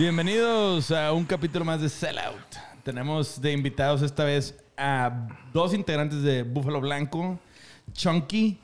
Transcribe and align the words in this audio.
Bienvenidos 0.00 0.90
a 0.92 1.12
un 1.12 1.26
capítulo 1.26 1.62
más 1.64 1.82
de 1.82 1.88
Sellout. 1.90 2.56
Tenemos 2.82 3.38
de 3.38 3.52
invitados 3.52 4.00
esta 4.00 4.24
vez 4.24 4.58
a 4.76 5.28
dos 5.52 5.74
integrantes 5.74 6.22
de 6.22 6.42
Búfalo 6.42 6.80
Blanco, 6.80 7.38
Chunky, 7.92 8.58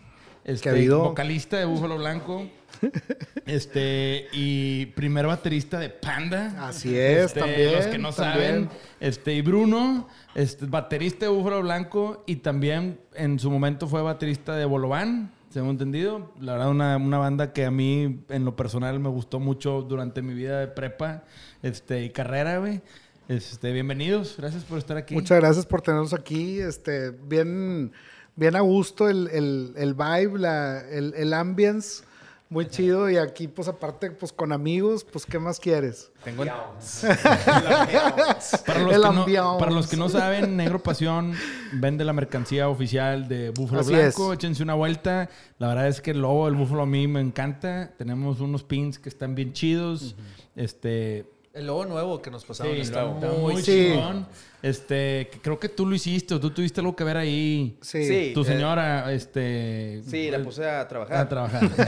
este, 0.45 0.89
vocalista 0.89 1.59
de 1.59 1.67
Búfalo 1.67 1.99
Blanco, 1.99 2.49
este 3.47 4.27
y 4.33 4.87
primer 4.87 5.27
baterista 5.27 5.79
de 5.79 5.91
Panda. 5.91 6.69
Así 6.69 6.97
es, 6.97 7.27
Este, 7.27 7.41
también. 7.41 7.73
Los 7.75 7.87
que 7.87 7.99
no 7.99 8.13
también. 8.13 8.65
saben, 8.65 8.69
este 9.01 9.35
y 9.35 9.43
Bruno, 9.43 10.09
este 10.35 10.67
baterista 10.67 11.27
de 11.27 11.33
Búfalo 11.33 11.63
Blanco 11.63 12.25
y 12.27 12.37
también 12.37 13.01
en 13.15 13.39
su 13.39 13.51
momento 13.51 13.87
fue 13.89 14.03
baterista 14.03 14.57
de 14.57 14.65
Bolobán. 14.65 15.33
Según 15.51 15.71
entendido, 15.71 16.33
la 16.39 16.53
verdad 16.53 16.71
una, 16.71 16.97
una 16.99 17.17
banda 17.19 17.53
que 17.55 17.65
a 17.65 17.71
mí 17.71 18.25
en 18.29 18.45
lo 18.45 18.57
personal 18.57 19.01
me 19.01 19.09
gustó 19.09 19.41
mucho 19.41 19.81
durante 19.83 20.21
mi 20.21 20.35
vida 20.35 20.61
de 20.61 20.67
prepa 20.67 21.25
este, 21.63 22.03
y 22.05 22.11
carrera, 22.11 22.59
güey. 22.59 22.83
Este, 23.29 23.73
bienvenidos, 23.73 24.35
gracias 24.37 24.65
por 24.65 24.77
estar 24.79 24.97
aquí. 24.99 25.15
Muchas 25.15 25.39
gracias 25.41 25.65
por 25.65 25.81
tenernos 25.81 26.13
aquí. 26.13 26.61
Este, 26.61 27.11
bien, 27.11 27.91
bien 28.35 28.55
a 28.55 28.61
gusto 28.61 29.09
el, 29.09 29.29
el, 29.33 29.73
el 29.77 29.95
vibe, 29.95 30.39
la, 30.39 30.81
el, 30.91 31.15
el 31.17 31.33
ambience. 31.33 32.05
Muy 32.49 32.67
chido. 32.69 33.11
Y 33.11 33.17
aquí, 33.17 33.49
pues, 33.49 33.67
aparte, 33.67 34.11
pues, 34.13 34.33
con 34.33 34.53
amigos, 34.53 35.05
pues, 35.05 35.27
¿qué 35.27 35.39
más 35.39 35.59
quieres? 35.59 36.13
Tengo 36.23 36.45
en- 36.45 36.51
para, 38.67 38.81
los 38.81 38.95
El 38.95 39.03
que 39.03 39.33
no, 39.33 39.59
para 39.59 39.71
los 39.73 39.87
que 39.89 39.97
no 39.97 40.09
saben, 40.09 40.57
Negro 40.57 40.81
Pasión 40.83 41.35
vende 41.73 42.05
la 42.05 42.13
mercancía 42.13 42.69
oficial 42.69 43.27
de 43.29 43.51
Búfalo 43.51 43.81
Así 43.81 43.93
Blanco. 43.93 44.33
es. 44.33 44.39
Échense 44.39 44.63
una 44.63 44.75
vuelta. 44.75 45.29
La 45.59 45.69
verdad 45.69 45.89
es 45.89 46.01
que 46.01 46.13
el 46.13 46.21
logo 46.21 46.47
del 46.47 46.55
Búfalo 46.55 46.83
a 46.83 46.87
mí 46.87 47.09
me 47.09 47.21
encanta. 47.21 47.93
Tenemos 47.99 48.41
unos 48.41 48.63
pins 48.63 48.99
que 48.99 49.09
están 49.09 49.35
bien 49.35 49.53
chidos. 49.53 50.15
Este. 50.55 51.27
El 51.57 51.67
logo 51.69 51.87
nuevo 51.87 52.21
que 52.21 52.31
nos 52.31 52.45
pasaron 52.45 52.75
Sí, 52.75 52.81
está 52.83 53.05
está 53.15 53.29
muy, 53.33 53.55
muy 53.55 53.63
Sí. 53.63 53.89
chingón. 53.93 54.27
Este, 54.63 55.31
creo 55.43 55.59
que 55.59 55.69
tú 55.71 55.87
lo 55.87 55.95
hiciste 55.95 56.35
o 56.35 56.41
tú 56.41 56.51
tuviste 56.51 56.81
algo 56.81 56.95
que 56.95 57.03
ver 57.05 57.17
ahí. 57.17 57.79
Sí. 57.81 58.05
Sí. 58.05 58.33
Tu 58.35 58.43
eh, 58.43 58.45
señora, 58.45 59.11
este. 59.13 60.03
Sí, 60.07 60.31
la 60.31 60.43
puse 60.43 60.69
a 60.69 60.87
trabajar. 60.87 61.17
A 61.19 61.29
trabajar. 61.29 61.63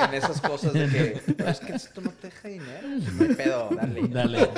en, 0.00 0.08
en 0.08 0.14
esas 0.14 0.40
cosas 0.40 0.72
de 0.72 0.88
que 0.88 1.20
"No, 1.38 1.48
es 1.48 1.60
que 1.60 1.72
esto 1.72 2.00
no 2.00 2.10
te 2.10 2.28
deja 2.28 2.48
dinero. 2.48 2.88
No 3.16 3.22
hay 3.24 3.34
pedo, 3.34 3.68
dale. 3.76 4.00
Dale. 4.08 4.48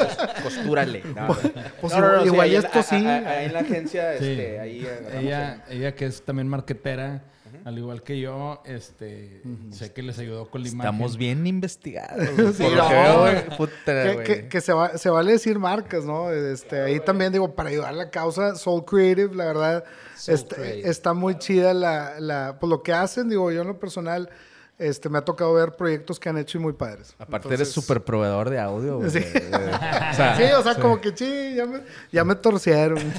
Costúrale. 0.43 1.03
No, 1.15 1.29
Pues 1.81 1.93
No, 1.95 2.01
no, 2.01 2.07
no, 2.07 2.25
igual- 2.25 2.27
igual 2.27 2.41
ahí 2.49 2.57
en- 2.57 2.65
esto 2.65 2.79
a- 2.79 2.83
sí. 2.83 3.07
a- 3.07 3.31
Ahí 3.31 3.45
en 3.47 3.53
la 3.53 3.61
agencia, 3.61 4.19
Sí. 4.19 4.25
este, 4.25 4.61
ahí 4.61 4.87
Ella, 5.15 5.65
ella 5.69 5.95
que 5.95 6.07
es 6.07 6.23
también 6.25 6.49
marquetera, 6.49 7.23
al 7.65 7.79
igual 7.79 8.03
que 8.03 8.21
yo, 8.21 8.61
este, 8.67 9.41
sé 9.71 9.93
que 9.93 10.03
les 10.03 10.19
ayudó 10.19 10.51
con 10.51 10.63
la 10.63 10.69
imagen. 10.69 10.93
Estamos 10.93 11.17
bien 11.17 11.47
investigados. 11.47 12.29
Sí, 12.57 12.63
no, 12.77 12.89
que 12.89 12.95
veo, 12.95 13.21
güey. 13.21 13.35
güey. 13.47 13.57
Puta, 13.57 13.73
Que, 13.87 14.23
que- 14.25 14.49
que 14.49 14.61
se, 14.61 14.73
va- 14.75 14.99
se 14.99 15.09
vale 15.09 15.33
decir 15.33 15.59
marcas, 15.59 16.05
¿no? 16.05 16.31
Este, 16.31 16.81
ahí 16.83 17.01
también 17.01 17.33
digo, 17.33 17.55
para 17.55 17.71
ayudar 17.71 17.89
a 17.89 17.93
la 17.93 18.11
causa, 18.11 18.55
Soul 18.57 18.85
Creative, 18.85 19.35
la 19.35 19.47
verdad, 19.47 19.85
está, 20.29 20.57
Creative. 20.57 20.89
está 20.91 21.15
muy 21.15 21.39
chida 21.39 21.73
la, 21.73 22.21
la, 22.21 22.57
pues 22.61 22.69
lo 22.69 22.83
que 22.83 22.93
hacen, 22.93 23.29
digo, 23.31 23.51
yo 23.51 23.63
en 23.63 23.69
lo 23.69 23.79
personal, 23.81 24.29
este, 24.77 25.09
me 25.09 25.19
ha 25.19 25.23
tocado 25.23 25.55
ver 25.55 25.77
proyectos 25.77 26.19
que 26.21 26.29
han 26.29 26.37
hecho 26.37 26.59
y 26.59 26.61
muy 26.61 26.73
padres. 26.75 27.15
Aparte 27.19 27.47
Entonces, 27.49 27.61
eres 27.61 27.73
súper 27.73 28.03
proveedor 28.05 28.51
de 28.51 28.59
audio, 28.61 28.99
güey. 28.99 29.09
Sí. 29.09 29.21
O 29.21 29.21
sea, 30.15 30.35
Sí, 30.37 30.43
o 30.53 30.63
sea, 30.63 30.75
como 30.75 31.01
que 31.01 31.17
sí, 31.17 31.55
ya 31.57 31.65
me, 31.65 31.81
ya 32.13 32.25
me 32.25 32.35
torcieron. 32.35 32.99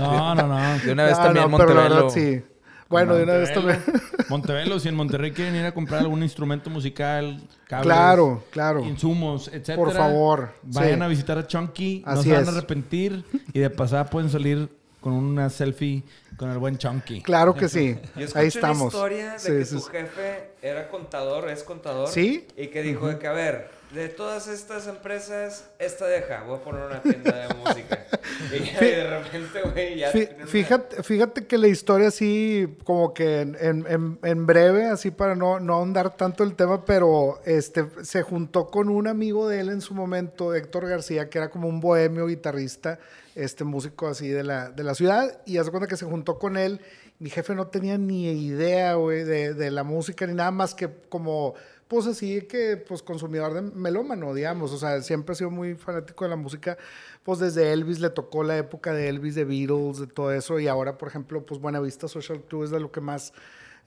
No, 0.00 0.34
no, 0.34 0.46
no. 0.48 0.78
De 0.78 0.92
una 0.92 1.04
vez 1.04 1.16
No, 1.18 1.24
también 1.24 1.50
no, 1.50 1.56
pero 1.58 1.74
la 1.74 1.80
Montevelo. 1.88 2.06
verdad, 2.06 2.08
sí. 2.14 2.44
Bueno, 2.92 3.14
de 3.16 3.24
una 3.24 3.32
vez 3.34 3.52
también. 3.52 3.82
Montevelo, 4.28 4.78
si 4.78 4.88
en 4.88 4.94
Monterrey 4.94 5.32
quieren 5.32 5.56
ir 5.56 5.64
a 5.66 5.72
comprar 5.74 6.00
algún 6.00 6.22
instrumento 6.22 6.70
musical, 6.70 7.40
cables, 7.66 7.86
Claro, 7.86 8.44
claro. 8.50 8.84
insumos, 8.84 9.48
etcétera. 9.48 9.76
Por 9.76 9.92
favor, 9.92 10.50
Vayan 10.62 10.98
sí. 11.00 11.04
a 11.04 11.08
visitar 11.08 11.38
a 11.38 11.46
Chunky, 11.46 12.02
no 12.06 12.12
Así 12.12 12.28
se 12.28 12.34
van 12.34 12.46
a 12.46 12.50
arrepentir 12.50 13.24
y 13.52 13.58
de 13.58 13.68
pasada 13.70 14.06
pueden 14.06 14.30
salir 14.30 14.68
con 15.00 15.12
una 15.14 15.50
selfie 15.50 16.04
con 16.36 16.50
el 16.50 16.58
buen 16.58 16.78
Chunky. 16.78 17.22
Claro 17.22 17.54
que 17.54 17.68
sí. 17.68 17.98
Yo 18.16 18.26
Ahí 18.34 18.46
estamos. 18.46 18.78
una 18.78 18.86
historia 18.86 19.32
de 19.32 19.38
Sí, 19.38 19.48
que 19.52 19.64
sí. 19.64 19.78
jefe 19.90 20.50
era 20.62 20.88
contador, 20.88 21.48
es 21.50 21.62
contador. 21.64 22.08
¿Sí? 22.08 22.46
Y 22.56 22.68
que 22.68 22.82
dijo 22.82 23.08
de 23.08 23.18
que, 23.18 23.26
a 23.26 23.32
ver, 23.32 23.68
de 23.94 24.08
todas 24.08 24.48
estas 24.48 24.86
empresas, 24.86 25.68
esta 25.78 26.06
deja, 26.06 26.42
voy 26.44 26.56
a 26.56 26.62
poner 26.62 26.86
una 26.86 27.02
tienda 27.02 27.46
de 27.46 27.54
música. 27.54 28.06
y, 28.52 28.84
de 28.84 29.04
repente, 29.18 29.60
güey, 29.72 29.98
ya... 29.98 30.08
Fí- 30.10 30.26
tienen 30.26 30.36
una- 30.36 30.46
Fíjate, 30.46 31.02
fíjate 31.02 31.46
que 31.46 31.58
la 31.58 31.68
historia 31.68 32.08
así, 32.08 32.74
como 32.84 33.12
que 33.12 33.40
en, 33.42 33.56
en- 33.60 33.86
en- 33.88 34.18
en 34.22 34.46
breve, 34.46 34.86
así 34.86 35.10
para 35.10 35.34
no, 35.36 35.60
no 35.60 35.74
ahondar 35.74 36.16
tanto 36.16 36.42
el 36.42 36.54
tema, 36.54 36.84
pero 36.86 37.40
este 37.44 37.84
se 38.02 38.22
juntó 38.22 38.68
con 38.68 38.88
un 38.88 39.06
amigo 39.08 39.46
de 39.48 39.60
él 39.60 39.68
en 39.68 39.80
su 39.82 39.92
momento, 39.94 40.54
Héctor 40.54 40.88
García, 40.88 41.28
que 41.28 41.38
era 41.38 41.50
como 41.50 41.68
un 41.68 41.80
bohemio 41.80 42.26
guitarrista, 42.26 42.98
este 43.34 43.64
músico 43.64 44.08
así 44.08 44.28
de 44.28 44.42
la, 44.42 44.70
de 44.70 44.84
la 44.84 44.94
ciudad, 44.94 45.40
y 45.44 45.58
hace 45.58 45.70
cuenta 45.70 45.86
que 45.86 45.96
se 45.96 46.06
juntó 46.06 46.38
con 46.38 46.56
él. 46.56 46.80
Mi 47.18 47.30
jefe 47.30 47.54
no 47.54 47.68
tenía 47.68 47.98
ni 47.98 48.28
idea, 48.32 48.94
güey, 48.94 49.22
de, 49.22 49.54
de 49.54 49.70
la 49.70 49.84
música 49.84 50.26
ni 50.26 50.34
nada 50.34 50.50
más 50.50 50.74
que 50.74 50.88
como, 51.08 51.54
pues 51.92 52.06
así 52.06 52.40
que, 52.40 52.78
pues 52.78 53.02
consumidor 53.02 53.52
de 53.52 53.60
melómano, 53.60 54.32
digamos. 54.32 54.72
O 54.72 54.78
sea, 54.78 55.02
siempre 55.02 55.34
ha 55.34 55.36
sido 55.36 55.50
muy 55.50 55.74
fanático 55.74 56.24
de 56.24 56.30
la 56.30 56.36
música. 56.36 56.78
Pues 57.22 57.38
desde 57.38 57.70
Elvis 57.70 58.00
le 58.00 58.08
tocó 58.08 58.42
la 58.42 58.56
época 58.56 58.94
de 58.94 59.10
Elvis, 59.10 59.34
de 59.34 59.44
Beatles, 59.44 59.98
de 59.98 60.06
todo 60.06 60.32
eso. 60.32 60.58
Y 60.58 60.68
ahora, 60.68 60.96
por 60.96 61.08
ejemplo, 61.08 61.44
pues 61.44 61.60
Buenavista 61.60 62.08
Social 62.08 62.40
Club 62.44 62.64
es 62.64 62.70
de 62.70 62.80
lo 62.80 62.90
que 62.90 63.02
más 63.02 63.34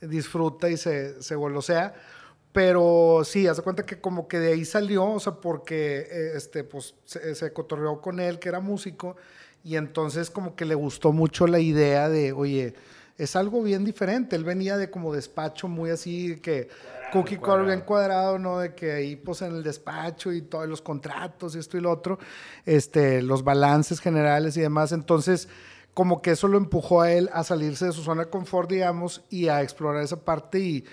disfruta 0.02 0.70
y 0.70 0.78
se, 0.78 1.20
se 1.20 1.34
golosea. 1.34 1.96
Pero 2.52 3.24
sí, 3.26 3.48
hace 3.48 3.64
cuenta 3.64 3.88
que 3.88 4.00
como 4.00 4.28
que 4.28 4.38
de 4.38 4.54
ahí 4.54 4.66
salió, 4.66 5.04
o 5.06 5.20
sea, 5.20 5.34
porque 5.42 6.08
eh, 6.08 6.32
este, 6.36 6.64
pues, 6.64 6.94
se, 7.06 7.34
se 7.34 7.54
cotorreó 7.54 8.02
con 8.02 8.20
él, 8.20 8.38
que 8.38 8.50
era 8.50 8.60
músico, 8.60 9.16
y 9.64 9.78
entonces 9.78 10.30
como 10.30 10.56
que 10.56 10.66
le 10.66 10.76
gustó 10.76 11.12
mucho 11.12 11.48
la 11.48 11.60
idea 11.60 12.08
de, 12.08 12.34
oye, 12.34 12.76
es 13.18 13.36
algo 13.36 13.62
bien 13.64 13.86
diferente. 13.86 14.36
Él 14.36 14.44
venía 14.44 14.78
de 14.78 14.90
como 14.90 15.14
despacho 15.14 15.68
muy 15.68 15.90
así, 15.90 16.38
que 16.42 16.70
cookie 17.12 17.38
cutter 17.38 17.66
bien 17.66 17.82
cuadrado, 17.82 18.38
¿no? 18.40 18.60
De 18.60 18.74
que 18.74 18.92
ahí 18.92 19.16
pues 19.16 19.42
en 19.42 19.56
el 19.56 19.64
despacho 19.64 20.34
y 20.34 20.42
todos 20.42 20.68
los 20.68 20.82
contratos 20.82 21.56
y 21.56 21.60
esto 21.60 21.78
y 21.78 21.82
lo 21.82 21.92
otro, 21.92 22.20
este, 22.66 23.22
los 23.22 23.44
balances 23.44 24.00
generales 24.00 24.58
y 24.58 24.62
demás. 24.62 24.92
Entonces, 24.92 25.48
como 25.94 26.22
que 26.22 26.32
eso 26.32 26.48
lo 26.48 26.58
empujó 26.58 27.02
a 27.02 27.12
él 27.12 27.30
a 27.32 27.44
salirse 27.44 27.86
de 27.86 27.94
su 27.94 28.02
zona 28.04 28.26
de 28.26 28.30
confort, 28.30 28.70
digamos, 28.70 29.24
y 29.30 29.48
a 29.48 29.62
explorar 29.62 30.04
esa 30.04 30.24
parte 30.24 30.60
y... 30.60 30.86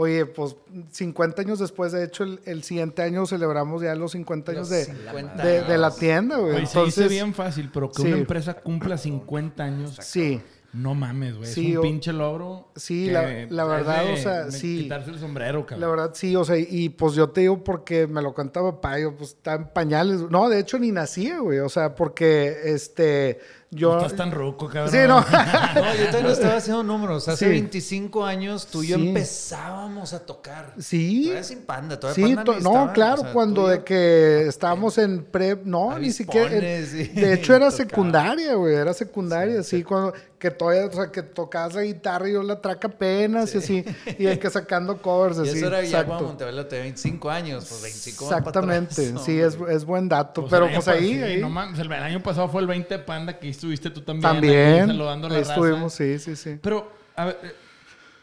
Oye, 0.00 0.26
pues 0.26 0.54
50 0.92 1.42
años 1.42 1.58
después, 1.58 1.90
de 1.90 2.04
hecho, 2.04 2.22
el, 2.22 2.38
el 2.44 2.62
siguiente 2.62 3.02
año 3.02 3.26
celebramos 3.26 3.82
ya 3.82 3.96
los 3.96 4.12
50 4.12 4.52
años 4.52 4.70
Los 4.70 4.70
de, 4.70 4.84
50 4.84 5.42
de, 5.44 5.62
de 5.62 5.76
la 5.76 5.90
tienda, 5.90 6.36
güey. 6.36 6.52
Güey, 6.52 6.66
se 6.66 6.78
Entonces, 6.78 7.08
dice 7.08 7.08
bien 7.08 7.34
fácil, 7.34 7.68
pero 7.74 7.90
que 7.90 8.02
sí. 8.02 8.06
una 8.06 8.18
empresa 8.18 8.54
cumpla 8.54 8.96
50 8.96 9.64
años, 9.64 9.98
sí. 10.00 10.40
No 10.72 10.94
mames, 10.94 11.36
güey. 11.36 11.50
Sí, 11.50 11.70
es 11.72 11.76
o- 11.76 11.80
un 11.80 11.86
pinche 11.88 12.12
logro. 12.12 12.68
Sí, 12.76 13.08
la- 13.10 13.46
la 13.48 13.64
verdad, 13.64 14.04
de- 14.04 14.12
o 14.12 14.16
sea, 14.16 14.50
sí. 14.50 14.82
Quitarse 14.82 15.10
el 15.10 15.18
sombrero, 15.18 15.64
cabrón. 15.64 15.80
La 15.80 15.88
verdad, 15.88 16.10
sí, 16.14 16.36
o 16.36 16.44
sea, 16.44 16.56
y 16.58 16.90
pues 16.90 17.14
yo 17.14 17.30
te 17.30 17.40
digo 17.42 17.64
porque 17.64 18.06
me 18.06 18.20
lo 18.20 18.34
cantaba 18.34 18.72
papá, 18.72 18.98
yo 19.00 19.16
pues 19.16 19.30
estaba 19.30 19.62
en 19.62 19.68
pañales. 19.72 20.20
No, 20.30 20.48
de 20.48 20.60
hecho 20.60 20.78
ni 20.78 20.92
nacía, 20.92 21.38
güey, 21.38 21.58
o 21.60 21.68
sea, 21.68 21.94
porque 21.94 22.54
este, 22.66 23.38
yo... 23.70 23.92
No 23.94 23.98
estás 24.02 24.16
tan 24.16 24.30
ruco, 24.32 24.66
cabrón. 24.68 24.90
Sí, 24.90 24.98
no. 25.06 25.20
No, 25.74 25.94
yo 25.94 26.04
también 26.10 26.26
estaba 26.32 26.56
haciendo 26.56 26.82
números. 26.82 27.28
Hace 27.28 27.44
Sí. 27.46 27.50
25 27.50 28.24
años 28.24 28.66
tú 28.66 28.82
y 28.82 28.88
yo 28.88 28.96
Sí. 28.96 29.08
empezábamos 29.08 30.12
a 30.12 30.24
tocar. 30.24 30.72
sí. 30.78 31.22
Todavía 31.24 31.44
sin 31.44 31.62
panda, 31.62 32.00
todavía 32.00 32.26
Sí, 32.26 32.34
panda 32.34 32.44
to- 32.44 32.60
no, 32.60 32.70
estaba, 32.70 32.92
claro, 32.92 33.20
o 33.20 33.24
sea, 33.24 33.32
cuando 33.32 33.68
de 33.68 33.84
que 33.84 34.46
estábamos 34.46 34.98
en 34.98 35.24
prep, 35.24 35.64
no, 35.64 35.98
ni 35.98 36.10
siquiera. 36.12 36.50
Sí. 36.86 37.04
De 37.14 37.34
hecho, 37.34 37.54
era 37.54 37.70
secundaria, 37.70 38.54
güey, 38.54 38.74
era 38.74 38.92
secundaria, 38.94 39.62
sí, 39.62 39.82
cuando 39.82 40.12
que 40.38 40.52
todavía, 40.52 40.86
o 40.86 40.92
sea, 40.92 41.10
que 41.10 41.22
tocabas 41.24 41.74
la 41.74 41.82
guitarra 41.82 42.28
y 42.28 42.32
yo 42.34 42.44
la 42.44 42.60
traca 42.60 42.86
apenas 42.86 43.52
y 43.56 43.58
así, 43.58 43.84
y 44.18 44.22
de 44.24 44.38
que 44.38 44.48
sacando 44.50 45.02
covers, 45.02 45.36
Y 45.44 45.48
así. 45.48 45.58
eso 45.58 45.66
era 45.66 45.82
ya 45.82 46.04
cuando 46.06 46.26
Montevelo 46.28 46.64
tenía 46.66 46.84
25 46.84 47.28
años, 47.28 47.66
pues 47.68 47.82
25 47.82 48.24
van 48.26 48.30
pa' 48.30 48.38
Exactamente, 48.50 49.08
atrás, 49.08 49.24
sí, 49.24 49.40
es, 49.40 49.58
es 49.68 49.84
buen 49.84 50.08
dato, 50.08 50.42
Pues 50.42 50.50
pero 50.52 50.68
pues 50.72 50.86
ahí, 50.86 51.20
ahí 51.20 51.40
no 51.40 51.50
mames, 51.50 51.80
el, 51.80 51.92
año 51.92 52.22
pasado 52.22 52.48
fue 52.48 52.60
el 52.60 52.68
20 52.68 52.98
de 52.98 53.02
Panda, 53.02 53.36
que 53.40 53.48
estuviste 53.58 53.90
tú 53.90 54.00
también. 54.02 54.26
ahí 54.26 54.34
también, 54.40 54.86
saludando 54.86 55.26
a 55.26 55.30
la 55.30 55.36
ahí 55.36 55.42
raza. 55.42 55.54
estuvimos, 55.54 55.92
sí, 55.92 56.18
sí, 56.18 56.36
sí. 56.36 56.58
Pero, 56.62 56.90
a 57.16 57.24
ver, 57.26 57.38
eh, 57.42 57.52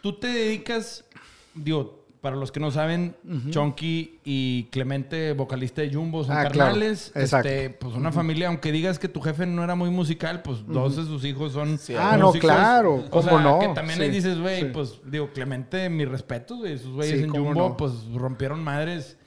tú 0.01 0.13
te 0.13 0.27
dedicas, 0.27 1.03
digo, 1.53 2.03
para 2.21 2.35
los 2.37 2.51
que 2.51 2.59
no 2.59 2.71
saben, 2.71 3.15
Chonky 3.51 4.19
y 4.23 4.63
Clemente, 4.71 5.33
vocalista 5.33 5.83
de 5.83 5.93
Jumbo, 5.93 6.23
son 6.23 6.35
Ah, 6.35 6.45
claro. 6.49 6.71
carnales. 6.71 7.11
Exacto. 7.13 7.47
Este, 7.49 7.69
pues 7.69 7.93
una 7.93 8.11
familia, 8.11 8.47
aunque 8.47 8.71
digas 8.71 8.97
que 8.97 9.07
tu 9.07 9.21
jefe 9.21 9.45
no 9.45 9.63
era 9.63 9.75
muy 9.75 9.91
musical, 9.91 10.41
pues 10.41 10.65
dos 10.65 10.95
de 10.95 11.03
sus 11.03 11.23
hijos 11.23 11.51
son 11.53 11.77
Ah, 11.99 12.17
no, 12.17 12.31
claro, 12.33 12.95
O 12.95 13.09
cómo 13.11 13.23
sea, 13.29 13.39
no, 13.41 13.59
que 13.59 13.67
también 13.75 14.01
ahí 14.01 14.07
sí, 14.07 14.15
dices, 14.15 14.39
güey, 14.39 14.61
sí. 14.61 14.67
pues 14.73 14.99
digo, 15.05 15.29
Clemente, 15.33 15.87
mi 15.91 16.03
respeto, 16.05 16.55
güey, 16.57 16.79
sus 16.79 16.93
güeyes 16.95 17.17
Sí, 17.19 17.23
en 17.25 17.29
Jumbo, 17.29 17.53
no. 17.53 17.77
pues 17.77 17.91
rompieron 18.15 18.63
madres 18.63 19.17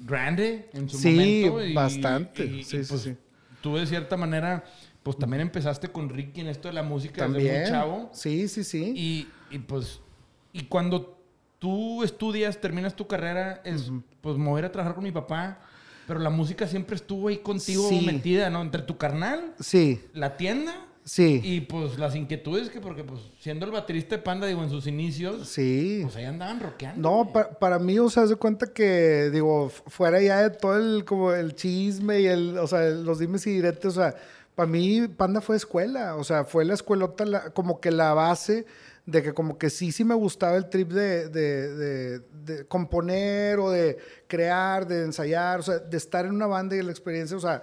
grande 0.00 0.68
en 0.74 0.90
su 0.90 0.98
Sí, 0.98 1.44
momento. 1.46 1.64
y- 1.64 1.72
bastante. 1.74 2.44
y- 2.44 2.48
y, 2.60 2.64
Sí, 2.64 2.82
sí, 2.84 2.88
pues, 2.90 3.00
sí. 3.00 3.16
Tú 3.62 3.76
de 3.76 3.86
cierta 3.86 4.16
manera, 4.18 4.62
pues 5.06 5.16
también 5.18 5.40
empezaste 5.40 5.86
con 5.86 6.08
Ricky 6.08 6.40
en 6.40 6.48
esto 6.48 6.66
de 6.66 6.74
la 6.74 6.82
música 6.82 7.28
desde 7.28 7.34
También. 7.34 7.60
muy 7.62 7.70
chavo. 7.70 8.10
Sí, 8.12 8.48
sí, 8.48 8.64
sí. 8.64 8.92
Y, 8.96 9.28
y, 9.54 9.60
pues, 9.60 10.00
y 10.52 10.64
cuando 10.64 11.16
tú 11.60 12.02
estudias, 12.02 12.60
terminas 12.60 12.96
tu 12.96 13.06
carrera, 13.06 13.60
es 13.64 13.92
pues 14.20 14.36
mover 14.36 14.64
a 14.64 14.72
trabajar 14.72 14.96
con 14.96 15.04
mi 15.04 15.12
papá. 15.12 15.60
Pero 16.08 16.18
la 16.18 16.30
música 16.30 16.66
siempre 16.66 16.96
estuvo 16.96 17.28
ahí 17.28 17.36
contigo 17.36 17.88
Sí. 17.88 18.00
metida, 18.04 18.50
¿no? 18.50 18.62
Entre 18.62 18.82
tu 18.82 18.98
carnal, 18.98 19.54
Sí, 19.60 20.00
la 20.12 20.36
tienda 20.36 20.74
sí. 21.04 21.40
y 21.44 21.60
pues 21.60 21.98
las 22.00 22.16
inquietudes 22.16 22.68
que, 22.68 22.80
porque 22.80 23.04
pues 23.04 23.20
siendo 23.38 23.64
el 23.64 23.70
baterista 23.70 24.16
de 24.16 24.22
Panda, 24.22 24.48
digo, 24.48 24.64
en 24.64 24.70
sus 24.70 24.88
inicios, 24.88 25.48
Sí. 25.48 26.00
pues 26.02 26.16
ahí 26.16 26.24
andaban 26.24 26.58
rockeando. 26.58 27.00
No, 27.08 27.32
pa- 27.32 27.50
para 27.60 27.78
mí, 27.78 27.96
o 28.00 28.10
sea, 28.10 28.26
de 28.26 28.34
cuenta 28.34 28.72
que, 28.72 29.30
digo, 29.32 29.68
fu- 29.68 29.84
fuera 29.88 30.20
ya 30.20 30.42
de 30.48 30.50
todo 30.50 30.76
el, 30.76 31.04
como 31.04 31.32
el 31.32 31.54
chisme 31.54 32.20
y 32.22 32.26
el, 32.26 32.58
o 32.58 32.66
sea, 32.66 32.88
los 32.90 33.20
dimes 33.20 33.46
y 33.46 33.50
diretes, 33.54 33.86
o 33.86 33.90
sea, 34.02 34.14
para 34.56 34.68
mí 34.68 35.06
Panda 35.08 35.40
fue 35.40 35.56
escuela, 35.56 36.16
o 36.16 36.24
sea, 36.24 36.44
fue 36.44 36.64
la 36.64 36.74
escuelota, 36.74 37.52
como 37.52 37.80
que 37.80 37.92
la 37.92 38.14
base 38.14 38.66
de 39.06 39.22
que 39.22 39.34
como 39.34 39.58
que 39.58 39.70
sí, 39.70 39.92
sí 39.92 40.04
me 40.04 40.14
gustaba 40.16 40.56
el 40.56 40.68
trip 40.68 40.90
de, 40.90 41.28
de, 41.28 41.74
de- 41.76 42.20
de 42.46 42.66
componer 42.66 43.58
o 43.60 43.70
de 43.70 43.98
crear, 44.28 44.86
de 44.88 45.04
ensayar, 45.04 45.60
o 45.60 45.62
sea, 45.62 45.78
de 45.78 45.96
estar 45.96 46.26
en 46.26 46.32
una 46.34 46.46
banda 46.48 46.74
y 46.76 46.82
la 46.82 46.90
experiencia, 46.92 47.36
o 47.36 47.40
sea, 47.40 47.62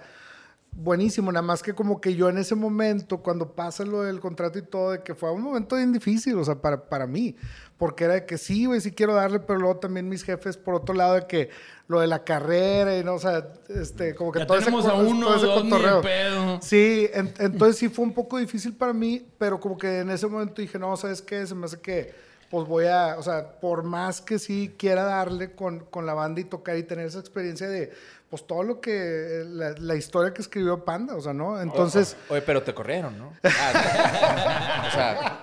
buenísimo, 0.76 1.30
nada 1.32 1.42
más 1.42 1.62
que 1.62 1.72
como 1.74 2.00
que 2.00 2.14
yo 2.14 2.28
en 2.28 2.38
ese 2.38 2.54
momento, 2.54 3.18
cuando 3.18 3.52
pasa 3.52 3.84
lo 3.84 4.02
del 4.02 4.20
contrato 4.20 4.58
y 4.58 4.62
todo, 4.62 4.90
de 4.92 5.02
que 5.02 5.14
fue 5.14 5.30
un 5.32 5.42
momento 5.42 5.76
bien 5.76 5.92
difícil, 5.92 6.36
o 6.38 6.44
sea, 6.44 6.56
para, 6.56 6.88
para 6.88 7.06
mí, 7.06 7.36
porque 7.78 8.04
era 8.04 8.14
de 8.14 8.26
que 8.26 8.38
sí, 8.38 8.66
güey, 8.66 8.80
sí 8.80 8.92
quiero 8.92 9.14
darle, 9.14 9.40
pero 9.40 9.58
luego 9.58 9.76
también 9.76 10.08
mis 10.08 10.22
jefes, 10.22 10.56
por 10.56 10.74
otro 10.74 10.94
lado, 10.94 11.14
de 11.14 11.26
que 11.26 11.50
lo 11.86 12.00
de 12.00 12.06
la 12.06 12.24
carrera 12.24 12.96
y 12.98 13.04
no, 13.04 13.14
o 13.14 13.18
sea, 13.18 13.48
este, 13.68 14.14
como 14.14 14.32
que 14.32 14.40
ya 14.40 14.46
todo 14.46 14.58
ese, 14.58 14.70
a 14.70 14.94
uno, 14.94 15.26
todo 15.26 15.36
ese 15.36 15.46
dos, 15.46 15.62
cotorreo. 15.62 16.00
pedo. 16.02 16.58
Sí, 16.62 17.08
en- 17.12 17.32
entonces 17.38 17.76
sí 17.76 17.88
fue 17.88 18.04
un 18.04 18.14
poco 18.14 18.38
difícil 18.38 18.74
para 18.74 18.92
mí, 18.92 19.26
pero 19.38 19.60
como 19.60 19.76
que 19.76 19.98
en 20.00 20.10
ese 20.10 20.26
momento 20.26 20.62
dije, 20.62 20.78
no, 20.78 20.96
¿sabes 20.96 21.20
qué? 21.20 21.46
Se 21.46 21.54
me 21.54 21.66
hace 21.66 21.78
que, 21.80 22.14
pues 22.54 22.68
voy 22.68 22.86
a, 22.86 23.16
o 23.18 23.22
sea, 23.24 23.58
por 23.58 23.82
más 23.82 24.20
que 24.20 24.38
sí 24.38 24.76
quiera 24.78 25.02
darle 25.02 25.56
con, 25.56 25.80
con 25.86 26.06
la 26.06 26.14
banda 26.14 26.40
y 26.40 26.44
tocar 26.44 26.76
y 26.76 26.84
tener 26.84 27.04
esa 27.04 27.18
experiencia 27.18 27.66
de, 27.66 27.90
pues 28.30 28.46
todo 28.46 28.62
lo 28.62 28.80
que, 28.80 29.42
la, 29.44 29.72
la 29.76 29.96
historia 29.96 30.32
que 30.32 30.40
escribió 30.40 30.84
Panda, 30.84 31.16
o 31.16 31.20
sea, 31.20 31.32
¿no? 31.32 31.60
Entonces, 31.60 32.16
Oye, 32.28 32.42
pero 32.42 32.62
te 32.62 32.72
corrieron, 32.72 33.18
¿no? 33.18 33.32
Ah, 33.44 34.86
o 34.86 34.90
sea, 34.92 35.40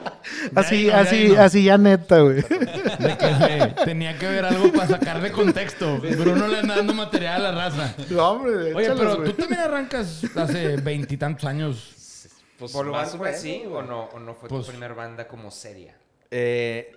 así, 0.56 0.90
así, 0.90 1.30
no. 1.36 1.42
así 1.42 1.64
ya 1.66 1.78
neta, 1.78 2.22
güey. 2.22 2.44
Que 2.44 3.76
tenía 3.84 4.18
que 4.18 4.28
ver 4.28 4.46
algo 4.46 4.72
para 4.72 4.88
sacar 4.88 5.22
de 5.22 5.34
contexto. 5.34 5.98
Bruno 5.98 6.48
le 6.48 6.60
anda 6.60 6.78
dando 6.78 6.94
material 6.94 7.46
a 7.46 7.52
la 7.52 7.70
raza. 7.70 7.94
No, 8.10 8.32
hombre, 8.32 8.74
Oye, 8.74 8.90
pero 8.98 9.18
güey. 9.18 9.32
tú 9.32 9.42
también 9.42 9.60
arrancas 9.60 10.22
hace 10.34 10.78
veintitantos 10.78 11.44
años. 11.44 12.30
pues 12.58 12.72
¿Bolobán 12.72 13.02
más 13.02 13.14
o 13.16 13.18
fue 13.18 13.28
menos, 13.28 13.40
así 13.42 13.64
o 13.70 13.82
no, 13.82 14.06
o 14.06 14.20
no 14.20 14.34
fue 14.34 14.48
Pues- 14.48 14.66
tu 14.66 14.72
primer 14.72 14.94
banda 14.94 15.28
como 15.28 15.52
seria? 15.52 15.98
Eh, 16.34 16.96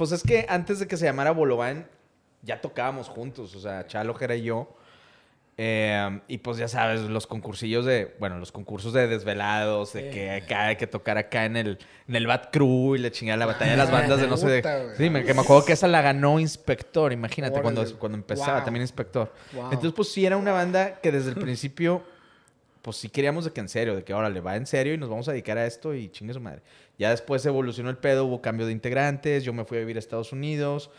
pues 0.00 0.12
es 0.12 0.22
que 0.22 0.46
antes 0.48 0.78
de 0.78 0.88
que 0.88 0.96
se 0.96 1.04
llamara 1.04 1.30
Bolobán, 1.30 1.86
ya 2.40 2.62
tocábamos 2.62 3.10
juntos, 3.10 3.54
o 3.54 3.60
sea, 3.60 3.86
Chalo, 3.86 4.14
Jera 4.14 4.34
y 4.34 4.44
yo. 4.44 4.74
Eh, 5.58 6.20
y 6.26 6.38
pues 6.38 6.56
ya 6.56 6.68
sabes, 6.68 7.02
los 7.02 7.26
concursillos 7.26 7.84
de, 7.84 8.16
bueno, 8.18 8.38
los 8.38 8.50
concursos 8.50 8.94
de 8.94 9.08
desvelados, 9.08 9.92
de 9.92 10.08
que 10.08 10.30
acá 10.30 10.68
hay 10.68 10.76
que 10.76 10.86
tocar 10.86 11.18
acá 11.18 11.44
en 11.44 11.58
el, 11.58 11.78
en 12.08 12.16
el 12.16 12.26
Bat 12.26 12.48
Crew 12.50 12.96
y 12.96 12.98
la 13.00 13.10
chingada, 13.10 13.36
la 13.36 13.44
batalla 13.44 13.72
de 13.72 13.76
las 13.76 13.90
bandas 13.92 14.22
de 14.22 14.26
no 14.26 14.38
sé 14.38 14.48
de... 14.48 14.94
Sí, 14.96 15.10
me, 15.10 15.22
que 15.22 15.34
me 15.34 15.42
acuerdo 15.42 15.66
que 15.66 15.74
esa 15.74 15.86
la 15.86 16.00
ganó 16.00 16.40
Inspector, 16.40 17.12
imagínate, 17.12 17.60
cuando, 17.60 17.84
cuando 17.98 18.16
empezaba 18.16 18.54
Wow. 18.54 18.64
también 18.64 18.80
Inspector. 18.80 19.30
Wow. 19.52 19.64
Entonces, 19.64 19.92
pues 19.92 20.10
sí 20.10 20.24
era 20.24 20.38
una 20.38 20.52
banda 20.52 20.98
que 21.02 21.12
desde 21.12 21.28
el 21.28 21.36
principio, 21.36 22.02
pues 22.80 22.96
sí 22.96 23.10
queríamos 23.10 23.44
de 23.44 23.52
que 23.52 23.60
en 23.60 23.68
serio, 23.68 23.94
de 23.96 24.02
que 24.02 24.14
ahora 24.14 24.30
le 24.30 24.40
va 24.40 24.56
en 24.56 24.64
serio 24.64 24.94
y 24.94 24.96
nos 24.96 25.10
vamos 25.10 25.28
a 25.28 25.32
dedicar 25.32 25.58
a 25.58 25.66
esto 25.66 25.94
y 25.94 26.08
chingue 26.08 26.32
su 26.32 26.40
madre. 26.40 26.62
Ya 27.00 27.08
después 27.08 27.46
evolucionó 27.46 27.88
el 27.88 27.96
pedo, 27.96 28.26
hubo 28.26 28.42
cambio 28.42 28.66
de 28.66 28.72
integrantes, 28.72 29.42
yo 29.42 29.54
me 29.54 29.64
fui 29.64 29.78
a 29.78 29.80
vivir 29.80 29.96
a 29.96 29.98
Estados 29.98 30.34
Unidos, 30.34 30.90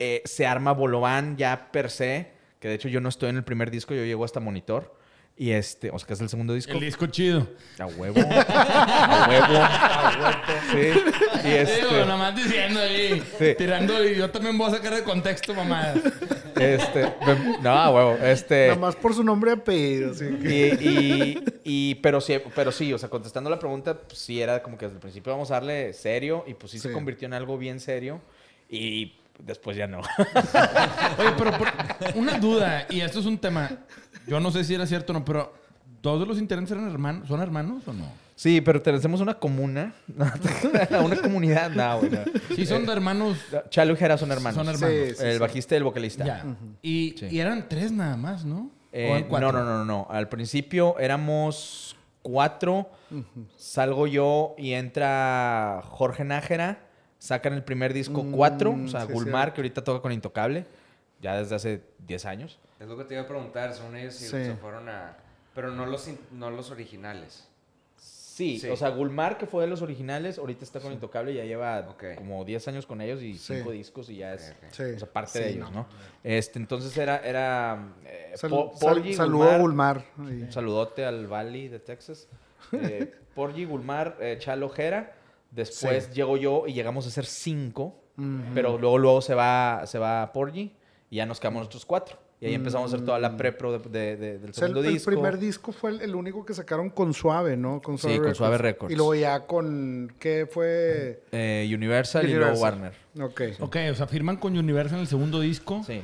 eh, 0.00 0.22
se 0.24 0.44
arma 0.44 0.72
Bolobán 0.72 1.36
ya 1.36 1.70
per 1.70 1.88
se, 1.88 2.32
que 2.58 2.66
de 2.66 2.74
hecho 2.74 2.88
yo 2.88 3.00
no 3.00 3.08
estoy 3.08 3.30
en 3.30 3.36
el 3.36 3.44
primer 3.44 3.70
disco, 3.70 3.94
yo 3.94 4.04
llego 4.04 4.24
hasta 4.24 4.40
Monitor. 4.40 4.92
Y 5.40 5.52
este, 5.52 5.88
o 5.90 5.98
sea, 5.98 6.06
que 6.06 6.12
es 6.12 6.20
el 6.20 6.28
segundo 6.28 6.52
disco. 6.52 6.72
El 6.72 6.80
disco 6.80 7.06
chido. 7.06 7.48
A 7.78 7.86
huevo. 7.86 8.20
A 8.20 9.26
huevo. 9.26 9.56
A 9.56 10.12
huevo. 10.20 10.60
Sí. 10.70 11.48
Y 11.48 11.52
este. 11.52 11.82
nada 11.92 12.16
más 12.18 12.36
diciendo 12.36 12.78
ahí, 12.78 13.22
Sí. 13.38 13.54
tirando, 13.56 14.04
y 14.06 14.16
yo 14.16 14.28
también 14.30 14.58
voy 14.58 14.68
a 14.68 14.72
sacar 14.76 14.94
de 14.94 15.02
contexto, 15.02 15.54
mamá. 15.54 15.94
Este. 16.56 17.14
No, 17.62 17.70
a 17.70 17.90
huevo. 17.90 18.18
Este. 18.22 18.66
Nada 18.68 18.80
más 18.80 18.96
por 18.96 19.14
su 19.14 19.24
nombre 19.24 19.52
y 19.52 19.54
apellido, 19.54 20.10
así 20.10 20.26
que- 20.42 20.78
Y, 20.78 20.88
y, 20.88 21.44
y- 21.64 21.94
pero 21.96 22.20
sí, 22.20 22.36
pero 22.54 22.70
sí, 22.70 22.92
o 22.92 22.98
sea, 22.98 23.08
contestando 23.08 23.48
la 23.48 23.58
pregunta, 23.58 23.96
pues, 23.98 24.18
sí 24.18 24.42
era 24.42 24.62
como 24.62 24.76
que 24.76 24.84
desde 24.84 24.96
el 24.96 25.00
principio 25.00 25.32
vamos 25.32 25.50
a 25.50 25.54
darle 25.54 25.94
serio 25.94 26.44
y 26.46 26.52
pues 26.52 26.70
sí, 26.72 26.78
se 26.78 26.92
convirtió 26.92 27.24
en 27.24 27.32
algo 27.32 27.56
bien 27.56 27.80
serio 27.80 28.20
y 28.68 29.14
después 29.38 29.74
ya 29.74 29.86
no. 29.86 30.00
Oye, 30.00 31.30
pero 31.38 31.52
por- 31.56 31.72
una 32.14 32.38
duda, 32.38 32.86
y 32.90 33.00
esto 33.00 33.20
es 33.20 33.24
un 33.26 33.38
tema, 33.38 33.70
yo 34.26 34.40
no 34.40 34.50
sé 34.50 34.64
si 34.64 34.74
era 34.74 34.86
cierto 34.86 35.12
o 35.12 35.18
no, 35.18 35.24
pero 35.24 35.52
¿todos 36.00 36.26
los 36.26 36.38
integrantes 36.38 36.72
eran 36.76 36.90
hermanos? 36.90 37.28
¿Son 37.28 37.40
hermanos 37.40 37.86
o 37.86 37.92
no? 37.92 38.04
Sí, 38.36 38.60
pero 38.62 38.80
tenemos 38.80 39.20
una 39.20 39.34
comuna, 39.34 39.92
una 41.04 41.16
comunidad, 41.20 41.70
no, 41.70 41.98
güey. 41.98 42.10
no. 42.10 42.20
Sí, 42.56 42.64
son 42.64 42.86
de 42.86 42.92
hermanos. 42.92 43.36
Chalo 43.68 43.92
y 43.92 43.96
Jera 43.96 44.16
son 44.16 44.32
hermanos. 44.32 44.54
Son 44.64 44.66
hermanos. 44.74 44.96
Sí, 45.10 45.14
sí, 45.14 45.24
el 45.26 45.32
sí. 45.34 45.38
bajista 45.38 45.74
y 45.74 45.78
el 45.78 45.84
vocalista. 45.84 46.24
Ya. 46.24 46.44
y, 46.80 47.14
Sí. 47.18 47.26
y 47.30 47.38
eran 47.40 47.68
tres 47.68 47.92
nada 47.92 48.16
más, 48.16 48.44
¿no? 48.46 48.70
Eh, 48.92 49.08
¿O 49.10 49.16
eran 49.16 49.28
cuatro? 49.28 49.52
no, 49.52 49.64
no, 49.64 49.78
no, 49.78 49.84
no. 49.84 50.06
Al 50.10 50.28
principio 50.30 50.98
éramos 50.98 51.96
cuatro. 52.22 52.88
Salgo 53.58 54.06
yo 54.06 54.54
y 54.56 54.72
entra 54.72 55.82
Jorge 55.84 56.24
Nájera. 56.24 56.78
Sacan 57.18 57.52
el 57.52 57.62
primer 57.62 57.92
disco 57.92 58.24
Mm, 58.24 58.30
cuatro. 58.32 58.74
O 58.84 58.88
sea, 58.88 59.06
sí, 59.06 59.12
Gulmar, 59.12 59.48
sí. 59.48 59.54
que 59.54 59.60
ahorita 59.60 59.84
toca 59.84 60.00
con 60.00 60.12
Intocable. 60.12 60.64
Ya 61.20 61.36
desde 61.36 61.54
hace 61.56 61.82
10 62.06 62.24
años. 62.24 62.58
Es 62.80 62.88
lo 62.88 62.96
que 62.96 63.04
te 63.04 63.14
iba 63.14 63.22
a 63.24 63.28
preguntar, 63.28 63.74
son 63.74 63.94
ellos 63.96 64.14
si 64.14 64.24
Sí. 64.24 64.30
se 64.30 64.54
fueron 64.56 64.88
a... 64.88 65.16
Pero 65.54 65.70
no 65.70 65.84
los, 65.86 66.08
no 66.32 66.50
los 66.50 66.70
originales. 66.70 67.46
Sí, 67.96 68.58
Sí. 68.58 68.68
o 68.70 68.76
sea, 68.76 68.88
Gulmar, 68.88 69.36
que 69.36 69.44
fue 69.46 69.64
de 69.64 69.68
los 69.68 69.82
originales, 69.82 70.38
ahorita 70.38 70.64
está 70.64 70.80
con 70.80 70.92
Intocable. 70.94 71.34
Ya 71.34 71.44
lleva 71.44 71.94
como 72.16 72.42
10 72.44 72.68
años 72.68 72.86
con 72.86 73.02
ellos 73.02 73.20
y 73.22 73.36
Sí. 73.36 73.56
5 73.56 73.70
discos 73.72 74.08
y 74.08 74.16
ya 74.16 74.32
es... 74.32 74.54
Sí. 74.70 74.82
O 74.82 74.98
sea, 74.98 75.12
parte 75.12 75.32
Sí, 75.32 75.38
de 75.40 75.50
ellos, 75.50 75.70
¿no? 75.72 75.86
Este, 76.24 76.58
entonces 76.58 76.96
era... 76.96 77.18
era 77.18 77.92
eh, 78.06 78.32
Sal- 78.36 78.48
Po- 78.50 78.72
sal- 78.74 78.94
Porgy, 78.94 79.12
saludo 79.12 79.50
a 79.50 79.58
Gulmar. 79.58 80.04
Un 80.16 80.50
saludote 80.50 81.04
al 81.04 81.26
Valley 81.26 81.68
de 81.68 81.80
Texas. 81.80 82.28
Eh, 82.72 83.12
Porgy, 83.34 83.66
Gulmar, 83.66 84.16
eh, 84.20 84.36
Chalo, 84.38 84.70
Jera. 84.70 85.12
Después 85.50 86.04
Sí. 86.04 86.12
llego 86.14 86.36
yo 86.38 86.64
y 86.66 86.72
llegamos 86.72 87.06
a 87.06 87.10
ser 87.10 87.26
cinco. 87.26 88.00
Ujú. 88.16 88.38
Pero 88.54 88.78
luego, 88.78 88.96
luego 88.96 89.20
se 89.20 89.34
va, 89.34 89.82
se 89.86 89.98
va 89.98 90.32
Porgy 90.32 90.72
y 91.10 91.16
ya 91.16 91.26
nos 91.26 91.40
quedamos 91.40 91.60
nosotros 91.60 91.84
cuatro. 91.84 92.16
Y 92.42 92.46
ahí 92.46 92.54
empezamos 92.54 92.90
a 92.90 92.94
hacer 92.94 93.04
toda 93.04 93.18
la 93.18 93.36
prepro 93.36 93.70
de, 93.78 93.88
de- 93.90 94.16
de- 94.16 94.38
del 94.38 94.50
O 94.50 94.54
sea, 94.54 94.66
el, 94.66 94.70
segundo 94.72 94.80
el 94.88 94.94
disco. 94.94 95.10
primer 95.10 95.38
disco 95.38 95.72
fue 95.72 95.90
el, 95.90 96.00
el 96.00 96.14
único 96.14 96.44
que 96.46 96.54
sacaron 96.54 96.88
con 96.88 97.12
Suave, 97.12 97.56
¿no? 97.56 97.82
Con 97.82 97.98
Sí, 97.98 98.18
con 98.18 98.34
Suave 98.34 98.56
Records. 98.56 98.90
Y 98.92 98.96
luego 98.96 99.14
ya 99.14 99.46
con... 99.46 100.10
¿Qué 100.18 100.48
fue? 100.50 101.22
Eh, 101.32 101.70
Universal, 101.74 102.28
y 102.28 102.32
luego. 102.32 102.58
Warner. 102.58 102.94
Ok. 103.20 103.42
Ok, 103.60 103.76
o 103.92 103.94
sea, 103.94 104.06
firman 104.06 104.38
con 104.38 104.56
Universal 104.56 104.96
en 104.96 105.02
el 105.02 105.06
segundo 105.06 105.40
disco 105.40 105.82
Sí. 105.86 106.00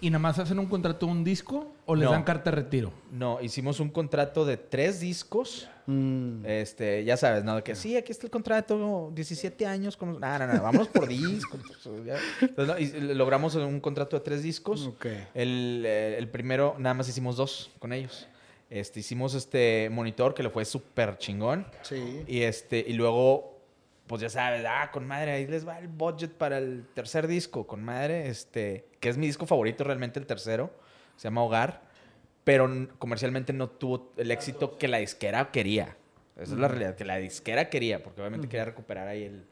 y 0.00 0.10
nada 0.10 0.20
más 0.20 0.38
hacen 0.38 0.60
un 0.60 0.66
contrato 0.66 1.06
de 1.06 1.12
un 1.12 1.24
disco 1.24 1.72
o 1.86 1.96
les 1.96 2.04
No. 2.04 2.12
dan 2.12 2.22
carta 2.22 2.50
de 2.50 2.56
retiro. 2.56 2.92
No, 3.10 3.40
hicimos 3.40 3.80
un 3.80 3.88
contrato 3.90 4.44
de 4.44 4.58
tres 4.58 5.00
discos. 5.00 5.68
Mm. 5.90 6.46
Este, 6.46 7.04
ya 7.04 7.16
sabes, 7.16 7.42
¿no? 7.42 7.62
Que 7.64 7.74
sí, 7.74 7.96
aquí 7.96 8.12
está 8.12 8.26
el 8.26 8.30
contrato, 8.30 9.10
17 9.12 9.66
años. 9.66 9.96
Con... 9.96 10.20
No, 10.20 10.38
no, 10.38 10.46
no, 10.46 10.62
vámonos 10.62 10.88
por 10.88 11.08
disco. 11.08 11.58
pues, 11.58 12.04
ya. 12.04 12.16
Entonces, 12.40 12.92
no, 12.94 13.10
y 13.10 13.14
logramos 13.14 13.56
un 13.56 13.80
contrato 13.80 14.16
de 14.16 14.22
tres 14.22 14.42
discos. 14.42 14.90
El, 15.34 15.82
eh, 15.84 16.16
el 16.16 16.28
primero, 16.28 16.76
nada 16.78 16.94
más 16.94 17.08
hicimos 17.08 17.36
dos 17.36 17.72
con 17.80 17.92
ellos. 17.92 18.28
Este, 18.68 19.00
hicimos 19.00 19.34
este 19.34 19.90
monitor 19.90 20.32
que 20.32 20.44
le 20.44 20.50
fue 20.50 20.64
súper 20.64 21.18
chingón. 21.18 21.66
Sí. 21.82 22.22
Y, 22.28 22.42
este, 22.42 22.84
y 22.86 22.92
luego, 22.92 23.58
pues 24.06 24.22
ya 24.22 24.30
sabes, 24.30 24.64
ah, 24.68 24.90
con 24.92 25.04
madre, 25.08 25.32
ahí 25.32 25.46
les 25.48 25.66
va 25.66 25.80
el 25.80 25.88
budget 25.88 26.30
para 26.30 26.58
el 26.58 26.86
tercer 26.94 27.26
disco. 27.26 27.66
Con 27.66 27.82
madre, 27.82 28.28
este, 28.28 28.86
que 29.00 29.08
es 29.08 29.18
mi 29.18 29.26
disco 29.26 29.44
favorito 29.44 29.82
realmente, 29.82 30.20
el 30.20 30.26
tercero. 30.26 30.70
Se 31.16 31.24
llama 31.24 31.42
Hogar. 31.42 31.89
Pero 32.50 32.88
comercialmente 32.98 33.52
no 33.52 33.68
tuvo 33.68 34.12
el 34.16 34.30
éxito 34.30 34.76
que 34.78 34.88
la 34.88 34.98
disquera 34.98 35.50
quería. 35.50 35.96
Esa 36.36 36.54
es 36.54 36.58
la 36.58 36.68
realidad, 36.68 36.94
que 36.96 37.04
la 37.04 37.16
disquera 37.18 37.68
quería, 37.68 38.02
porque 38.02 38.20
obviamente 38.22 38.48
quería 38.48 38.64
recuperar 38.64 39.06
ahí 39.08 39.24
el... 39.24 39.44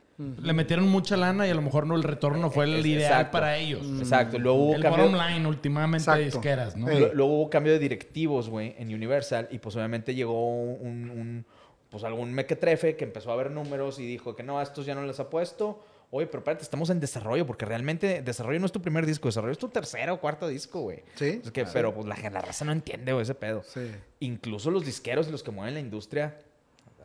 Le 0.42 0.52
metieron 0.52 0.88
mucha 0.88 1.16
lana 1.16 1.46
y 1.46 1.50
a 1.50 1.54
lo 1.54 1.62
mejor 1.62 1.86
no 1.86 1.94
el 1.94 2.02
retorno 2.02 2.50
fue 2.50 2.64
el 2.64 2.74
Es- 2.76 2.86
ideal 2.86 3.02
exacto. 3.12 3.30
para 3.32 3.56
ellos. 3.56 3.86
Exacto. 4.00 4.36
Luego 4.40 4.58
hubo 4.64 4.74
El 4.74 4.82
cambio- 4.82 5.04
bottom 5.04 5.20
line 5.28 5.46
últimamente 5.46 6.10
de 6.10 6.24
disqueras, 6.24 6.76
¿no? 6.76 6.88
Luego 6.88 7.34
hubo 7.34 7.50
cambio 7.50 7.72
de 7.72 7.78
directivos, 7.78 8.48
güey, 8.48 8.74
en 8.78 8.92
Universal. 8.92 9.46
Y 9.52 9.58
pues 9.58 9.76
obviamente 9.76 10.14
llegó 10.16 10.44
un, 10.62 11.10
un- 11.10 11.46
pues 11.90 12.02
algún 12.02 12.32
mequetrefe 12.32 12.96
que 12.96 13.04
empezó 13.04 13.30
a 13.30 13.36
ver 13.36 13.50
números 13.52 14.00
y 14.00 14.06
dijo 14.06 14.34
que 14.34 14.42
no, 14.42 14.58
a 14.58 14.62
estos 14.64 14.86
ya 14.86 14.94
no 14.96 15.04
les 15.04 15.20
apuesto. 15.20 15.84
Oye, 16.10 16.26
pero 16.26 16.38
espérate, 16.38 16.62
estamos 16.62 16.88
en 16.88 17.00
desarrollo, 17.00 17.46
porque 17.46 17.66
realmente 17.66 18.22
desarrollo 18.22 18.58
no 18.60 18.66
es 18.66 18.72
tu 18.72 18.80
primer 18.80 19.04
disco, 19.04 19.28
desarrollo 19.28 19.52
es 19.52 19.58
tu 19.58 19.68
tercero 19.68 20.14
o 20.14 20.20
cuarto 20.20 20.48
disco, 20.48 20.80
güey. 20.80 21.02
Sí. 21.16 21.42
Es 21.44 21.50
que, 21.50 21.66
pero 21.66 21.92
pues 21.92 22.06
la, 22.06 22.16
la 22.30 22.40
raza 22.40 22.64
no 22.64 22.72
entiende, 22.72 23.12
güey, 23.12 23.24
ese 23.24 23.34
pedo. 23.34 23.62
Sí. 23.62 23.90
Incluso 24.20 24.70
los 24.70 24.86
disqueros 24.86 25.28
y 25.28 25.30
los 25.30 25.42
que 25.42 25.50
mueven 25.50 25.74
la 25.74 25.80
industria, 25.80 26.38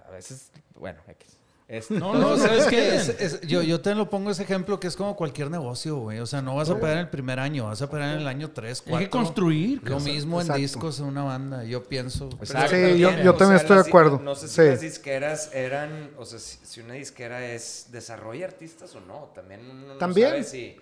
a 0.07 0.11
veces, 0.11 0.51
bueno, 0.75 1.01
X. 1.07 1.37
Este, 1.73 1.95
No, 1.95 2.13
No, 2.13 2.37
¿sabes. 2.37 2.67
Es- 2.71 3.09
es- 3.19 3.41
yo, 3.41 3.61
yo 3.63 3.81
te 3.81 3.95
lo 3.95 4.09
pongo 4.09 4.29
ese 4.29 4.43
ejemplo 4.43 4.79
que 4.79 4.87
es 4.87 4.95
como 4.95 5.15
cualquier 5.15 5.49
negocio, 5.49 5.95
güey. 5.97 6.19
O 6.19 6.25
sea, 6.27 6.41
no 6.41 6.55
vas 6.55 6.69
a 6.69 6.75
pegar 6.75 6.93
en 6.93 6.99
el 6.99 7.09
primer 7.09 7.39
año, 7.39 7.65
vas 7.65 7.81
a 7.81 7.89
pegar 7.89 8.13
en 8.13 8.21
el 8.21 8.27
año 8.27 8.51
3, 8.51 8.79
Hay 8.85 8.89
4. 8.91 8.99
que 9.05 9.09
construir. 9.09 9.81
Lo 9.83 9.99
mismo 9.99 10.39
Exacto. 10.39 10.57
en 10.57 10.61
discos 10.61 10.99
en 10.99 11.05
una 11.05 11.23
banda, 11.23 11.63
yo 11.63 11.83
pienso. 11.83 12.29
Exacto. 12.39 12.75
Sí, 12.75 12.99
yo, 12.99 13.09
yo 13.23 13.31
o 13.31 13.35
también 13.35 13.57
sea, 13.59 13.63
estoy 13.65 13.77
de 13.77 13.89
acuerdo. 13.89 14.19
No 14.23 14.35
sé 14.35 14.47
si 14.47 14.55
Sí. 14.55 14.61
las 14.61 14.81
disqueras 14.81 15.49
eran, 15.53 16.11
o 16.17 16.25
sea, 16.25 16.37
si, 16.39 16.59
si 16.63 16.81
una 16.81 16.93
disquera 16.93 17.43
es 17.45 17.87
desarrolla 17.91 18.45
artistas 18.45 18.93
o 18.95 19.01
no, 19.01 19.31
también 19.33 19.61
uno 19.69 19.87
no 19.87 19.93
También. 19.97 20.29
sabe 20.29 20.43
si 20.43 20.75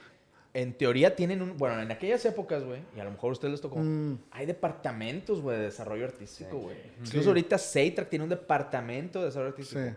En 0.54 0.74
teoría 0.74 1.16
tienen 1.16 1.42
un... 1.42 1.58
Bueno, 1.58 1.82
en 1.82 1.90
aquellas 1.92 2.26
épocas, 2.26 2.62
güey, 2.66 2.82
y 2.94 3.00
a 3.00 3.06
lo 3.06 3.12
mejor 3.12 3.30
a 3.30 3.32
ustedes 3.32 3.54
les 3.54 3.62
tocó, 3.62 3.78
Mm. 3.80 4.18
hay 4.32 4.46
departamentos, 4.46 5.40
güey, 5.40 5.58
de 5.58 5.64
desarrollo 5.64 6.04
artístico, 6.04 6.58
güey. 6.58 6.76
Sí. 6.76 6.90
Incluso 7.06 7.30
ahorita 7.30 7.58
Seitrack 7.58 8.10
tiene 8.10 8.24
un 8.24 8.30
departamento 8.32 9.20
de 9.22 9.28
desarrollo 9.28 9.52
artístico. 9.52 9.80
Sí. 9.82 9.88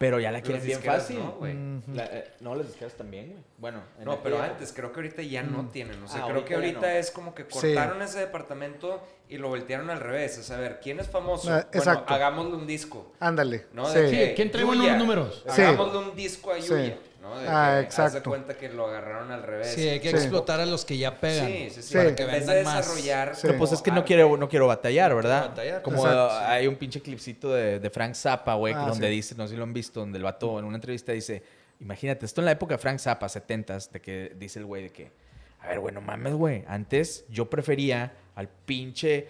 Pero 0.00 0.18
ya 0.18 0.32
la 0.32 0.40
quieren 0.40 0.64
bien 0.64 0.80
fácil. 0.80 1.18
no, 1.18 1.32
güey. 1.32 1.54
La- 1.92 2.06
eh, 2.06 2.32
no, 2.40 2.54
las 2.54 2.68
disqueras 2.68 2.94
también, 2.94 3.32
güey. 3.32 3.42
Bueno, 3.58 3.82
en 3.98 4.06
No, 4.06 4.22
pero 4.22 4.40
antes, 4.40 4.72
creo 4.72 4.90
que 4.92 5.00
ahorita 5.00 5.20
ya 5.20 5.42
no 5.42 5.68
tienen. 5.68 6.02
O 6.02 6.08
sea, 6.08 6.24
Ah, 6.24 6.28
creo 6.30 6.42
que 6.42 6.54
ahorita 6.54 6.72
ya 6.80 6.86
ahorita 6.86 6.94
no. 6.94 6.98
es 7.00 7.10
como 7.10 7.34
que 7.34 7.44
cortaron 7.44 8.00
ese 8.00 8.18
departamento 8.20 9.06
y 9.28 9.36
lo 9.36 9.48
voltearon 9.48 9.90
al 9.90 10.00
revés. 10.00 10.38
O 10.38 10.42
sea, 10.42 10.56
a 10.56 10.60
ver, 10.60 10.80
¿quién 10.82 11.00
es 11.00 11.08
famoso? 11.10 11.50
Ah, 11.50 11.56
bueno, 11.56 11.68
exacto. 11.74 12.14
hagámosle 12.14 12.54
un 12.54 12.66
disco. 12.66 13.12
Ándale. 13.20 13.66
¿no? 13.74 13.84
Sí. 13.84 13.92
Que, 13.92 14.26
Sí, 14.28 14.32
¿quién 14.36 14.50
trae 14.50 14.64
buenos 14.64 14.96
números? 14.96 15.44
Sí. 15.54 15.60
Hagámosle 15.60 15.98
un 15.98 16.16
disco 16.16 16.50
a 16.50 16.60
Sí. 16.62 16.68
Yuya. 16.70 16.96
¿No? 17.20 17.38
De 17.38 17.46
Ah, 17.48 17.78
que 17.82 17.86
Haz 17.88 17.96
de 17.96 18.04
exacto. 18.04 18.30
cuenta 18.30 18.56
que 18.56 18.68
lo 18.70 18.86
agarraron 18.86 19.30
al 19.30 19.42
revés. 19.42 19.68
Sí, 19.74 19.88
hay 19.88 20.00
que 20.00 20.10
Sí. 20.10 20.16
explotar 20.16 20.60
a 20.60 20.66
los 20.66 20.84
que 20.84 20.96
ya 20.98 21.18
pegan. 21.20 21.46
Sí, 21.46 21.70
sí, 21.70 21.82
sí. 21.82 21.82
Sí. 21.82 21.94
Para 21.94 22.14
que 22.14 22.24
de 22.24 22.32
vendan 22.32 22.64
más. 22.64 22.76
desarrollar. 22.86 23.34
Sí. 23.36 23.40
Pero 23.42 23.58
pues 23.58 23.72
es 23.72 23.82
que 23.82 23.90
no 23.90 24.04
quiero, 24.04 24.36
no 24.36 24.48
quiero 24.48 24.66
batallar, 24.66 25.14
¿verdad? 25.14 25.48
batallar, 25.48 25.82
Como 25.82 25.98
exacto. 25.98 26.26
uh, 26.26 26.46
hay 26.46 26.66
un 26.66 26.76
pinche 26.76 27.00
clipcito 27.00 27.52
de, 27.52 27.78
de 27.78 27.90
Frank 27.90 28.14
Zappa, 28.14 28.54
güey, 28.54 28.74
Ah, 28.74 28.86
donde 28.88 29.08
sí. 29.08 29.12
dice, 29.14 29.34
no 29.36 29.44
sé 29.46 29.50
si 29.52 29.56
lo 29.56 29.64
han 29.64 29.72
visto, 29.72 30.00
donde 30.00 30.18
el 30.18 30.24
vato 30.24 30.58
en 30.58 30.64
una 30.64 30.76
entrevista 30.76 31.12
dice, 31.12 31.42
imagínate, 31.80 32.26
esto 32.26 32.40
en 32.40 32.46
la 32.46 32.52
época 32.52 32.74
de 32.74 32.78
Frank 32.78 32.98
Zappa, 32.98 33.28
70s, 33.28 33.90
de 33.90 34.00
que 34.00 34.32
dice 34.36 34.58
el 34.58 34.64
güey 34.66 34.84
de 34.84 34.90
que, 34.90 35.12
a 35.60 35.68
ver, 35.68 35.80
güey, 35.80 35.94
no 35.94 36.00
mames, 36.00 36.32
güey, 36.34 36.64
antes 36.66 37.24
yo 37.28 37.50
prefería 37.50 38.12
al 38.34 38.48
pinche 38.48 39.28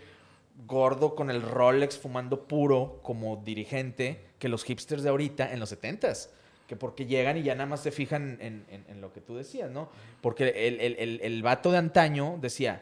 gordo 0.67 1.15
con 1.15 1.31
el 1.31 1.43
Rolex 1.43 1.97
fumando 1.99 2.47
puro 2.47 3.01
como 3.03 3.37
dirigente 3.37 4.21
que 4.39 4.49
los 4.49 4.63
hipsters 4.65 5.03
de 5.03 5.09
ahorita 5.09 5.53
en 5.53 5.59
los 5.59 5.73
70s. 5.73 6.29
Que 6.71 6.77
porque 6.77 7.05
llegan 7.05 7.37
y 7.37 7.43
ya 7.43 7.57
nada 7.57 7.67
más 7.67 7.81
se 7.83 7.91
fijan 7.91 8.39
en, 8.41 8.65
en- 8.71 8.85
en 8.89 9.01
lo 9.01 9.13
que 9.13 9.21
tú 9.21 9.35
decías, 9.37 9.69
¿no? 9.73 9.89
Porque 10.21 10.69
el, 10.69 10.79
el, 10.81 10.95
el, 11.01 11.21
el 11.21 11.43
vato 11.43 11.73
de 11.73 11.79
antaño 11.79 12.39
decía, 12.41 12.81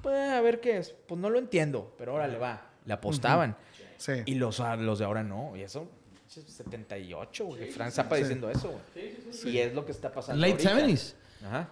pues 0.00 0.30
a 0.30 0.40
ver 0.40 0.58
qué 0.62 0.78
es, 0.78 0.94
pues 1.06 1.20
no 1.20 1.28
lo 1.28 1.38
entiendo, 1.38 1.94
pero 1.98 2.14
órale 2.14 2.38
va, 2.38 2.70
le 2.86 2.94
apostaban. 2.94 3.54
Sí. 3.98 4.12
Y 4.24 4.36
los, 4.36 4.60
a- 4.60 4.76
los 4.76 4.98
de 5.00 5.04
ahora 5.04 5.22
no, 5.22 5.54
y 5.54 5.60
eso, 5.60 5.86
78, 6.26 7.44
güey, 7.44 7.70
Frank 7.70 7.90
Zappa 7.90 8.16
diciendo 8.16 8.48
eso, 8.50 8.70
güey. 8.94 9.14
Y 9.54 9.58
es 9.58 9.74
lo 9.74 9.84
que 9.84 9.92
está 9.92 10.10
pasando 10.10 10.40
Late 10.40 10.66
ahorita. 10.66 10.86
70s. 10.88 11.14
Ajá. 11.46 11.68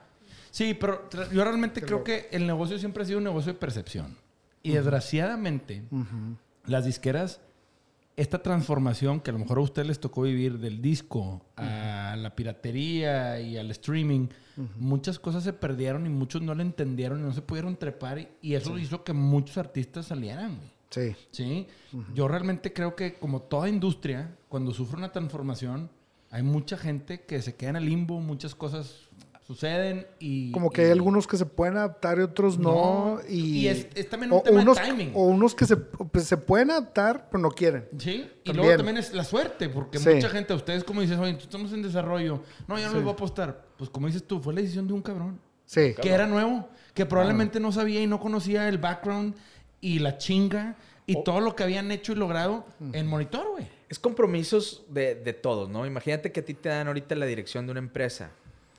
Sí, 0.51 0.75
pero 0.75 1.09
yo 1.33 1.45
realmente 1.45 1.81
creo 1.81 2.05
que 2.05 2.29
el 2.31 2.47
negocio 2.47 2.79
siempre 2.79 3.03
ha 3.03 3.07
sido 3.07 3.19
un 3.19 3.25
negocio 3.25 3.55
de 3.55 3.59
percepción. 3.59 4.17
Y 4.63 4.73
desgraciadamente, 4.73 5.83
las 6.67 6.85
disqueras, 6.85 7.41
esta 8.17 8.43
transformación 8.43 9.21
que 9.21 9.31
a 9.31 9.33
lo 9.33 9.41
mejor 9.41 9.59
a 9.59 9.63
ustedes 9.63 9.89
les 9.89 10.01
tocó 10.01 10.23
vivir 10.23 10.59
del 10.59 10.81
disco 10.81 11.43
a 11.57 12.17
la 12.17 12.35
piratería 12.37 13.41
y 13.41 13.57
al 13.57 13.71
streaming, 13.73 14.29
muchas 14.79 15.19
cosas 15.19 15.43
se 15.43 15.53
perdieron 15.53 16.07
y 16.07 16.11
muchos 16.11 16.43
no 16.43 16.55
le 16.55 16.63
entendieron 16.63 17.21
y 17.21 17.23
no 17.23 17.33
se 17.33 17.43
pudieron 17.43 17.77
trepar 17.77 18.19
y, 18.19 18.29
y 18.41 18.55
eso 18.55 18.79
hizo 18.79 19.03
que 19.03 19.13
muchos 19.13 19.59
artistas 19.59 20.07
salieran. 20.07 20.59
Sí. 20.91 21.17
Sí, 21.33 21.67
yo 22.15 22.29
realmente 22.29 22.73
creo 22.73 22.95
que 22.95 23.15
como 23.15 23.43
toda 23.43 23.69
industria, 23.69 24.37
cuando 24.49 24.73
sufre 24.73 24.99
una 24.99 25.11
transformación, 25.11 25.91
hay 26.31 26.43
mucha 26.43 26.77
gente 26.77 27.23
que 27.23 27.43
se 27.43 27.57
queda 27.57 27.71
en 27.71 27.77
el 27.77 27.87
limbo, 27.87 28.21
muchas 28.21 28.55
cosas 28.55 29.09
suceden 29.47 30.07
y... 30.19 30.51
Como 30.53 30.71
que 30.71 30.83
y- 30.83 30.85
hay 30.87 30.91
algunos 30.91 31.27
que 31.27 31.37
se 31.37 31.45
pueden 31.47 31.77
adaptar 31.77 32.19
y 32.19 32.23
otros 32.23 32.59
no. 32.59 32.73
No, 33.17 33.21
y, 33.29 33.59
y 33.61 33.69
es- 33.69 33.87
es 33.95 34.09
también 34.09 34.33
un 34.33 34.43
tema 34.43 34.57
de 34.59 34.63
unos, 34.63 34.81
timing. 34.81 35.13
O 35.15 35.25
unos 35.27 35.55
que 35.55 35.67
se, 35.67 35.77
pues, 35.77 36.25
se 36.25 36.37
pueden 36.37 36.71
adaptar, 36.71 37.29
pero 37.31 37.43
no 37.43 37.51
quieren. 37.51 37.87
Sí, 37.99 38.29
y 38.45 38.53
luego 38.53 38.77
también 38.77 38.97
es 38.97 39.13
la 39.13 39.25
suerte, 39.25 39.69
porque 39.69 39.99
Sí. 39.99 40.09
mucha 40.09 40.29
gente, 40.31 40.55
ustedes 40.55 40.83
como 40.83 41.01
dices, 41.03 41.19
oye, 41.19 41.33
estamos 41.39 41.73
en 41.73 41.83
desarrollo, 41.83 42.43
no, 42.67 42.79
yo 42.79 42.85
no 42.85 42.89
Sí. 42.91 42.95
les 42.95 43.05
voy 43.05 43.11
a 43.11 43.15
apostar. 43.15 43.65
Pues 43.77 43.91
como 43.91 44.07
dices 44.07 44.25
tú, 44.27 44.41
fue 44.41 44.55
la 44.55 44.61
decisión 44.63 44.87
de 44.87 44.95
un 44.95 45.03
cabrón, 45.03 45.39
Sí. 45.67 45.95
que 46.01 46.11
era 46.11 46.27
nuevo, 46.27 46.69
que 46.95 47.05
probablemente 47.07 47.61
no 47.61 47.71
sabía 47.73 48.01
y 48.03 48.07
no 48.07 48.21
conocía 48.21 48.69
el 48.69 48.79
background 48.79 49.35
y 49.81 49.99
la 49.99 50.17
chinga 50.17 50.77
y 51.07 51.23
todo 51.23 51.41
lo 51.41 51.55
que 51.55 51.63
habían 51.65 51.91
hecho 51.91 52.13
y 52.13 52.15
logrado 52.15 52.65
en 52.95 53.07
monitor, 53.07 53.47
güey. 53.51 53.67
Es 53.91 53.99
compromisos 53.99 54.85
de, 54.89 55.15
de 55.17 55.33
todos, 55.35 55.69
¿no? 55.69 55.85
Imagínate 55.85 56.33
que 56.33 56.41
a 56.41 56.45
ti 56.45 56.55
te 56.55 56.71
dan 56.71 56.87
ahorita 56.87 57.15
la 57.15 57.27
dirección 57.27 57.67
de 57.67 57.73
una 57.73 57.81
empresa, 57.81 58.31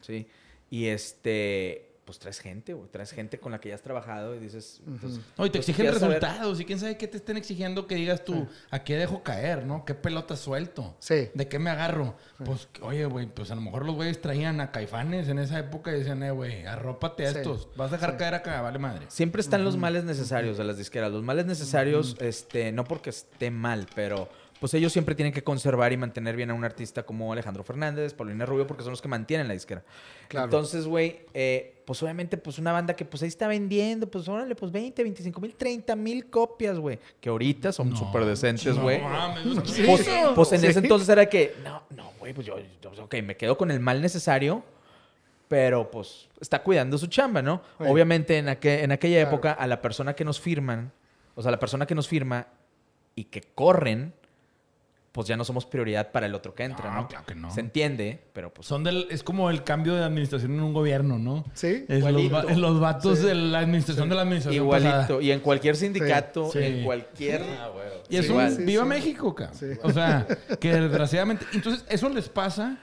¿sí? 0.01 0.25
Y 0.69 0.87
este, 0.87 1.91
pues 2.05 2.19
traes 2.19 2.39
gente, 2.39 2.73
güey. 2.73 2.87
Traes 2.89 3.11
gente 3.11 3.39
con 3.39 3.51
la 3.51 3.59
que 3.59 3.69
ya 3.69 3.75
has 3.75 3.81
trabajado 3.81 4.35
y 4.35 4.39
dices... 4.39 4.81
pues, 5.01 5.19
No, 5.37 5.45
y 5.45 5.49
te 5.49 5.57
pues, 5.59 5.69
exigen 5.69 5.93
saber- 5.93 6.19
resultados. 6.21 6.59
Y 6.59 6.65
quién 6.65 6.79
sabe 6.79 6.97
qué 6.97 7.07
te 7.07 7.17
estén 7.17 7.37
exigiendo 7.37 7.87
que 7.87 7.95
digas 7.95 8.23
tú, 8.25 8.47
¿a 8.69 8.83
qué 8.83 8.95
dejo 8.95 9.23
caer, 9.23 9.65
no? 9.65 9.85
¿Qué 9.85 9.93
pelota 9.95 10.35
suelto? 10.35 10.95
Sí. 10.99 11.29
¿De 11.33 11.47
qué 11.47 11.57
me 11.59 11.69
agarro? 11.71 12.15
Pues, 12.43 12.67
oye, 12.81 13.05
güey, 13.05 13.25
pues 13.27 13.49
a 13.51 13.55
lo 13.55 13.61
mejor 13.61 13.85
los 13.85 13.95
güeyes 13.95 14.21
traían 14.21 14.59
a 14.61 14.71
caifanes 14.71 15.29
en 15.29 15.39
esa 15.39 15.57
época 15.59 15.91
y 15.91 15.99
decían, 15.99 16.21
eh, 16.23 16.31
güey, 16.31 16.65
arrópate 16.65 17.25
a 17.25 17.31
Sí. 17.31 17.37
estos. 17.37 17.69
Vas 17.75 17.91
a 17.91 17.95
dejar 17.95 18.11
Sí. 18.11 18.17
caer 18.17 18.33
acá, 18.35 18.61
vale 18.61 18.77
madre. 18.79 19.05
Siempre 19.09 19.41
están 19.41 19.63
los 19.63 19.77
males 19.77 20.03
necesarios 20.03 20.57
de 20.57 20.63
las 20.63 20.77
disqueras. 20.77 21.11
Los 21.11 21.23
males 21.23 21.45
necesarios, 21.45 22.17
este, 22.19 22.71
no 22.71 22.83
porque 22.83 23.09
esté 23.11 23.49
mal, 23.51 23.87
pero 23.95 24.29
pues 24.59 24.73
ellos 24.73 24.93
siempre 24.93 25.15
tienen 25.15 25.33
que 25.33 25.43
conservar 25.43 25.91
y 25.93 25.97
mantener 25.97 26.35
bien 26.35 26.49
a 26.49 26.53
un 26.53 26.63
artista 26.63 27.03
como 27.03 27.31
Alejandro 27.33 27.63
Fernández, 27.63 28.13
Paulina 28.13 28.45
Rubio, 28.45 28.65
porque 28.65 28.83
son 28.83 28.91
los 28.91 29.01
que 29.01 29.07
mantienen 29.07 29.47
la 29.47 29.53
disquera. 29.53 29.83
Claro. 30.29 30.45
Entonces, 30.45 30.87
güey, 30.87 31.21
eh, 31.33 31.81
pues 31.85 32.01
obviamente, 32.01 32.37
pues 32.37 32.57
una 32.57 32.71
banda 32.71 32.95
que 32.95 33.03
pues 33.05 33.21
ahí 33.23 33.27
está 33.27 33.47
vendiendo, 33.47 34.07
pues 34.09 34.27
órale, 34.29 34.55
pues 34.55 34.71
20, 34.71 35.03
25 35.03 35.41
mil, 35.41 35.55
30 35.55 35.95
mil 35.95 36.29
copias, 36.29 36.79
güey. 36.79 36.99
Que 37.19 37.29
ahorita 37.29 37.71
son 37.73 37.89
No, 37.91 37.97
súper 37.97 38.23
decentes, 38.25 38.75
no 38.75 38.81
güey. 38.83 39.01
mames, 39.01 39.43
¿qué 39.63 39.69
Sí. 39.69 39.81
es 39.81 39.87
Pues, 39.87 40.09
pues 40.35 40.51
en 40.53 40.61
Sí. 40.61 40.67
ese 40.67 40.79
entonces 40.79 41.09
era 41.09 41.25
que, 41.27 41.53
no, 41.63 41.83
no, 41.89 42.11
güey, 42.19 42.33
pues 42.33 42.47
yo, 42.47 42.55
yo, 42.81 43.03
ok, 43.03 43.15
me 43.23 43.35
quedo 43.37 43.57
con 43.57 43.69
el 43.71 43.79
mal 43.81 44.01
necesario, 44.01 44.63
pero 45.47 45.91
pues 45.91 46.27
está 46.39 46.63
cuidando 46.63 46.97
su 46.97 47.07
chamba, 47.07 47.41
¿no? 47.41 47.61
Obviamente 47.79 48.37
en, 48.37 48.47
aqu- 48.47 48.83
en 48.83 48.91
aquella 48.91 49.17
Claro. 49.21 49.29
época 49.35 49.51
a 49.51 49.67
la 49.67 49.81
persona 49.81 50.13
que 50.15 50.25
nos 50.25 50.39
firman, 50.39 50.91
o 51.35 51.41
sea, 51.41 51.51
la 51.51 51.59
persona 51.59 51.85
que 51.85 51.93
nos 51.93 52.07
firma 52.07 52.47
y 53.15 53.25
que 53.25 53.41
corren, 53.41 54.13
pues 55.15 55.29
ya 55.29 55.37
no 55.37 55.45
somos 55.45 55.65
prioridad 55.65 56.11
para 56.11 56.25
el 56.25 56.35
otro 56.35 56.53
que 56.53 56.63
entra, 56.65 56.91
No, 56.93 57.03
¿no? 57.03 57.07
claro 57.07 57.25
que 57.25 57.35
no. 57.35 57.49
Se 57.49 57.61
entiende, 57.61 58.21
pero 58.33 58.53
pues... 58.53 58.67
Son 58.67 58.83
del, 58.83 59.07
es 59.09 59.23
como 59.23 59.49
el 59.49 59.63
cambio 59.63 59.95
de 59.95 60.03
administración 60.03 60.51
en 60.55 60.59
un 60.59 60.73
gobierno, 60.73 61.17
¿no? 61.17 61.45
Sí. 61.53 61.85
Es 61.87 62.03
los, 62.03 62.57
los 62.57 62.79
vatos 62.81 63.19
Sí. 63.19 63.25
de 63.27 63.33
la 63.33 63.59
administración 63.59 64.09
de 64.09 64.15
la 64.15 64.23
administración 64.23 64.61
Igualito. 64.65 64.91
pasada. 64.91 65.21
Y 65.23 65.31
en 65.31 65.39
cualquier 65.39 65.77
sindicato, 65.77 66.51
Sí. 66.51 66.59
en 66.59 66.83
cualquier... 66.83 67.41
Y 68.09 68.17
es 68.17 68.25
Sí, 68.25 68.31
un 68.33 68.65
viva 68.65 68.83
sí. 68.83 68.89
México, 68.89 69.33
cabrón. 69.33 69.57
Sí. 69.57 69.67
O 69.83 69.91
sea, 69.93 70.27
que 70.59 70.73
desgraciadamente... 70.73 71.45
Entonces, 71.53 71.85
eso 71.87 72.09
les 72.09 72.27
pasa 72.27 72.77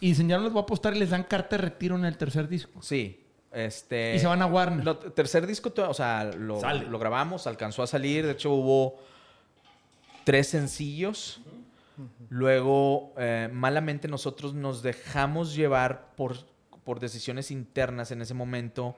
y 0.00 0.08
dicen, 0.08 0.28
ya 0.30 0.38
no 0.38 0.44
les 0.44 0.52
voy 0.54 0.60
a 0.60 0.62
apostar 0.62 0.96
y 0.96 0.98
les 0.98 1.10
dan 1.10 1.24
carta 1.24 1.56
de 1.56 1.62
retiro 1.62 1.94
en 1.96 2.06
el 2.06 2.16
tercer 2.16 2.48
disco. 2.48 2.80
Sí. 2.80 3.20
Este... 3.52 4.16
Y 4.16 4.18
se 4.18 4.26
van 4.26 4.40
a 4.40 4.46
Warner. 4.46 4.82
Lo- 4.82 4.96
tercer 4.98 5.46
disco, 5.46 5.70
to- 5.72 5.90
o 5.90 5.94
sea, 5.94 6.24
lo 6.24 6.58
grabamos, 6.98 7.46
alcanzó 7.46 7.82
a 7.82 7.86
salir. 7.86 8.24
De 8.24 8.32
hecho, 8.32 8.50
hubo 8.52 8.98
tres 10.24 10.48
sencillos. 10.48 11.40
Luego, 12.28 13.14
eh, 13.18 13.48
malamente, 13.52 14.08
nosotros 14.08 14.54
nos 14.54 14.82
dejamos 14.82 15.54
llevar 15.54 16.14
por, 16.16 16.36
por 16.84 17.00
decisiones 17.00 17.50
internas 17.50 18.10
en 18.10 18.22
ese 18.22 18.34
momento 18.34 18.96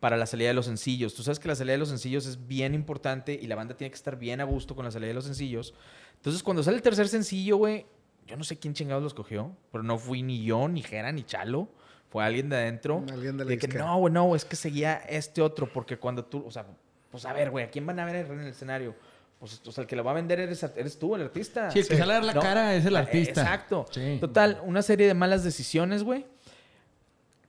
para 0.00 0.16
la 0.16 0.26
salida 0.26 0.48
de 0.48 0.54
los 0.54 0.66
sencillos. 0.66 1.14
Tú 1.14 1.22
sabes 1.22 1.40
que 1.40 1.48
la 1.48 1.56
salida 1.56 1.72
de 1.72 1.78
los 1.78 1.88
sencillos 1.88 2.26
es 2.26 2.46
bien 2.46 2.74
importante 2.74 3.38
y 3.40 3.46
la 3.46 3.56
banda 3.56 3.76
tiene 3.76 3.90
que 3.90 3.96
estar 3.96 4.16
bien 4.16 4.40
a 4.40 4.44
gusto 4.44 4.76
con 4.76 4.84
la 4.84 4.90
salida 4.90 5.08
de 5.08 5.14
los 5.14 5.24
sencillos. 5.24 5.74
Entonces, 6.14 6.42
cuando 6.42 6.62
sale 6.62 6.76
el 6.76 6.82
tercer 6.82 7.08
sencillo, 7.08 7.56
güey, 7.56 7.86
yo 8.26 8.36
no 8.36 8.44
sé 8.44 8.58
quién 8.58 8.74
chingados 8.74 9.02
lo 9.02 9.08
escogió, 9.08 9.56
pero 9.72 9.82
no 9.82 9.98
fui 9.98 10.22
ni 10.22 10.44
yo, 10.44 10.68
ni 10.68 10.82
Jera, 10.82 11.10
ni 11.12 11.24
Chalo. 11.24 11.68
Fue 12.10 12.24
alguien 12.24 12.48
de 12.48 12.56
adentro. 12.56 13.04
Alguien 13.10 13.36
de 13.36 13.44
la 13.44 13.50
de 13.50 13.58
que 13.58 13.68
no, 13.68 13.98
güey, 13.98 14.12
no, 14.12 14.34
es 14.34 14.44
que 14.44 14.56
seguía 14.56 14.96
este 14.96 15.42
otro, 15.42 15.70
porque 15.70 15.98
cuando 15.98 16.24
tú, 16.24 16.44
o 16.46 16.50
sea, 16.50 16.64
pues 17.10 17.24
a 17.24 17.32
ver, 17.32 17.50
güey, 17.50 17.64
¿a 17.64 17.70
quién 17.70 17.86
van 17.86 17.98
a 17.98 18.04
ver 18.04 18.26
en 18.30 18.40
el 18.40 18.48
escenario? 18.48 18.94
Pues, 19.38 19.60
o 19.66 19.70
sea, 19.72 19.82
el 19.82 19.88
que 19.88 19.94
lo 19.94 20.02
va 20.02 20.10
a 20.10 20.14
vender 20.14 20.40
eres, 20.40 20.62
eres 20.76 20.98
tú, 20.98 21.14
el 21.14 21.22
artista. 21.22 21.70
Sí, 21.70 21.78
el 21.80 21.86
que 21.88 21.96
sale 21.96 22.12
a 22.12 22.14
dar 22.16 22.24
la 22.24 22.34
¿No? 22.34 22.40
cara 22.40 22.74
es 22.74 22.84
el 22.86 22.94
Eh, 22.96 22.98
artista. 22.98 23.42
Exacto. 23.42 23.86
Sí. 23.90 24.18
Total, 24.20 24.60
una 24.64 24.82
serie 24.82 25.06
de 25.06 25.14
malas 25.14 25.44
decisiones, 25.44 26.02
güey. 26.02 26.26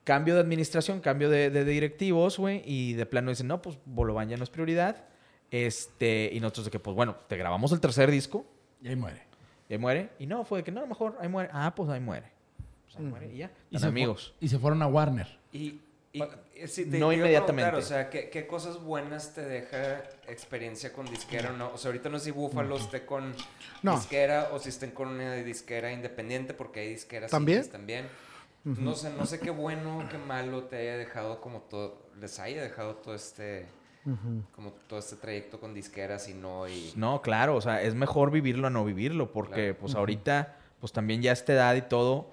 Cambio 0.03 0.33
de 0.35 0.41
administración, 0.41 1.01
cambio 1.01 1.29
de, 1.29 1.49
de 1.49 1.65
directivos, 1.65 2.37
güey. 2.37 2.61
Y 2.65 2.93
de 2.93 3.05
plano 3.05 3.29
dicen, 3.31 3.47
no, 3.47 3.61
pues 3.61 3.77
Bolobán 3.85 4.29
ya 4.29 4.37
no 4.37 4.43
es 4.43 4.49
prioridad. 4.49 5.03
Este, 5.51 6.29
y 6.31 6.39
nosotros 6.39 6.65
de 6.65 6.71
que, 6.71 6.79
pues 6.79 6.95
bueno, 6.95 7.15
te 7.27 7.37
grabamos 7.37 7.71
el 7.71 7.79
tercer 7.79 8.11
disco 8.11 8.45
Y 8.83 8.87
ahí 8.89 8.95
muere. 8.95 9.23
y 9.67 9.73
ahí 9.73 9.79
muere. 9.79 10.09
Y 10.19 10.25
no, 10.27 10.45
fue 10.45 10.59
de 10.59 10.63
que 10.63 10.71
no, 10.71 10.85
mejor 10.85 11.17
ahí 11.19 11.27
muere. 11.27 11.49
Ah, 11.53 11.73
pues 11.75 11.89
ahí 11.89 11.99
muere. 11.99 12.27
pues 12.85 12.97
ahí 12.97 13.03
muere 13.03 13.33
y 13.33 13.37
ya. 13.37 13.51
Y 13.69 13.73
Tan 13.73 13.81
se, 13.81 13.87
amigos. 13.87 14.33
y 14.39 14.47
se 14.47 14.59
fueron 14.59 14.81
a 14.83 14.87
Warner. 14.87 15.39
Y, 15.51 15.79
y- 16.13 16.23
si 16.67 16.85
te, 16.85 16.97
No 16.99 17.09
te 17.09 17.15
inmediatamente. 17.15 17.75
o 17.75 17.81
sea, 17.81 18.09
¿qué, 18.09 18.29
qué 18.29 18.47
cosas 18.47 18.81
buenas 18.81 19.33
te 19.33 19.41
deja 19.41 20.03
experiencia 20.27 20.91
con 20.91 21.05
disquera 21.05 21.51
o 21.51 21.53
no? 21.57 21.71
O 21.73 21.77
sea, 21.77 21.89
ahorita 21.89 22.09
no 22.09 22.17
sé 22.19 22.25
si 22.25 22.31
Búfalo 22.31 22.77
esté 22.77 23.05
con 23.05 23.33
No. 23.83 23.95
disquera 23.95 24.49
o 24.51 24.59
si 24.59 24.69
estén 24.69 24.91
con 24.91 25.07
una 25.09 25.35
disquera 25.35 25.91
independiente, 25.91 26.53
porque 26.53 26.81
hay 26.81 26.89
disqueras 26.89 27.31
¿También? 27.31 27.69
también. 27.69 28.07
No 28.65 28.93
sé, 28.93 29.11
no 29.17 29.25
sé 29.25 29.39
qué 29.39 29.51
bueno 29.51 29.99
o 29.99 30.09
qué 30.09 30.17
malo 30.17 30.63
te 30.65 30.77
haya 30.77 30.97
dejado 30.97 31.39
como 31.41 31.61
todo, 31.61 31.97
les 32.19 32.39
haya 32.39 32.61
dejado 32.61 32.95
todo 32.95 33.15
este, 33.15 33.65
como 34.53 34.71
todo 34.87 34.99
este 34.99 35.15
trayecto 35.15 35.59
con 35.59 35.73
disqueras 35.73 36.27
y 36.27 36.33
no 36.33 36.67
y... 36.67 36.91
No, 36.95 37.21
claro, 37.21 37.55
o 37.55 37.61
sea, 37.61 37.81
es 37.81 37.95
mejor 37.95 38.31
vivirlo 38.31 38.67
a 38.67 38.69
no 38.69 38.83
vivirlo, 38.83 39.31
porque 39.31 39.67
Claro. 39.69 39.77
pues 39.79 39.95
ahorita, 39.95 40.57
pues 40.81 40.91
también 40.91 41.21
ya 41.21 41.31
a 41.31 41.33
esta 41.33 41.53
edad 41.53 41.73
y 41.75 41.81
todo, 41.83 42.29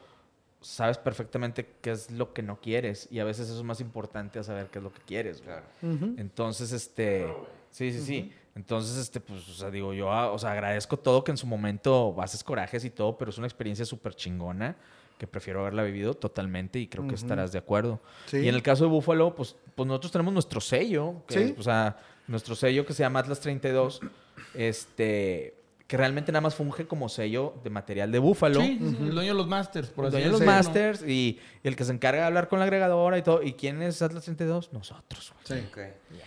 sabes 0.67 0.99
perfectamente 0.99 1.67
qué 1.81 1.93
es 1.93 2.11
lo 2.11 2.33
que 2.33 2.43
no 2.43 2.61
quieres 2.61 3.07
y 3.11 3.21
a 3.21 3.25
veces 3.25 3.49
eso 3.49 3.59
es 3.59 3.63
más 3.65 3.81
importante 3.81 4.39
a 4.39 4.43
saber 4.43 4.67
qué 4.67 4.79
es 4.79 4.83
lo 4.85 4.93
que 4.93 5.01
quieres. 5.03 5.43
güey. 5.43 5.57
Claro. 5.57 6.15
Entonces, 6.19 6.73
este, 6.73 7.27
sí, 7.71 7.93
sí, 7.93 8.01
sí. 8.01 8.33
Entonces, 8.55 8.97
este, 8.97 9.21
pues, 9.21 9.49
o 9.49 9.53
sea, 9.55 9.71
digo, 9.71 9.93
yo, 9.93 10.11
ah, 10.11 10.31
o 10.33 10.39
sea, 10.39 10.53
agradezco 10.53 10.97
todo 10.99 11.23
que 11.23 11.31
en 11.31 11.37
su 11.37 11.47
momento 11.47 12.17
haces 12.21 12.43
corajes 12.43 12.85
y 12.85 12.91
todo, 12.91 13.17
pero 13.19 13.31
es 13.31 13.39
una 13.39 13.47
experiencia 13.47 13.85
súper 13.85 14.15
chingona 14.15 14.77
que 15.19 15.27
prefiero 15.27 15.61
haberla 15.61 15.83
vivido 15.83 16.15
totalmente 16.15 16.79
y 16.79 16.89
creo 16.89 17.07
que 17.07 17.15
estarás 17.15 17.53
de 17.53 17.59
acuerdo. 17.59 18.01
Sí. 18.27 18.39
Y 18.39 18.49
en 18.49 18.55
el 18.55 18.63
caso 18.63 18.85
de 18.85 18.91
Búfalo, 18.91 19.35
pues, 19.35 19.57
pues 19.75 19.87
nosotros 19.87 20.11
tenemos 20.13 20.33
nuestro 20.35 20.61
sello, 20.61 21.23
que 21.27 21.35
Sí. 21.35 21.41
es, 21.53 21.59
o 21.59 21.63
sea, 21.63 21.97
nuestro 22.27 22.55
sello 22.55 22.85
que 22.85 22.93
se 22.93 23.03
llama 23.03 23.21
Atlas 23.21 23.41
32, 23.41 24.01
este, 24.55 25.55
que 25.87 25.97
realmente 25.97 26.33
nada 26.33 26.41
más 26.41 26.57
funge 26.57 26.87
como 26.89 27.09
sello 27.09 27.55
de 27.63 27.71
material 27.71 28.11
de 28.11 28.19
Búfalo. 28.19 28.61
Sí, 28.61 28.77
sí, 28.81 28.97
el 29.03 29.15
dueño 29.15 29.31
de 29.33 29.39
los 29.39 29.47
Masters, 29.47 29.89
por 29.89 30.05
El 30.05 30.09
así 30.09 30.13
dueño 30.15 30.27
de 30.27 30.31
los 30.33 30.41
decirlo. 30.41 30.57
masters 30.57 31.03
y 31.09 31.39
el 31.63 31.77
que 31.77 31.85
se 31.85 31.93
encarga 31.93 32.23
de 32.23 32.27
hablar 32.27 32.49
con 32.49 32.59
la 32.59 32.65
agregadora 32.65 33.17
y 33.19 33.23
todo. 33.23 33.41
¿Y 33.43 33.53
quién 33.53 33.81
es 33.83 34.03
Atlas 34.03 34.25
32? 34.25 34.73
Nosotros, 34.73 35.33
güey. 35.47 35.61
Sí. 35.61 35.67
Ok. 35.71 35.79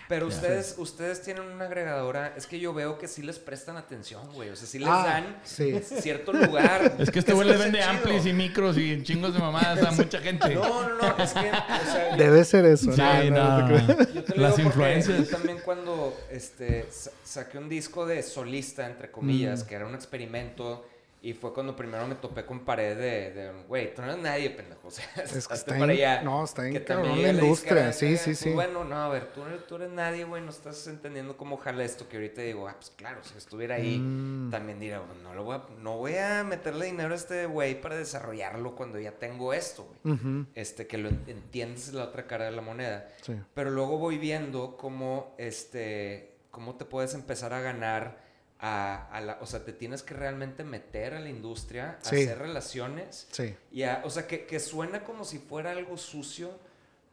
Pero 0.07 0.27
ustedes, 0.27 0.75
ustedes 0.77 1.21
tienen 1.21 1.43
una 1.43 1.65
agregadora, 1.65 2.33
es 2.37 2.47
que 2.47 2.59
yo 2.59 2.73
veo 2.73 2.97
que 2.97 3.07
sí 3.09 3.21
les 3.21 3.37
prestan 3.37 3.75
atención, 3.77 4.31
güey. 4.33 4.49
O 4.49 4.55
sea, 4.55 4.65
sí 4.67 4.79
les 4.79 4.87
Ah, 4.89 5.03
dan 5.05 5.37
sí. 5.43 5.77
cierto 5.83 6.31
lugar. 6.31 6.93
Es 6.99 7.11
que 7.11 7.19
este 7.19 7.33
güey 7.33 7.47
le 7.49 7.57
vende 7.57 7.79
chido. 7.79 7.89
amplis 7.89 8.25
y 8.25 8.33
micros 8.33 8.77
y 8.77 9.03
chingos 9.03 9.33
de 9.33 9.39
mamadas 9.39 9.83
a 9.83 9.91
mucha 9.91 10.19
gente. 10.19 10.55
No, 10.55 10.87
no, 10.87 10.95
no, 10.95 11.23
es 11.23 11.33
que, 11.33 11.39
o 11.39 11.91
sea, 11.91 12.11
yo- 12.11 12.17
Debe 12.17 12.43
ser 12.45 12.65
eso. 12.65 12.91
Sí, 12.93 13.01
No, 13.01 13.23
no, 13.31 13.31
no. 13.31 13.59
no 13.59 13.67
te 13.87 13.93
creas. 13.95 14.13
Yo 14.13 14.23
te 14.23 14.35
lo 14.35 14.41
Las 14.41 14.57
influencias. 14.59 15.17
Yo 15.29 15.37
también 15.37 15.57
cuando 15.65 16.15
este, 16.31 16.87
saqué 17.29 17.57
un 17.57 17.69
disco 17.69 18.05
de 18.05 18.23
solista, 18.23 18.85
entre 18.87 19.11
comillas, 19.11 19.63
Mm. 19.63 19.67
que 19.67 19.75
era 19.75 19.85
un 19.85 19.95
experimento, 19.95 20.85
y 21.21 21.33
fue 21.33 21.53
cuando 21.53 21.75
primero 21.75 22.07
me 22.07 22.15
topé 22.15 22.45
con 22.45 22.61
pared 22.61 22.95
de, 22.97 23.51
güey, 23.67 23.93
tú 23.93 24.01
no 24.01 24.09
eres 24.09 24.23
nadie, 24.23 24.49
pendejo. 24.51 24.79
O 24.89 24.91
sea, 24.91 25.05
que 25.13 25.21
hazte 25.21 25.37
está 25.53 25.77
para 25.77 25.91
allá. 25.91 26.21
no, 26.23 26.43
está 26.45 26.67
Que 26.69 26.83
cabrón 26.83 27.21
la 27.21 27.29
industria, 27.29 27.91
sí, 27.93 28.13
"Eh, 28.13 28.17
sí, 28.17 28.33
sí. 28.35 28.49
Bueno, 28.51 28.85
no, 28.85 28.95
a 28.95 29.09
ver, 29.09 29.25
tú, 29.33 29.43
eres- 29.45 29.67
tú 29.67 29.75
eres 29.75 29.91
nadie, 29.91 30.23
güey, 30.23 30.41
no 30.41 30.49
estás 30.49 30.87
entendiendo 30.87 31.35
cómo 31.37 31.57
jala 31.57 31.83
esto, 31.83 32.07
que 32.07 32.15
ahorita 32.17 32.41
digo, 32.41 32.67
ah, 32.69 32.73
pues 32.75 32.91
claro, 32.95 33.19
si 33.23 33.37
estuviera 33.37 33.75
ahí, 33.75 33.99
Mm. 33.99 34.49
también 34.49 34.79
diría, 34.79 34.99
"Bueno, 34.99 35.21
no, 35.21 35.35
lo 35.35 35.43
voy 35.43 35.57
a, 35.57 35.63
no 35.79 35.97
voy 35.97 36.15
a 36.15 36.43
meterle 36.45 36.85
dinero 36.85 37.13
a 37.13 37.17
este 37.17 37.45
güey 37.47 37.79
para 37.79 37.97
desarrollarlo 37.97 38.75
cuando 38.75 38.97
ya 38.97 39.11
tengo 39.11 39.53
esto, 39.53 39.87
güey. 40.03 40.15
Ujú, 40.15 40.45
Este, 40.55 40.87
que 40.87 40.97
lo 40.97 41.09
en- 41.09 41.23
entiendes 41.27 41.93
la 41.93 42.05
otra 42.05 42.25
cara 42.25 42.45
de 42.45 42.51
la 42.51 42.61
moneda. 42.61 43.09
Sí. 43.21 43.35
Pero 43.53 43.69
luego 43.71 43.97
voy 43.99 44.17
viendo 44.17 44.77
cómo, 44.77 45.35
este, 45.37 46.28
cómo 46.51 46.75
te 46.75 46.85
puedes 46.85 47.13
empezar 47.13 47.53
a 47.53 47.59
ganar 47.61 48.17
a, 48.59 49.07
a 49.11 49.21
la... 49.21 49.37
O 49.41 49.45
sea, 49.45 49.63
te 49.63 49.71
tienes 49.73 50.03
que 50.03 50.13
realmente 50.13 50.63
meter 50.63 51.13
a 51.13 51.19
la 51.19 51.29
industria, 51.29 51.97
a 52.01 52.05
Sí. 52.05 52.23
hacer 52.23 52.39
relaciones. 52.39 53.27
Sí. 53.31 53.55
Y 53.71 53.83
a- 53.83 54.01
o 54.03 54.09
sea, 54.09 54.27
que, 54.27 54.45
que 54.45 54.59
suena 54.59 55.03
como 55.03 55.23
si 55.23 55.39
fuera 55.39 55.71
algo 55.71 55.97
sucio, 55.97 56.51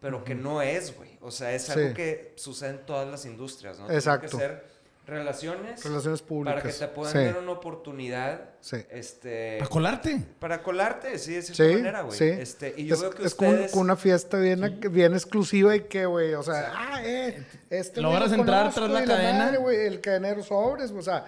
pero 0.00 0.24
que 0.24 0.34
no 0.34 0.60
es, 0.62 0.96
güey. 0.96 1.18
O 1.20 1.30
sea, 1.30 1.52
es 1.54 1.62
Sí. 1.64 1.72
algo 1.72 1.94
que 1.94 2.32
sucede 2.36 2.70
en 2.70 2.86
todas 2.86 3.08
las 3.08 3.24
industrias, 3.26 3.78
¿no? 3.78 3.90
Exacto. 3.90 4.36
que 4.38 4.42
ser 4.44 4.75
relaciones, 5.06 5.84
Relaciones 5.84 6.20
públicas. 6.22 6.62
para 6.62 6.72
que 6.72 6.78
te 6.78 6.88
puedan 6.88 7.12
Sí. 7.12 7.18
dar 7.24 7.38
una 7.38 7.52
oportunidad, 7.52 8.50
Sí. 8.60 8.76
este... 8.90 9.56
Para 9.58 9.70
colarte. 9.70 10.20
Para 10.40 10.62
colarte, 10.62 11.18
sí, 11.18 11.34
de 11.34 11.42
cierta 11.42 11.64
Sí, 11.64 11.76
manera, 11.76 12.02
güey. 12.02 12.18
sí. 12.18 12.24
Este, 12.24 12.74
y 12.76 12.86
yo 12.86 12.94
es 12.96 13.00
veo 13.00 13.10
que 13.10 13.22
es 13.24 13.32
ustedes... 13.32 13.70
como 13.70 13.82
una 13.82 13.96
fiesta 13.96 14.38
bien, 14.38 14.80
bien 14.90 15.12
exclusiva 15.14 15.76
y 15.76 15.82
que, 15.82 16.06
güey, 16.06 16.34
o 16.34 16.42
sea, 16.42 16.72
ah, 16.74 17.02
eh, 17.04 17.40
este 17.70 18.00
Logras 18.00 18.30
lo 18.32 18.36
entrar 18.38 18.72
tras 18.74 18.90
la 18.90 19.04
cadena. 19.04 19.44
madre, 19.46 19.58
güey, 19.58 19.86
el 19.86 20.00
cadenero 20.00 20.42
sobres, 20.42 20.90
o 20.90 21.02
sea, 21.02 21.24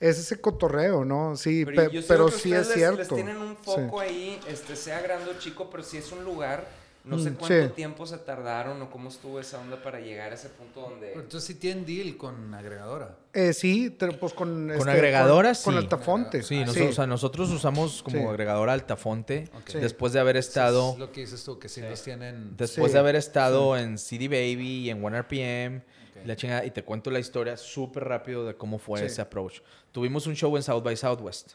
es 0.00 0.18
ese 0.18 0.40
cotorreo, 0.40 1.04
¿no? 1.04 1.36
Sí, 1.36 1.64
Pero, 1.64 1.88
pe- 1.88 1.94
yo 1.94 2.00
sí 2.00 2.06
pero 2.08 2.28
sí 2.30 2.52
es 2.52 2.66
les- 2.68 2.74
cierto. 2.76 2.96
Les 2.98 3.08
tienen 3.08 3.36
un 3.36 3.54
Sí. 3.56 3.62
foco 3.64 4.00
ahí, 4.00 4.40
este, 4.48 4.74
sea 4.74 5.00
grande 5.02 5.30
o 5.30 5.38
chico, 5.38 5.68
pero 5.70 5.82
si 5.84 5.98
es 5.98 6.10
un 6.10 6.24
lugar, 6.24 6.64
no 7.04 7.18
sé 7.18 7.30
Mm, 7.30 7.34
cuánto 7.34 7.66
sí. 7.68 7.72
tiempo 7.74 8.06
se 8.06 8.18
tardaron 8.18 8.80
o 8.82 8.90
cómo 8.90 9.08
estuvo 9.08 9.40
esa 9.40 9.58
onda 9.58 9.82
para 9.82 10.00
llegar 10.00 10.32
a 10.32 10.34
ese 10.34 10.48
punto 10.50 10.80
donde... 10.82 11.08
Pero 11.08 11.20
entonces 11.22 11.46
sí 11.46 11.54
tienen 11.54 11.86
deal 11.86 12.16
con 12.16 12.52
agregadora. 12.54 13.16
Eh, 13.32 13.52
sí, 13.54 13.96
pues 14.20 14.32
con... 14.34 14.70
Con 14.76 14.88
agregadoras, 14.88 15.62
Con, 15.62 15.72
sí. 15.74 15.76
con 15.76 15.84
Altafonte. 15.84 16.42
Sí, 16.42 16.60
nosotros, 16.60 16.88
o 16.90 16.92
sea, 16.92 17.06
nosotros 17.06 17.50
usamos 17.50 18.02
como 18.02 18.18
Sí. 18.18 18.24
agregadora 18.24 18.72
Altafonte 18.74 19.48
después 19.72 20.12
de 20.12 20.20
haber 20.20 20.36
estado... 20.36 20.92
Es 20.92 20.98
lo 20.98 21.10
que 21.12 21.20
dices 21.22 21.42
tú, 21.42 21.58
que 21.58 21.68
sí, 21.68 21.80
los 21.80 22.02
tienen. 22.02 22.56
Después 22.56 22.88
Sí, 22.88 22.92
de 22.92 22.98
haber 22.98 23.16
estado 23.16 23.76
en 23.78 23.96
CD 23.98 24.28
Baby 24.28 24.80
y 24.86 24.90
en 24.90 25.02
1RPM, 25.02 25.82
y 26.22 26.26
la 26.28 26.36
chingada, 26.36 26.66
y 26.66 26.70
te 26.70 26.82
cuento 26.84 27.10
la 27.10 27.18
historia 27.18 27.56
súper 27.56 28.04
rápido 28.04 28.44
de 28.44 28.54
cómo 28.54 28.78
fue 28.78 29.00
Sí. 29.00 29.06
ese 29.06 29.22
approach. 29.22 29.60
Tuvimos 29.90 30.26
un 30.26 30.36
show 30.36 30.54
en 30.56 30.62
South 30.62 30.82
by 30.82 30.96
Southwest. 30.96 31.52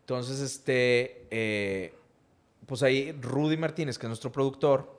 Entonces, 0.00 0.40
este, 0.40 1.26
eh, 1.30 1.94
pues 2.68 2.82
ahí 2.84 3.10
Rudy 3.20 3.56
Martínez, 3.56 3.98
que 3.98 4.06
es 4.06 4.08
nuestro 4.08 4.30
productor, 4.30 4.96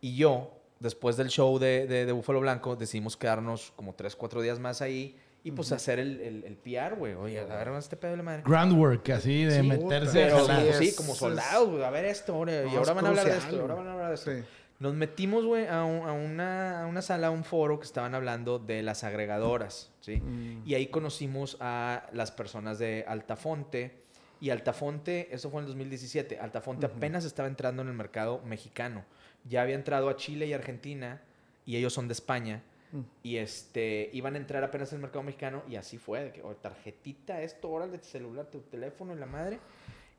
y 0.00 0.14
yo, 0.16 0.52
después 0.78 1.16
del 1.16 1.28
show 1.28 1.58
de, 1.58 1.86
de, 1.86 2.06
de 2.06 2.12
Búfalo 2.12 2.40
Blanco, 2.40 2.76
decidimos 2.76 3.16
quedarnos 3.16 3.72
como 3.74 3.94
3, 3.94 4.14
4 4.14 4.42
días 4.42 4.58
más 4.60 4.82
ahí 4.82 5.18
y 5.42 5.52
pues 5.52 5.72
hacer 5.72 5.98
el, 5.98 6.20
el, 6.20 6.44
el 6.44 6.56
PR, 6.56 6.96
güey. 6.96 7.14
Oye, 7.14 7.40
a 7.40 7.44
ver, 7.44 7.68
este 7.78 7.96
pedo 7.96 8.10
de 8.12 8.16
la 8.18 8.22
madre. 8.22 8.42
Groundwork, 8.44 9.08
así 9.10 9.44
de 9.44 9.60
Sí, 9.60 9.66
meterse 9.66 10.24
a 10.24 10.26
Pero 10.26 10.38
jalar. 10.46 10.62
sí, 10.62 10.68
es- 10.68 10.76
sí, 10.90 10.96
como 10.96 11.14
soldados, 11.14 11.70
güey. 11.70 11.82
A 11.84 11.90
ver 11.90 12.04
esto, 12.04 12.34
ahora, 12.34 12.64
y 12.66 12.76
ahora 12.76 12.92
van 12.92 13.06
a 13.06 13.08
hablar 13.10 13.26
de 13.26 13.36
esto, 13.38 13.60
ahora 13.60 13.74
güey. 13.74 13.76
van 13.78 13.86
a 13.88 13.92
hablar 13.92 14.08
de 14.10 14.14
esto. 14.16 14.30
Sí. 14.32 14.38
Nos 14.78 14.92
metimos, 14.94 15.46
güey, 15.46 15.66
a, 15.66 15.84
un- 15.84 16.06
a 16.06 16.12
una, 16.12 16.82
a 16.82 16.86
una 16.86 17.00
sala, 17.00 17.28
a 17.28 17.30
un 17.30 17.44
foro 17.44 17.78
que 17.78 17.86
estaban 17.86 18.14
hablando 18.14 18.58
de 18.58 18.82
las 18.82 19.04
agregadoras, 19.04 19.90
¿sí? 20.00 20.16
Mm. 20.16 20.62
Y 20.68 20.74
ahí 20.74 20.88
conocimos 20.88 21.56
a 21.60 22.06
las 22.12 22.30
personas 22.32 22.78
de 22.78 23.04
Altafonte. 23.08 24.04
Y 24.40 24.50
Altafonte, 24.50 25.28
eso 25.34 25.50
fue 25.50 25.60
en 25.60 25.64
el 25.64 25.68
2017. 25.68 26.38
Altafonte 26.38 26.86
apenas 26.86 27.24
estaba 27.24 27.48
entrando 27.48 27.82
en 27.82 27.88
el 27.88 27.94
mercado 27.94 28.42
mexicano. 28.42 29.04
Ya 29.44 29.62
había 29.62 29.74
entrado 29.74 30.08
a 30.08 30.16
Chile 30.16 30.46
y 30.46 30.52
Argentina, 30.52 31.22
y 31.64 31.76
ellos 31.76 31.92
son 31.92 32.08
de 32.08 32.12
España. 32.12 32.62
Mm. 32.92 33.00
Y 33.22 33.36
este, 33.36 34.10
iban 34.12 34.34
a 34.34 34.38
entrar 34.38 34.62
apenas 34.62 34.92
en 34.92 34.96
el 34.96 35.02
mercado 35.02 35.22
mexicano, 35.22 35.62
y 35.68 35.76
así 35.76 35.98
fue. 35.98 36.24
De 36.24 36.32
que, 36.32 36.42
"Oye, 36.42 36.58
tarjetita, 36.60 37.40
esto, 37.42 37.70
órale, 37.70 37.98
tu 37.98 38.06
celular, 38.06 38.46
tu 38.46 38.60
teléfono 38.60 39.14
y 39.14 39.18
la 39.18 39.26
madre. 39.26 39.58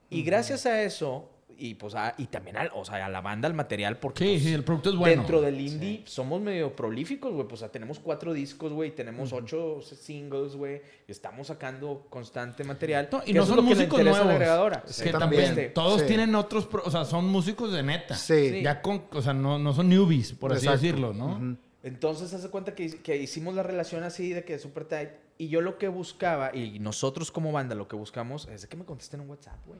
Y 0.09 0.23
gracias 0.23 0.65
a 0.65 0.81
eso, 0.81 1.29
y 1.59 1.73
pues 1.75 1.95
a- 1.95 2.13
y 2.17 2.25
también 2.27 2.57
al, 2.57 2.71
o 2.75 2.85
sea, 2.85 3.05
a 3.05 3.09
la 3.09 3.21
banda, 3.21 3.47
al 3.47 3.53
material, 3.53 3.97
porque 3.97 4.23
Sí, 4.25 4.31
pues, 4.31 4.43
sí, 4.43 4.53
el 4.53 4.63
producto 4.63 4.89
es 4.91 4.95
bueno. 4.95 5.21
dentro 5.21 5.41
del 5.41 5.59
indie 5.59 6.03
somos 6.05 6.39
medio 6.41 6.75
prolíficos, 6.75 7.33
güey. 7.33 7.47
Pues 7.47 7.61
o 7.61 7.63
sea, 7.65 7.69
tenemos 7.71 7.99
cuatro 7.99 8.33
discos, 8.33 8.71
güey, 8.73 8.93
tenemos 8.95 9.33
ocho 9.33 9.79
singles, 9.81 10.55
güey. 10.55 10.81
y 11.07 11.11
Estamos 11.11 11.47
sacando 11.47 12.05
constante 12.09 12.63
material. 12.63 13.09
No, 13.11 13.21
y 13.23 13.27
que 13.27 13.33
no 13.33 13.41
es 13.43 13.47
son 13.47 13.57
que 13.57 13.61
músicos 13.63 14.01
nuevos. 14.03 14.19
agregadora. 14.19 14.81
Que 14.83 14.93
Sí, 14.93 15.09
también, 15.11 15.71
todos 15.73 16.01
Sí. 16.01 16.07
tienen 16.07 16.35
otros, 16.35 16.65
pro- 16.67 16.83
o 16.85 16.91
sea, 16.91 17.05
son 17.05 17.25
músicos 17.25 17.71
de 17.73 17.83
neta. 17.83 18.15
Sí. 18.15 18.61
Ya 18.63 18.81
con, 18.81 19.03
o 19.11 19.21
sea, 19.21 19.33
no, 19.33 19.57
no 19.59 19.73
son 19.73 19.89
newbies, 19.89 20.33
por 20.33 20.53
así 20.53 20.67
decirlo, 20.67 21.13
¿no? 21.13 21.35
Ujú. 21.37 21.57
Entonces, 21.83 22.33
hace 22.33 22.49
cuenta 22.49 22.75
que, 22.75 23.01
que 23.01 23.15
hicimos 23.17 23.55
la 23.55 23.63
relación 23.63 24.03
así 24.03 24.33
de 24.33 24.43
que 24.43 24.59
súper 24.59 24.85
tight. 24.85 25.09
Y 25.37 25.47
yo 25.49 25.61
lo 25.61 25.77
que 25.77 25.87
buscaba, 25.87 26.53
y 26.53 26.79
nosotros 26.79 27.31
como 27.31 27.51
banda 27.51 27.75
lo 27.75 27.87
que 27.87 27.95
buscamos, 27.95 28.47
es 28.51 28.63
de 28.63 28.67
que 28.67 28.75
me 28.75 28.83
contesten 28.85 29.21
un 29.21 29.29
WhatsApp, 29.29 29.55
güey. 29.65 29.79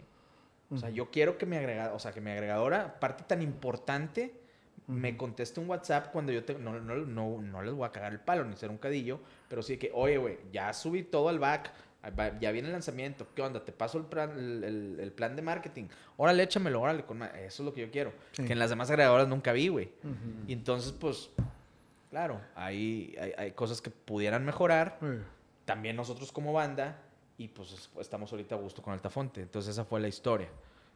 O 0.69 0.77
sea, 0.77 0.89
yo 0.89 1.09
quiero 1.11 1.37
que 1.37 1.45
mi 1.45 1.55
agregada, 1.55 1.93
o 1.93 1.99
sea, 1.99 2.11
que 2.11 2.19
mi 2.21 2.31
agregadora, 2.31 2.99
parte 2.99 3.23
tan 3.25 3.41
importante, 3.41 4.33
me 4.87 5.15
conteste 5.17 5.59
un 5.59 5.69
WhatsApp 5.69 6.11
cuando 6.11 6.31
yo 6.31 6.43
te, 6.45 6.55
no, 6.55 6.79
no, 6.79 6.95
no, 6.95 7.41
no 7.41 7.61
les 7.61 7.73
voy 7.73 7.85
a 7.85 7.91
cagar 7.91 8.11
el 8.13 8.19
palo 8.19 8.43
ni 8.45 8.55
ser 8.55 8.69
un 8.69 8.77
cadillo, 8.77 9.19
pero 9.49 9.61
sí 9.61 9.77
que, 9.77 9.91
oye, 9.93 10.17
güey, 10.17 10.37
ya 10.51 10.73
subí 10.73 11.03
todo 11.03 11.29
al 11.29 11.39
back, 11.39 11.71
ya 12.39 12.51
viene 12.51 12.67
el 12.69 12.71
lanzamiento, 12.73 13.27
¿qué 13.35 13.41
onda? 13.41 13.63
Te 13.65 13.71
paso 13.73 13.97
el 13.97 14.05
plan, 14.05 14.31
el, 14.37 14.63
el- 14.63 14.99
el 15.01 15.11
plan 15.11 15.35
de 15.35 15.41
marketing, 15.41 15.85
órale, 16.15 16.43
échamelo, 16.43 16.81
órale, 16.81 17.03
con 17.03 17.21
eso 17.23 17.33
es 17.45 17.59
lo 17.59 17.73
que 17.73 17.81
yo 17.81 17.91
quiero. 17.91 18.13
Sí. 18.31 18.45
Que 18.45 18.53
en 18.53 18.59
las 18.59 18.69
demás 18.69 18.89
agregadoras 18.89 19.27
nunca 19.27 19.51
vi, 19.51 19.67
güey. 19.67 19.89
Y 20.47 20.53
entonces, 20.53 20.91
pues, 20.93 21.29
claro, 22.09 22.39
hay, 22.55 23.15
hay, 23.19 23.33
hay 23.37 23.51
cosas 23.51 23.81
que 23.81 23.89
pudieran 23.89 24.45
mejorar, 24.45 24.99
también 25.65 25.95
nosotros 25.97 26.31
como 26.31 26.53
banda 26.53 26.97
y 27.37 27.47
pues 27.49 27.71
es- 27.71 27.89
estamos 27.99 28.31
ahorita 28.31 28.55
a 28.55 28.57
gusto 28.57 28.81
con 28.81 28.93
Altafonte. 28.93 29.41
Entonces 29.41 29.71
esa 29.71 29.85
fue 29.85 29.99
la 29.99 30.07
historia. 30.07 30.47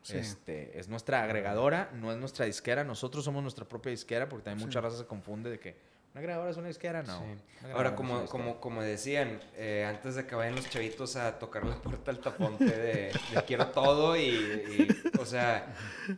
Sí. 0.01 0.17
Este, 0.17 0.79
es 0.79 0.87
nuestra 0.89 1.23
agregadora, 1.23 1.91
no 1.93 2.11
es 2.11 2.17
nuestra 2.17 2.45
disquera. 2.45 2.83
Nosotros 2.83 3.23
somos 3.23 3.43
nuestra 3.43 3.65
propia 3.65 3.91
disquera 3.91 4.27
porque 4.27 4.45
también 4.45 4.65
mucha 4.67 4.81
raza 4.81 4.97
se 4.97 5.05
confunde 5.05 5.49
de 5.51 5.59
que, 5.59 5.75
Una 6.13 6.21
grabadora 6.23 6.49
es 6.51 6.57
una 6.57 6.67
disquera, 6.67 7.03
no. 7.03 7.19
Sí. 7.19 7.25
Una 7.65 7.73
Ahora, 7.75 7.95
como, 7.95 8.25
como, 8.25 8.59
como 8.59 8.81
decían, 8.81 9.39
eh, 9.55 9.85
antes 9.87 10.15
de 10.15 10.25
que 10.25 10.33
vayan 10.35 10.55
los 10.55 10.67
chavitos 10.69 11.15
a 11.15 11.37
tocar 11.39 11.65
la 11.65 11.75
puerta 11.75 12.09
al 12.11 12.19
taponte 12.19 12.65
de, 12.65 13.13
de 13.33 13.43
quiero 13.47 13.67
todo 13.67 14.17
y, 14.17 14.21
y, 14.29 14.87
o 15.19 15.25
sea, 15.25 15.73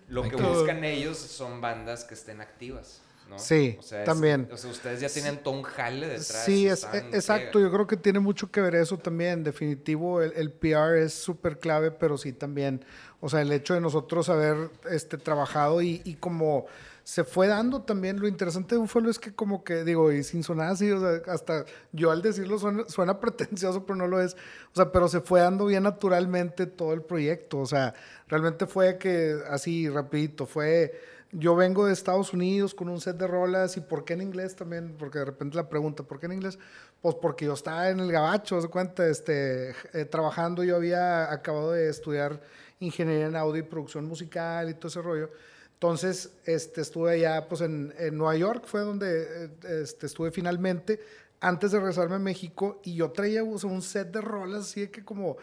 lo 0.08 0.24
que 0.24 0.36
buscan 0.38 0.84
ellos 0.86 1.18
son 1.18 1.60
bandas 1.62 2.06
que 2.06 2.14
estén 2.16 2.40
activas, 2.42 3.02
¿no? 3.30 3.40
Sí, 3.40 3.78
O 3.80 3.82
sea, 3.84 4.00
es- 4.02 4.06
también. 4.06 4.48
o 4.52 4.58
sea, 4.58 4.70
ustedes 4.70 5.00
ya 5.02 5.10
tienen 5.10 5.42
todo 5.42 5.54
un 5.56 5.64
jale 5.64 6.08
detrás. 6.08 6.44
Sí, 6.46 6.68
es, 6.68 6.84
están 6.84 6.96
e- 6.96 7.00
en 7.10 7.16
exacto. 7.16 7.60
Yo 7.60 7.72
creo 7.72 7.88
que 7.88 7.98
tiene 7.98 8.20
mucho 8.20 8.52
que 8.52 8.62
ver 8.62 8.76
eso 8.76 8.98
también. 8.98 9.44
Definitivo, 9.44 10.22
el, 10.22 10.34
el 10.34 10.52
PR 10.52 11.02
es 11.04 11.14
súper 11.14 11.60
clave, 11.60 11.92
pero 11.92 12.18
sí 12.18 12.34
también, 12.34 12.84
o 13.20 13.30
sea, 13.30 13.42
el 13.42 13.52
hecho 13.52 13.74
de 13.74 13.82
nosotros 13.82 14.30
haber 14.30 14.70
este, 14.92 15.18
trabajado 15.18 15.82
y, 15.82 16.02
y 16.06 16.16
como 16.16 16.66
se 17.06 17.26
fue 17.26 17.48
dando 17.48 17.82
también, 17.82 18.18
lo 18.22 18.30
interesante 18.30 18.76
de 18.76 18.80
Buffalo 18.80 19.10
es 19.10 19.20
que 19.20 19.34
como 19.36 19.66
que, 19.66 19.84
digo, 19.84 20.10
y 20.14 20.24
sin 20.24 20.42
sonar 20.42 20.70
así, 20.72 20.90
o 20.90 21.02
sea, 21.02 21.22
hasta 21.34 21.66
yo 21.92 22.12
al 22.12 22.22
decirlo 22.22 22.58
suena, 22.58 22.86
suena 22.88 23.20
pretencioso, 23.20 23.86
pero 23.86 23.98
no 23.98 24.08
lo 24.08 24.22
es. 24.22 24.36
O 24.72 24.76
sea, 24.76 24.90
pero 24.92 25.10
se 25.10 25.20
fue 25.20 25.42
dando 25.42 25.66
bien 25.66 25.84
naturalmente 25.84 26.66
todo 26.66 26.94
el 26.94 27.02
proyecto. 27.02 27.60
O 27.60 27.66
sea, 27.66 27.94
realmente 28.30 28.68
fue 28.68 28.98
que 28.98 29.36
así, 29.50 29.90
rapidito, 29.90 30.46
fue 30.46 30.94
yo 31.34 31.56
vengo 31.56 31.86
de 31.86 31.94
Estados 31.94 32.34
Unidos 32.34 32.74
con 32.74 32.90
un 32.90 33.02
set 33.02 33.18
de 33.18 33.28
rolas 33.28 33.76
y 33.78 33.82
¿por 33.82 34.06
qué 34.06 34.14
en 34.14 34.22
inglés 34.22 34.56
también? 34.56 34.96
Porque 34.98 35.20
de 35.20 35.26
repente 35.26 35.56
la 35.56 35.68
pregunta, 35.68 36.04
¿por 36.04 36.20
qué 36.20 36.28
en 36.28 36.34
inglés? 36.34 36.60
Pues 37.02 37.16
porque 37.16 37.46
yo 37.46 37.54
estaba 37.54 37.90
en 37.90 38.00
el 38.00 38.12
gabacho, 38.12 38.62
¿se 38.62 38.68
cuenta? 38.68 39.08
Este, 39.08 39.72
eh, 39.94 40.06
trabajando, 40.06 40.64
yo 40.64 40.76
había 40.76 41.32
acabado 41.32 41.72
de 41.72 41.90
estudiar 41.90 42.40
ingeniería 42.80 43.28
en 43.28 43.36
audio 43.36 43.58
y 43.58 43.64
producción 43.64 44.06
musical 44.06 44.70
y 44.70 44.76
todo 44.76 44.88
ese 44.88 45.02
rollo. 45.02 45.32
Entonces, 45.74 46.32
este, 46.46 46.82
estuve 46.82 47.14
allá 47.14 47.48
pues 47.48 47.62
en, 47.62 47.94
en 47.98 48.18
Nueva 48.18 48.36
York, 48.38 48.64
fue 48.68 48.82
donde 48.82 49.24
eh, 49.46 49.50
este, 49.82 50.06
estuve 50.06 50.32
finalmente, 50.32 51.00
antes 51.42 51.72
de 51.72 51.80
regresarme 51.80 52.16
a 52.16 52.20
México, 52.20 52.80
y 52.84 52.96
yo 52.96 53.12
traía 53.12 53.44
o 53.44 53.58
sea, 53.58 53.70
un 53.70 53.82
set 53.82 54.12
de 54.12 54.22
rolas, 54.22 54.62
así 54.62 54.88
que 54.88 55.04
como 55.04 55.38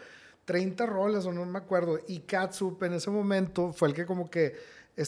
30 0.45 0.85
rolas, 0.85 1.25
o 1.25 1.31
no 1.31 1.45
me 1.45 1.59
acuerdo, 1.59 1.99
y 2.07 2.21
Katsup 2.21 2.81
en 2.83 2.93
ese 2.93 3.11
momento 3.11 3.71
fue 3.71 3.89
el 3.89 3.93
que 3.93 4.05
como 4.05 4.29
que, 4.31 4.55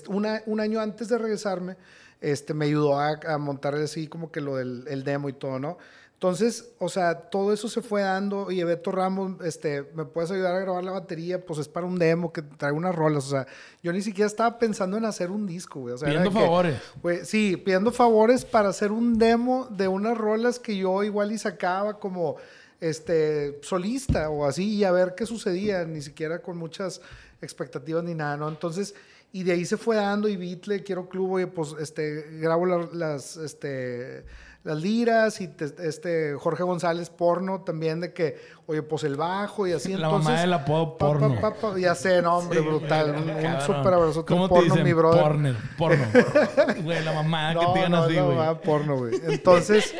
una, 0.08 0.42
un 0.46 0.60
año 0.60 0.80
antes 0.80 1.10
de 1.10 1.18
regresarme, 1.18 1.78
este, 2.22 2.54
me 2.54 2.66
ayudó 2.66 3.00
a, 3.00 3.20
a 3.28 3.38
montar 3.38 3.76
así 3.76 4.08
como 4.08 4.32
que 4.32 4.42
lo 4.42 4.56
del 4.56 4.86
el 4.88 5.04
demo 5.04 5.30
y 5.30 5.34
todo, 5.34 5.60
¿no? 5.60 5.78
Entonces, 6.14 6.70
o 6.80 6.88
sea, 6.88 7.16
todo 7.30 7.52
eso 7.52 7.68
se 7.68 7.82
fue 7.82 8.02
dando. 8.02 8.50
Y 8.50 8.64
Beto 8.64 8.92
Ramos, 8.94 9.42
este, 9.44 9.84
¿me 9.94 10.06
puedes 10.06 10.32
ayudar 10.32 10.56
a 10.56 10.60
grabar 10.60 10.82
la 10.82 10.94
batería? 10.94 11.46
Pues 11.46 11.60
es 11.60 11.68
para 11.68 11.86
un 11.86 12.00
demo 12.00 12.32
que 12.32 12.42
trae 12.42 12.72
unas 12.72 12.96
rolas. 12.96 13.26
O 13.28 13.32
sea, 13.32 13.46
yo 13.82 13.92
ni 13.92 14.02
siquiera 14.02 14.28
estaba 14.28 14.58
pensando 14.58 14.96
en 14.96 15.04
hacer 15.04 15.32
un 15.32 15.46
disco, 15.46 15.82
güey. 15.82 15.96
O 15.96 15.98
sea, 15.98 16.08
era 16.10 16.20
Pidiendo 16.22 16.40
que, 16.40 16.46
favores. 16.46 16.82
güey, 17.02 17.26
sí, 17.26 17.58
pidiendo 17.58 17.92
favores 17.92 18.46
para 18.46 18.70
hacer 18.70 18.94
un 18.94 19.18
demo 19.18 19.68
de 19.70 19.90
unas 19.90 20.18
rolas 20.18 20.60
que 20.60 20.78
yo 20.78 21.04
igual 21.04 21.34
y 21.34 21.38
sacaba 21.38 22.00
como 22.00 22.38
este 22.80 23.60
solista 23.62 24.30
o 24.30 24.46
así 24.46 24.76
y 24.76 24.84
a 24.86 24.92
ver 24.92 25.16
qué 25.16 25.26
sucedía, 25.26 25.84
ni 25.84 26.02
siquiera 26.02 26.42
con 26.42 26.58
muchas 26.58 27.02
expectativas 27.42 28.02
ni 28.06 28.14
nada, 28.14 28.38
¿no? 28.38 28.48
Entonces, 28.48 28.96
y 29.34 29.44
de 29.44 29.52
ahí 29.54 29.66
se 29.66 29.76
fue 29.78 29.98
dando 29.98 30.30
y 30.30 30.38
Beatle, 30.38 30.84
quiero 30.84 31.10
club, 31.10 31.32
oye, 31.34 31.48
pues 31.48 31.76
este 31.82 32.24
grabo 32.40 32.66
la- 32.66 32.90
las 32.94 33.36
este 33.38 34.26
las 34.64 34.78
liras 34.82 35.42
y 35.42 35.50
te- 35.50 35.74
este 35.88 36.36
Jorge 36.40 36.64
González 36.64 37.10
porno 37.10 37.62
también 37.62 38.00
de 38.00 38.14
que 38.14 38.38
oye 38.66 38.82
pues 38.82 39.04
el 39.04 39.18
bajo 39.18 39.68
y 39.68 39.74
así 39.74 39.90
La 39.90 40.06
entonces 40.08 40.24
mamá 40.30 40.40
del 40.40 40.54
apodo 40.54 40.98
pa, 40.98 41.06
pa, 41.06 41.20
porno. 41.20 41.42
pa, 41.42 41.54
pa, 41.54 41.78
ya 41.78 41.94
sé 41.96 42.22
no 42.22 42.38
hombre 42.38 42.62
brutal 42.62 43.10
un, 43.14 43.30
un 43.30 43.62
super 43.62 43.94
abrazo 43.94 44.26
¿Cómo 44.26 44.48
te 44.48 44.56
porno 44.56 44.64
dicen? 44.76 44.84
mi 44.86 44.94
brother 44.94 45.22
Porno. 45.22 45.56
Porno. 45.78 46.06
Güey, 46.84 47.04
la 47.04 47.12
mamá 47.14 47.54
que 47.54 47.66
te 47.66 47.74
digan 47.76 47.92
no, 47.92 48.04
así, 48.04 48.16
no, 48.16 48.26
güey. 48.28 48.38
va 48.38 48.62
porno, 48.62 48.98
güey. 48.98 49.20
Entonces, 49.26 49.94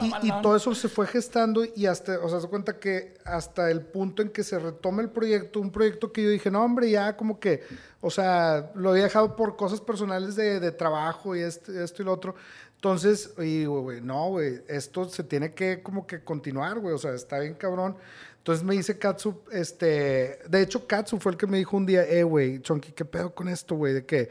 y, 0.00 0.26
y 0.28 0.32
todo 0.42 0.56
eso 0.56 0.74
se 0.74 0.88
fue 0.88 1.06
gestando 1.06 1.62
y 1.64 1.86
hasta, 1.86 2.18
o 2.20 2.28
sea, 2.28 2.40
se 2.40 2.48
cuenta 2.48 2.78
que 2.78 3.14
hasta 3.24 3.70
el 3.70 3.80
punto 3.82 4.22
en 4.22 4.30
que 4.30 4.42
se 4.44 4.58
retoma 4.58 5.02
el 5.02 5.10
proyecto, 5.10 5.60
un 5.60 5.70
proyecto 5.70 6.12
que 6.12 6.22
yo 6.24 6.30
dije, 6.30 6.50
no, 6.50 6.62
hombre, 6.64 6.90
ya 6.90 7.16
como 7.16 7.38
que, 7.40 7.62
o 8.00 8.10
sea, 8.10 8.70
lo 8.74 8.90
había 8.90 9.04
dejado 9.04 9.34
por 9.36 9.56
cosas 9.56 9.80
personales 9.80 10.36
de, 10.36 10.58
de 10.60 10.72
trabajo 10.72 11.34
y 11.36 11.40
este- 11.40 11.82
esto 11.82 12.02
y 12.02 12.04
lo 12.04 12.12
otro. 12.12 12.34
Entonces, 12.80 13.34
y 13.36 13.66
güey, 13.66 14.00
no, 14.00 14.30
güey, 14.30 14.62
esto 14.66 15.06
se 15.06 15.22
tiene 15.22 15.52
que 15.52 15.82
como 15.82 16.06
que 16.06 16.24
continuar, 16.24 16.78
güey, 16.78 16.94
o 16.94 16.98
sea, 16.98 17.12
está 17.12 17.38
bien 17.38 17.52
cabrón. 17.52 17.94
Entonces 18.38 18.64
me 18.64 18.74
dice 18.74 18.98
Katsu, 18.98 19.42
este, 19.52 20.38
de 20.48 20.62
hecho 20.62 20.86
Katsu 20.86 21.18
fue 21.18 21.32
el 21.32 21.36
que 21.36 21.46
me 21.46 21.58
dijo 21.58 21.76
un 21.76 21.84
día, 21.84 22.04
eh, 22.04 22.22
güey, 22.22 22.62
Chonky, 22.62 22.92
¿qué 22.92 23.04
pedo 23.04 23.34
con 23.34 23.50
esto, 23.50 23.74
güey? 23.74 23.92
De 23.92 24.06
que 24.06 24.30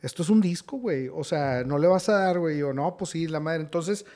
esto 0.00 0.22
es 0.22 0.30
un 0.30 0.40
disco, 0.40 0.78
güey, 0.78 1.08
o 1.08 1.22
sea, 1.22 1.62
no 1.62 1.76
le 1.76 1.88
vas 1.88 2.08
a 2.08 2.14
dar, 2.14 2.38
güey, 2.38 2.56
yo, 2.56 2.72
no, 2.72 2.96
pues 2.96 3.10
sí, 3.10 3.26
la 3.26 3.38
madre. 3.38 3.60
Entonces, 3.64 4.06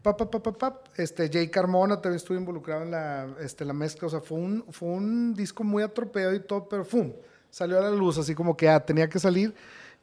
pap, 0.00 0.16
pap, 0.16 0.42
pap, 0.42 0.56
pap, 0.56 0.86
este, 0.98 1.28
Jay 1.30 1.48
Carmona 1.48 2.00
también 2.00 2.16
estuvo 2.16 2.38
involucrado 2.38 2.84
en 2.84 2.90
la, 2.90 3.36
este, 3.42 3.66
la 3.66 3.74
mezcla, 3.74 4.06
o 4.06 4.10
sea, 4.10 4.22
fue 4.22 4.38
un, 4.38 4.64
fue 4.70 4.88
un 4.88 5.34
disco 5.34 5.62
muy 5.62 5.82
atropellado 5.82 6.34
y 6.34 6.40
todo, 6.40 6.66
pero 6.70 6.86
¡fum! 6.86 7.12
Salió 7.50 7.78
a 7.78 7.82
la 7.82 7.90
luz, 7.90 8.16
así 8.16 8.34
como 8.34 8.56
que 8.56 8.70
ah, 8.70 8.80
tenía 8.80 9.10
que 9.10 9.18
salir. 9.18 9.54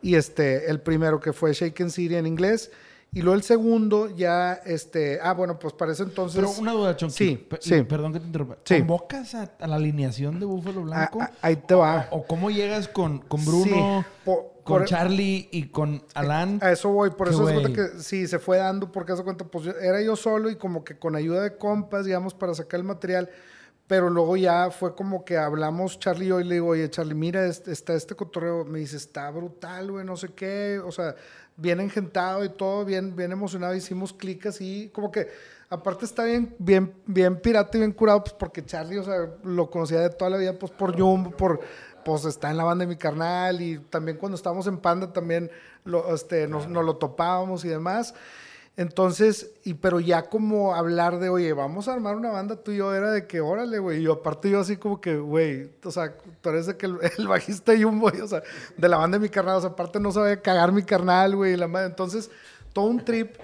Y 0.04 0.14
este, 0.14 0.70
el 0.70 0.82
primero 0.82 1.20
que 1.20 1.34
fue 1.34 1.52
Shaken 1.52 1.90
City 1.90 2.14
en 2.14 2.28
inglés. 2.28 2.70
Y 3.14 3.22
luego 3.22 3.36
el 3.36 3.44
segundo 3.44 4.10
ya, 4.16 4.54
este, 4.66 5.20
ah, 5.22 5.34
bueno, 5.34 5.60
pues 5.60 5.74
para 5.74 5.92
ese 5.92 6.02
entonces... 6.04 6.36
Pero 6.42 6.52
una 6.60 6.72
duda, 6.72 6.96
Chonky. 6.98 7.14
Sí, 7.16 7.48
sí. 7.62 7.84
Perdón 7.84 8.14
que 8.14 8.20
te 8.20 8.26
interrumpa. 8.26 8.58
Sí. 8.66 8.80
¿Convocas 8.80 9.36
a, 9.36 9.52
a 9.60 9.68
la 9.68 9.76
alineación 9.76 10.40
de 10.40 10.46
Búfalo 10.48 10.82
Blanco? 10.82 11.20
Ah, 11.22 11.30
ah, 11.32 11.38
ahí 11.44 11.56
te 11.58 11.76
va. 11.76 12.08
¿O, 12.12 12.18
o 12.18 12.24
cómo 12.28 12.50
llegas 12.50 12.88
con, 12.88 13.20
con 13.20 13.46
Bruno, 13.46 14.04
Sí, 14.04 14.06
con 14.26 14.38
por- 14.64 14.86
Charlie 14.86 15.48
y 15.52 15.68
con 15.68 16.04
Alan? 16.16 16.58
A 16.64 16.72
eso 16.72 16.90
voy, 16.90 17.12
por 17.12 17.28
eso 17.28 17.46
se 17.46 17.54
cuenta 17.54 17.72
que 17.74 18.00
sí, 18.02 18.28
se 18.28 18.40
fue 18.40 18.58
dando, 18.58 18.92
porque 18.92 19.12
hace 19.12 19.24
cuenta, 19.24 19.46
pues 19.46 19.66
yo- 19.66 19.74
era 19.80 20.02
yo 20.02 20.16
solo 20.16 20.50
y 20.50 20.56
como 20.56 20.84
que 20.84 20.98
con 20.98 21.16
ayuda 21.16 21.42
de 21.44 21.56
compas, 21.58 22.06
digamos, 22.06 22.34
para 22.34 22.54
sacar 22.56 22.80
el 22.80 22.86
material. 22.86 23.30
Pero 23.88 24.10
luego 24.10 24.38
ya 24.38 24.72
fue 24.72 24.96
como 24.96 25.26
que 25.26 25.38
hablamos 25.38 26.00
Charlie 26.00 26.26
y 26.26 26.30
yo 26.30 26.40
y 26.40 26.46
le 26.46 26.56
digo, 26.56 26.68
oye, 26.68 26.90
Charlie, 26.90 27.16
mira, 27.16 27.46
este- 27.46 27.72
está 27.72 27.94
este 27.94 28.16
cotorreo. 28.16 28.66
Me 28.66 28.80
dice, 28.80 28.98
está 28.98 29.30
brutal, 29.30 29.92
güey, 29.92 30.06
no 30.06 30.16
sé 30.16 30.30
qué. 30.34 30.80
O 30.84 30.92
sea, 30.92 31.16
bien 31.58 31.80
engentado 31.82 32.44
y 32.46 32.50
todo, 32.50 32.86
bien, 32.86 33.16
bien 33.16 33.32
emocionado. 33.32 33.76
Hicimos 33.76 34.14
clic 34.14 34.46
así, 34.46 34.90
como 34.94 35.12
que 35.12 35.28
aparte 35.70 36.06
está 36.06 36.24
bien, 36.24 36.56
bien, 36.60 36.94
bien 37.06 37.40
pirata 37.40 37.78
y 37.78 37.82
bien 37.82 37.92
curado, 37.92 38.24
pues 38.24 38.34
porque 38.34 38.66
Charlie, 38.66 38.98
o 39.00 39.04
sea, 39.04 39.30
lo 39.44 39.70
conocía 39.70 40.00
de 40.00 40.10
toda 40.10 40.30
la 40.32 40.38
vida, 40.38 40.58
pues 40.58 40.72
por 40.72 40.98
Jumbo, 40.98 41.32
por, 41.32 41.60
pues 42.06 42.26
está 42.26 42.50
en 42.52 42.58
la 42.58 42.64
banda 42.64 42.84
de 42.86 42.90
mi 42.90 42.96
carnal 42.96 43.62
y 43.62 43.80
también 43.90 44.18
cuando 44.18 44.36
estábamos 44.36 44.68
en 44.68 44.78
Panda 44.78 45.12
también 45.12 45.50
lo, 45.84 46.14
este, 46.14 46.48
nos, 46.48 46.68
nos 46.68 46.86
lo 46.86 46.96
topábamos 46.98 47.66
y 47.66 47.70
demás. 47.70 48.14
Entonces, 48.76 49.52
y 49.64 49.76
pero 49.76 50.00
ya 50.00 50.24
como 50.30 50.74
hablar 50.74 51.20
de, 51.20 51.30
oye, 51.30 51.54
vamos 51.54 51.88
a 51.88 51.94
armar 51.94 52.16
una 52.16 52.32
banda 52.32 52.56
tú 52.56 52.72
y 52.72 52.78
yo, 52.78 52.94
era 52.94 53.12
de 53.12 53.28
que, 53.28 53.40
órale, 53.40 53.78
güey. 53.78 54.04
Y 54.04 54.12
aparte 54.12 54.50
yo 54.50 54.60
así 54.60 54.78
como 54.78 55.00
que, 55.00 55.16
güey, 55.18 55.70
o 55.84 55.92
sea, 55.92 56.16
tú 56.42 56.50
eres 56.50 56.66
de 56.66 56.76
que 56.76 56.88
el, 56.88 56.98
bajista 57.28 57.76
y 57.76 57.84
un 57.84 58.00
güey, 58.00 58.20
o 58.22 58.28
sea, 58.28 58.42
de 58.76 58.90
la 58.90 58.98
banda 58.98 59.18
de 59.20 59.22
mi 59.22 59.30
carnal, 59.30 59.58
o 59.58 59.62
sea, 59.62 59.70
aparte 59.70 60.00
no 60.00 60.12
sabía 60.12 60.42
cagar 60.42 60.72
mi 60.72 60.82
carnal, 60.82 61.36
güey. 61.36 61.54
Entonces, 61.54 62.32
todo 62.74 62.86
un 62.86 63.04
trip. 63.06 63.36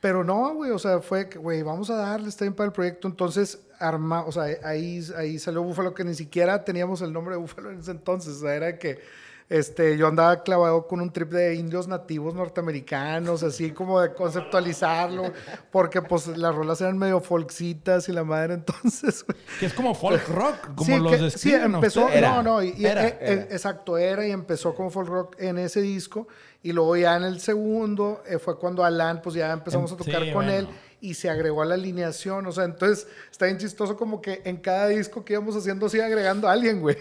Pero 0.00 0.22
no, 0.22 0.54
güey, 0.54 0.70
o 0.70 0.78
sea, 0.78 1.00
fue 1.00 1.28
que, 1.28 1.38
güey, 1.38 1.62
vamos 1.62 1.90
a 1.90 1.96
darle, 1.96 2.28
está 2.28 2.44
bien 2.44 2.54
para 2.54 2.66
el 2.66 2.72
proyecto. 2.72 3.08
Entonces, 3.08 3.58
arma, 3.80 4.24
o 4.24 4.30
sea, 4.30 4.44
ahí, 4.62 5.00
ahí 5.16 5.38
salió 5.38 5.62
Búfalo, 5.62 5.94
que 5.94 6.04
ni 6.04 6.14
siquiera 6.14 6.64
teníamos 6.64 7.02
el 7.02 7.12
nombre 7.12 7.34
de 7.34 7.40
Búfalo 7.40 7.72
en 7.72 7.80
ese 7.80 7.90
entonces. 7.90 8.36
O 8.36 8.40
sea, 8.40 8.54
era 8.54 8.78
que 8.78 9.00
este, 9.48 9.96
yo 9.96 10.08
andaba 10.08 10.42
clavado 10.42 10.86
con 10.88 11.00
un 11.00 11.12
trip 11.12 11.30
de 11.30 11.54
indios 11.54 11.86
nativos 11.86 12.34
norteamericanos, 12.34 13.42
así 13.42 13.70
como 13.70 14.00
de 14.00 14.12
conceptualizarlo, 14.12 15.32
porque 15.70 16.02
pues 16.02 16.26
las 16.36 16.54
rolas 16.54 16.80
eran 16.80 16.98
medio 16.98 17.20
folksitas 17.20 18.08
y 18.08 18.12
la 18.12 18.24
madre, 18.24 18.54
entonces. 18.54 19.24
Que 19.60 19.66
es 19.66 19.72
como 19.74 19.94
folk 19.94 20.26
rock, 20.28 20.74
como 20.74 20.84
Sí, 20.84 20.98
los 20.98 21.12
que- 21.16 21.30
sí, 21.38 21.52
empezó, 21.54 22.08
Era. 22.08 22.30
no, 22.36 22.42
no, 22.42 22.62
y, 22.62 22.74
y- 22.76 22.86
Era, 22.86 23.06
eh, 23.06 23.18
eh, 23.20 23.48
exacto, 23.50 23.96
era 23.98 24.26
y 24.26 24.30
empezó 24.32 24.74
como 24.74 24.90
folk 24.90 25.08
rock 25.08 25.36
en 25.38 25.58
ese 25.58 25.80
disco 25.80 26.26
y 26.62 26.72
luego 26.72 26.96
ya 26.96 27.16
en 27.16 27.22
el 27.24 27.40
segundo 27.40 28.22
eh, 28.26 28.38
fue 28.38 28.58
cuando 28.58 28.84
Alan, 28.84 29.20
pues 29.22 29.36
ya 29.36 29.52
empezamos 29.52 29.90
a 29.92 29.94
Em, 29.94 29.98
tocar 29.98 30.22
sí, 30.22 30.32
con 30.32 30.44
bueno. 30.46 30.52
él 30.52 30.68
y 31.00 31.14
se 31.14 31.28
agregó 31.28 31.62
a 31.62 31.66
la 31.66 31.74
alineación, 31.74 32.46
o 32.46 32.52
sea, 32.52 32.64
entonces 32.64 33.06
está 33.30 33.44
bien 33.46 33.58
chistoso 33.58 33.96
como 33.96 34.20
que 34.22 34.40
en 34.44 34.56
cada 34.56 34.88
disco 34.88 35.24
que 35.24 35.34
íbamos 35.34 35.54
haciendo 35.54 35.88
se 35.88 35.98
iba 35.98 36.06
agregando 36.06 36.48
a 36.48 36.52
alguien, 36.52 36.80
güey. 36.80 36.96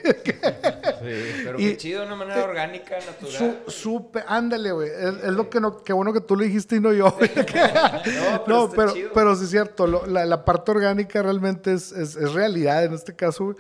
Pero 1.43 1.59
Y- 1.59 1.69
qué 1.71 1.77
chido, 1.77 2.01
de 2.01 2.07
una 2.07 2.15
manera 2.15 2.43
orgánica, 2.43 2.97
natural. 2.99 3.61
Su, 3.65 3.71
supe, 3.71 4.23
ándale, 4.27 4.71
güey. 4.71 4.89
Es, 4.89 5.23
es 5.23 5.31
lo 5.33 5.49
que 5.49 5.59
no, 5.59 5.81
qué 5.83 5.93
bueno 5.93 6.13
que 6.13 6.21
tú 6.21 6.35
lo 6.35 6.43
dijiste 6.43 6.75
y 6.75 6.79
no 6.79 6.93
yo. 6.93 7.11
güey. 7.11 7.31
No, 7.35 8.43
pero 8.45 8.57
no, 8.67 8.69
pero, 8.69 8.93
pero 9.13 9.35
sí 9.35 9.45
es 9.45 9.49
cierto. 9.49 9.87
lo- 9.87 10.05
la, 10.05 10.25
la 10.25 10.43
parte 10.45 10.71
orgánica 10.71 11.21
realmente 11.21 11.73
es, 11.73 11.91
es- 11.91 12.15
es 12.15 12.33
realidad 12.33 12.83
en 12.83 12.93
este 12.93 13.15
caso, 13.15 13.45
güey. 13.45 13.57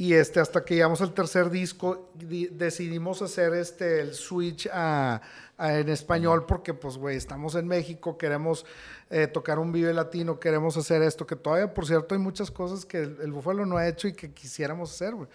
Y 0.00 0.14
este, 0.14 0.40
hasta 0.40 0.64
que 0.64 0.76
llegamos 0.76 1.02
al 1.02 1.12
tercer 1.12 1.50
disco, 1.50 2.08
di- 2.14 2.46
decidimos 2.46 3.20
hacer 3.20 3.52
este, 3.52 4.00
el 4.00 4.14
switch 4.14 4.66
a, 4.72 5.20
a- 5.58 5.78
en 5.78 5.90
español 5.90 6.46
porque, 6.46 6.72
pues, 6.72 6.96
güey, 6.96 7.18
estamos 7.18 7.54
en 7.54 7.68
México, 7.68 8.16
queremos 8.16 8.64
eh, 9.10 9.26
tocar 9.26 9.58
un 9.58 9.72
Vive 9.72 9.92
Latino, 9.92 10.40
queremos 10.40 10.74
hacer 10.78 11.02
esto, 11.02 11.26
que 11.26 11.36
todavía, 11.36 11.74
por 11.74 11.84
cierto, 11.86 12.14
hay 12.14 12.18
muchas 12.18 12.50
cosas 12.50 12.86
que 12.86 12.96
el, 12.96 13.18
el 13.20 13.30
Búfalo 13.30 13.66
no 13.66 13.76
ha 13.76 13.86
hecho 13.88 14.08
y 14.08 14.14
que 14.14 14.32
quisiéramos 14.32 14.90
hacer, 14.90 15.14
güey. 15.14 15.28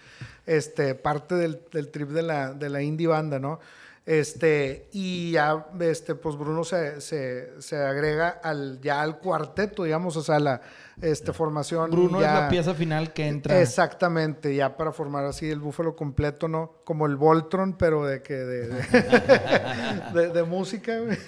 Este, 0.46 0.96
parte 0.96 1.36
del, 1.36 1.60
del 1.70 1.88
trip 1.92 2.08
de 2.08 2.22
la, 2.22 2.52
de 2.52 2.68
la 2.68 2.82
indie 2.82 3.06
banda, 3.06 3.38
¿no? 3.38 3.60
Este, 4.06 4.88
y 4.92 5.32
ya, 5.32 5.66
este, 5.80 6.14
pues 6.14 6.36
Bruno 6.36 6.62
se, 6.62 7.00
se, 7.00 7.60
se 7.60 7.76
agrega 7.76 8.28
al, 8.28 8.80
ya 8.80 9.02
al 9.02 9.18
cuarteto, 9.18 9.82
digamos, 9.82 10.16
o 10.16 10.22
sea, 10.22 10.38
la 10.38 10.60
este, 11.02 11.32
formación. 11.32 11.90
Bruno 11.90 12.20
ya- 12.20 12.34
es 12.36 12.40
la 12.44 12.48
pieza 12.48 12.72
final 12.74 13.12
que 13.12 13.26
entra. 13.26 13.60
Exactamente, 13.60 14.54
ya 14.54 14.76
para 14.76 14.92
formar 14.92 15.24
así 15.24 15.50
el 15.50 15.58
búfalo 15.58 15.96
completo, 15.96 16.46
¿no? 16.46 16.76
Como 16.84 17.06
el 17.06 17.16
Voltron, 17.16 17.76
pero 17.76 18.06
de 18.06 18.22
que 18.22 18.34
de, 18.34 18.68
de, 18.68 18.82
de- 20.14 20.28
de 20.28 20.42
música, 20.44 20.98
güey. 21.00 21.18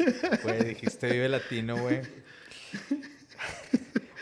Güey, 0.45 0.65
dijiste 0.65 1.09
Vive 1.11 1.29
Latino, 1.29 1.77
güey. 1.83 2.03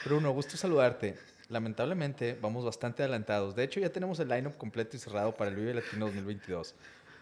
Bruno, 0.05 0.31
gusto 0.33 0.57
saludarte. 0.57 1.17
Lamentablemente, 1.49 2.37
vamos 2.41 2.65
bastante 2.65 3.03
adelantados. 3.03 3.55
De 3.55 3.65
hecho, 3.65 3.81
ya 3.81 3.91
tenemos 3.91 4.19
el 4.19 4.29
lineup 4.29 4.57
completo 4.57 4.97
y 4.97 5.01
cerrado 5.01 5.37
para 5.37 5.51
el 5.51 5.57
Vive 5.57 5.75
Latino 5.75 6.07
2022. 6.07 6.75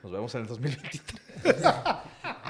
Nos 0.04 0.12
vemos 0.12 0.34
en 0.34 0.42
el 0.42 0.46
2023. 0.48 1.56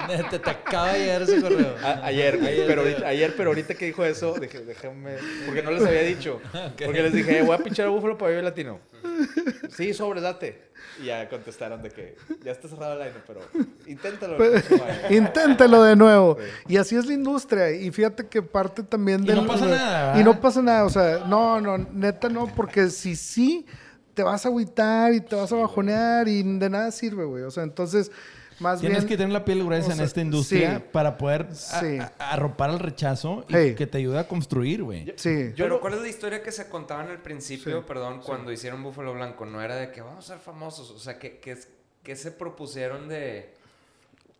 Neta, 0.09 0.29
te 0.43 0.49
acaba 0.49 0.91
de 0.91 0.99
llegar 0.99 1.21
ese 1.21 1.41
correo. 1.41 1.73
A- 1.81 2.05
ayer, 2.05 2.37
Ayer, 2.43 2.67
pero 2.67 2.81
ahorita, 2.81 3.07
ayer, 3.07 3.33
pero 3.37 3.49
ahorita 3.51 3.73
que 3.75 3.85
dijo 3.85 4.03
eso, 4.03 4.33
dije, 4.33 4.59
déjame. 4.59 5.15
Porque 5.45 5.63
no 5.63 5.71
les 5.71 5.85
había 5.85 6.01
dicho. 6.01 6.41
Porque 6.85 7.01
les 7.01 7.13
dije, 7.13 7.39
"Eh, 7.39 7.41
voy 7.43 7.55
a 7.55 7.59
pinchar 7.59 7.85
a 7.87 7.89
Búfalo 7.91 8.17
para 8.17 8.31
Vive 8.31 8.43
Latino. 8.43 8.79
Sí, 9.75 9.93
sobres, 9.93 10.21
date. 10.23 10.65
Y 11.01 11.05
ya 11.05 11.29
contestaron 11.29 11.81
de 11.81 11.89
que 11.91 12.17
ya 12.43 12.51
está 12.51 12.67
cerrado 12.67 12.93
el 13.01 13.07
lineup, 13.07 13.23
pero 13.25 13.39
inténtalo. 13.85 14.35
año. 14.35 14.61
Inténtalo 15.17 15.83
de 15.83 15.95
nuevo. 15.95 16.37
Y 16.67 16.75
así 16.75 16.97
es 16.97 17.05
la 17.05 17.13
industria. 17.13 17.71
Y 17.71 17.89
fíjate 17.91 18.27
que 18.27 18.41
parte 18.41 18.83
también 18.83 19.23
Y 19.23 19.27
del... 19.27 19.37
no 19.37 19.47
pasa 19.47 19.65
nada, 19.65 20.19
Y 20.19 20.23
no 20.25 20.41
pasa 20.41 20.61
nada. 20.61 20.83
O 20.83 20.89
sea, 20.89 21.23
no, 21.25 21.61
no, 21.61 21.77
neta 21.77 22.27
no, 22.27 22.47
porque 22.53 22.89
si 22.89 23.15
sí, 23.15 23.65
te 24.15 24.23
vas 24.23 24.45
a 24.45 24.49
agüitar 24.49 25.13
y 25.13 25.21
te 25.21 25.35
vas 25.35 25.51
a 25.51 25.55
bajonear 25.57 26.27
y 26.27 26.41
de 26.41 26.69
nada 26.69 26.89
sirve, 26.91 27.25
güey. 27.25 27.43
O 27.43 27.51
sea, 27.51 27.63
entonces, 27.63 28.11
más 28.59 28.79
Tienes 28.79 28.99
bien... 28.99 29.09
que 29.09 29.17
tener 29.17 29.33
la 29.33 29.43
piel 29.43 29.63
gruesa 29.65 29.89
o 29.89 29.91
en 29.93 29.99
esta 29.99 30.21
industria 30.21 30.77
sí. 30.77 30.83
para 30.93 31.17
poder 31.17 31.47
a- 31.51 31.53
Sí. 31.53 31.97
a- 31.99 32.13
arropar 32.31 32.69
el 32.69 32.79
rechazo 32.79 33.43
y 33.49 33.53
Hey. 33.55 33.75
que 33.75 33.85
te 33.85 33.97
ayude 33.97 34.17
a 34.17 34.27
construir, 34.27 34.81
güey. 34.83 35.13
Sí. 35.17 35.51
Yo 35.57 35.65
Pero 35.65 35.81
¿cuál 35.81 35.95
es 35.95 36.01
la 36.01 36.07
historia 36.07 36.41
que 36.41 36.51
se 36.53 36.69
contaban 36.69 37.09
al 37.09 37.21
principio, 37.21 37.85
perdón, 37.85 38.21
cuando 38.25 38.51
hicieron 38.53 38.81
Búfalo 38.81 39.13
Blanco? 39.13 39.45
No 39.45 39.61
era 39.61 39.75
de 39.75 39.91
que 39.91 40.01
vamos 40.01 40.23
a 40.23 40.27
ser 40.33 40.37
famosos, 40.39 40.89
o 40.91 40.99
sea, 40.99 41.19
que, 41.19 41.39
que, 41.39 42.15
se 42.15 42.31
propusieron 42.31 43.09
de... 43.09 43.53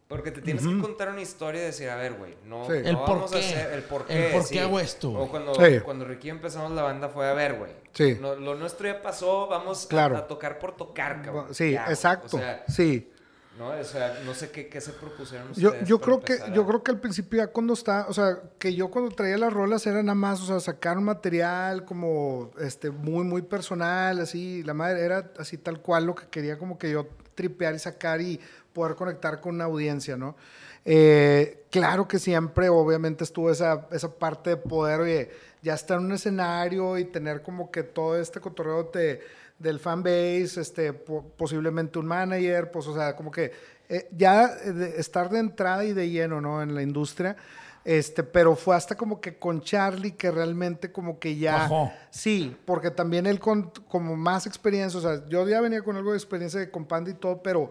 Porque 0.07 0.29
te 0.31 0.39
tienes 0.41 0.63
que 0.65 0.79
contar 0.79 1.09
una 1.09 1.21
historia 1.21 1.63
y 1.63 1.65
decir, 1.65 1.89
a 1.89 1.95
ver, 1.95 2.13
güey, 2.13 2.35
no, 2.45 2.65
Sí. 2.65 2.73
no 2.73 2.89
El 2.89 2.95
por 2.99 3.09
vamos 3.09 3.31
qué. 3.31 3.37
a 3.37 3.39
hacer 3.41 3.73
el 3.73 3.81
por 3.83 4.01
El 4.07 4.07
qué. 4.07 4.29
por 4.33 4.41
qué 4.43 4.47
sí. 4.47 4.57
hago 4.59 4.79
esto. 4.79 5.11
O 5.11 5.27
cuando, 5.27 5.55
Sí. 5.55 5.79
cuando 5.83 6.05
Ricky 6.05 6.29
empezamos 6.29 6.71
la 6.73 6.83
banda 6.83 7.09
fue, 7.09 7.27
a 7.27 7.33
ver, 7.33 7.55
güey, 7.55 7.71
Sí. 7.95 8.17
no- 8.21 8.35
lo 8.35 8.53
nuestro 8.55 8.87
ya 8.87 9.01
pasó, 9.01 9.47
vamos 9.47 9.85
a- 9.85 9.89
Claro. 9.89 10.17
a, 10.17 10.27
tocar 10.27 10.59
por 10.59 10.75
tocar, 10.75 11.21
cabrón. 11.23 11.47
Sí, 11.55 11.71
Ya, 11.71 11.85
exacto. 11.87 12.37
O 12.37 12.39
sea, 12.39 12.63
sí. 12.67 13.09
¿no? 13.57 13.69
O 13.69 13.83
sea, 13.85 14.19
no 14.25 14.33
sé 14.33 14.51
qué, 14.51 14.67
qué 14.67 14.81
se 14.81 14.91
propusieron 14.91 15.53
Yo, 15.53 15.69
ustedes 15.69 15.87
yo 15.87 15.97
para 15.99 16.05
creo 16.05 16.19
que 16.21 16.43
a- 16.43 16.53
yo 16.53 16.67
creo 16.67 16.83
que 16.83 16.91
al 16.91 16.99
principio 16.99 17.37
ya 17.37 17.47
cuando 17.47 17.73
está, 17.73 18.05
o 18.09 18.13
sea, 18.13 18.37
que 18.59 18.75
yo 18.75 18.91
cuando 18.91 19.11
traía 19.15 19.37
las 19.37 19.53
rolas 19.53 19.87
era 19.87 20.03
nada 20.03 20.13
más, 20.13 20.41
o 20.41 20.45
sea, 20.45 20.59
sacar 20.59 20.97
un 20.97 21.05
material 21.05 21.85
como 21.85 22.51
este 22.59 22.89
muy 22.91 23.23
muy 23.23 23.41
personal, 23.43 24.19
así, 24.19 24.61
la 24.63 24.73
madre 24.73 25.05
era 25.05 25.31
así 25.39 25.57
tal 25.57 25.79
cual 25.81 26.05
lo 26.05 26.15
que 26.15 26.27
quería 26.27 26.57
como 26.57 26.77
que 26.77 26.91
yo 26.91 27.07
tripear 27.33 27.73
y 27.75 27.79
sacar 27.79 28.19
y 28.19 28.41
poder 28.73 28.95
conectar 28.95 29.39
con 29.39 29.55
una 29.55 29.63
audiencia, 29.63 30.17
¿no? 30.17 30.35
Eh, 30.83 31.63
claro 31.71 32.07
que 32.07 32.19
siempre, 32.19 32.67
obviamente, 32.69 33.23
estuvo 33.23 33.49
esa, 33.49 33.87
esa 33.91 34.13
parte 34.13 34.51
de 34.51 34.57
poder, 34.57 34.99
oye, 34.99 35.31
ya 35.65 35.73
estar 35.73 35.97
en 35.99 36.05
un 36.05 36.11
escenario 36.13 36.97
y 36.97 37.05
tener 37.05 37.41
como 37.41 37.69
que 37.71 37.83
todo 37.83 38.17
este 38.17 38.39
cotorreo 38.39 38.83
de, 38.93 39.19
del 39.59 39.79
fanbase, 39.79 40.61
este, 40.61 40.93
po- 40.93 41.23
posiblemente 41.35 41.99
un 41.99 42.05
manager, 42.05 42.71
pues, 42.71 42.87
o 42.87 42.93
sea, 42.93 43.15
como 43.15 43.31
que 43.31 43.51
eh, 43.89 44.07
ya 44.15 44.47
de- 44.55 44.99
estar 44.99 45.29
de 45.29 45.39
entrada 45.39 45.83
y 45.83 45.93
de 45.93 46.09
lleno, 46.09 46.39
¿no? 46.39 46.61
En 46.61 46.73
la 46.75 46.81
industria. 46.81 47.35
Este, 47.83 48.23
pero 48.23 48.55
fue 48.55 48.75
hasta 48.75 48.95
como 48.95 49.21
que 49.21 49.37
con 49.37 49.61
Charlie 49.61 50.13
que 50.13 50.31
realmente 50.31 50.91
como 50.91 51.19
que 51.19 51.35
ya... 51.37 51.65
Sí, 52.09 52.55
porque 52.65 52.89
también 52.89 53.27
él 53.27 53.39
con 53.39 53.69
como 53.87 54.15
más 54.15 54.47
experiencia, 54.47 54.97
o 54.99 55.03
sea, 55.03 55.23
yo 55.29 55.47
ya 55.47 55.61
venía 55.61 55.83
con 55.83 55.95
algo 55.95 56.11
de 56.11 56.17
experiencia 56.17 56.59
de 56.59 56.71
con 56.71 56.85
Panda 56.85 57.11
y 57.11 57.13
todo, 57.13 57.43
pero 57.43 57.69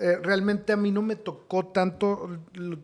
eh, 0.00 0.18
realmente 0.22 0.72
a 0.72 0.76
mí 0.76 0.92
no 0.92 1.02
me 1.02 1.16
tocó 1.16 1.66
tanto 1.66 2.38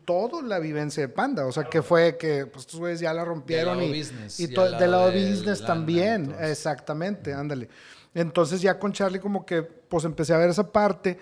todo 0.05 0.43
la 0.43 0.59
vivencia 0.59 1.01
de 1.01 1.09
Panda, 1.09 1.47
o 1.47 1.53
sea, 1.53 1.65
que 1.65 1.81
fue 1.81 2.17
que 2.17 2.47
pues 2.47 2.67
estos 2.67 2.81
güeyes 2.81 2.99
ya 2.99 3.15
la 3.15 3.25
rompieron 3.25 3.79
lado 3.79 3.89
y, 3.89 4.01
business, 4.01 4.41
y 4.41 4.53
y 4.53 4.57
al 4.57 4.79
del 4.79 4.91
lado 4.91 5.07
lado 5.07 5.11
del 5.13 5.31
business 5.31 5.61
lana, 5.61 5.67
también, 5.67 6.25
entonces. 6.25 6.51
exactamente, 6.51 7.33
ándale. 7.33 7.69
Entonces 8.15 8.61
ya 8.61 8.79
con 8.79 8.93
Charlie 8.93 9.21
como 9.21 9.47
que 9.47 9.63
pues 9.63 10.05
empecé 10.05 10.35
a 10.35 10.39
ver 10.39 10.51
esa 10.51 10.73
parte 10.73 11.19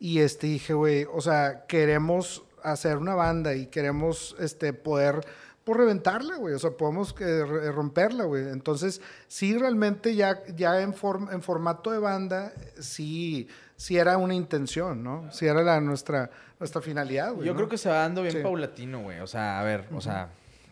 y 0.00 0.18
este 0.18 0.48
dije, 0.48 0.74
güey, 0.74 1.06
o 1.12 1.20
sea, 1.20 1.64
queremos 1.66 2.44
hacer 2.62 2.96
una 2.98 3.14
banda 3.14 3.54
y 3.54 3.66
queremos 3.66 4.34
este 4.40 4.72
poder 4.72 5.20
por 5.66 5.78
reventarla, 5.78 6.36
güey, 6.36 6.54
o 6.54 6.58
sea, 6.60 6.70
podemos 6.70 7.12
eh, 7.18 7.42
romperla, 7.72 8.22
güey. 8.24 8.48
Entonces, 8.50 9.00
sí 9.26 9.58
realmente 9.58 10.14
ya 10.14 10.40
ya 10.54 10.80
en 10.80 10.94
form- 10.94 11.32
en 11.32 11.42
formato 11.42 11.90
de 11.90 11.98
banda 11.98 12.52
sí 12.78 13.48
sí 13.76 13.96
era 13.98 14.16
una 14.16 14.32
intención, 14.34 15.02
¿no? 15.02 15.30
Sí 15.32 15.44
era 15.46 15.62
la 15.62 15.80
nuestra 15.80 16.30
nuestra 16.60 16.80
finalidad, 16.80 17.32
güey. 17.32 17.46
Yo 17.48 17.52
¿no? 17.52 17.56
creo 17.58 17.68
que 17.68 17.78
se 17.78 17.88
va 17.88 17.96
dando 17.96 18.22
bien 18.22 18.34
Sí. 18.36 18.40
paulatino, 18.42 19.02
güey. 19.02 19.18
O 19.18 19.26
sea, 19.26 19.58
a 19.58 19.64
ver, 19.64 19.86
o 19.92 20.00
sea, 20.00 20.28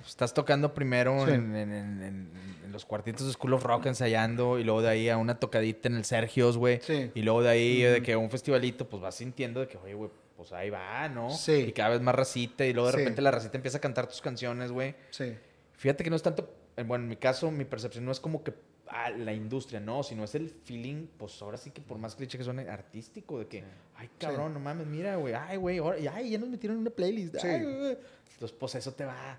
estás 0.07 0.33
tocando 0.33 0.73
primero 0.75 1.27
Sí. 1.27 1.33
en, 1.33 1.57
en- 1.57 1.73
en- 1.73 2.03
en- 2.03 2.31
en 2.65 2.73
los 2.73 2.85
cuartitos 2.85 3.27
de 3.27 3.33
School 3.33 3.55
of 3.55 3.65
Rock 3.65 3.87
ensayando 3.87 4.61
y 4.61 4.65
luego 4.65 4.81
de 4.81 4.91
ahí 4.91 5.09
a 5.09 5.17
una 5.17 5.41
tocadita 5.41 5.89
en 5.89 5.97
el 5.97 6.05
Sergios, 6.05 6.57
güey. 6.57 6.79
Sí. 6.83 7.11
Y 7.17 7.23
luego 7.23 7.43
de 7.43 7.49
ahí 7.49 7.83
de 7.83 8.01
que 8.01 8.13
a 8.13 8.19
un 8.19 8.31
festivalito, 8.31 8.89
pues 8.89 9.03
vas 9.03 9.17
sintiendo 9.17 9.59
de 9.61 9.67
que, 9.67 9.77
oye, 9.79 9.95
güey, 9.95 10.11
pues 10.45 10.53
ahí 10.53 10.69
va, 10.69 11.09
¿no? 11.09 11.31
Sí. 11.31 11.53
Y 11.69 11.73
cada 11.73 11.91
vez 11.91 12.03
más 12.03 12.15
racita 12.15 12.67
y 12.67 12.73
luego 12.75 12.89
de 12.89 12.93
Sí. 12.93 12.99
repente 12.99 13.23
la 13.23 13.31
racita 13.31 13.57
empieza 13.57 13.79
a 13.79 13.81
cantar 13.81 14.07
tus 14.07 14.21
canciones, 14.21 14.71
güey. 14.71 14.95
Sí. 15.11 15.35
Fíjate 15.73 16.05
que 16.05 16.11
no 16.11 16.17
es 16.17 16.23
tanto, 16.23 16.53
eh, 16.77 16.83
bueno, 16.83 17.05
en 17.05 17.09
mi 17.09 17.17
caso, 17.17 17.51
mi 17.51 17.65
percepción 17.65 18.05
no 18.05 18.13
es 18.13 18.21
como 18.21 18.45
que 18.45 18.53
ah, 18.89 19.09
la 19.11 19.33
industria, 19.33 19.81
no, 19.81 20.03
sino 20.03 20.23
es 20.25 20.35
el 20.35 20.51
feeling, 20.51 21.07
pues 21.19 21.41
ahora 21.41 21.57
sí 21.57 21.71
que 21.71 21.81
por 21.81 21.97
más 21.99 22.15
cliché 22.15 22.37
que 22.37 22.45
suene, 22.45 22.69
artístico, 22.69 23.39
de 23.39 23.47
que, 23.47 23.65
ay, 23.97 24.09
cabrón, 24.19 24.53
no 24.53 24.61
mames, 24.61 24.87
mira, 24.87 25.17
güey, 25.17 25.33
ay, 25.35 25.57
güey, 25.57 25.81
ay, 26.13 26.31
ya 26.31 26.39
nos 26.39 26.51
metieron 26.51 26.77
en 26.77 26.83
una 26.83 26.91
playlist, 26.91 27.37
Sí. 27.39 27.47
ay. 27.49 27.97
Entonces, 28.35 28.57
pues 28.61 28.75
eso 28.77 28.93
te 28.93 29.05
va, 29.07 29.39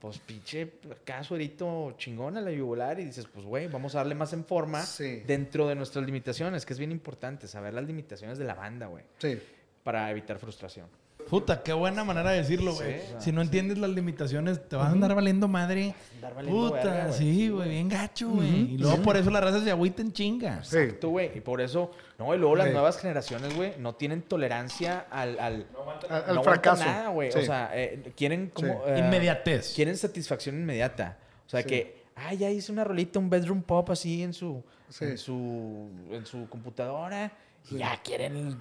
pues 0.00 0.18
pinche, 0.18 0.72
acá 0.90 1.22
suerito 1.22 1.94
chingón 1.98 2.36
a 2.38 2.40
la 2.40 2.50
yugular 2.50 2.98
y 2.98 3.04
dices, 3.04 3.26
pues, 3.32 3.44
güey, 3.46 3.68
vamos 3.68 3.94
a 3.94 3.98
darle 3.98 4.14
más 4.14 4.32
en 4.32 4.44
forma 4.44 4.82
dentro 5.26 5.68
de 5.68 5.74
nuestras 5.74 6.04
limitaciones, 6.04 6.64
que 6.66 6.72
es 6.72 6.78
bien 6.78 6.90
importante, 6.90 7.46
saber 7.46 7.74
las 7.74 7.84
limitaciones 7.84 8.38
de 8.38 8.44
la 8.44 8.54
banda, 8.54 8.86
güey, 8.86 9.04
Sí. 9.18 9.38
Para 9.86 10.10
evitar 10.10 10.36
frustración. 10.40 10.86
Puta, 11.30 11.62
qué 11.62 11.72
buena 11.72 12.02
manera 12.04 12.30
de 12.30 12.38
decirlo, 12.38 12.74
güey. 12.74 12.98
Sí. 13.00 13.14
Si 13.18 13.32
no 13.32 13.40
entiendes 13.40 13.78
las 13.78 13.90
limitaciones, 13.90 14.68
te 14.68 14.74
vas 14.76 14.88
a 14.88 14.92
andar 14.92 15.14
valiendo 15.14 15.46
madre. 15.48 15.94
Andar 16.16 16.34
valiendo 16.34 16.60
Puta, 16.70 16.82
verga, 16.84 17.12
sí, 17.12 17.48
güey, 17.48 17.68
bien 17.70 17.88
gacho, 17.88 18.28
güey. 18.30 18.74
Y 18.74 18.78
luego 18.78 18.98
por 19.02 19.16
eso 19.16 19.30
la 19.30 19.40
raza 19.40 19.62
se 19.62 19.70
agüita 19.70 20.02
en 20.02 20.12
chinga. 20.12 20.62
Sí. 20.64 20.78
Tú, 21.00 21.10
güey, 21.10 21.30
y 21.36 21.40
por 21.40 21.60
eso, 21.60 21.90
no, 22.18 22.34
y 22.34 22.38
luego 22.38 22.56
las 22.56 22.70
nuevas 22.72 22.98
generaciones, 22.98 23.54
güey, 23.56 23.74
no 23.78 23.94
tienen 23.94 24.22
tolerancia 24.22 25.06
al, 25.10 25.38
al, 25.38 25.38
Al, 25.38 25.54
al 25.54 25.66
no 25.66 26.40
aguantan 26.40 26.44
fracaso. 26.44 26.84
nada, 26.84 27.08
güey. 27.10 27.30
Sí. 27.32 27.38
O 27.38 27.42
sea, 27.42 27.70
eh, 27.74 28.12
quieren 28.16 28.50
como... 28.50 28.72
Sí. 28.74 28.78
eh, 28.92 28.98
Inmediatez. 28.98 29.72
Quieren 29.74 29.96
satisfacción 29.96 30.56
inmediata. 30.56 31.16
O 31.46 31.48
sea, 31.48 31.62
Sí. 31.62 31.66
que, 31.68 32.02
ah, 32.16 32.34
ya 32.34 32.50
hice 32.50 32.70
una 32.72 32.82
rolita, 32.84 33.18
un 33.20 33.30
bedroom 33.30 33.62
pop 33.62 33.90
así 33.90 34.22
en 34.22 34.32
su, 34.32 34.62
Sí. 34.90 35.04
en 35.04 35.18
su, 35.18 35.88
en 36.12 36.24
su 36.26 36.48
computadora. 36.48 37.32
Y 37.70 37.78
ya 37.78 38.00
quieren... 38.04 38.56